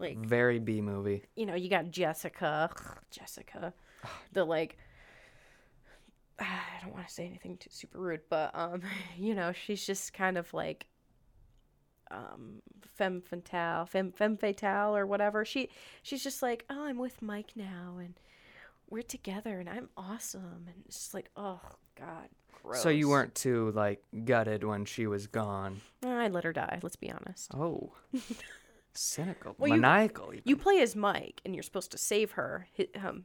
like 0.00 0.18
Very 0.18 0.58
B 0.58 0.80
movie. 0.80 1.24
you 1.36 1.46
know, 1.46 1.54
you 1.54 1.68
got 1.68 1.90
Jessica, 1.90 2.70
Jessica, 3.10 3.72
the 4.32 4.44
like. 4.44 4.78
I 6.38 6.82
don't 6.82 6.92
want 6.92 7.06
to 7.08 7.12
say 7.12 7.24
anything 7.24 7.56
too 7.56 7.70
super 7.70 7.98
rude, 7.98 8.20
but 8.28 8.50
um, 8.54 8.82
you 9.16 9.34
know, 9.34 9.52
she's 9.52 9.86
just 9.86 10.12
kind 10.12 10.36
of 10.36 10.52
like 10.52 10.86
um 12.10 12.62
femme 12.96 13.20
fatale, 13.20 13.86
femme 13.86 14.12
femme 14.12 14.36
fatale 14.36 14.96
or 14.96 15.06
whatever. 15.06 15.44
She 15.44 15.70
she's 16.02 16.22
just 16.22 16.42
like, 16.42 16.64
"Oh, 16.70 16.84
I'm 16.84 16.98
with 16.98 17.22
Mike 17.22 17.52
now 17.56 17.96
and 17.98 18.18
we're 18.88 19.02
together 19.02 19.60
and 19.60 19.68
I'm 19.68 19.88
awesome." 19.96 20.66
And 20.66 20.84
it's 20.86 20.96
just 20.96 21.14
like, 21.14 21.30
"Oh 21.36 21.60
god, 21.98 22.28
gross." 22.52 22.82
So 22.82 22.88
you 22.88 23.08
weren't 23.08 23.34
too 23.34 23.72
like 23.72 24.02
gutted 24.24 24.64
when 24.64 24.84
she 24.84 25.06
was 25.06 25.26
gone. 25.26 25.80
I'd 26.04 26.32
let 26.32 26.44
her 26.44 26.52
die, 26.52 26.80
let's 26.82 26.96
be 26.96 27.10
honest. 27.10 27.52
Oh. 27.54 27.92
Cynical. 28.94 29.54
Well, 29.58 29.70
maniacal. 29.70 30.28
even. 30.32 30.42
You 30.46 30.56
play 30.56 30.80
as 30.80 30.96
Mike 30.96 31.42
and 31.44 31.54
you're 31.54 31.62
supposed 31.62 31.90
to 31.90 31.98
save 31.98 32.32
her, 32.32 32.66
hit 32.72 32.96
um 33.02 33.24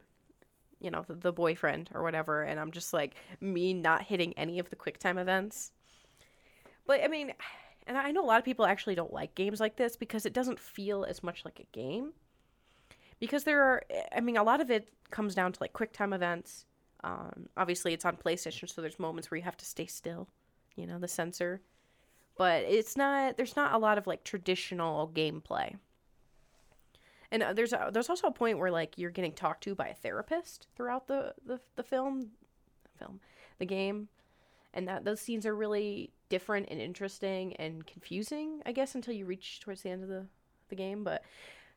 you 0.82 0.90
know, 0.90 1.04
the, 1.06 1.14
the 1.14 1.32
boyfriend 1.32 1.88
or 1.94 2.02
whatever, 2.02 2.42
and 2.42 2.58
I'm 2.58 2.72
just 2.72 2.92
like 2.92 3.14
me 3.40 3.72
not 3.72 4.02
hitting 4.02 4.34
any 4.36 4.58
of 4.58 4.68
the 4.68 4.76
quick 4.76 4.98
time 4.98 5.16
events. 5.16 5.70
But 6.86 7.02
I 7.02 7.08
mean, 7.08 7.32
and 7.86 7.96
I 7.96 8.10
know 8.10 8.24
a 8.24 8.26
lot 8.26 8.38
of 8.38 8.44
people 8.44 8.66
actually 8.66 8.96
don't 8.96 9.12
like 9.12 9.34
games 9.34 9.60
like 9.60 9.76
this 9.76 9.96
because 9.96 10.26
it 10.26 10.32
doesn't 10.32 10.58
feel 10.58 11.04
as 11.04 11.22
much 11.22 11.44
like 11.44 11.60
a 11.60 11.76
game. 11.76 12.12
Because 13.22 13.44
there 13.44 13.62
are, 13.62 13.82
I 14.10 14.20
mean, 14.20 14.36
a 14.36 14.42
lot 14.42 14.60
of 14.60 14.68
it 14.68 14.88
comes 15.12 15.36
down 15.36 15.52
to 15.52 15.58
like 15.60 15.72
quick 15.72 15.92
time 15.92 16.12
events. 16.12 16.64
Um, 17.04 17.46
obviously, 17.56 17.92
it's 17.92 18.04
on 18.04 18.16
PlayStation, 18.16 18.68
so 18.68 18.80
there's 18.80 18.98
moments 18.98 19.30
where 19.30 19.38
you 19.38 19.44
have 19.44 19.56
to 19.58 19.64
stay 19.64 19.86
still, 19.86 20.26
you 20.74 20.88
know, 20.88 20.98
the 20.98 21.06
sensor. 21.06 21.60
But 22.36 22.64
it's 22.64 22.96
not, 22.96 23.36
there's 23.36 23.54
not 23.54 23.74
a 23.74 23.78
lot 23.78 23.96
of 23.96 24.08
like 24.08 24.24
traditional 24.24 25.08
gameplay. 25.14 25.76
And 27.30 27.44
uh, 27.44 27.52
there's 27.52 27.72
a, 27.72 27.90
there's 27.92 28.10
also 28.10 28.26
a 28.26 28.32
point 28.32 28.58
where 28.58 28.72
like 28.72 28.98
you're 28.98 29.12
getting 29.12 29.34
talked 29.34 29.62
to 29.64 29.76
by 29.76 29.86
a 29.86 29.94
therapist 29.94 30.66
throughout 30.74 31.06
the 31.06 31.32
the, 31.46 31.60
the 31.76 31.84
film, 31.84 32.32
film, 32.98 33.20
the 33.60 33.66
game, 33.66 34.08
and 34.74 34.88
that 34.88 35.04
those 35.04 35.20
scenes 35.20 35.46
are 35.46 35.54
really 35.54 36.10
different 36.28 36.66
and 36.72 36.80
interesting 36.80 37.54
and 37.54 37.86
confusing, 37.86 38.62
I 38.66 38.72
guess, 38.72 38.96
until 38.96 39.14
you 39.14 39.26
reach 39.26 39.60
towards 39.60 39.82
the 39.82 39.90
end 39.90 40.02
of 40.02 40.08
the 40.08 40.26
the 40.70 40.74
game. 40.74 41.04
But 41.04 41.22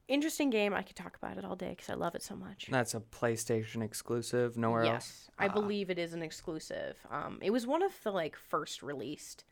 interesting 0.08 0.50
game. 0.50 0.74
I 0.74 0.82
could 0.82 0.96
talk 0.96 1.18
about 1.18 1.38
it 1.38 1.46
all 1.46 1.56
day 1.56 1.70
because 1.70 1.90
I 1.90 1.94
love 1.96 2.16
it 2.16 2.24
so 2.24 2.36
much. 2.36 2.68
That's 2.70 2.94
a 2.94 3.00
PlayStation 3.00 3.84
exclusive. 3.84 4.58
Nowhere 4.58 4.84
else. 4.84 4.92
yes, 4.92 5.30
I 5.38 5.48
Ah. 5.48 5.54
believe 5.54 5.90
it 5.90 5.98
is 6.00 6.14
an 6.14 6.22
exclusive. 6.22 6.98
Um, 7.10 7.40
it 7.42 7.52
was 7.52 7.66
one 7.68 7.82
of 7.84 7.92
the 8.04 8.12
like 8.12 8.36
first 8.36 8.82
released, 8.84 9.44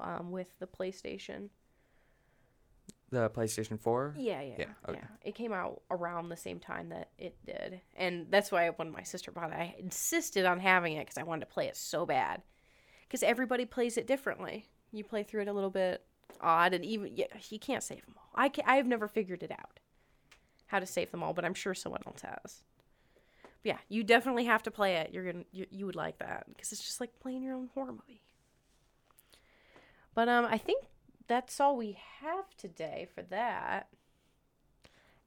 um, 0.00 0.30
with 0.30 0.58
the 0.58 0.66
PlayStation. 0.66 1.50
The 3.10 3.30
PlayStation 3.30 3.78
4. 3.78 4.14
Yeah, 4.18 4.40
yeah, 4.42 4.54
yeah. 4.58 4.66
Yeah. 4.92 5.04
It 5.24 5.36
came 5.36 5.52
out 5.52 5.82
around 5.92 6.28
the 6.28 6.36
same 6.36 6.58
time 6.58 6.88
that 6.88 7.10
it 7.18 7.36
did, 7.46 7.80
and 7.94 8.26
that's 8.30 8.50
why 8.50 8.70
when 8.70 8.90
my 8.90 9.04
sister 9.04 9.30
bought 9.30 9.50
it, 9.52 9.56
I 9.56 9.76
insisted 9.78 10.44
on 10.44 10.58
having 10.58 10.94
it 10.94 11.04
because 11.06 11.16
I 11.16 11.22
wanted 11.22 11.40
to 11.46 11.52
play 11.52 11.66
it 11.68 11.76
so 11.76 12.04
bad. 12.04 12.42
Because 13.02 13.22
everybody 13.22 13.64
plays 13.64 13.96
it 13.96 14.08
differently. 14.08 14.66
You 14.90 15.04
play 15.04 15.22
through 15.22 15.42
it 15.42 15.48
a 15.48 15.52
little 15.52 15.70
bit 15.70 16.04
odd, 16.40 16.74
and 16.74 16.84
even 16.84 17.16
yeah, 17.16 17.26
you 17.48 17.58
can't 17.58 17.82
save 17.82 18.04
them 18.04 18.14
all. 18.16 18.30
I 18.34 18.48
can, 18.48 18.64
I 18.66 18.76
have 18.76 18.86
never 18.86 19.08
figured 19.08 19.42
it 19.42 19.50
out 19.50 19.80
how 20.66 20.78
to 20.78 20.86
save 20.86 21.10
them 21.10 21.22
all, 21.22 21.32
but 21.32 21.44
I'm 21.44 21.54
sure 21.54 21.74
someone 21.74 22.02
else 22.06 22.22
has. 22.22 22.62
But 23.42 23.68
yeah, 23.68 23.78
you 23.88 24.04
definitely 24.04 24.44
have 24.44 24.62
to 24.64 24.70
play 24.70 24.96
it. 24.96 25.12
You're 25.12 25.30
gonna 25.30 25.44
you, 25.52 25.66
you 25.70 25.86
would 25.86 25.96
like 25.96 26.18
that 26.18 26.44
because 26.48 26.72
it's 26.72 26.82
just 26.82 27.00
like 27.00 27.18
playing 27.20 27.42
your 27.42 27.54
own 27.54 27.70
horror 27.74 27.92
movie. 27.92 28.22
But 30.14 30.28
um, 30.28 30.46
I 30.46 30.58
think 30.58 30.84
that's 31.28 31.60
all 31.60 31.76
we 31.76 31.98
have 32.20 32.56
today 32.56 33.08
for 33.14 33.22
that. 33.22 33.88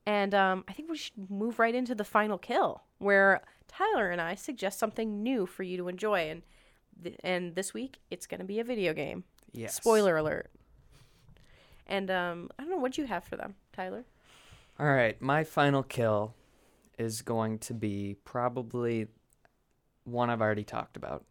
And 0.06 0.34
um, 0.34 0.64
I 0.68 0.74
think 0.74 0.90
we 0.90 0.98
should 0.98 1.30
move 1.30 1.60
right 1.60 1.76
into 1.76 1.94
the 1.94 2.04
final 2.04 2.38
kill, 2.38 2.82
where 2.98 3.42
Tyler 3.68 4.10
and 4.10 4.20
I 4.20 4.34
suggest 4.34 4.80
something 4.80 5.22
new 5.22 5.46
for 5.46 5.62
you 5.64 5.78
to 5.78 5.88
enjoy. 5.88 6.30
And 6.30 6.42
th- 7.04 7.20
and 7.24 7.56
this 7.56 7.74
week 7.74 8.00
it's 8.10 8.26
going 8.26 8.40
to 8.40 8.46
be 8.46 8.60
a 8.60 8.64
video 8.64 8.94
game. 8.94 9.24
Yes. 9.52 9.76
Spoiler 9.76 10.18
alert. 10.18 10.50
And 11.90 12.10
um, 12.12 12.50
I 12.58 12.64
don't 12.64 12.72
know 12.72 12.78
what 12.78 12.98
you 12.98 13.06
have 13.08 13.24
for 13.26 13.36
them, 13.36 13.56
Tyler. 13.74 14.06
All 14.80 14.86
right, 14.88 15.20
my 15.22 15.44
final 15.44 15.84
kill 15.84 16.36
is 16.98 17.22
going 17.22 17.58
to 17.60 17.74
be 17.74 18.16
probably 18.24 19.08
one 20.06 20.30
I've 20.30 20.42
already 20.42 20.64
talked 20.64 20.96
about. 20.96 21.26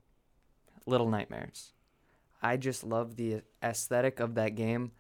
Little 0.84 1.08
Nightmares. 1.08 1.72
I 2.42 2.56
just 2.56 2.84
love 2.84 3.16
the 3.16 3.42
aesthetic 3.62 4.20
of 4.20 4.34
that 4.34 4.54
game. 4.54 4.92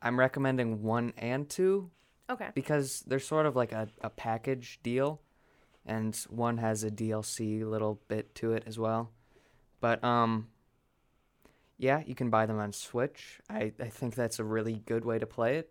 I'm 0.00 0.18
recommending 0.18 0.82
1 0.82 1.12
and 1.18 1.48
2 1.48 1.90
Okay. 2.30 2.48
because 2.54 3.02
they're 3.06 3.18
sort 3.18 3.46
of 3.46 3.56
like 3.56 3.72
a, 3.72 3.88
a 4.00 4.08
package 4.10 4.80
deal 4.82 5.20
and 5.84 6.14
one 6.30 6.58
has 6.58 6.82
a 6.84 6.90
DLC 6.90 7.68
little 7.68 8.00
bit 8.08 8.34
to 8.36 8.52
it 8.52 8.62
as 8.66 8.78
well. 8.78 9.10
But 9.80 10.02
um 10.02 10.48
yeah, 11.82 12.02
you 12.06 12.14
can 12.14 12.30
buy 12.30 12.46
them 12.46 12.58
on 12.58 12.72
Switch. 12.72 13.40
I, 13.50 13.72
I 13.80 13.88
think 13.88 14.14
that's 14.14 14.38
a 14.38 14.44
really 14.44 14.82
good 14.86 15.04
way 15.04 15.18
to 15.18 15.26
play 15.26 15.56
it. 15.56 15.70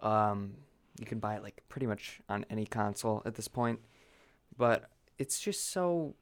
Um 0.00 0.54
you 1.00 1.06
can 1.06 1.18
buy 1.18 1.36
it 1.36 1.42
like 1.42 1.62
pretty 1.70 1.86
much 1.86 2.20
on 2.28 2.44
any 2.50 2.66
console 2.66 3.22
at 3.24 3.34
this 3.34 3.48
point. 3.48 3.80
But 4.58 4.90
it's 5.18 5.40
just 5.40 5.70
so 5.70 6.14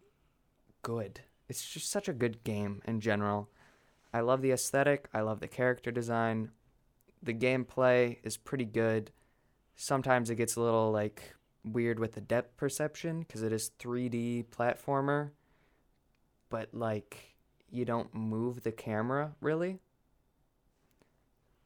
good. 0.82 1.20
It's 1.48 1.68
just 1.68 1.90
such 1.90 2.08
a 2.08 2.12
good 2.12 2.44
game 2.44 2.80
in 2.86 3.00
general. 3.00 3.48
I 4.14 4.20
love 4.20 4.42
the 4.42 4.52
aesthetic, 4.52 5.08
I 5.12 5.22
love 5.22 5.40
the 5.40 5.48
character 5.48 5.90
design. 5.90 6.52
The 7.22 7.34
gameplay 7.34 8.18
is 8.22 8.36
pretty 8.36 8.64
good 8.64 9.10
sometimes 9.80 10.28
it 10.28 10.34
gets 10.36 10.56
a 10.56 10.60
little 10.60 10.92
like 10.92 11.34
weird 11.64 11.98
with 11.98 12.12
the 12.12 12.20
depth 12.20 12.54
perception 12.58 13.20
because 13.20 13.42
it 13.42 13.50
is 13.50 13.70
3D 13.78 14.44
platformer, 14.54 15.30
but 16.50 16.68
like 16.74 17.29
you 17.70 17.84
don't 17.84 18.14
move 18.14 18.62
the 18.62 18.72
camera 18.72 19.32
really. 19.40 19.78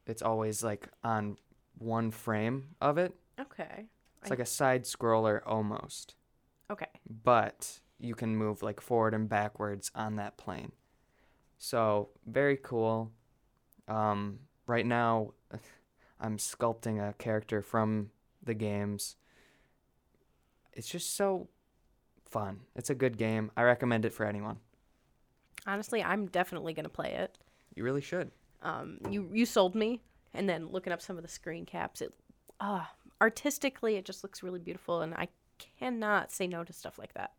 It's 0.06 0.22
always 0.22 0.62
like 0.62 0.89
on 1.02 1.39
one 1.78 2.10
frame 2.10 2.74
of 2.81 2.98
it. 2.98 3.14
Okay. 3.40 3.86
It's 4.20 4.26
I- 4.31 4.31
like 4.31 4.39
a 4.39 4.47
side 4.47 4.85
scroller 4.85 5.40
almost, 5.47 6.14
Okay. 6.70 6.89
but 7.22 7.81
you 7.98 8.14
can 8.14 8.36
move 8.36 8.62
like 8.62 8.81
forward 8.81 9.14
and 9.14 9.28
backwards 9.28 9.90
on 9.94 10.16
that 10.16 10.36
plane. 10.36 10.72
So, 11.59 12.10
very 12.26 12.59
cool. 12.59 13.12
Um, 13.89 14.40
right 14.66 14.85
now, 14.85 15.32
I'm 16.20 16.36
sculpting 16.36 17.01
a 17.06 17.12
character 17.14 17.62
from 17.62 18.10
the 18.43 18.55
games. 18.55 19.16
It's 20.72 20.89
just 20.89 21.14
so 21.16 21.48
fun. 22.24 22.60
It's 22.74 22.90
a 22.90 22.94
good 22.94 23.16
game. 23.16 23.51
I 23.56 23.62
recommend 23.62 24.05
it 24.05 24.12
for 24.12 24.26
anyone. 24.26 24.59
Honestly, 25.66 26.03
I'm 26.03 26.27
definitely 26.27 26.74
gonna 26.74 26.89
play 26.89 27.12
it. 27.15 27.39
You 27.74 27.85
really 27.85 28.01
should. 28.01 28.31
Um, 28.62 28.99
you 29.11 29.28
you 29.32 29.47
sold 29.47 29.74
me, 29.74 30.01
and 30.32 30.49
then 30.49 30.69
looking 30.69 30.93
up 30.93 31.03
some 31.03 31.16
of 31.16 31.23
the 31.23 31.28
screen 31.28 31.66
caps, 31.66 32.01
it 32.01 32.12
ah 32.61 32.91
artistically 33.20 33.97
it 33.97 34.05
just 34.05 34.23
looks 34.23 34.43
really 34.43 34.59
beautiful, 34.59 35.01
and 35.01 35.15
I 35.15 35.28
cannot 35.78 36.32
say 36.32 36.47
no 36.47 36.65
to 36.65 36.73
stuff 36.73 36.99
like 36.99 37.15
that. 37.15 37.32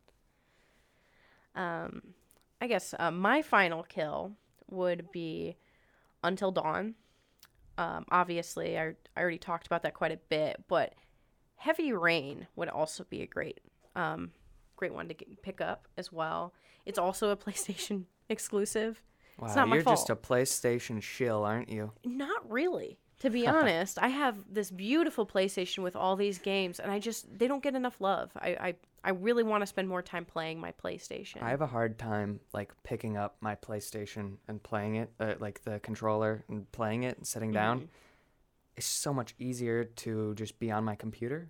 Um, 1.56 2.02
I 2.62 2.68
guess 2.68 2.94
uh, 2.98 3.12
my 3.12 3.42
final 3.42 3.84
kill 3.84 4.34
would 4.70 5.12
be 5.12 5.58
Until 6.24 6.52
Dawn. 6.52 6.96
Um, 7.78 8.06
obviously, 8.10 8.78
I 8.78 8.94
I 9.16 9.22
already 9.22 9.38
talked 9.38 9.68
about 9.68 9.84
that 9.84 9.94
quite 9.94 10.12
a 10.12 10.20
bit, 10.30 10.64
but 10.68 10.94
Heavy 11.58 11.94
Rain 11.94 12.48
would 12.56 12.70
also 12.70 13.06
be 13.10 13.22
a 13.22 13.28
great 13.28 13.60
um 13.96 14.32
great 14.76 14.94
one 14.94 15.08
to 15.08 15.14
get, 15.14 15.42
pick 15.42 15.62
up 15.62 15.88
as 15.98 16.12
well. 16.12 16.54
It's 16.86 17.00
also 17.00 17.30
a 17.30 17.38
PlayStation 17.46 18.06
exclusive. 18.30 19.02
Wow, 19.40 19.54
not 19.54 19.68
you're 19.70 19.84
just 19.84 20.10
a. 20.10 20.16
PlayStation 20.16 21.02
shill, 21.02 21.44
aren't 21.44 21.70
you? 21.70 21.92
Not 22.04 22.50
really. 22.50 22.98
To 23.20 23.30
be 23.30 23.48
honest, 23.56 23.98
I 24.02 24.08
have 24.10 24.38
this 24.50 24.72
beautiful 24.72 25.26
PlayStation 25.26 25.80
with 25.84 25.96
all 25.96 26.16
these 26.16 26.38
games, 26.38 26.80
and 26.80 26.92
I 26.92 27.00
just 27.00 27.38
they 27.38 27.48
don't 27.48 27.64
get 27.64 27.76
enough 27.76 28.00
love. 28.00 28.32
I 28.36 28.50
I, 28.50 28.76
I 29.04 29.10
really 29.12 29.44
want 29.44 29.62
to 29.62 29.68
spend 29.68 29.88
more 29.88 30.02
time 30.02 30.26
playing 30.26 30.60
my 30.60 30.72
PlayStation. 30.72 31.42
I 31.42 31.50
have 31.50 31.62
a 31.62 31.68
hard 31.68 31.98
time 31.98 32.40
like 32.54 32.72
picking 32.84 33.18
up 33.18 33.36
my 33.42 33.56
PlayStation 33.56 34.38
and 34.48 34.62
playing 34.64 34.96
it, 34.96 35.12
uh, 35.20 35.34
like 35.40 35.64
the 35.64 35.80
controller 35.80 36.44
and 36.50 36.70
playing 36.72 37.04
it 37.04 37.18
and 37.18 37.28
sitting 37.28 37.52
down. 37.52 37.82
Mhm. 37.82 37.88
It's 38.78 38.86
so 38.88 39.14
much 39.14 39.36
easier 39.40 39.86
to 39.86 40.34
just 40.36 40.60
be 40.60 40.70
on 40.72 40.84
my 40.84 40.96
computer 40.96 41.50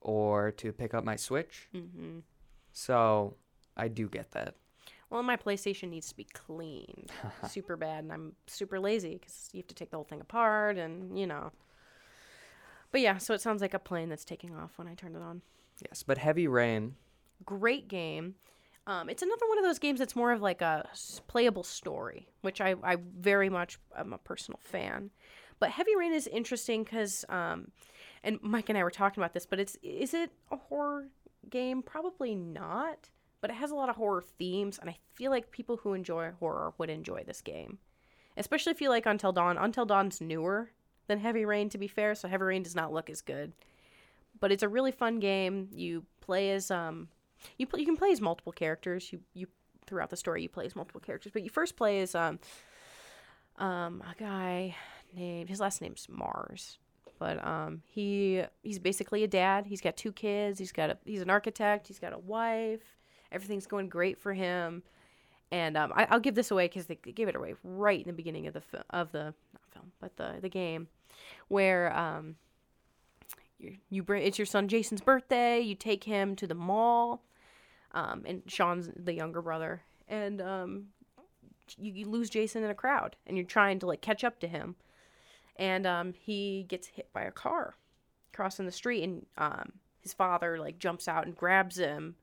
or 0.00 0.52
to 0.52 0.72
pick 0.72 0.94
up 0.94 1.04
my 1.04 1.16
Switch. 1.16 1.68
hmm 1.72 2.20
So 2.72 3.34
I 3.76 3.88
do 3.88 4.08
get 4.08 4.30
that. 4.32 4.54
Well, 5.10 5.22
my 5.24 5.36
PlayStation 5.36 5.90
needs 5.90 6.08
to 6.10 6.16
be 6.16 6.24
cleaned 6.24 7.10
super 7.48 7.76
bad, 7.76 8.04
and 8.04 8.12
I'm 8.12 8.32
super 8.46 8.78
lazy 8.78 9.18
because 9.18 9.50
you 9.52 9.58
have 9.58 9.66
to 9.66 9.74
take 9.74 9.90
the 9.90 9.96
whole 9.96 10.04
thing 10.04 10.20
apart, 10.20 10.78
and 10.78 11.18
you 11.18 11.26
know. 11.26 11.50
But 12.92 13.00
yeah, 13.00 13.18
so 13.18 13.34
it 13.34 13.40
sounds 13.40 13.60
like 13.60 13.74
a 13.74 13.78
plane 13.78 14.08
that's 14.08 14.24
taking 14.24 14.54
off 14.54 14.72
when 14.76 14.88
I 14.88 14.94
turn 14.94 15.14
it 15.14 15.22
on. 15.22 15.42
Yes, 15.88 16.02
but 16.02 16.18
Heavy 16.18 16.46
Rain, 16.46 16.96
Great 17.44 17.88
game. 17.88 18.34
Um, 18.86 19.08
it's 19.08 19.22
another 19.22 19.46
one 19.48 19.58
of 19.58 19.64
those 19.64 19.78
games 19.78 19.98
that's 19.98 20.16
more 20.16 20.32
of 20.32 20.42
like 20.42 20.62
a 20.62 20.88
playable 21.26 21.62
story, 21.62 22.28
which 22.40 22.60
I, 22.60 22.74
I 22.82 22.96
very 23.18 23.48
much 23.48 23.78
am 23.96 24.12
a 24.12 24.18
personal 24.18 24.58
fan. 24.62 25.10
But 25.58 25.70
Heavy 25.70 25.94
Rain 25.96 26.12
is 26.12 26.26
interesting 26.26 26.84
because, 26.84 27.24
um, 27.28 27.70
and 28.24 28.38
Mike 28.42 28.68
and 28.68 28.78
I 28.78 28.82
were 28.82 28.90
talking 28.90 29.22
about 29.22 29.34
this, 29.34 29.46
but 29.46 29.60
it's 29.60 29.76
is 29.82 30.14
it 30.14 30.30
a 30.50 30.56
horror 30.56 31.08
game? 31.48 31.82
Probably 31.82 32.34
not. 32.34 33.10
But 33.40 33.50
it 33.50 33.56
has 33.56 33.70
a 33.70 33.74
lot 33.74 33.88
of 33.88 33.96
horror 33.96 34.22
themes, 34.22 34.78
and 34.78 34.90
I 34.90 34.96
feel 35.14 35.30
like 35.30 35.50
people 35.50 35.78
who 35.78 35.94
enjoy 35.94 36.32
horror 36.38 36.74
would 36.76 36.90
enjoy 36.90 37.24
this 37.24 37.40
game, 37.40 37.78
especially 38.36 38.72
if 38.72 38.80
you 38.80 38.90
like 38.90 39.06
Until 39.06 39.32
Dawn. 39.32 39.56
Until 39.56 39.86
Dawn's 39.86 40.20
newer 40.20 40.70
than 41.06 41.20
Heavy 41.20 41.44
Rain, 41.44 41.68
to 41.70 41.78
be 41.78 41.88
fair, 41.88 42.14
so 42.14 42.28
Heavy 42.28 42.44
Rain 42.44 42.62
does 42.62 42.76
not 42.76 42.92
look 42.92 43.08
as 43.08 43.22
good. 43.22 43.52
But 44.38 44.52
it's 44.52 44.62
a 44.62 44.68
really 44.68 44.92
fun 44.92 45.20
game. 45.20 45.68
You 45.72 46.04
play 46.20 46.52
as 46.52 46.70
um, 46.70 47.08
you 47.58 47.66
play, 47.66 47.80
you 47.80 47.86
can 47.86 47.96
play 47.96 48.12
as 48.12 48.20
multiple 48.20 48.52
characters. 48.52 49.12
You 49.12 49.20
you 49.34 49.46
throughout 49.86 50.10
the 50.10 50.16
story 50.16 50.42
you 50.42 50.48
play 50.48 50.66
as 50.66 50.76
multiple 50.76 51.00
characters, 51.00 51.32
but 51.32 51.42
you 51.42 51.50
first 51.50 51.76
play 51.76 52.00
as 52.00 52.14
um 52.14 52.38
um 53.58 54.02
a 54.08 54.14
guy 54.18 54.76
named 55.14 55.48
his 55.48 55.60
last 55.60 55.80
name's 55.82 56.06
Mars. 56.08 56.78
But 57.18 57.44
um 57.44 57.82
he 57.86 58.42
he's 58.62 58.78
basically 58.78 59.24
a 59.24 59.28
dad. 59.28 59.66
He's 59.66 59.80
got 59.80 59.96
two 59.96 60.12
kids. 60.12 60.58
He's 60.58 60.72
got 60.72 60.90
a 60.90 60.98
he's 61.04 61.22
an 61.22 61.30
architect. 61.30 61.88
He's 61.88 61.98
got 61.98 62.12
a 62.12 62.18
wife. 62.18 62.99
Everything's 63.32 63.66
going 63.66 63.88
great 63.88 64.18
for 64.18 64.32
him. 64.32 64.82
And 65.52 65.76
um, 65.76 65.92
I, 65.94 66.06
I'll 66.10 66.20
give 66.20 66.34
this 66.34 66.50
away 66.50 66.68
because 66.68 66.86
they 66.86 66.94
gave 66.94 67.28
it 67.28 67.34
away 67.34 67.54
right 67.64 68.00
in 68.00 68.06
the 68.06 68.12
beginning 68.12 68.46
of 68.46 68.54
the 68.54 68.60
fi- 68.60 68.84
of 68.90 69.10
the 69.12 69.34
film, 69.72 69.92
but 70.00 70.16
the 70.16 70.36
the 70.40 70.48
game, 70.48 70.86
where 71.48 71.96
um, 71.96 72.36
you 73.58 73.76
you 73.88 74.02
bring 74.04 74.22
it's 74.22 74.38
your 74.38 74.46
son 74.46 74.68
Jason's 74.68 75.00
birthday. 75.00 75.60
You 75.60 75.74
take 75.74 76.04
him 76.04 76.36
to 76.36 76.46
the 76.46 76.54
mall, 76.54 77.24
um, 77.92 78.22
and 78.26 78.42
Sean's 78.46 78.90
the 78.94 79.12
younger 79.12 79.42
brother, 79.42 79.82
and 80.08 80.40
um, 80.40 80.86
you, 81.76 81.92
you 81.92 82.06
lose 82.08 82.30
Jason 82.30 82.62
in 82.62 82.70
a 82.70 82.74
crowd, 82.74 83.16
and 83.26 83.36
you're 83.36 83.44
trying 83.44 83.80
to 83.80 83.86
like 83.86 84.00
catch 84.00 84.22
up 84.22 84.38
to 84.40 84.46
him, 84.46 84.76
and 85.56 85.84
um, 85.84 86.14
he 86.16 86.64
gets 86.68 86.86
hit 86.86 87.12
by 87.12 87.22
a 87.22 87.32
car 87.32 87.74
crossing 88.32 88.66
the 88.66 88.72
street, 88.72 89.02
and 89.02 89.26
um, 89.36 89.72
his 90.00 90.12
father 90.12 90.60
like 90.60 90.78
jumps 90.78 91.08
out 91.08 91.26
and 91.26 91.36
grabs 91.36 91.76
him 91.76 92.14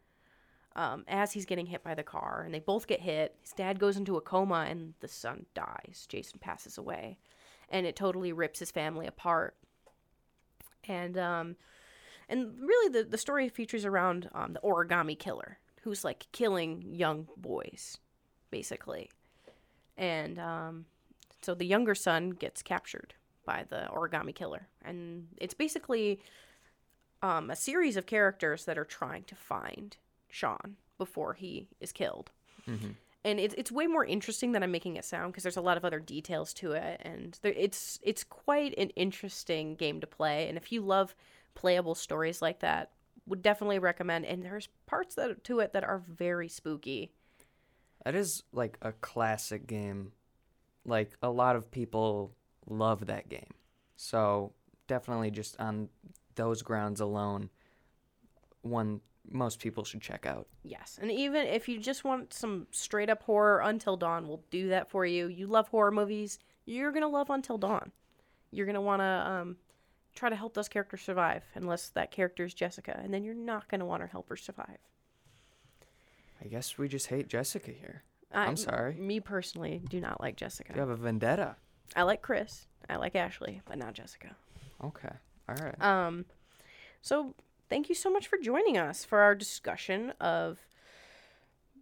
um, 0.78 1.04
as 1.08 1.34
he's 1.34 1.46
getting 1.46 1.66
hit 1.66 1.84
by 1.84 1.96
the 1.96 2.04
car, 2.04 2.44
and 2.46 2.54
they 2.54 2.60
both 2.60 2.86
get 2.86 3.02
hit. 3.02 3.36
His 3.42 3.52
dad 3.52 3.80
goes 3.80 3.98
into 3.98 4.16
a 4.16 4.22
coma, 4.22 4.68
and 4.70 4.94
the 5.00 5.08
son 5.08 5.48
dies. 5.56 6.06
Jason 6.08 6.40
passes 6.40 6.78
away, 6.78 7.18
and 7.70 7.86
it 7.88 7.96
totally 7.96 8.32
rips 8.32 8.60
his 8.60 8.72
family 8.72 9.08
apart. 9.08 9.56
And 10.88 11.18
um, 11.18 11.56
and 12.30 12.54
really, 12.62 12.94
the 12.94 13.04
the 13.04 13.18
story 13.18 13.50
features 13.50 13.86
around 13.86 14.30
um, 14.34 14.54
the 14.54 14.60
origami 14.60 15.18
killer, 15.18 15.58
who's 15.82 16.04
like 16.06 16.28
killing 16.32 16.84
young 16.88 17.28
boys, 17.36 17.98
basically. 18.52 19.10
And 19.98 20.38
um, 20.38 20.86
so 21.42 21.56
the 21.56 21.66
younger 21.66 21.96
son 21.96 22.30
gets 22.30 22.62
captured 22.62 23.16
by 23.46 23.66
the 23.68 23.88
origami 23.92 24.36
killer, 24.36 24.68
and 24.86 25.28
it's 25.38 25.56
basically 25.56 26.22
um, 27.24 27.50
a 27.50 27.56
series 27.56 27.98
of 27.98 28.06
characters 28.06 28.66
that 28.66 28.78
are 28.78 28.86
trying 28.86 29.24
to 29.24 29.36
find 29.36 29.98
Sean 30.30 30.78
before 30.98 31.34
he 31.34 31.68
is 31.80 31.92
killed. 31.92 32.32
Mm-hmm. 32.68 32.92
And 33.24 33.40
it's 33.40 33.56
it's 33.58 33.72
way 33.72 33.88
more 33.88 34.06
interesting 34.06 34.54
than 34.54 34.64
I'm 34.64 34.72
making 34.72 34.96
it 34.96 35.04
sound 35.06 35.34
because 35.34 35.44
there's 35.44 35.58
a 35.58 35.62
lot 35.62 35.78
of 35.78 35.84
other 35.84 36.00
details 36.00 36.54
to 36.56 36.74
it, 36.74 37.02
and 37.04 37.38
there, 37.42 37.54
it's 37.58 38.00
it's 38.02 38.24
quite 38.24 38.74
an 38.78 38.90
interesting 38.92 39.76
game 39.76 40.00
to 40.00 40.08
play. 40.08 40.48
And 40.48 40.58
if 40.58 40.72
you 40.72 40.82
love 40.82 41.16
playable 41.54 41.96
stories 41.96 42.42
like 42.42 42.60
that, 42.60 42.92
would 43.26 43.42
definitely 43.42 43.80
recommend. 43.80 44.26
And 44.26 44.44
there's 44.44 44.70
parts 44.86 45.16
that 45.16 45.44
to 45.46 45.60
it 45.60 45.74
that 45.74 45.84
are 45.84 46.02
very 46.08 46.48
spooky. 46.48 47.12
That 48.06 48.16
is 48.16 48.44
like 48.54 48.78
a 48.82 48.94
classic 48.94 49.68
game. 49.68 50.14
Like 50.86 51.12
a 51.22 51.30
lot 51.30 51.58
of 51.58 51.70
people 51.70 52.32
love 52.66 53.08
that 53.08 53.28
game. 53.28 53.54
So 53.98 54.54
definitely 54.88 55.32
just 55.32 55.60
on 55.60 55.90
those 56.36 56.62
grounds 56.62 57.02
alone, 57.02 57.50
one 58.62 59.02
most 59.30 59.60
people 59.60 59.84
should 59.84 60.02
check 60.02 60.26
out. 60.26 60.48
Yes, 60.64 61.00
and 61.02 61.12
even 61.12 61.48
if 61.48 61.68
you 61.68 61.80
just 61.80 62.04
want 62.04 62.34
some 62.34 62.68
straight 62.72 63.10
up 63.10 63.24
horror, 63.24 63.62
Until 63.62 63.98
Dawn 63.98 64.28
will 64.28 64.44
do 64.50 64.70
that 64.70 64.90
for 64.90 65.06
you. 65.06 65.28
You 65.28 65.48
love 65.48 65.68
horror 65.68 65.92
movies, 65.92 66.40
you're 66.66 66.92
gonna 66.92 67.08
love 67.08 67.30
Until 67.30 67.58
Dawn. 67.58 67.92
You're 68.52 68.66
gonna 68.66 68.82
want 68.82 69.02
to 69.02 69.06
um, 69.06 69.58
try 70.16 70.30
to 70.30 70.36
help 70.36 70.54
those 70.54 70.70
characters 70.70 71.02
survive, 71.02 71.44
unless 71.56 71.90
that 71.90 72.12
character 72.12 72.44
is 72.46 72.54
Jessica, 72.54 73.00
and 73.04 73.14
then 73.14 73.24
you're 73.24 73.34
not 73.34 73.68
gonna 73.68 73.86
want 73.86 74.04
to 74.04 74.08
help 74.08 74.30
her 74.30 74.38
survive. 74.38 74.78
I 76.44 76.48
guess 76.48 76.78
we 76.78 76.88
just 76.88 77.08
hate 77.08 77.28
Jessica 77.28 77.72
here. 77.72 78.04
I, 78.34 78.46
I'm 78.46 78.58
sorry. 78.58 78.96
Me 78.96 79.20
personally, 79.20 79.82
do 79.90 80.00
not 80.00 80.22
like 80.22 80.36
Jessica. 80.36 80.74
You 80.74 80.80
have 80.82 80.90
a 80.90 80.96
vendetta. 80.96 81.56
I 81.96 82.04
like 82.04 82.22
Chris. 82.22 82.68
I 82.90 82.98
like 82.98 83.16
Ashley, 83.16 83.62
but 83.66 83.78
not 83.78 83.94
Jessica. 83.94 84.36
Okay. 84.84 85.10
All 85.50 85.56
right. 85.56 85.82
Um, 85.82 86.26
so 87.02 87.34
thank 87.70 87.90
you 87.90 87.96
so 87.96 88.10
much 88.10 88.28
for 88.28 88.38
joining 88.38 88.78
us 88.78 89.04
for 89.04 89.20
our 89.20 89.36
discussion 89.36 90.14
of 90.20 90.60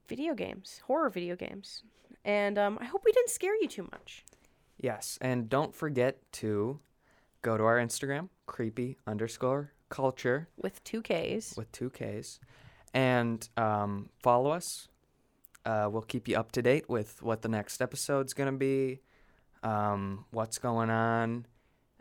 video 0.07 0.33
games, 0.33 0.81
horror 0.85 1.09
video 1.09 1.35
games, 1.35 1.83
and 2.23 2.57
um, 2.57 2.77
I 2.81 2.85
hope 2.85 3.03
we 3.05 3.11
didn't 3.11 3.29
scare 3.29 3.55
you 3.55 3.67
too 3.67 3.87
much. 3.91 4.23
Yes, 4.77 5.17
and 5.21 5.49
don't 5.49 5.73
forget 5.73 6.19
to 6.33 6.79
go 7.41 7.57
to 7.57 7.63
our 7.63 7.77
Instagram, 7.77 8.29
creepy 8.45 8.97
underscore 9.07 9.71
culture 9.89 10.49
with 10.61 10.83
two 10.83 11.01
K's. 11.01 11.53
with 11.57 11.71
two 11.71 11.89
Ks, 11.89 12.39
and 12.93 13.47
um, 13.57 14.09
follow 14.21 14.51
us. 14.51 14.87
Uh, 15.65 15.89
we'll 15.91 16.01
keep 16.03 16.27
you 16.27 16.37
up 16.37 16.51
to 16.51 16.61
date 16.61 16.87
with 16.87 17.23
what 17.23 17.41
the 17.41 17.47
next 17.47 17.81
episode's 17.81 18.33
gonna 18.33 18.51
be, 18.51 19.01
um, 19.63 20.25
what's 20.31 20.59
going 20.59 20.89
on, 20.89 21.45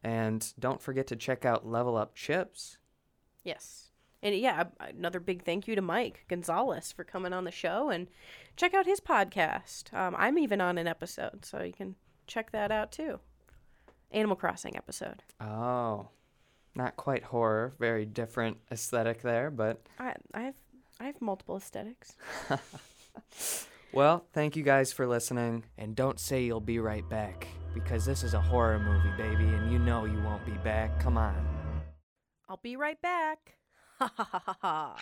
and 0.03 0.53
don't 0.59 0.83
forget 0.83 1.07
to 1.07 1.17
check 1.17 1.45
out 1.47 1.67
Level 1.67 1.97
Up 1.97 2.15
Chips. 2.15 2.79
Yes. 3.45 3.91
And 4.23 4.35
yeah, 4.35 4.65
another 4.81 5.21
big 5.21 5.45
thank 5.45 5.69
you 5.69 5.75
to 5.75 5.83
Mike 5.83 6.25
Gonzalez 6.29 6.93
for 6.93 7.05
coming 7.05 7.33
on 7.35 7.45
the 7.45 7.51
show 7.51 7.91
and 7.91 8.09
check 8.57 8.73
out 8.73 8.87
his 8.87 9.01
podcast. 9.01 9.93
Um, 9.93 10.17
I'm 10.19 10.39
even 10.39 10.61
on 10.61 10.79
an 10.79 10.87
episode, 10.87 11.45
so 11.45 11.63
you 11.63 11.75
can 11.75 11.95
check 12.27 12.51
that 12.53 12.73
out 12.73 12.91
too. 12.91 13.21
Animal 14.11 14.37
Crossing 14.37 14.77
episode. 14.77 15.23
Oh, 15.41 16.09
not 16.75 16.97
quite 16.97 17.25
horror, 17.25 17.75
very 17.79 18.07
different 18.07 18.57
aesthetic 18.73 19.21
there, 19.21 19.51
but 19.51 19.83
I 19.99 20.15
I 20.33 20.41
have 20.43 20.55
I 20.99 21.05
have 21.05 21.21
multiple 21.21 21.57
aesthetics. 21.57 22.17
Well, 23.95 24.25
thank 24.33 24.57
you 24.57 24.65
guys 24.65 24.93
for 24.93 25.07
listening, 25.07 25.67
and 25.79 25.95
don't 25.95 26.19
say 26.19 26.43
you'll 26.43 26.59
be 26.59 26.81
right 26.81 27.09
back 27.09 27.47
because 27.75 28.05
this 28.05 28.25
is 28.25 28.35
a 28.35 28.41
horror 28.41 28.81
movie, 28.81 29.17
baby, 29.17 29.45
and 29.45 29.71
you 29.71 29.79
know 29.79 30.05
you 30.05 30.21
won't 30.21 30.45
be 30.45 30.59
back. 30.65 30.99
Come 30.99 31.17
on. 31.17 31.54
I'll 32.49 32.61
be 32.63 32.77
right 32.77 33.01
back. 33.01 33.55
Ha 33.99 34.11
ha 34.17 34.25
ha 34.25 34.39
ha 34.39 34.57
ha. 34.61 34.97